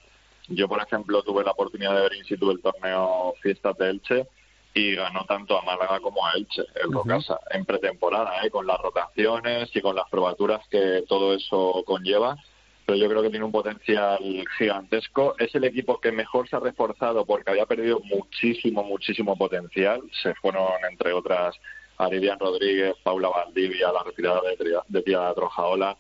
yo 0.48 0.68
por 0.68 0.82
ejemplo 0.82 1.24
tuve 1.24 1.44
la 1.44 1.52
oportunidad 1.52 1.96
de 1.96 2.02
ver 2.02 2.16
in 2.16 2.26
situ 2.26 2.52
el 2.52 2.62
torneo 2.62 3.34
Fiestas 3.42 3.78
de 3.78 3.90
Elche 3.90 4.28
y 4.74 4.96
ganó 4.96 5.26
tanto 5.26 5.58
a 5.58 5.62
Málaga 5.64 6.00
como 6.00 6.26
a 6.26 6.32
Elche, 6.34 6.64
el 6.84 6.92
Rocasa, 6.92 7.40
en 7.52 7.66
pretemporada, 7.66 8.44
¿eh? 8.46 8.50
con 8.50 8.66
las 8.66 8.80
rotaciones 8.80 9.70
y 9.74 9.82
con 9.82 9.96
las 9.96 10.10
probaturas 10.10 10.68
que 10.70 11.04
todo 11.08 11.34
eso 11.34 11.84
conlleva 11.86 12.38
pero 12.86 12.98
yo 12.98 13.10
creo 13.10 13.22
que 13.22 13.30
tiene 13.30 13.46
un 13.46 13.52
potencial 13.52 14.20
gigantesco. 14.58 15.36
Es 15.40 15.54
el 15.56 15.64
equipo 15.64 16.00
que 16.00 16.12
mejor 16.12 16.50
se 16.50 16.56
ha 16.56 16.60
reforzado 16.60 17.26
porque 17.26 17.52
había 17.52 17.66
perdido 17.66 18.00
muchísimo, 18.02 18.84
muchísimo 18.84 19.38
potencial. 19.38 20.02
Se 20.22 20.34
fueron, 20.36 20.68
entre 20.90 21.14
otras, 21.14 21.56
Aridian 21.98 22.40
Rodríguez, 22.40 22.96
Paula 23.04 23.30
Valdivia, 23.30 23.92
la 23.92 24.04
retirada 24.04 24.42
de, 24.42 24.80
de 24.88 25.02
Tía 25.02 25.34
Trojaola. 25.34 25.96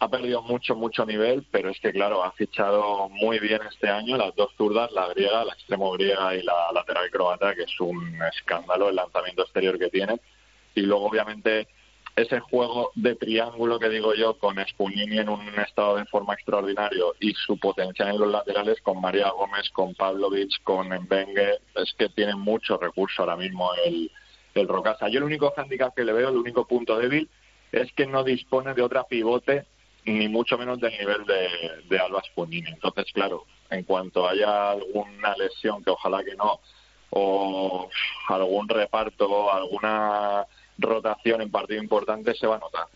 Ha 0.00 0.08
perdido 0.08 0.42
mucho, 0.42 0.76
mucho 0.76 1.04
nivel, 1.04 1.44
pero 1.50 1.70
es 1.70 1.80
que, 1.80 1.92
claro, 1.92 2.22
ha 2.22 2.30
fichado 2.32 3.08
muy 3.08 3.40
bien 3.40 3.60
este 3.68 3.88
año 3.88 4.16
las 4.16 4.34
dos 4.36 4.52
zurdas, 4.56 4.92
la 4.92 5.08
griega, 5.08 5.44
la 5.44 5.54
extremo 5.54 5.90
griega 5.92 6.36
y 6.36 6.42
la 6.42 6.70
lateral 6.72 7.10
croata, 7.10 7.52
que 7.54 7.62
es 7.62 7.80
un 7.80 8.16
escándalo 8.32 8.88
el 8.90 8.94
lanzamiento 8.94 9.42
exterior 9.42 9.76
que 9.76 9.90
tiene. 9.90 10.20
Y 10.76 10.82
luego, 10.82 11.06
obviamente, 11.06 11.66
ese 12.14 12.38
juego 12.38 12.92
de 12.94 13.16
triángulo 13.16 13.80
que 13.80 13.88
digo 13.88 14.14
yo 14.14 14.38
con 14.38 14.56
Spunini 14.68 15.18
en 15.18 15.28
un 15.28 15.48
estado 15.58 15.96
de 15.96 16.04
forma 16.04 16.34
extraordinario 16.34 17.14
y 17.18 17.32
su 17.34 17.58
potencial 17.58 18.10
en 18.10 18.20
los 18.20 18.30
laterales 18.30 18.80
con 18.82 19.00
María 19.00 19.30
Gómez, 19.30 19.68
con 19.70 19.94
Pavlovic, 19.94 20.62
con 20.62 20.88
Mbengue, 20.88 21.58
es 21.74 21.92
que 21.98 22.08
tiene 22.08 22.36
mucho 22.36 22.76
recurso 22.76 23.22
ahora 23.22 23.36
mismo 23.36 23.70
el, 23.84 24.12
el 24.54 24.68
Rocasa. 24.68 25.08
Yo 25.08 25.18
el 25.18 25.24
único 25.24 25.52
hándicap 25.56 25.92
que 25.94 26.04
le 26.04 26.12
veo, 26.12 26.28
el 26.28 26.36
único 26.36 26.66
punto 26.66 26.98
débil, 26.98 27.28
es 27.72 27.92
que 27.94 28.06
no 28.06 28.22
dispone 28.22 28.74
de 28.74 28.82
otra 28.82 29.04
pivote 29.04 29.66
ni 30.08 30.28
mucho 30.28 30.56
menos 30.58 30.80
del 30.80 30.92
nivel 30.98 31.24
de, 31.26 31.48
de 31.88 31.98
Alba 31.98 32.22
Spunini. 32.30 32.68
Entonces, 32.70 33.06
claro, 33.12 33.44
en 33.70 33.82
cuanto 33.84 34.28
haya 34.28 34.70
alguna 34.70 35.34
lesión, 35.36 35.82
que 35.84 35.90
ojalá 35.90 36.22
que 36.24 36.34
no, 36.36 36.60
o 37.10 37.88
algún 38.28 38.68
reparto, 38.68 39.50
alguna 39.52 40.44
rotación 40.78 41.42
en 41.42 41.50
partido 41.50 41.82
importante, 41.82 42.34
se 42.34 42.46
va 42.46 42.56
a 42.56 42.60
notar. 42.60 42.86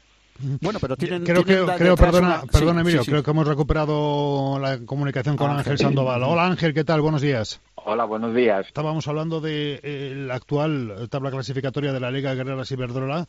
Bueno, 0.60 0.78
pero 0.80 0.96
tienen. 0.96 1.24
Creo 1.24 1.44
que, 1.44 1.54
tienen 1.56 1.76
creo, 1.76 1.94
perdona, 1.96 2.26
una- 2.26 2.40
sí, 2.42 2.48
perdona 2.52 2.80
Emilio, 2.80 3.00
sí, 3.00 3.04
sí. 3.04 3.10
creo 3.10 3.22
que 3.22 3.30
hemos 3.30 3.46
recuperado 3.46 4.58
la 4.58 4.78
comunicación 4.84 5.36
con 5.36 5.50
Ángel. 5.50 5.60
Ángel 5.72 5.78
Sandoval. 5.78 6.22
Hola 6.24 6.46
Ángel, 6.46 6.74
¿qué 6.74 6.84
tal? 6.84 7.00
Buenos 7.00 7.20
días. 7.22 7.60
Hola, 7.84 8.04
buenos 8.04 8.34
días. 8.34 8.66
Estábamos 8.66 9.06
hablando 9.08 9.40
de 9.40 9.80
eh, 9.82 10.14
la 10.16 10.34
actual 10.34 11.08
tabla 11.10 11.30
clasificatoria 11.30 11.92
de 11.92 12.00
la 12.00 12.10
Liga 12.10 12.34
Guerreras 12.34 12.70
Iberdrola, 12.70 13.26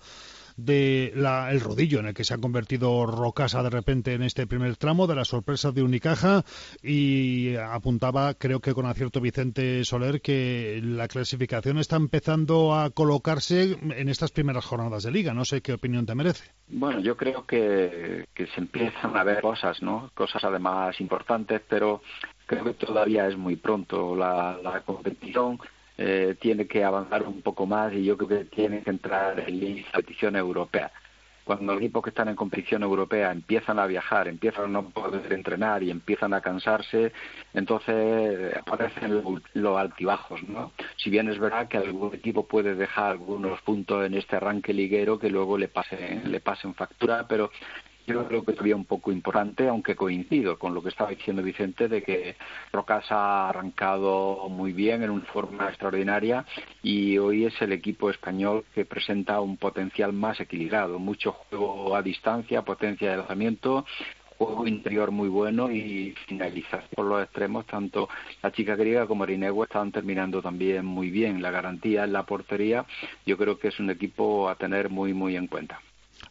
de 0.57 1.11
la, 1.15 1.51
el 1.51 1.61
rodillo 1.61 1.99
en 1.99 2.07
el 2.07 2.13
que 2.13 2.23
se 2.23 2.33
ha 2.33 2.37
convertido 2.37 3.05
Rocasa 3.05 3.63
de 3.63 3.69
repente 3.69 4.13
en 4.13 4.23
este 4.23 4.47
primer 4.47 4.77
tramo, 4.77 5.07
de 5.07 5.15
la 5.15 5.25
sorpresa 5.25 5.71
de 5.71 5.83
Unicaja 5.83 6.43
y 6.81 7.55
apuntaba, 7.55 8.33
creo 8.33 8.59
que 8.59 8.73
con 8.73 8.85
acierto 8.85 9.21
Vicente 9.21 9.83
Soler, 9.85 10.21
que 10.21 10.81
la 10.83 11.07
clasificación 11.07 11.77
está 11.77 11.95
empezando 11.95 12.75
a 12.75 12.89
colocarse 12.89 13.77
en 13.81 14.09
estas 14.09 14.31
primeras 14.31 14.65
jornadas 14.65 15.03
de 15.03 15.11
Liga. 15.11 15.33
No 15.33 15.45
sé 15.45 15.61
qué 15.61 15.73
opinión 15.73 16.05
te 16.05 16.15
merece. 16.15 16.51
Bueno, 16.67 16.99
yo 16.99 17.15
creo 17.17 17.45
que, 17.45 18.25
que 18.33 18.47
se 18.47 18.59
empiezan 18.59 19.15
a 19.17 19.23
ver 19.23 19.41
cosas, 19.41 19.81
¿no? 19.81 20.11
Cosas 20.13 20.43
además 20.43 20.99
importantes, 20.99 21.61
pero 21.67 22.01
creo 22.45 22.63
que 22.63 22.73
todavía 22.73 23.27
es 23.27 23.37
muy 23.37 23.55
pronto. 23.55 24.15
La, 24.15 24.57
la 24.61 24.81
competición 24.81 25.59
eh, 25.97 26.35
tiene 26.39 26.67
que 26.67 26.83
avanzar 26.83 27.23
un 27.23 27.41
poco 27.41 27.65
más 27.65 27.93
y 27.93 28.03
yo 28.03 28.17
creo 28.17 28.29
que 28.29 28.45
tiene 28.45 28.81
que 28.81 28.89
entrar 28.89 29.39
en 29.47 29.59
la 29.59 29.91
competición 29.91 30.35
europea. 30.35 30.91
Cuando 31.43 31.73
los 31.73 31.81
equipos 31.81 32.03
que 32.03 32.09
están 32.09 32.29
en 32.29 32.35
competición 32.35 32.83
europea 32.83 33.31
empiezan 33.31 33.77
a 33.77 33.85
viajar, 33.85 34.29
empiezan 34.29 34.65
a 34.65 34.67
no 34.69 34.89
poder 34.91 35.33
entrenar 35.33 35.83
y 35.83 35.91
empiezan 35.91 36.33
a 36.33 36.39
cansarse, 36.39 37.11
entonces 37.53 38.55
aparecen 38.55 39.21
los, 39.53 39.77
altibajos, 39.77 40.41
¿no? 40.43 40.71
Si 40.95 41.09
bien 41.09 41.27
es 41.27 41.37
verdad 41.37 41.67
que 41.67 41.77
algún 41.77 42.15
equipo 42.15 42.47
puede 42.47 42.75
dejar 42.75 43.11
algunos 43.11 43.61
puntos 43.61 44.05
en 44.05 44.13
este 44.13 44.37
arranque 44.37 44.73
liguero 44.73 45.19
que 45.19 45.29
luego 45.29 45.57
le 45.57 45.67
pasen, 45.67 46.31
le 46.31 46.39
pasen 46.39 46.75
factura, 46.75 47.27
pero 47.27 47.51
yo 48.05 48.27
creo 48.27 48.43
que 48.43 48.53
todavía 48.53 48.75
un 48.75 48.85
poco 48.85 49.11
importante, 49.11 49.67
aunque 49.67 49.95
coincido 49.95 50.57
con 50.59 50.73
lo 50.73 50.81
que 50.81 50.89
estaba 50.89 51.11
diciendo 51.11 51.41
Vicente, 51.41 51.87
de 51.87 52.03
que 52.03 52.35
Rocas 52.71 53.05
ha 53.11 53.49
arrancado 53.49 54.49
muy 54.49 54.73
bien 54.73 55.03
en 55.03 55.09
una 55.09 55.25
forma 55.25 55.69
extraordinaria 55.69 56.45
y 56.81 57.17
hoy 57.17 57.45
es 57.45 57.61
el 57.61 57.71
equipo 57.71 58.09
español 58.09 58.65
que 58.73 58.85
presenta 58.85 59.39
un 59.39 59.57
potencial 59.57 60.13
más 60.13 60.39
equilibrado, 60.39 60.99
mucho 60.99 61.31
juego 61.31 61.95
a 61.95 62.01
distancia, 62.01 62.63
potencia 62.63 63.11
de 63.11 63.17
lanzamiento, 63.17 63.85
juego 64.37 64.67
interior 64.67 65.11
muy 65.11 65.29
bueno 65.29 65.71
y 65.71 66.13
finalización 66.27 66.89
por 66.95 67.05
los 67.05 67.23
extremos, 67.23 67.65
tanto 67.65 68.09
la 68.41 68.51
chica 68.51 68.75
griega 68.75 69.07
como 69.07 69.25
Rinegua 69.25 69.65
estaban 69.65 69.91
terminando 69.91 70.41
también 70.41 70.85
muy 70.85 71.09
bien. 71.09 71.41
La 71.41 71.51
garantía 71.51 72.03
en 72.03 72.13
la 72.13 72.23
portería, 72.23 72.85
yo 73.25 73.37
creo 73.37 73.57
que 73.57 73.69
es 73.69 73.79
un 73.79 73.89
equipo 73.89 74.49
a 74.49 74.55
tener 74.55 74.89
muy, 74.89 75.13
muy 75.13 75.35
en 75.35 75.47
cuenta. 75.47 75.79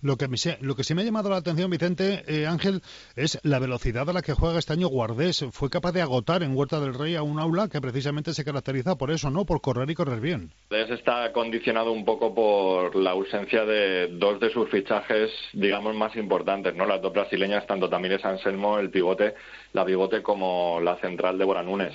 Lo 0.03 0.17
que, 0.17 0.27
me, 0.27 0.37
lo 0.61 0.75
que 0.75 0.83
sí 0.83 0.95
me 0.95 1.03
ha 1.03 1.05
llamado 1.05 1.31
la 1.31 1.37
atención, 1.37 1.71
Vicente 1.71 2.25
eh, 2.27 2.49
Ángel, 2.49 2.83
es 3.15 3.39
la 3.45 3.61
velocidad 3.61 4.11
a 4.11 4.13
la 4.13 4.21
que 4.21 4.35
juega 4.35 4.59
este 4.59 4.73
año 4.73 4.89
Guardés. 4.89 5.47
Fue 5.53 5.71
capaz 5.71 5.93
de 5.93 6.03
agotar 6.03 6.43
en 6.43 6.57
Huerta 6.57 6.81
del 6.81 6.93
Rey 6.93 7.15
a 7.15 7.23
un 7.23 7.39
aula 7.39 7.69
que 7.69 7.81
precisamente 7.81 8.35
se 8.35 8.45
caracteriza 8.45 8.97
por 8.97 9.13
eso, 9.13 9.31
¿no? 9.31 9.45
Por 9.45 9.61
correr 9.61 9.89
y 9.91 9.95
correr 9.95 10.19
bien. 10.19 10.51
Está 10.71 11.33
condicionado 11.33 11.93
un 11.93 12.05
poco 12.05 12.35
por 12.35 12.97
la 12.97 13.13
ausencia 13.13 13.65
de 13.65 14.09
dos 14.09 14.41
de 14.41 14.51
sus 14.51 14.69
fichajes, 14.71 15.31
digamos, 15.53 15.95
más 15.95 16.17
importantes, 16.17 16.75
¿no? 16.75 16.85
Las 16.85 17.01
dos 17.01 17.13
brasileñas, 17.13 17.65
tanto 17.69 17.89
Tamires 17.89 18.25
Anselmo, 18.25 18.81
el 18.81 18.91
pivote, 18.91 19.35
la 19.73 19.85
pivote 19.85 20.21
como 20.21 20.81
la 20.81 20.97
central 20.97 21.39
de 21.39 21.47
Nunes. 21.63 21.95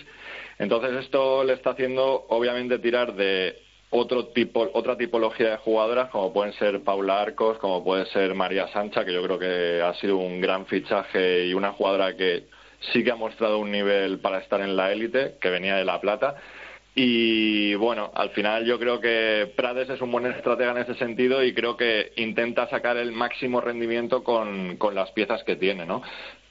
Entonces 0.60 1.03
esto 1.03 1.43
le 1.43 1.53
está 1.53 1.72
haciendo, 1.72 2.26
obviamente, 2.30 2.80
tirar 2.80 3.16
de 3.16 3.66
otro 3.89 4.27
tipo, 4.27 4.69
otra 4.73 4.97
tipología 4.97 5.51
de 5.51 5.57
jugadoras, 5.57 6.09
como 6.09 6.33
pueden 6.33 6.53
ser 6.53 6.81
Paula 6.81 7.21
Arcos, 7.21 7.57
como 7.59 7.83
puede 7.83 8.05
ser 8.07 8.33
María 8.33 8.67
Sancha, 8.69 9.05
que 9.05 9.13
yo 9.13 9.23
creo 9.23 9.39
que 9.39 9.81
ha 9.81 9.93
sido 9.95 10.17
un 10.17 10.41
gran 10.41 10.65
fichaje 10.65 11.45
y 11.45 11.53
una 11.53 11.71
jugadora 11.71 12.15
que 12.15 12.45
sí 12.91 13.03
que 13.03 13.11
ha 13.11 13.15
mostrado 13.15 13.59
un 13.59 13.71
nivel 13.71 14.19
para 14.19 14.39
estar 14.39 14.61
en 14.61 14.75
la 14.75 14.91
élite, 14.91 15.35
que 15.39 15.49
venía 15.49 15.75
de 15.75 15.85
La 15.85 16.01
Plata. 16.01 16.35
Y 16.99 17.75
bueno, 17.75 18.11
al 18.15 18.31
final 18.31 18.65
yo 18.65 18.79
creo 18.79 18.99
que 18.99 19.51
Prades 19.55 19.88
es 19.88 20.01
un 20.01 20.11
buen 20.11 20.25
estratega 20.25 20.71
en 20.71 20.77
ese 20.79 20.95
sentido 20.95 21.43
y 21.43 21.53
creo 21.53 21.77
que 21.77 22.11
intenta 22.15 22.67
sacar 22.69 22.97
el 22.97 23.11
máximo 23.11 23.61
rendimiento 23.61 24.23
con, 24.23 24.77
con 24.77 24.95
las 24.95 25.11
piezas 25.11 25.43
que 25.43 25.55
tiene, 25.55 25.85
¿no? 25.85 26.01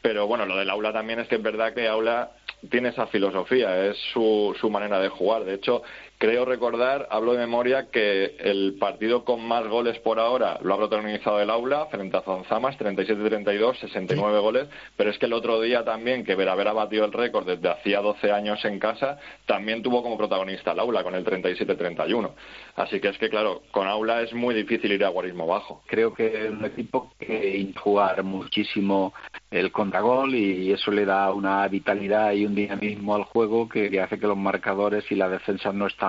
Pero 0.03 0.29
bueno, 0.29 0.47
lo 0.47 0.57
del 0.57 0.71
aula 0.71 0.93
también 0.93 1.19
es 1.19 1.27
que 1.27 1.35
es 1.35 1.43
verdad 1.43 1.75
que 1.75 1.89
aula 1.89 2.31
tiene 2.71 2.91
esa 2.91 3.09
filosofía, 3.09 3.87
es 3.87 3.97
su, 4.13 4.57
su 4.61 4.71
manera 4.71 5.01
de 5.01 5.09
jugar. 5.09 5.45
De 5.45 5.55
hecho, 5.55 5.83
creo 6.19 6.45
recordar, 6.45 7.09
hablo 7.11 7.33
de 7.33 7.39
memoria, 7.39 7.91
que 7.91 8.37
el 8.39 8.77
partido 8.79 9.25
con 9.25 9.47
más 9.47 9.67
goles 9.67 9.99
por 10.01 10.19
ahora 10.19 10.59
lo 10.63 10.75
ha 10.75 10.79
protagonizado 10.79 11.41
el 11.41 11.51
aula 11.51 11.87
frente 11.87 12.17
a 12.17 12.23
Zonzamas, 12.23 12.79
37-32, 12.79 13.77
69 13.81 14.39
goles, 14.39 14.69
pero 14.97 15.11
es 15.11 15.19
que 15.19 15.27
el 15.27 15.33
otro 15.33 15.61
día 15.61 15.85
también, 15.85 16.25
que 16.25 16.35
Veravera 16.35 16.73
batió 16.73 17.05
el 17.05 17.13
récord 17.13 17.47
desde 17.47 17.69
hacía 17.69 18.01
12 18.01 18.33
años 18.33 18.65
en 18.65 18.79
casa, 18.79 19.19
también 19.47 19.83
tuvo 19.83 20.03
como 20.03 20.17
protagonista 20.17 20.73
el 20.73 20.81
aula 20.81 21.03
con 21.03 21.15
el 21.15 21.25
37-31. 21.25 22.31
Así 22.77 23.01
que 23.01 23.09
es 23.09 23.19
que, 23.19 23.29
claro, 23.29 23.63
con 23.71 23.87
aula 23.87 24.23
es 24.23 24.33
muy 24.33 24.55
difícil 24.55 24.93
ir 24.93 25.05
a 25.05 25.09
guarismo 25.09 25.47
bajo. 25.47 25.83
Creo 25.87 26.15
que 26.15 26.47
es 26.47 26.51
un 26.51 26.65
equipo 26.65 27.13
que 27.19 27.73
jugar 27.77 28.23
muchísimo 28.23 29.13
el 29.51 29.73
contragol 29.73 30.35
y 30.35 30.73
eso 30.73 30.91
le 30.91 31.05
da 31.05 31.33
una 31.33 31.67
vitalidad 31.69 32.33
y 32.33 32.47
un 32.47 32.55
dinamismo 32.55 33.15
al 33.15 33.25
juego 33.25 33.69
que, 33.69 33.91
que 33.91 34.01
hace 34.01 34.19
que 34.19 34.27
los 34.27 34.37
marcadores 34.37 35.11
y 35.11 35.15
la 35.15 35.29
defensa 35.29 35.73
no 35.73 35.87
están 35.87 36.06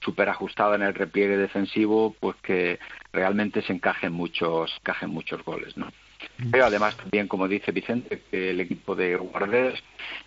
súper 0.00 0.28
ajustadas 0.28 0.76
en 0.76 0.86
el 0.86 0.94
repliegue 0.94 1.36
defensivo, 1.36 2.14
pues 2.20 2.36
que 2.42 2.78
realmente 3.12 3.62
se 3.62 3.72
encajen 3.72 4.12
muchos, 4.12 4.74
encajen 4.80 5.10
muchos 5.10 5.44
goles, 5.44 5.76
¿no? 5.76 5.88
Pero 6.50 6.66
además 6.66 6.96
también, 6.96 7.28
como 7.28 7.48
dice 7.48 7.72
Vicente, 7.72 8.22
que 8.30 8.50
el 8.50 8.60
equipo 8.60 8.94
de 8.94 9.16
Guardés, 9.16 9.78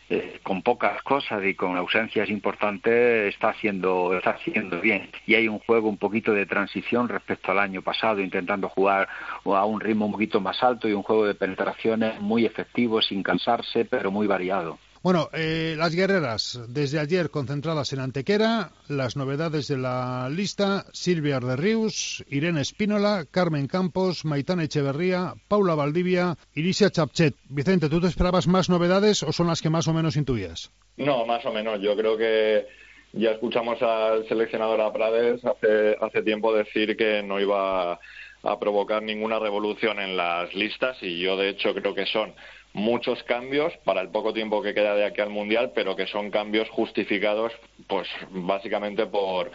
eh, 0.10 0.40
con 0.44 0.62
pocas 0.62 1.02
cosas 1.04 1.44
y 1.44 1.56
con 1.56 1.76
ausencias 1.76 2.30
importantes, 2.30 3.34
está 3.34 3.50
haciendo, 3.50 4.16
está 4.16 4.32
haciendo 4.32 4.80
bien. 4.80 5.10
Y 5.26 5.36
hay 5.36 5.48
un 5.48 5.60
juego 5.60 5.90
un 5.90 5.98
poquito 5.98 6.34
de 6.34 6.46
transición 6.46 7.10
respecto 7.10 7.52
al 7.52 7.60
año 7.60 7.82
pasado, 7.82 8.22
intentando 8.22 8.70
jugar 8.70 9.08
a 9.46 9.66
un 9.66 9.80
ritmo 9.80 10.06
un 10.06 10.14
poquito 10.14 10.40
más 10.40 10.62
alto 10.64 10.88
y 10.88 10.94
un 10.94 11.04
juego 11.04 11.26
de 11.26 11.36
penetraciones 11.36 12.20
muy 12.22 12.46
efectivo, 12.46 13.02
sin 13.02 13.24
cansarse, 13.24 13.86
pero 13.86 14.12
muy 14.12 14.28
variado. 14.28 14.78
Bueno, 15.04 15.28
eh, 15.34 15.76
las 15.78 15.94
guerreras, 15.94 16.62
desde 16.70 16.98
ayer 16.98 17.30
concentradas 17.30 17.92
en 17.92 18.00
Antequera, 18.00 18.72
las 18.88 19.18
novedades 19.18 19.68
de 19.68 19.78
la 19.78 20.30
lista, 20.30 20.86
Silvia 20.94 21.42
Rius, 21.42 22.24
Irene 22.30 22.62
Espínola, 22.62 23.26
Carmen 23.30 23.68
Campos, 23.68 24.24
Maitán 24.24 24.62
Echeverría, 24.62 25.34
Paula 25.50 25.76
Valdivia, 25.76 26.38
Irisia 26.56 26.90
Chapchet. 26.90 27.36
Vicente, 27.50 27.90
¿tú 27.90 28.00
te 28.00 28.08
esperabas 28.08 28.48
más 28.48 28.70
novedades 28.70 29.24
o 29.24 29.34
son 29.34 29.48
las 29.48 29.62
que 29.62 29.70
más 29.70 29.90
o 29.90 29.94
menos 29.94 30.16
intuías? 30.16 30.72
No, 30.96 31.26
más 31.26 31.46
o 31.46 31.52
menos. 31.52 31.82
Yo 31.82 31.98
creo 31.98 32.18
que 32.18 32.66
ya 33.12 33.32
escuchamos 33.32 33.82
al 33.82 34.26
seleccionador 34.30 34.80
a 34.80 34.94
Prades 34.94 35.44
hace, 35.44 35.98
hace 36.00 36.22
tiempo 36.22 36.54
decir 36.54 36.96
que 36.96 37.22
no 37.22 37.42
iba 37.42 38.00
a 38.44 38.60
provocar 38.60 39.04
ninguna 39.04 39.38
revolución 39.38 40.00
en 40.00 40.16
las 40.16 40.54
listas 40.54 40.98
y 41.02 41.20
yo 41.20 41.36
de 41.36 41.50
hecho 41.50 41.74
creo 41.74 41.94
que 41.94 42.06
son 42.06 42.34
muchos 42.74 43.22
cambios 43.24 43.72
para 43.86 44.02
el 44.02 44.10
poco 44.10 44.34
tiempo 44.34 44.62
que 44.62 44.74
queda 44.74 44.96
de 44.96 45.06
aquí 45.06 45.22
al 45.22 45.30
Mundial, 45.30 45.72
pero 45.74 45.96
que 45.96 46.08
son 46.08 46.32
cambios 46.32 46.70
justificados, 46.70 47.54
pues 47.88 48.08
básicamente 48.32 49.06
por 49.06 49.52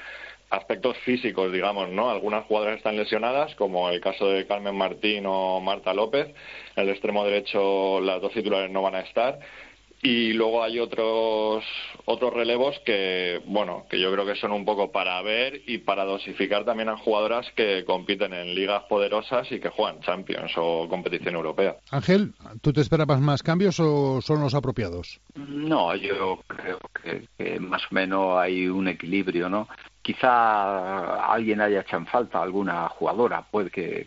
aspectos 0.51 0.97
físicos, 0.99 1.53
digamos, 1.53 1.91
¿no? 1.91 2.11
Algunas 2.11 2.47
jugadoras 2.47 2.79
están 2.79 2.97
lesionadas, 2.97 3.55
como 3.57 3.91
el 3.91 4.01
caso 4.01 4.29
de 4.29 4.47
Carmen 4.47 4.75
Martín 4.75 5.25
o 5.27 5.61
Marta 5.61 5.93
López. 5.93 6.29
En 6.77 6.85
el 6.85 6.91
extremo 6.91 7.25
derecho 7.25 8.01
las 8.01 8.23
dos 8.23 8.33
titulares 8.33 8.71
no 8.71 8.83
van 8.83 8.95
a 8.95 9.01
estar 9.01 9.39
y 10.03 10.32
luego 10.32 10.62
hay 10.62 10.78
otros 10.78 11.64
otros 12.05 12.32
relevos 12.32 12.78
que 12.84 13.40
bueno 13.46 13.86
que 13.90 14.01
yo 14.01 14.12
creo 14.12 14.24
que 14.24 14.36
son 14.36 14.53
un 14.53 14.64
poco 14.64 14.92
para 14.92 15.20
ver 15.22 15.62
y 15.66 15.78
para 15.78 16.05
dosificar 16.05 16.64
también 16.64 16.88
a 16.88 16.96
jugadoras 16.96 17.46
que 17.57 17.84
compiten 17.84 18.32
en 18.32 18.55
ligas 18.55 18.84
poderosas 18.88 19.51
y 19.51 19.59
que 19.59 19.70
juegan 19.70 20.01
Champions 20.01 20.53
o 20.57 20.88
competición 20.88 21.34
europea. 21.34 21.76
Ángel 21.90 22.32
tú 22.62 22.72
te 22.72 22.80
esperabas 22.80 23.20
más 23.20 23.42
cambios 23.42 23.80
o 23.80 24.20
son 24.22 24.40
los 24.40 24.55
apropiados 24.55 25.20
no 25.34 25.94
yo 25.96 26.40
creo 26.46 26.78
que, 27.03 27.28
que 27.36 27.59
más 27.61 27.82
o 27.90 27.94
menos 27.94 28.38
hay 28.38 28.68
un 28.68 28.88
equilibrio 28.88 29.49
no 29.49 29.68
quizá 30.09 31.31
alguien 31.31 31.61
haya 31.61 31.83
hecho 31.83 31.99
en 31.99 32.07
falta 32.07 32.41
alguna 32.41 32.89
jugadora, 32.89 33.43
puede 33.43 33.69
que, 33.69 34.07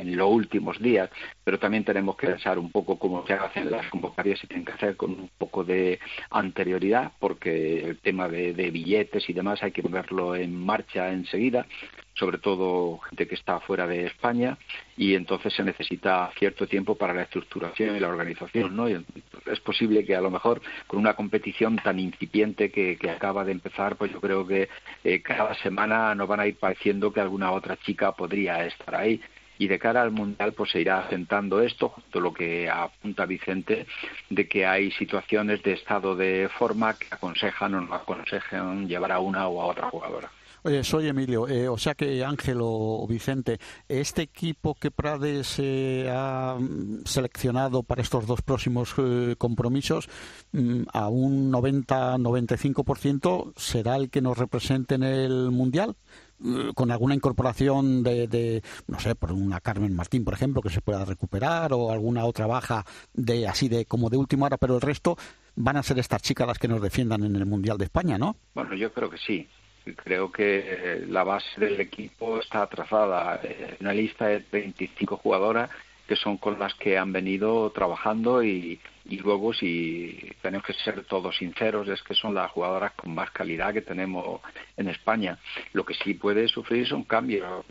en 0.00 0.16
los 0.16 0.30
últimos 0.30 0.80
días, 0.80 1.10
pero 1.44 1.58
también 1.58 1.84
tenemos 1.84 2.16
que 2.16 2.28
pensar 2.28 2.58
un 2.58 2.72
poco 2.72 2.98
cómo 2.98 3.26
se 3.26 3.34
hacen 3.34 3.70
las 3.70 3.86
convocatorias 3.90 4.42
y 4.42 4.46
tienen 4.46 4.64
que 4.64 4.72
hacer 4.72 4.96
con 4.96 5.10
un 5.10 5.30
poco 5.36 5.62
de 5.62 5.98
anterioridad, 6.30 7.12
porque 7.18 7.84
el 7.84 7.98
tema 7.98 8.26
de 8.26 8.70
billetes 8.70 9.28
y 9.28 9.34
demás 9.34 9.62
hay 9.62 9.72
que 9.72 9.82
ponerlo 9.82 10.34
en 10.34 10.56
marcha 10.56 11.10
enseguida 11.10 11.66
sobre 12.14 12.38
todo 12.38 12.98
gente 12.98 13.26
que 13.26 13.34
está 13.34 13.60
fuera 13.60 13.86
de 13.86 14.06
España 14.06 14.56
y 14.96 15.14
entonces 15.14 15.52
se 15.52 15.64
necesita 15.64 16.30
cierto 16.38 16.66
tiempo 16.66 16.94
para 16.94 17.12
la 17.12 17.22
estructuración 17.22 17.96
y 17.96 18.00
la 18.00 18.08
organización, 18.08 18.76
¿no? 18.76 18.86
Es 18.88 19.60
posible 19.60 20.04
que 20.04 20.14
a 20.14 20.20
lo 20.20 20.30
mejor 20.30 20.62
con 20.86 21.00
una 21.00 21.14
competición 21.14 21.76
tan 21.76 21.98
incipiente 21.98 22.70
que, 22.70 22.96
que 22.96 23.10
acaba 23.10 23.44
de 23.44 23.52
empezar, 23.52 23.96
pues 23.96 24.12
yo 24.12 24.20
creo 24.20 24.46
que 24.46 24.68
eh, 25.02 25.22
cada 25.22 25.54
semana 25.54 26.14
nos 26.14 26.28
van 26.28 26.40
a 26.40 26.46
ir 26.46 26.56
pareciendo 26.56 27.12
que 27.12 27.20
alguna 27.20 27.50
otra 27.52 27.76
chica 27.76 28.12
podría 28.12 28.64
estar 28.64 28.94
ahí 28.94 29.20
y 29.58 29.68
de 29.68 29.78
cara 29.78 30.02
al 30.02 30.10
mundial 30.10 30.52
pues 30.52 30.70
se 30.70 30.80
irá 30.80 31.00
asentando 31.00 31.60
esto 31.60 31.88
justo 31.88 32.20
lo 32.20 32.32
que 32.32 32.68
apunta 32.68 33.26
Vicente 33.26 33.86
de 34.28 34.48
que 34.48 34.66
hay 34.66 34.90
situaciones 34.92 35.62
de 35.62 35.72
estado 35.72 36.16
de 36.16 36.48
forma 36.58 36.94
que 36.98 37.06
aconsejan 37.10 37.74
o 37.74 37.80
no 37.80 37.94
aconsejan 37.94 38.88
llevar 38.88 39.12
a 39.12 39.20
una 39.20 39.46
o 39.48 39.62
a 39.62 39.66
otra 39.66 39.90
jugadora. 39.90 40.30
Oye, 40.66 40.82
soy 40.82 41.08
Emilio. 41.08 41.46
Eh, 41.46 41.68
o 41.68 41.76
sea 41.76 41.94
que 41.94 42.24
Ángel 42.24 42.56
o 42.62 43.06
Vicente, 43.06 43.58
este 43.86 44.22
equipo 44.22 44.74
que 44.74 44.90
Prades 44.90 45.56
eh, 45.58 46.08
ha 46.10 46.56
seleccionado 47.04 47.82
para 47.82 48.00
estos 48.00 48.26
dos 48.26 48.40
próximos 48.40 48.94
eh, 48.96 49.34
compromisos, 49.36 50.08
mm, 50.52 50.84
a 50.90 51.10
un 51.10 51.52
90-95% 51.52 53.52
será 53.56 53.96
el 53.96 54.08
que 54.08 54.22
nos 54.22 54.38
represente 54.38 54.94
en 54.94 55.02
el 55.02 55.50
Mundial 55.50 55.96
mm, 56.38 56.70
con 56.70 56.90
alguna 56.90 57.14
incorporación 57.14 58.02
de, 58.02 58.26
de, 58.26 58.62
no 58.86 58.98
sé, 59.00 59.14
por 59.14 59.32
una 59.32 59.60
Carmen 59.60 59.94
Martín, 59.94 60.24
por 60.24 60.32
ejemplo, 60.32 60.62
que 60.62 60.70
se 60.70 60.80
pueda 60.80 61.04
recuperar 61.04 61.74
o 61.74 61.92
alguna 61.92 62.24
otra 62.24 62.46
baja 62.46 62.86
de 63.12 63.46
así 63.46 63.68
de 63.68 63.84
como 63.84 64.08
de 64.08 64.16
última 64.16 64.46
hora, 64.46 64.56
pero 64.56 64.76
el 64.76 64.80
resto 64.80 65.18
van 65.56 65.76
a 65.76 65.82
ser 65.82 65.98
estas 65.98 66.22
chicas 66.22 66.46
las 66.46 66.58
que 66.58 66.68
nos 66.68 66.80
defiendan 66.80 67.22
en 67.22 67.36
el 67.36 67.44
Mundial 67.44 67.76
de 67.76 67.84
España, 67.84 68.16
¿no? 68.16 68.36
Bueno, 68.54 68.74
yo 68.74 68.90
creo 68.94 69.10
que 69.10 69.18
sí 69.18 69.46
creo 69.96 70.32
que 70.32 71.04
la 71.08 71.24
base 71.24 71.60
del 71.60 71.80
equipo 71.80 72.40
está 72.40 72.66
trazada. 72.66 73.40
En 73.42 73.76
una 73.80 73.92
lista 73.92 74.26
de 74.26 74.42
25 74.50 75.16
jugadoras 75.18 75.70
que 76.06 76.16
son 76.16 76.36
con 76.36 76.58
las 76.58 76.74
que 76.74 76.98
han 76.98 77.12
venido 77.12 77.70
trabajando 77.70 78.42
y, 78.42 78.80
luego 79.22 79.52
si 79.52 80.18
tenemos 80.40 80.66
que 80.66 80.72
ser 80.72 81.04
todos 81.04 81.36
sinceros 81.36 81.86
es 81.88 82.02
que 82.02 82.14
son 82.14 82.34
las 82.34 82.50
jugadoras 82.50 82.92
con 82.92 83.14
más 83.14 83.30
calidad 83.30 83.74
que 83.74 83.82
tenemos 83.82 84.40
en 84.78 84.88
España. 84.88 85.38
Lo 85.74 85.84
que 85.84 85.92
sí 85.92 86.14
puede 86.14 86.48
sufrir 86.48 86.86
son 86.86 87.04
cambios. 87.04 87.66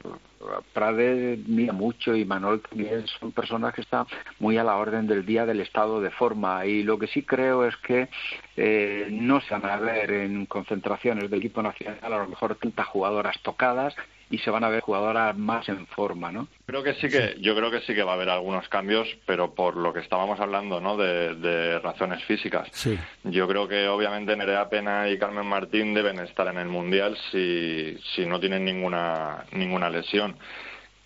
Prade 0.74 1.40
mira 1.48 1.74
mucho 1.74 2.16
y 2.16 2.24
Manuel 2.24 2.62
también 2.62 3.08
son 3.08 3.32
personas 3.32 3.74
que 3.74 3.82
están 3.82 4.06
muy 4.40 4.58
a 4.58 4.64
la 4.64 4.76
orden 4.76 5.08
del 5.08 5.26
día 5.26 5.46
del 5.48 5.62
estado 5.62 6.02
de 6.02 6.12
forma. 6.12 6.68
Y 6.68 6.84
lo 6.84 7.00
que 7.00 7.08
sí 7.08 7.24
creo 7.24 7.66
es 7.66 7.76
que 7.78 8.10
eh, 8.56 9.08
no 9.10 9.42
se 9.42 9.56
van 9.56 9.66
a 9.66 9.78
ver 9.78 10.12
en 10.12 10.46
concentraciones 10.46 11.32
del 11.32 11.40
equipo 11.40 11.64
nacional 11.64 11.98
a 12.02 12.10
lo 12.10 12.28
mejor 12.28 12.56
tantas 12.56 12.86
jugadoras 12.88 13.40
tocadas 13.42 13.96
y 14.34 14.40
se 14.40 14.50
van 14.50 14.64
a 14.64 14.70
ver 14.70 14.82
jugadoras 14.82 15.38
más 15.38 15.70
en 15.70 15.86
forma, 15.86 16.32
¿no? 16.32 16.48
Creo 16.66 16.82
que 16.82 16.96
sí 16.96 17.08
que, 17.08 17.36
yo 17.40 17.56
creo 17.56 17.70
que 17.70 17.82
sí 17.82 17.94
que 17.94 18.02
va 18.02 18.14
a 18.14 18.16
haber 18.16 18.30
algunos 18.30 18.68
cambios, 18.68 19.08
pero 19.28 19.54
por 19.54 19.78
lo 19.78 19.94
que 19.94 20.00
estábamos 20.00 20.40
hablando, 20.40 20.82
¿no? 20.82 20.98
De, 20.98 21.36
de 21.36 21.78
razones 21.78 22.24
físicas. 22.24 22.68
Sí. 22.72 22.98
Yo 23.26 23.48
creo 23.48 23.68
que 23.68 23.88
obviamente 23.88 24.36
Nerea 24.36 24.70
Pena 24.70 25.08
y 25.08 25.20
Carmen 25.20 25.46
Martín 25.46 25.94
deben 25.94 26.18
estar 26.18 26.48
en 26.48 26.58
el 26.58 26.68
mundial 26.68 27.16
si, 27.32 27.96
si 28.16 28.26
no 28.26 28.40
tienen 28.40 28.66
ninguna 28.66 29.46
ninguna 29.52 29.88
lesión. 29.92 30.36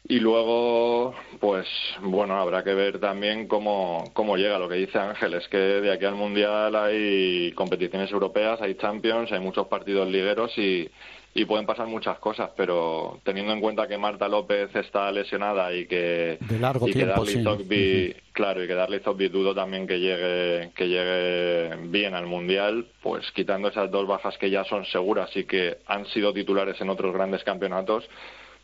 Y 0.07 0.21
luego, 0.21 1.13
pues 1.41 1.67
bueno, 1.99 2.39
habrá 2.39 2.63
que 2.63 2.73
ver 2.73 2.97
también 3.01 3.45
cómo, 3.49 4.09
cómo 4.13 4.37
llega 4.37 4.57
lo 4.57 4.69
que 4.69 4.75
dice 4.75 4.99
Ángel. 4.99 5.33
Es 5.33 5.49
que 5.49 5.57
de 5.57 5.91
aquí 5.91 6.05
al 6.05 6.15
Mundial 6.15 6.73
hay 6.77 7.51
competiciones 7.51 8.09
europeas, 8.09 8.61
hay 8.61 8.75
Champions, 8.75 9.33
hay 9.33 9.41
muchos 9.41 9.67
partidos 9.67 10.07
ligueros 10.07 10.57
y, 10.57 10.89
y 11.37 11.45
pueden 11.45 11.67
pasar 11.67 11.85
muchas 11.85 12.17
cosas, 12.17 12.49
pero 12.57 13.19
teniendo 13.23 13.53
en 13.53 13.61
cuenta 13.61 13.87
que 13.87 13.95
Marta 13.95 14.27
López 14.27 14.75
está 14.75 15.11
lesionada 15.11 15.71
y 15.71 15.85
que, 15.85 16.39
de 16.41 16.59
largo 16.59 16.87
y 16.87 16.93
que 16.93 16.97
tiempo, 16.97 17.13
Darly 17.13 17.33
sí. 17.33 17.43
Zogby, 17.43 18.15
claro, 18.31 18.63
y 18.63 18.67
que 18.67 18.73
Darly 18.73 18.99
Zogby 19.01 19.29
dudo 19.29 19.53
también 19.53 19.85
que 19.85 19.99
llegue, 19.99 20.71
que 20.75 20.87
llegue 20.87 21.75
bien 21.89 22.15
al 22.15 22.25
Mundial, 22.25 22.87
pues 23.03 23.23
quitando 23.35 23.67
esas 23.67 23.91
dos 23.91 24.07
bajas 24.07 24.35
que 24.39 24.49
ya 24.49 24.63
son 24.63 24.83
seguras 24.85 25.29
y 25.35 25.43
que 25.43 25.77
han 25.85 26.07
sido 26.07 26.33
titulares 26.33 26.81
en 26.81 26.89
otros 26.89 27.13
grandes 27.13 27.43
campeonatos, 27.43 28.09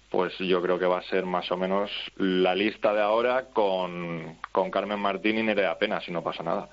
pues 0.09 0.33
yo 0.39 0.59
creo 0.59 0.79
que 0.79 0.87
va 0.87 0.97
a 0.97 1.09
ser 1.09 1.27
más 1.27 1.51
o 1.51 1.57
menos 1.57 1.91
la 2.17 2.55
lista 2.55 2.91
de 2.91 3.01
ahora 3.01 3.49
con, 3.53 4.39
con 4.51 4.71
Carmen 4.71 4.99
Martín 4.99 5.37
y 5.37 5.43
Nerea 5.43 5.77
Pena, 5.77 6.01
si 6.01 6.11
no 6.11 6.23
pasa 6.23 6.41
nada. 6.41 6.69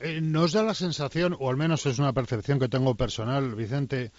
Eh, 0.00 0.20
¿Nos 0.20 0.52
da 0.52 0.62
la 0.62 0.74
sensación, 0.74 1.36
o 1.40 1.50
al 1.50 1.56
menos 1.56 1.86
es 1.86 1.98
una 1.98 2.12
percepción 2.12 2.58
que 2.58 2.68
tengo 2.68 2.94
personal, 2.94 3.54
Vicente, 3.54 4.12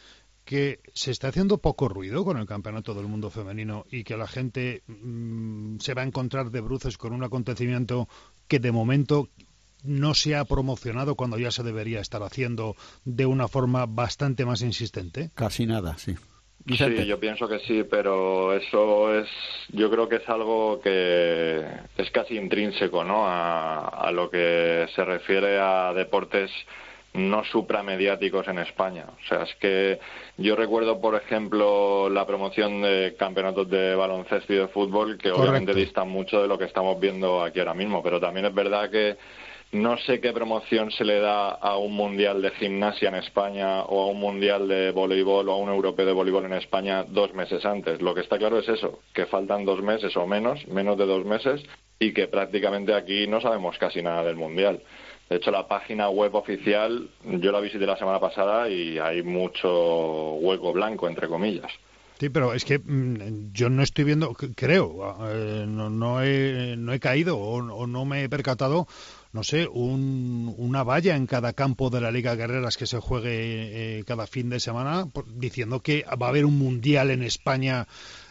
que 0.45 0.79
se 0.93 1.11
está 1.11 1.29
haciendo 1.29 1.57
poco 1.57 1.89
ruido 1.89 2.23
con 2.23 2.37
el 2.37 2.45
Campeonato 2.45 2.93
del 2.93 3.07
Mundo 3.07 3.31
Femenino 3.31 3.85
y 3.91 4.03
que 4.03 4.15
la 4.15 4.27
gente 4.27 4.83
mmm, 4.87 5.77
se 5.79 5.93
va 5.93 6.03
a 6.03 6.05
encontrar 6.05 6.51
de 6.51 6.61
bruces 6.61 6.97
con 6.97 7.13
un 7.13 7.23
acontecimiento 7.23 8.07
que 8.47 8.59
de 8.59 8.71
momento 8.71 9.29
no 9.83 10.13
se 10.13 10.35
ha 10.35 10.45
promocionado 10.45 11.15
cuando 11.15 11.37
ya 11.37 11.51
se 11.51 11.63
debería 11.63 11.99
estar 11.99 12.23
haciendo 12.23 12.75
de 13.03 13.25
una 13.25 13.47
forma 13.47 13.85
bastante 13.87 14.45
más 14.45 14.61
insistente? 14.61 15.31
Casi 15.35 15.65
nada, 15.65 15.97
sí. 15.97 16.15
Vicente. 16.63 17.03
Sí, 17.03 17.07
yo 17.07 17.19
pienso 17.19 17.47
que 17.47 17.59
sí, 17.59 17.83
pero 17.83 18.55
eso 18.55 19.13
es, 19.13 19.27
yo 19.69 19.91
creo 19.91 20.09
que 20.09 20.15
es 20.15 20.27
algo 20.27 20.79
que 20.81 21.63
es 21.97 22.11
casi 22.11 22.37
intrínseco, 22.37 23.03
¿no? 23.03 23.27
A, 23.27 23.87
a 23.87 24.11
lo 24.11 24.31
que 24.31 24.87
se 24.95 25.05
refiere 25.05 25.59
a 25.59 25.93
deportes 25.93 26.49
no 27.15 27.43
supramediáticos 27.45 28.47
en 28.47 28.59
España. 28.59 29.05
O 29.07 29.27
sea, 29.27 29.43
es 29.43 29.55
que 29.55 29.99
yo 30.37 30.55
recuerdo, 30.55 30.99
por 30.99 31.15
ejemplo, 31.15 32.09
la 32.09 32.25
promoción 32.25 32.81
de 32.81 33.15
campeonatos 33.17 33.69
de 33.69 33.95
baloncesto 33.95 34.53
y 34.53 34.57
de 34.57 34.67
fútbol, 34.67 35.17
que 35.17 35.29
Correcto. 35.29 35.41
obviamente 35.41 35.73
distan 35.73 36.09
mucho 36.09 36.41
de 36.41 36.47
lo 36.47 36.57
que 36.57 36.65
estamos 36.65 36.99
viendo 36.99 37.43
aquí 37.43 37.59
ahora 37.59 37.73
mismo, 37.73 38.03
pero 38.03 38.19
también 38.19 38.45
es 38.45 38.53
verdad 38.53 38.89
que 38.89 39.17
no 39.71 39.97
sé 39.97 40.21
qué 40.21 40.31
promoción 40.31 40.91
se 40.91 41.03
le 41.03 41.19
da 41.19 41.49
a 41.49 41.77
un 41.77 41.93
mundial 41.93 42.41
de 42.41 42.51
gimnasia 42.51 43.09
en 43.09 43.15
España 43.15 43.81
o 43.83 44.03
a 44.03 44.07
un 44.07 44.19
mundial 44.19 44.67
de 44.67 44.91
voleibol 44.91 45.49
o 45.49 45.53
a 45.53 45.57
un 45.57 45.69
europeo 45.69 46.05
de 46.05 46.13
voleibol 46.13 46.45
en 46.45 46.53
España 46.53 47.03
dos 47.03 47.33
meses 47.33 47.65
antes. 47.65 48.01
Lo 48.01 48.13
que 48.13 48.21
está 48.21 48.37
claro 48.37 48.59
es 48.59 48.69
eso, 48.69 48.99
que 49.13 49.25
faltan 49.25 49.65
dos 49.65 49.81
meses 49.81 50.15
o 50.15 50.27
menos, 50.27 50.65
menos 50.67 50.97
de 50.97 51.05
dos 51.05 51.25
meses, 51.25 51.61
y 51.99 52.13
que 52.13 52.27
prácticamente 52.27 52.93
aquí 52.93 53.27
no 53.27 53.41
sabemos 53.41 53.77
casi 53.77 54.01
nada 54.01 54.23
del 54.23 54.35
mundial. 54.35 54.81
De 55.29 55.37
hecho, 55.37 55.51
la 55.51 55.67
página 55.67 56.09
web 56.09 56.35
oficial, 56.35 57.09
yo 57.23 57.51
la 57.51 57.59
visité 57.59 57.85
la 57.85 57.97
semana 57.97 58.19
pasada 58.19 58.69
y 58.69 58.99
hay 58.99 59.23
mucho 59.23 60.33
hueco 60.35 60.71
blanco, 60.71 61.07
entre 61.07 61.27
comillas. 61.27 61.71
Sí, 62.19 62.29
pero 62.29 62.53
es 62.53 62.63
que 62.63 62.79
mmm, 62.79 63.51
yo 63.51 63.69
no 63.69 63.83
estoy 63.83 64.05
viendo, 64.05 64.33
creo, 64.33 65.15
eh, 65.27 65.65
no, 65.67 65.89
no, 65.89 66.23
he, 66.23 66.75
no 66.77 66.93
he 66.93 66.99
caído 66.99 67.37
o, 67.37 67.57
o, 67.57 67.87
no 67.87 68.05
me 68.05 68.23
he 68.23 68.29
percatado 68.29 68.87
no 69.35 69.43
sé, 69.43 69.67
un, 69.67 70.55
una 70.57 70.83
valla 70.83 71.17
en 71.17 71.27
cada 71.27 71.51
campo 71.51 71.89
de 71.89 71.99
la 71.99 72.09
Liga 72.09 72.35
Guerreras 72.35 72.77
que 72.77 72.87
se 72.87 72.99
juegue 72.99 73.99
eh, 73.99 74.03
cada 74.05 74.27
fin 74.27 74.49
de 74.49 74.61
semana, 74.61 75.09
diciendo 75.27 75.81
que 75.81 76.05
va 76.05 76.27
a 76.27 76.29
haber 76.29 76.45
un 76.45 76.57
mundial 76.57 77.11
en 77.11 77.21
España 77.21 77.85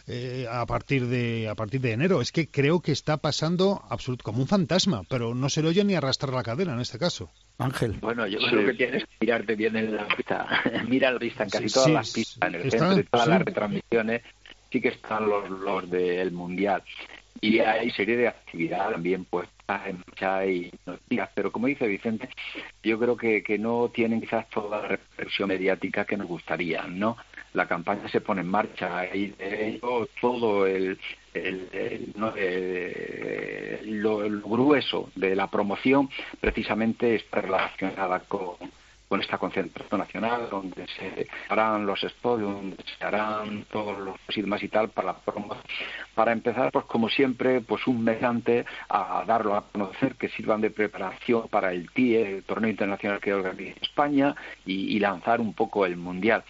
eh, 0.07 0.45
a 0.49 0.65
partir 0.65 1.07
de 1.07 1.47
a 1.49 1.55
partir 1.55 1.81
de 1.81 1.91
enero. 1.93 2.21
Es 2.21 2.31
que 2.31 2.47
creo 2.49 2.79
que 2.81 2.91
está 2.91 3.17
pasando 3.17 3.81
absolut 3.89 4.21
como 4.21 4.39
un 4.41 4.47
fantasma, 4.47 5.03
pero 5.09 5.33
no 5.35 5.49
se 5.49 5.61
le 5.61 5.69
oye 5.69 5.83
ni 5.83 5.95
arrastrar 5.95 6.33
la 6.33 6.43
cadera 6.43 6.73
en 6.73 6.79
este 6.79 6.99
caso. 6.99 7.29
Ángel. 7.57 7.93
Bueno, 8.01 8.27
yo 8.27 8.39
Sí. 8.39 8.45
creo 8.49 8.65
que 8.67 8.73
tienes 8.73 9.03
que 9.05 9.09
mirarte 9.21 9.55
bien 9.55 9.75
en 9.77 9.95
la 9.95 10.07
pista. 10.07 10.47
Mira 10.87 11.11
la 11.11 11.19
pista 11.19 11.43
en 11.45 11.49
casi 11.49 11.69
Sí, 11.69 11.73
todas 11.73 11.87
sí, 11.87 11.93
las 11.93 12.11
pistas, 12.13 12.49
en 12.49 12.55
el 12.55 12.61
está- 12.67 12.77
centro 12.79 12.99
y 12.99 13.03
todas 13.05 13.25
sí. 13.25 13.29
las 13.31 13.39
retransmisiones 13.45 14.21
sí 14.71 14.81
que 14.81 14.87
están 14.89 15.29
los, 15.29 15.49
los 15.49 15.89
del 15.89 16.31
Mundial. 16.31 16.83
Y 17.41 17.59
hay 17.59 17.91
serie 17.91 18.17
de 18.17 18.27
actividad 18.29 18.91
también 18.91 19.25
puestas 19.25 19.87
en 19.87 19.97
marcha 19.97 20.45
y 20.45 20.71
noticias. 20.85 21.29
Pero 21.35 21.51
como 21.51 21.67
dice 21.67 21.85
Vicente, 21.87 22.29
yo 22.81 22.97
creo 22.97 23.17
que, 23.17 23.43
que 23.43 23.57
no 23.59 23.89
tienen 23.93 24.21
quizás 24.21 24.49
toda 24.49 24.81
la 24.81 24.87
repercusión 24.87 25.49
mediática 25.49 26.05
que 26.05 26.17
nos 26.17 26.27
gustaría, 26.27 26.83
¿no? 26.87 27.17
La 27.53 27.67
campaña 27.67 28.07
se 28.09 28.21
pone 28.21 28.41
en 28.41 28.47
marcha 28.47 29.13
y 29.15 29.27
de 29.27 29.67
ello 29.69 30.07
todo 30.21 30.65
el, 30.67 30.97
el- 31.33 31.69
el- 31.71 32.13
no, 32.15 32.33
eh, 32.35 33.81
lo, 33.85 34.23
el 34.23 34.41
grueso 34.41 35.09
de 35.15 35.35
la 35.35 35.47
promoción 35.49 36.09
precisamente 36.39 37.15
está 37.15 37.41
relacionada 37.41 38.19
con, 38.21 38.55
con 39.07 39.21
esta 39.21 39.37
concentración 39.37 39.99
nacional, 39.99 40.47
donde 40.49 40.87
se 40.87 41.27
harán 41.49 41.85
los 41.85 42.01
spots, 42.01 42.41
donde 42.41 42.77
se 42.97 43.05
harán 43.05 43.65
todos 43.71 43.97
los 43.99 44.15
sitios 44.29 44.63
y 44.63 44.67
tal 44.67 44.89
para. 44.89 45.15
Para 46.15 46.31
empezar, 46.31 46.71
pues 46.71 46.85
como 46.85 47.09
siempre, 47.09 47.61
pues 47.61 47.87
un 47.87 48.03
mes 48.03 48.23
antes 48.23 48.65
a 48.89 49.23
darlo 49.27 49.55
a 49.55 49.65
conocer, 49.69 50.15
que 50.15 50.29
sirvan 50.29 50.61
de 50.61 50.71
preparación 50.71 51.47
para 51.49 51.73
el 51.73 51.89
TIE, 51.91 52.37
el 52.37 52.43
torneo 52.43 52.69
internacional 52.69 53.19
que 53.19 53.33
organiza 53.33 53.79
España, 53.81 54.35
y, 54.65 54.95
y 54.95 54.99
lanzar 54.99 55.41
un 55.41 55.53
poco 55.53 55.85
el 55.85 55.97
mundial. 55.97 56.43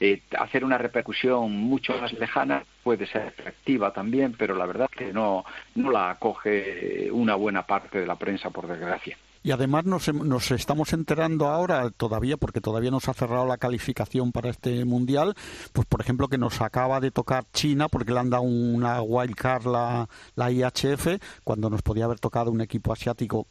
Eh, 0.00 0.22
hacer 0.36 0.64
una 0.64 0.78
repercusión 0.78 1.52
mucho 1.52 1.96
más 2.00 2.12
lejana 2.14 2.64
puede 2.82 3.06
ser 3.06 3.32
efectiva 3.38 3.92
también, 3.92 4.34
pero 4.36 4.56
la 4.56 4.66
verdad 4.66 4.88
que 4.90 5.12
no, 5.12 5.44
no 5.76 5.90
la 5.92 6.10
acoge 6.10 7.08
una 7.12 7.36
buena 7.36 7.64
parte 7.64 8.00
de 8.00 8.06
la 8.06 8.16
prensa, 8.16 8.50
por 8.50 8.66
desgracia. 8.66 9.16
Y 9.42 9.50
además 9.50 9.84
nos, 9.84 10.08
hem- 10.08 10.24
nos 10.24 10.50
estamos 10.52 10.92
enterando 10.92 11.48
ahora 11.48 11.90
todavía, 11.90 12.36
porque 12.36 12.60
todavía 12.60 12.90
no 12.92 13.00
se 13.00 13.10
ha 13.10 13.14
cerrado 13.14 13.46
la 13.46 13.58
calificación 13.58 14.30
para 14.32 14.50
este 14.50 14.84
mundial, 14.84 15.34
pues 15.72 15.86
por 15.86 16.00
ejemplo 16.00 16.28
que 16.28 16.38
nos 16.38 16.60
acaba 16.60 17.00
de 17.00 17.10
tocar 17.10 17.44
China 17.52 17.88
porque 17.88 18.12
le 18.12 18.20
han 18.20 18.30
dado 18.30 18.42
una 18.44 19.02
wildcard 19.02 19.66
la, 19.66 20.08
la 20.36 20.50
IHF, 20.52 21.18
cuando 21.42 21.70
nos 21.70 21.82
podía 21.82 22.04
haber 22.04 22.20
tocado 22.20 22.50
un 22.50 22.60
equipo 22.60 22.92
asiático 22.92 23.46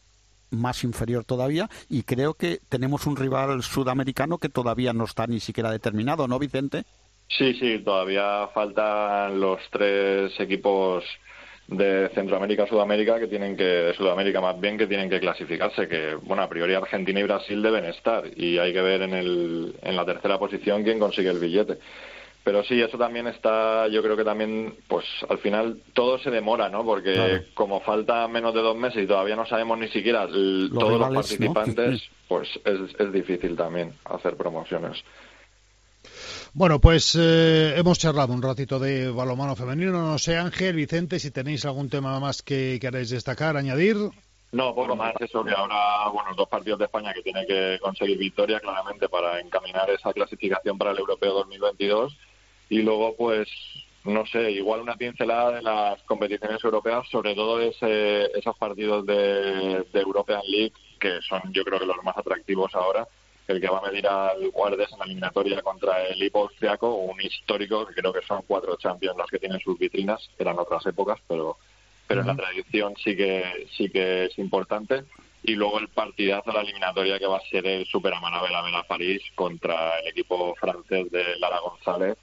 más 0.49 0.84
inferior 0.84 1.23
todavía, 1.23 1.69
y 1.89 2.03
creo 2.03 2.34
que 2.34 2.59
tenemos 2.69 3.05
un 3.07 3.15
rival 3.15 3.63
sudamericano 3.63 4.38
que 4.38 4.49
todavía 4.49 4.91
no 4.93 5.05
está 5.05 5.26
ni 5.27 5.39
siquiera 5.39 5.72
determinado, 5.72 6.27
¿no, 6.27 6.39
Vicente? 6.39 6.84
Sí, 7.38 7.53
sí, 7.53 7.80
todavía 7.84 8.47
faltan 8.53 9.39
los 9.39 9.59
tres 9.72 10.38
equipos 10.39 11.05
de 11.72 12.10
Centroamérica, 12.14 12.68
Sudamérica 12.68 13.18
que 13.19 13.27
tienen 13.27 13.56
que, 13.56 13.64
de 13.64 13.93
Sudamérica 13.95 14.41
más 14.41 14.60
bien, 14.60 14.77
que 14.77 14.88
tienen 14.88 15.10
que 15.10 15.19
clasificarse, 15.19 15.88
que 15.88 16.15
bueno, 16.22 16.43
a 16.43 16.49
priori 16.49 16.73
Argentina 16.73 17.19
y 17.19 17.23
Brasil 17.23 17.61
deben 17.61 17.85
estar 17.85 18.23
y 18.35 18.57
hay 18.60 18.73
que 18.73 18.81
ver 18.81 19.02
en, 19.02 19.14
el, 19.14 19.76
en 19.81 19.95
la 19.95 20.06
tercera 20.06 20.38
posición 20.38 20.84
quién 20.84 20.99
consigue 20.99 21.30
el 21.30 21.39
billete. 21.39 21.77
Pero 22.43 22.64
sí, 22.64 22.81
eso 22.81 22.98
también 22.98 23.27
está, 23.27 23.88
yo 23.88 24.02
creo 24.02 24.18
que 24.18 24.23
también, 24.23 24.73
pues 24.88 25.06
al 25.30 25.38
final 25.38 25.77
todo 25.93 26.18
se 26.19 26.31
demora, 26.31 26.69
¿no? 26.69 26.84
Porque 26.84 27.14
Claro. 27.14 27.43
como 27.53 27.81
falta 27.81 28.27
menos 28.27 28.53
de 28.56 28.61
dos 28.61 28.76
meses 28.76 29.03
y 29.03 29.07
todavía 29.07 29.35
no 29.35 29.45
sabemos 29.45 29.77
ni 29.77 29.88
siquiera 29.89 30.23
el- 30.23 30.69
Los 30.69 30.72
todos 30.80 30.93
rivales, 30.93 31.31
los 31.31 31.39
¿no? 31.39 31.53
participantes, 31.53 32.10
pues 32.27 32.49
es, 32.65 32.80
es 32.99 33.14
difícil 33.14 33.56
también 33.56 33.93
hacer 34.06 34.35
promociones. 34.35 35.02
Bueno, 36.53 36.82
pues 36.82 37.15
eh, 37.18 37.76
hemos 37.78 37.98
charlado 37.98 38.34
un 38.34 38.41
ratito 38.41 38.78
de 38.78 39.10
balonmano 39.10 39.56
femenino. 39.56 39.91
No 39.91 40.18
sé, 40.18 40.36
Ángel, 40.38 40.76
Vicente, 40.76 41.18
si 41.18 41.32
tenéis 41.32 41.65
algún 41.65 41.90
tema 41.90 42.19
más 42.19 42.41
que 42.41 42.78
queráis 42.82 43.10
destacar, 43.10 43.56
añadir. 43.56 43.95
No, 44.52 44.76
poco 44.76 44.98
más 44.98 45.14
eso 45.22 45.45
que 45.45 45.52
ahora, 45.52 46.10
bueno, 46.10 46.32
dos 46.36 46.49
partidos 46.49 46.80
de 46.80 46.86
España 46.86 47.14
que 47.14 47.22
tiene 47.22 47.45
que 47.45 47.80
conseguir 47.82 48.18
victoria 48.18 48.60
claramente 48.60 49.07
para 49.07 49.40
encaminar 49.40 49.90
esa 49.91 50.11
clasificación 50.11 50.78
para 50.78 50.91
el 50.91 50.99
Europeo 50.99 51.34
2022 51.36 52.18
y 52.69 52.82
luego 52.82 53.15
pues 53.15 53.48
no 54.03 54.26
sé, 54.26 54.52
igual 54.52 54.82
una 54.82 54.95
pincelada 54.95 55.52
de 55.52 55.61
las 55.61 56.02
competiciones 56.03 56.61
europeas, 56.64 57.07
sobre 57.10 57.34
todo 57.34 57.61
ese, 57.61 58.26
esos 58.38 58.57
partidos 58.57 59.06
de, 59.06 59.86
de 59.94 60.02
European 60.02 60.41
League 60.45 60.73
que 60.99 61.19
son 61.22 61.41
yo 61.53 61.64
creo 61.64 61.80
que 61.80 61.86
los 61.86 62.03
más 62.03 62.18
atractivos 62.18 62.76
ahora, 62.76 63.07
el 63.52 63.61
que 63.61 63.69
va 63.69 63.80
a 63.80 63.91
medir 63.91 64.07
al 64.07 64.49
Guardes 64.49 64.91
en 64.91 64.99
la 64.99 65.06
eliminatoria 65.06 65.61
contra 65.61 66.03
el 66.07 66.22
Hipo 66.22 66.44
austriaco, 66.44 66.95
un 66.95 67.22
histórico 67.22 67.86
que 67.86 67.94
creo 67.94 68.14
que 68.14 68.26
son 68.26 68.44
cuatro 68.48 68.76
champions 68.78 69.18
los 69.18 69.30
que 69.30 69.40
tienen 69.40 69.60
sus 69.60 69.78
vitrinas, 69.78 70.30
eran 70.38 70.60
otras 70.60 70.86
épocas, 70.86 71.19
pero 71.28 71.57
pero 72.07 72.22
en 72.22 72.28
la 72.28 72.36
tradición 72.36 72.94
sí 73.02 73.15
que 73.15 73.68
sí 73.78 73.90
que 73.90 74.26
es 74.26 74.38
importante 74.38 75.06
y 75.44 75.53
luego 75.56 75.80
el 75.80 75.88
partidazo 75.88 76.52
la 76.52 76.61
eliminatoria 76.61 77.18
que 77.18 77.26
va 77.26 77.38
a 77.38 77.49
ser 77.49 77.65
el 77.65 77.86
Super 77.86 78.14
Amanabela 78.14 78.61
Vela 78.61 78.84
París 78.84 79.22
contra 79.34 79.98
el 79.99 80.07
equipo 80.10 80.53
francés 80.56 81.10
de 81.10 81.38
Lara 81.40 81.60
González 81.60 82.18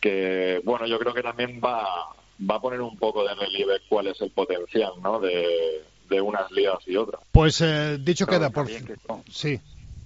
que 0.00 0.62
bueno 0.64 0.86
yo 0.86 0.98
creo 0.98 1.12
que 1.12 1.22
también 1.22 1.60
va 1.62 2.14
va 2.50 2.54
a 2.54 2.60
poner 2.60 2.80
un 2.80 2.96
poco 2.96 3.26
de 3.26 3.34
relieve 3.34 3.80
cuál 3.88 4.06
es 4.06 4.20
el 4.22 4.30
potencial 4.30 4.92
¿no? 5.02 5.20
de, 5.20 5.84
de 6.08 6.20
unas 6.20 6.50
ligas 6.50 6.78
y 6.86 6.96
otras 6.96 7.20
Pues 7.30 7.60
eh, 7.60 7.98
dicho 8.00 8.26
Pero 8.26 8.38
queda 8.38 8.50
por. 8.50 8.66
que 8.66 8.96
Sí. 9.30 9.60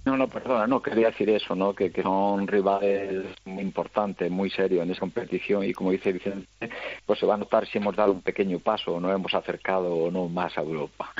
No, 0.05 0.15
no, 0.15 0.27
perdona, 0.27 0.67
no 0.67 0.81
quería 0.81 1.07
decir 1.07 1.29
eso, 1.31 1.55
¿no? 1.55 1.73
Que, 1.73 1.91
que 1.91 2.03
son 2.03 2.47
rivales 2.47 3.25
muy 3.45 3.63
importantes, 3.63 4.29
muy 4.29 4.51
serios 4.51 4.83
en 4.83 4.91
esa 4.91 4.99
competición 4.99 5.63
y 5.63 5.73
como 5.73 5.91
dice 5.91 6.13
Vicente, 6.13 6.47
pues 7.05 7.19
se 7.19 7.25
va 7.25 7.33
a 7.33 7.37
notar 7.37 7.67
si 7.67 7.79
hemos 7.79 7.95
dado 7.95 8.11
un 8.11 8.21
pequeño 8.21 8.59
paso 8.59 8.93
o 8.93 8.99
no 8.99 9.11
hemos 9.11 9.33
acercado 9.33 9.93
o 9.95 10.11
no 10.11 10.29
más 10.29 10.55
a 10.57 10.61
Europa. 10.61 11.11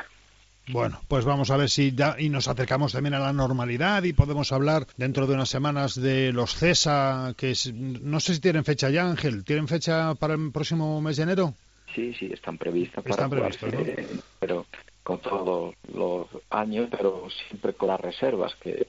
Bueno, 0.67 0.99
pues 1.07 1.25
vamos 1.25 1.51
a 1.51 1.57
ver 1.57 1.69
si 1.69 1.91
da, 1.91 2.15
y 2.17 2.29
nos 2.29 2.47
acercamos 2.47 2.91
también 2.91 3.13
a 3.13 3.19
la 3.19 3.33
normalidad 3.33 4.03
y 4.03 4.13
podemos 4.13 4.51
hablar 4.51 4.87
dentro 4.97 5.27
de 5.27 5.35
unas 5.35 5.49
semanas 5.49 5.99
de 5.99 6.31
los 6.33 6.55
CESA, 6.55 7.33
que 7.37 7.51
es, 7.51 7.71
no 7.73 8.19
sé 8.19 8.35
si 8.35 8.41
tienen 8.41 8.65
fecha 8.65 8.89
ya, 8.89 9.07
Ángel. 9.07 9.43
¿Tienen 9.43 9.67
fecha 9.67 10.15
para 10.15 10.33
el 10.33 10.51
próximo 10.51 11.01
mes 11.01 11.17
de 11.17 11.23
enero? 11.23 11.53
Sí, 11.93 12.13
sí, 12.13 12.31
están 12.33 12.57
previstas 12.57 13.03
para 13.03 13.13
Están 13.13 13.29
previstos, 13.29 13.69
jugarse, 13.71 14.07
pero 14.39 14.65
con 15.05 15.19
todos 15.19 15.75
los 15.93 16.27
años, 16.49 16.87
pero 16.89 17.27
siempre 17.47 17.73
con 17.73 17.89
las 17.89 18.01
reservas 18.01 18.55
que, 18.55 18.87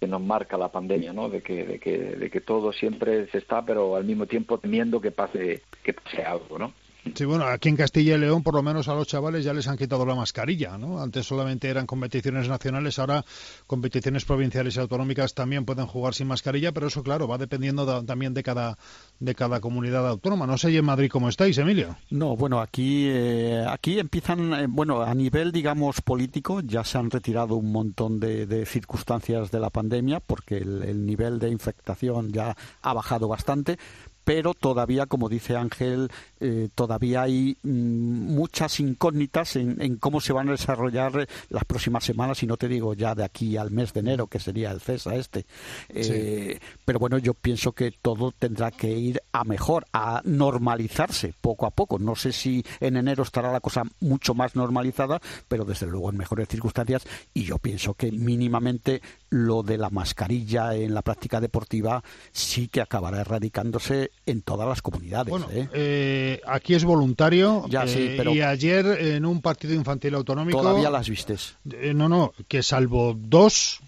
que 0.00 0.06
nos 0.06 0.22
marca 0.22 0.56
la 0.56 0.72
pandemia, 0.72 1.12
¿no? 1.12 1.28
De 1.28 1.42
que, 1.42 1.66
de 1.66 1.78
que, 1.78 1.98
de 1.98 2.30
que 2.30 2.40
todo 2.40 2.72
siempre 2.72 3.26
se 3.26 3.36
está, 3.36 3.62
pero 3.62 3.94
al 3.94 4.04
mismo 4.04 4.24
tiempo 4.24 4.56
temiendo 4.56 5.02
que 5.02 5.10
pase, 5.10 5.60
que 5.82 5.92
pase 5.92 6.22
algo, 6.22 6.58
¿no? 6.58 6.72
Sí, 7.14 7.24
bueno, 7.24 7.46
aquí 7.46 7.68
en 7.68 7.76
Castilla 7.76 8.16
y 8.16 8.18
León, 8.18 8.42
por 8.42 8.54
lo 8.54 8.62
menos 8.62 8.88
a 8.88 8.94
los 8.94 9.06
chavales 9.06 9.44
ya 9.44 9.54
les 9.54 9.66
han 9.68 9.78
quitado 9.78 10.04
la 10.04 10.14
mascarilla, 10.14 10.76
¿no? 10.76 11.02
Antes 11.02 11.26
solamente 11.26 11.68
eran 11.68 11.86
competiciones 11.86 12.48
nacionales, 12.48 12.98
ahora 12.98 13.24
competiciones 13.66 14.24
provinciales 14.24 14.76
y 14.76 14.80
autonómicas 14.80 15.34
también 15.34 15.64
pueden 15.64 15.86
jugar 15.86 16.14
sin 16.14 16.28
mascarilla, 16.28 16.72
pero 16.72 16.88
eso, 16.88 17.02
claro, 17.02 17.26
va 17.26 17.38
dependiendo 17.38 18.04
también 18.04 18.34
de 18.34 18.42
cada, 18.42 18.78
de 19.18 19.34
cada 19.34 19.60
comunidad 19.60 20.06
autónoma. 20.06 20.46
No 20.46 20.58
sé, 20.58 20.76
en 20.76 20.84
Madrid 20.84 21.10
cómo 21.10 21.28
estáis, 21.28 21.56
Emilio. 21.58 21.96
No, 22.10 22.36
bueno, 22.36 22.60
aquí, 22.60 23.06
eh, 23.08 23.64
aquí 23.66 23.98
empiezan, 23.98 24.52
eh, 24.52 24.66
bueno, 24.68 25.02
a 25.02 25.14
nivel, 25.14 25.52
digamos, 25.52 26.02
político, 26.02 26.60
ya 26.60 26.84
se 26.84 26.98
han 26.98 27.10
retirado 27.10 27.56
un 27.56 27.72
montón 27.72 28.20
de, 28.20 28.46
de 28.46 28.66
circunstancias 28.66 29.50
de 29.50 29.60
la 29.60 29.70
pandemia, 29.70 30.20
porque 30.20 30.58
el 30.58 31.06
nivel 31.06 31.38
de 31.38 31.48
infectación 31.48 32.30
ya 32.30 32.56
ha 32.82 32.92
bajado 32.92 33.26
bastante, 33.26 33.78
pero 34.24 34.54
todavía, 34.54 35.06
como 35.06 35.28
dice 35.28 35.56
Ángel, 35.56 36.10
eh, 36.40 36.68
todavía 36.74 37.22
hay 37.22 37.56
mm, 37.62 38.34
muchas 38.34 38.80
incógnitas 38.80 39.56
en, 39.56 39.80
en 39.80 39.96
cómo 39.96 40.20
se 40.20 40.32
van 40.32 40.48
a 40.48 40.52
desarrollar 40.52 41.28
las 41.48 41.64
próximas 41.64 42.04
semanas, 42.04 42.42
y 42.42 42.46
no 42.46 42.56
te 42.56 42.68
digo 42.68 42.94
ya 42.94 43.14
de 43.14 43.24
aquí 43.24 43.56
al 43.56 43.70
mes 43.70 43.92
de 43.92 44.00
enero, 44.00 44.26
que 44.26 44.40
sería 44.40 44.70
el 44.70 44.80
CESA 44.80 45.16
este. 45.16 45.46
Eh, 45.88 46.58
Pero 46.84 46.98
bueno, 46.98 47.18
yo 47.18 47.34
pienso 47.34 47.72
que 47.72 47.90
todo 47.90 48.32
tendrá 48.32 48.70
que 48.70 48.90
ir 48.90 49.22
a 49.32 49.44
mejor, 49.44 49.86
a 49.92 50.22
normalizarse 50.24 51.34
poco 51.40 51.66
a 51.66 51.70
poco. 51.70 51.98
No 51.98 52.16
sé 52.16 52.32
si 52.32 52.64
en 52.80 52.96
enero 52.96 53.22
estará 53.22 53.52
la 53.52 53.60
cosa 53.60 53.82
mucho 54.00 54.34
más 54.34 54.56
normalizada, 54.56 55.20
pero 55.48 55.64
desde 55.64 55.86
luego 55.86 56.10
en 56.10 56.16
mejores 56.16 56.48
circunstancias, 56.48 57.04
y 57.34 57.44
yo 57.44 57.58
pienso 57.58 57.94
que 57.94 58.10
mínimamente 58.12 59.02
lo 59.30 59.62
de 59.62 59.78
la 59.78 59.90
mascarilla 59.90 60.74
en 60.74 60.94
la 60.94 61.02
práctica 61.02 61.40
deportiva 61.40 62.02
sí 62.32 62.68
que 62.68 62.80
acabará 62.80 63.20
erradicándose 63.20 64.10
en 64.26 64.42
todas 64.42 64.68
las 64.68 64.82
comunidades. 64.82 65.30
Bueno, 65.30 65.48
¿eh? 65.52 65.68
eh, 65.72 66.29
aquí 66.46 66.74
es 66.74 66.84
voluntario 66.84 67.64
Ya, 67.68 67.86
sí, 67.86 67.98
eh, 68.00 68.14
pero- 68.16 68.32
y 68.34 68.40
ayer 68.42 68.86
en 68.86 69.24
un 69.26 69.40
partido 69.40 69.74
infantil 69.74 70.14
autonómico... 70.14 70.58
Todavía 70.60 70.90
las 70.90 71.08
vistes. 71.08 71.56
Eh, 71.72 71.92
no, 71.94 72.08
no, 72.08 72.32
que 72.48 72.62
salvo 72.62 73.14
dos, 73.18 73.80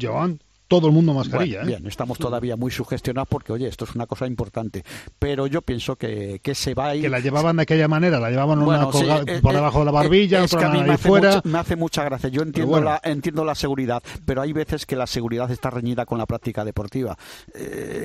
Joan, 0.00 0.40
todo 0.70 0.86
el 0.86 0.92
mundo 0.92 1.12
mascarilla. 1.12 1.58
Bueno, 1.58 1.72
¿eh? 1.72 1.76
Bien, 1.78 1.88
estamos 1.88 2.16
todavía 2.16 2.54
muy 2.54 2.70
sugestionados 2.70 3.26
porque, 3.28 3.52
oye, 3.52 3.66
esto 3.66 3.84
es 3.86 3.96
una 3.96 4.06
cosa 4.06 4.28
importante. 4.28 4.84
Pero 5.18 5.48
yo 5.48 5.62
pienso 5.62 5.96
que, 5.96 6.38
que 6.40 6.54
se 6.54 6.74
va 6.74 6.90
a 6.90 6.94
ir... 6.94 7.02
Que 7.02 7.08
la 7.08 7.18
llevaban 7.18 7.56
de 7.56 7.62
aquella 7.62 7.88
manera, 7.88 8.20
la 8.20 8.30
llevaban 8.30 8.58
una 8.60 8.66
Bueno, 8.66 8.92
sí, 8.92 8.98
colga- 9.04 9.24
eh, 9.26 9.40
por 9.42 9.50
eh, 9.50 9.56
debajo 9.56 9.80
de 9.80 9.84
la 9.86 9.90
barbilla, 9.90 10.44
otra 10.44 10.68
a 10.70 10.72
mí 10.72 10.82
me 10.84 10.92
hace, 10.92 11.08
fuera. 11.08 11.34
mucha, 11.34 11.48
me 11.48 11.58
hace 11.58 11.74
mucha 11.74 12.04
gracia. 12.04 12.28
Yo 12.28 12.42
entiendo, 12.42 12.70
bueno. 12.70 12.84
la, 12.86 13.00
entiendo 13.02 13.44
la 13.44 13.56
seguridad, 13.56 14.00
pero 14.24 14.42
hay 14.42 14.52
veces 14.52 14.86
que 14.86 14.94
la 14.94 15.08
seguridad 15.08 15.50
está 15.50 15.70
reñida 15.70 16.06
con 16.06 16.18
la 16.18 16.26
práctica 16.26 16.64
deportiva. 16.64 17.18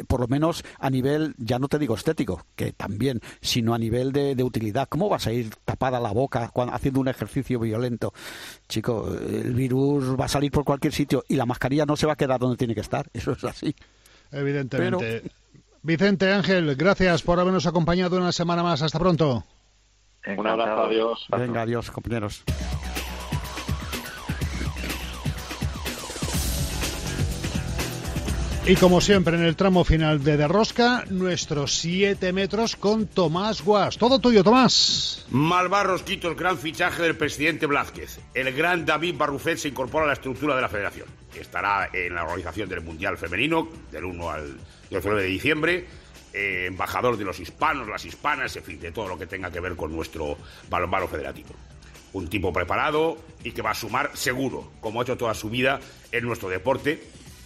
Por 0.08 0.22
lo 0.22 0.28
menos 0.28 0.64
a 0.80 0.90
nivel, 0.90 1.36
ya 1.38 1.60
no 1.60 1.68
te 1.68 1.78
digo 1.78 1.94
estético, 1.94 2.46
que 2.56 2.72
también, 2.72 3.22
sino 3.42 3.76
a 3.76 3.78
nivel 3.78 4.12
de, 4.12 4.34
de 4.34 4.44
utilidad. 4.44 4.88
¿Cómo 4.90 5.08
vas 5.08 5.28
a 5.28 5.32
ir 5.32 5.54
tapada 5.66 6.00
la 6.00 6.12
boca 6.14 6.50
cuando, 6.52 6.74
haciendo 6.74 7.00
un 7.00 7.10
ejercicio 7.10 7.60
violento? 7.60 8.12
Chico, 8.68 9.08
el 9.08 9.54
virus 9.54 10.20
va 10.20 10.26
a 10.26 10.30
salir 10.30 10.50
por 10.50 10.64
cualquier 10.64 10.94
sitio 10.94 11.24
y 11.28 11.36
la 11.36 11.46
mascarilla 11.46 11.86
no 11.86 11.96
se 11.96 12.08
va 12.08 12.14
a 12.14 12.16
quedar 12.16 12.40
donde 12.40 12.55
tiene 12.57 12.76
que 12.76 12.82
estar. 12.82 13.07
Eso 13.14 13.34
es 13.34 13.44
así. 13.44 13.76
Evidentemente. 14.32 15.23
Vicente 15.82 16.34
Ángel, 16.34 16.76
gracias 16.76 17.22
por 17.22 17.40
habernos 17.40 17.68
acompañado 17.68 18.18
una 18.18 18.32
semana 18.32 18.64
más. 18.64 18.82
Hasta 18.82 18.98
pronto. 18.98 19.44
Un 20.26 20.48
abrazo, 20.48 20.84
adiós. 20.84 21.27
Venga, 21.30 21.61
adiós, 21.61 21.91
compañeros. 21.91 22.44
Y 28.68 28.76
como 28.78 29.00
siempre, 29.00 29.38
en 29.38 29.44
el 29.44 29.56
tramo 29.56 29.84
final 29.84 30.24
de 30.24 30.38
Derrosca, 30.38 31.06
nuestros 31.12 31.76
7 31.76 32.34
metros 32.34 32.76
con 32.76 33.06
Tomás 33.06 33.62
Guas. 33.62 33.96
Todo 33.96 34.18
tuyo, 34.18 34.44
Tomás. 34.44 35.24
Malvarros 35.30 36.02
quito 36.02 36.30
el 36.30 36.36
gran 36.36 36.58
fichaje 36.58 37.04
del 37.04 37.16
presidente 37.16 37.68
Blázquez. 37.68 38.20
El 38.34 38.52
gran 38.54 38.84
David 38.84 39.18
Barrufet 39.18 39.60
se 39.60 39.68
incorpora 39.68 40.06
a 40.06 40.08
la 40.08 40.14
estructura 40.14 40.56
de 40.56 40.64
la 40.64 40.70
federación. 40.70 41.08
Estará 41.40 41.92
en 41.94 42.16
la 42.16 42.24
organización 42.24 42.68
del 42.68 42.82
Mundial 42.82 43.20
Femenino 43.20 43.70
del 43.92 44.06
1 44.06 44.30
al 44.32 44.58
19 44.90 45.22
de 45.22 45.28
diciembre. 45.28 45.86
eh, 46.34 46.66
embajador 46.66 47.18
de 47.18 47.24
los 47.24 47.40
hispanos, 47.40 47.88
las 47.88 48.04
hispanas, 48.04 48.56
en 48.58 48.64
fin, 48.64 48.80
de 48.80 48.92
todo 48.92 49.08
lo 49.08 49.18
que 49.18 49.28
tenga 49.28 49.52
que 49.52 49.60
ver 49.60 49.76
con 49.76 49.96
nuestro 49.96 50.38
balonmano 50.70 51.08
federativo. 51.08 51.50
Un 52.14 52.28
tipo 52.28 52.52
preparado 52.52 53.18
y 53.44 53.52
que 53.52 53.62
va 53.62 53.72
a 53.72 53.76
sumar 53.76 54.10
seguro, 54.16 54.72
como 54.82 55.00
ha 55.00 55.04
hecho 55.04 55.16
toda 55.18 55.34
su 55.34 55.50
vida 55.50 55.80
en 56.12 56.26
nuestro 56.26 56.50
deporte. 56.50 57.02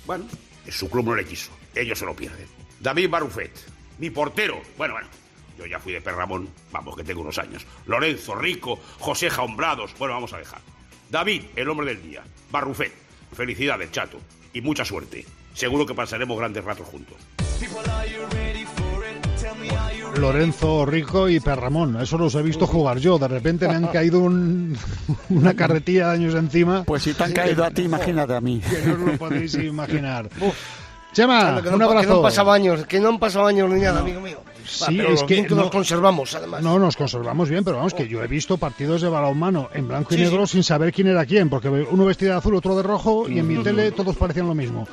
Bueno, 0.08 0.26
su 0.68 0.90
club 0.90 1.06
no 1.06 1.16
le 1.16 1.26
quiso. 1.26 1.52
Ellos 1.76 1.98
se 1.98 2.06
lo 2.06 2.16
pierden. 2.16 2.48
David 2.80 3.10
Barrufet, 3.10 3.52
mi 3.98 4.10
portero. 4.10 4.62
Bueno, 4.78 4.94
bueno, 4.94 5.08
yo 5.58 5.66
ya 5.66 5.80
fui 5.80 5.94
de 5.94 6.02
Perramón, 6.02 6.50
vamos, 6.72 6.96
que 6.96 7.04
tengo 7.04 7.22
unos 7.22 7.38
años. 7.38 7.66
Lorenzo, 7.86 8.36
Rico, 8.36 8.80
José 9.00 9.30
Jaumbrados. 9.30 9.94
Bueno, 9.98 10.14
vamos 10.14 10.34
a 10.34 10.38
dejar. 10.38 10.62
David, 11.10 11.44
el 11.56 11.70
hombre 11.70 11.88
del 11.88 12.02
día. 12.02 12.24
Barrufet, 12.52 12.94
felicidades, 13.34 13.92
chato. 13.92 14.20
Y 14.54 14.62
mucha 14.62 14.86
suerte. 14.86 15.26
Seguro 15.54 15.86
que 15.86 15.94
pasaremos 15.94 16.38
grandes 16.38 16.64
ratos 16.64 16.88
juntos. 16.88 17.18
Lorenzo 20.18 20.86
Rico 20.86 21.30
y 21.30 21.40
Perramón. 21.40 22.00
Eso 22.02 22.18
los 22.18 22.36
he 22.36 22.42
visto 22.42 22.68
jugar 22.68 22.98
yo. 22.98 23.18
De 23.18 23.28
repente 23.28 23.68
me 23.68 23.76
han 23.76 23.88
caído 23.88 24.20
un- 24.20 24.78
una 25.30 25.54
carretilla 25.54 26.08
de 26.08 26.14
años 26.14 26.36
encima. 26.36 26.84
Pues 26.84 27.04
si 27.04 27.14
te 27.14 27.24
han 27.24 27.32
caído 27.34 27.64
a 27.64 27.72
ti, 27.72 27.84
imagínate 27.84 28.34
a 28.36 28.42
mí. 28.42 28.60
Que 28.60 28.82
no 28.88 28.94
os 28.94 29.00
lo 29.00 29.18
podéis 29.18 29.54
imaginar. 29.64 30.30
Chema, 31.14 31.40
Claro, 31.40 31.64
que 31.64 31.70
no, 31.70 31.76
un 31.76 31.80
que 31.80 31.86
no 31.86 31.92
abrazo. 31.92 32.16
han 32.18 32.22
pasado 32.22 32.52
años, 32.52 32.86
que 32.86 33.00
no 33.00 33.10
han 33.10 33.18
pasado 33.20 33.48
años 33.48 33.70
ni 33.70 33.80
nada, 33.82 34.02
amigo 34.02 34.22
mío. 34.22 34.40
Va, 34.46 34.86
Sí, 34.88 34.98
pero 34.98 35.14
es 35.14 35.24
que 35.24 35.42
no- 35.50 35.56
nos 35.56 35.72
conservamos, 35.72 36.36
además. 36.36 36.62
No, 36.62 36.78
nos 36.78 36.96
conservamos 36.96 37.50
bien, 37.50 37.64
pero 37.64 37.78
vamos, 37.78 37.96
que 37.96 38.08
yo 38.08 38.24
he 38.24 38.28
visto 38.28 38.58
partidos 38.58 39.02
de 39.02 39.10
balonmano 39.10 39.70
en 39.74 39.88
blanco 39.88 40.14
y 40.14 40.18
Sí, 40.18 40.24
negro 40.24 40.46
sí. 40.46 40.54
sin 40.54 40.64
saber 40.64 40.94
quién 40.94 41.08
era 41.08 41.26
quién, 41.26 41.50
porque 41.50 41.68
uno 41.70 42.06
vestido 42.06 42.34
de 42.34 42.38
azul, 42.38 42.54
otro 42.54 42.76
de 42.76 42.84
rojo, 42.84 43.28
y 43.28 43.40
en 43.40 43.48
mi 43.48 43.56
Mm. 43.58 43.64
tele 43.64 43.92
todos 43.92 44.16
parecían 44.16 44.48
lo 44.48 44.54
mismo. 44.54 44.88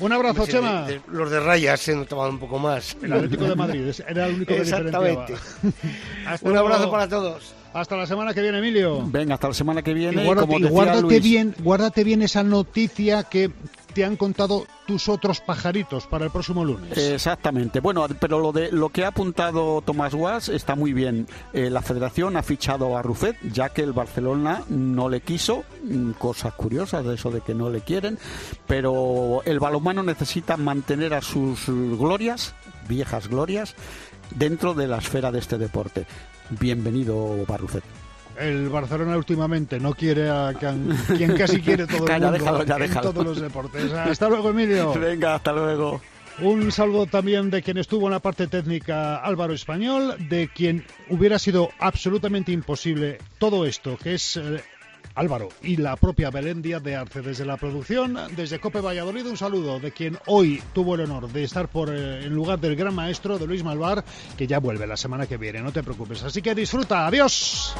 Un 0.00 0.12
abrazo, 0.12 0.46
Chema. 0.46 0.82
de- 0.86 0.94
de- 0.94 1.00
los 1.08 1.30
de 1.30 1.40
rayas 1.40 1.80
se 1.80 1.94
notaban 1.94 2.30
un 2.30 2.38
poco 2.38 2.58
más. 2.58 2.96
El 3.02 3.12
Atlético 3.12 3.44
de 3.44 3.54
Madrid 3.54 3.92
era 4.08 4.26
el 4.26 4.34
único 4.34 4.54
que. 4.54 4.60
Exactamente. 4.62 5.34
Hasta 6.26 6.48
Un 6.48 6.56
abrazo 6.56 6.78
luego. 6.80 6.92
para 6.92 7.08
todos. 7.08 7.54
Hasta 7.72 7.96
la 7.96 8.06
semana 8.06 8.32
que 8.32 8.40
viene, 8.40 8.58
Emilio. 8.58 9.02
Venga, 9.06 9.34
hasta 9.34 9.48
la 9.48 9.54
semana 9.54 9.82
que 9.82 9.90
Y 9.90 9.94
viene. 9.94 10.24
guárdate, 10.24 10.46
como 10.46 10.66
y 10.66 10.68
guárdate 10.68 11.00
Luis, 11.02 11.22
bien, 11.22 11.54
guárdate 11.60 12.04
bien 12.04 12.22
esa 12.22 12.42
noticia 12.44 13.24
que 13.24 13.50
te 13.94 14.04
han 14.04 14.16
contado 14.16 14.66
tus 14.86 15.08
otros 15.08 15.40
pajaritos 15.40 16.06
para 16.06 16.26
el 16.26 16.30
próximo 16.30 16.64
lunes. 16.64 16.98
Exactamente. 16.98 17.80
Bueno, 17.80 18.06
pero 18.20 18.40
lo 18.40 18.52
de 18.52 18.70
lo 18.72 18.90
que 18.90 19.04
ha 19.04 19.08
apuntado 19.08 19.82
Tomás 19.82 20.14
Guas 20.14 20.48
está 20.48 20.74
muy 20.74 20.92
bien. 20.92 21.28
Eh, 21.52 21.70
la 21.70 21.80
Federación 21.80 22.36
ha 22.36 22.42
fichado 22.42 22.98
a 22.98 23.02
Rufet, 23.02 23.36
ya 23.52 23.68
que 23.68 23.82
el 23.82 23.92
Barcelona 23.92 24.62
no 24.68 25.08
le 25.08 25.20
quiso. 25.20 25.64
Mm, 25.84 26.10
Cosas 26.12 26.54
curiosas 26.54 27.04
de 27.04 27.14
eso 27.14 27.30
de 27.30 27.40
que 27.40 27.54
no 27.54 27.70
le 27.70 27.80
quieren. 27.80 28.18
Pero 28.66 29.42
el 29.44 29.60
balonmano 29.60 30.02
necesita 30.02 30.56
mantener 30.56 31.14
a 31.14 31.22
sus 31.22 31.66
glorias, 31.66 32.54
viejas 32.88 33.28
glorias, 33.28 33.74
dentro 34.34 34.74
de 34.74 34.88
la 34.88 34.98
esfera 34.98 35.30
de 35.30 35.38
este 35.38 35.56
deporte. 35.56 36.06
Bienvenido, 36.50 37.44
Barrufet. 37.46 37.84
El 38.38 38.68
Barcelona 38.68 39.16
últimamente 39.16 39.78
no 39.78 39.94
quiere 39.94 40.28
a 40.28 40.52
quien, 40.58 40.88
quien 41.16 41.36
casi 41.36 41.60
quiere 41.60 41.86
todo 41.86 42.06
el 42.06 42.12
mundo 42.12 42.32
déjalo, 42.32 42.64
ya 42.64 42.76
en 42.76 42.92
todos 42.92 43.24
los 43.24 43.40
deportes. 43.40 43.92
Hasta 43.92 44.28
luego, 44.28 44.50
Emilio. 44.50 44.92
Venga, 45.00 45.36
hasta 45.36 45.52
luego. 45.52 46.00
Un 46.40 46.72
saludo 46.72 47.06
también 47.06 47.48
de 47.50 47.62
quien 47.62 47.78
estuvo 47.78 48.06
en 48.06 48.12
la 48.12 48.18
parte 48.18 48.48
técnica 48.48 49.16
Álvaro 49.18 49.52
Español, 49.52 50.16
de 50.28 50.48
quien 50.48 50.84
hubiera 51.08 51.38
sido 51.38 51.70
absolutamente 51.78 52.50
imposible 52.50 53.18
todo 53.38 53.64
esto, 53.66 53.96
que 53.96 54.14
es 54.14 54.36
eh, 54.36 54.60
Álvaro 55.14 55.48
y 55.62 55.76
la 55.76 55.96
propia 55.96 56.30
Belén 56.30 56.62
Díaz 56.62 56.82
de 56.82 56.96
Arce 56.96 57.22
desde 57.22 57.44
la 57.44 57.56
producción, 57.56 58.18
desde 58.36 58.58
Cope 58.58 58.80
Valladolid, 58.80 59.26
un 59.26 59.36
saludo 59.36 59.78
de 59.80 59.92
quien 59.92 60.18
hoy 60.26 60.62
tuvo 60.72 60.94
el 60.94 61.02
honor 61.02 61.30
de 61.30 61.44
estar 61.44 61.68
por 61.68 61.94
eh, 61.94 62.24
en 62.24 62.34
lugar 62.34 62.58
del 62.60 62.76
gran 62.76 62.94
maestro 62.94 63.38
de 63.38 63.46
Luis 63.46 63.62
Malvar, 63.62 64.04
que 64.36 64.46
ya 64.46 64.58
vuelve 64.58 64.86
la 64.86 64.96
semana 64.96 65.26
que 65.26 65.36
viene, 65.36 65.60
no 65.60 65.72
te 65.72 65.82
preocupes. 65.82 66.22
Así 66.22 66.42
que 66.42 66.54
disfruta, 66.54 67.06
adiós. 67.06 67.74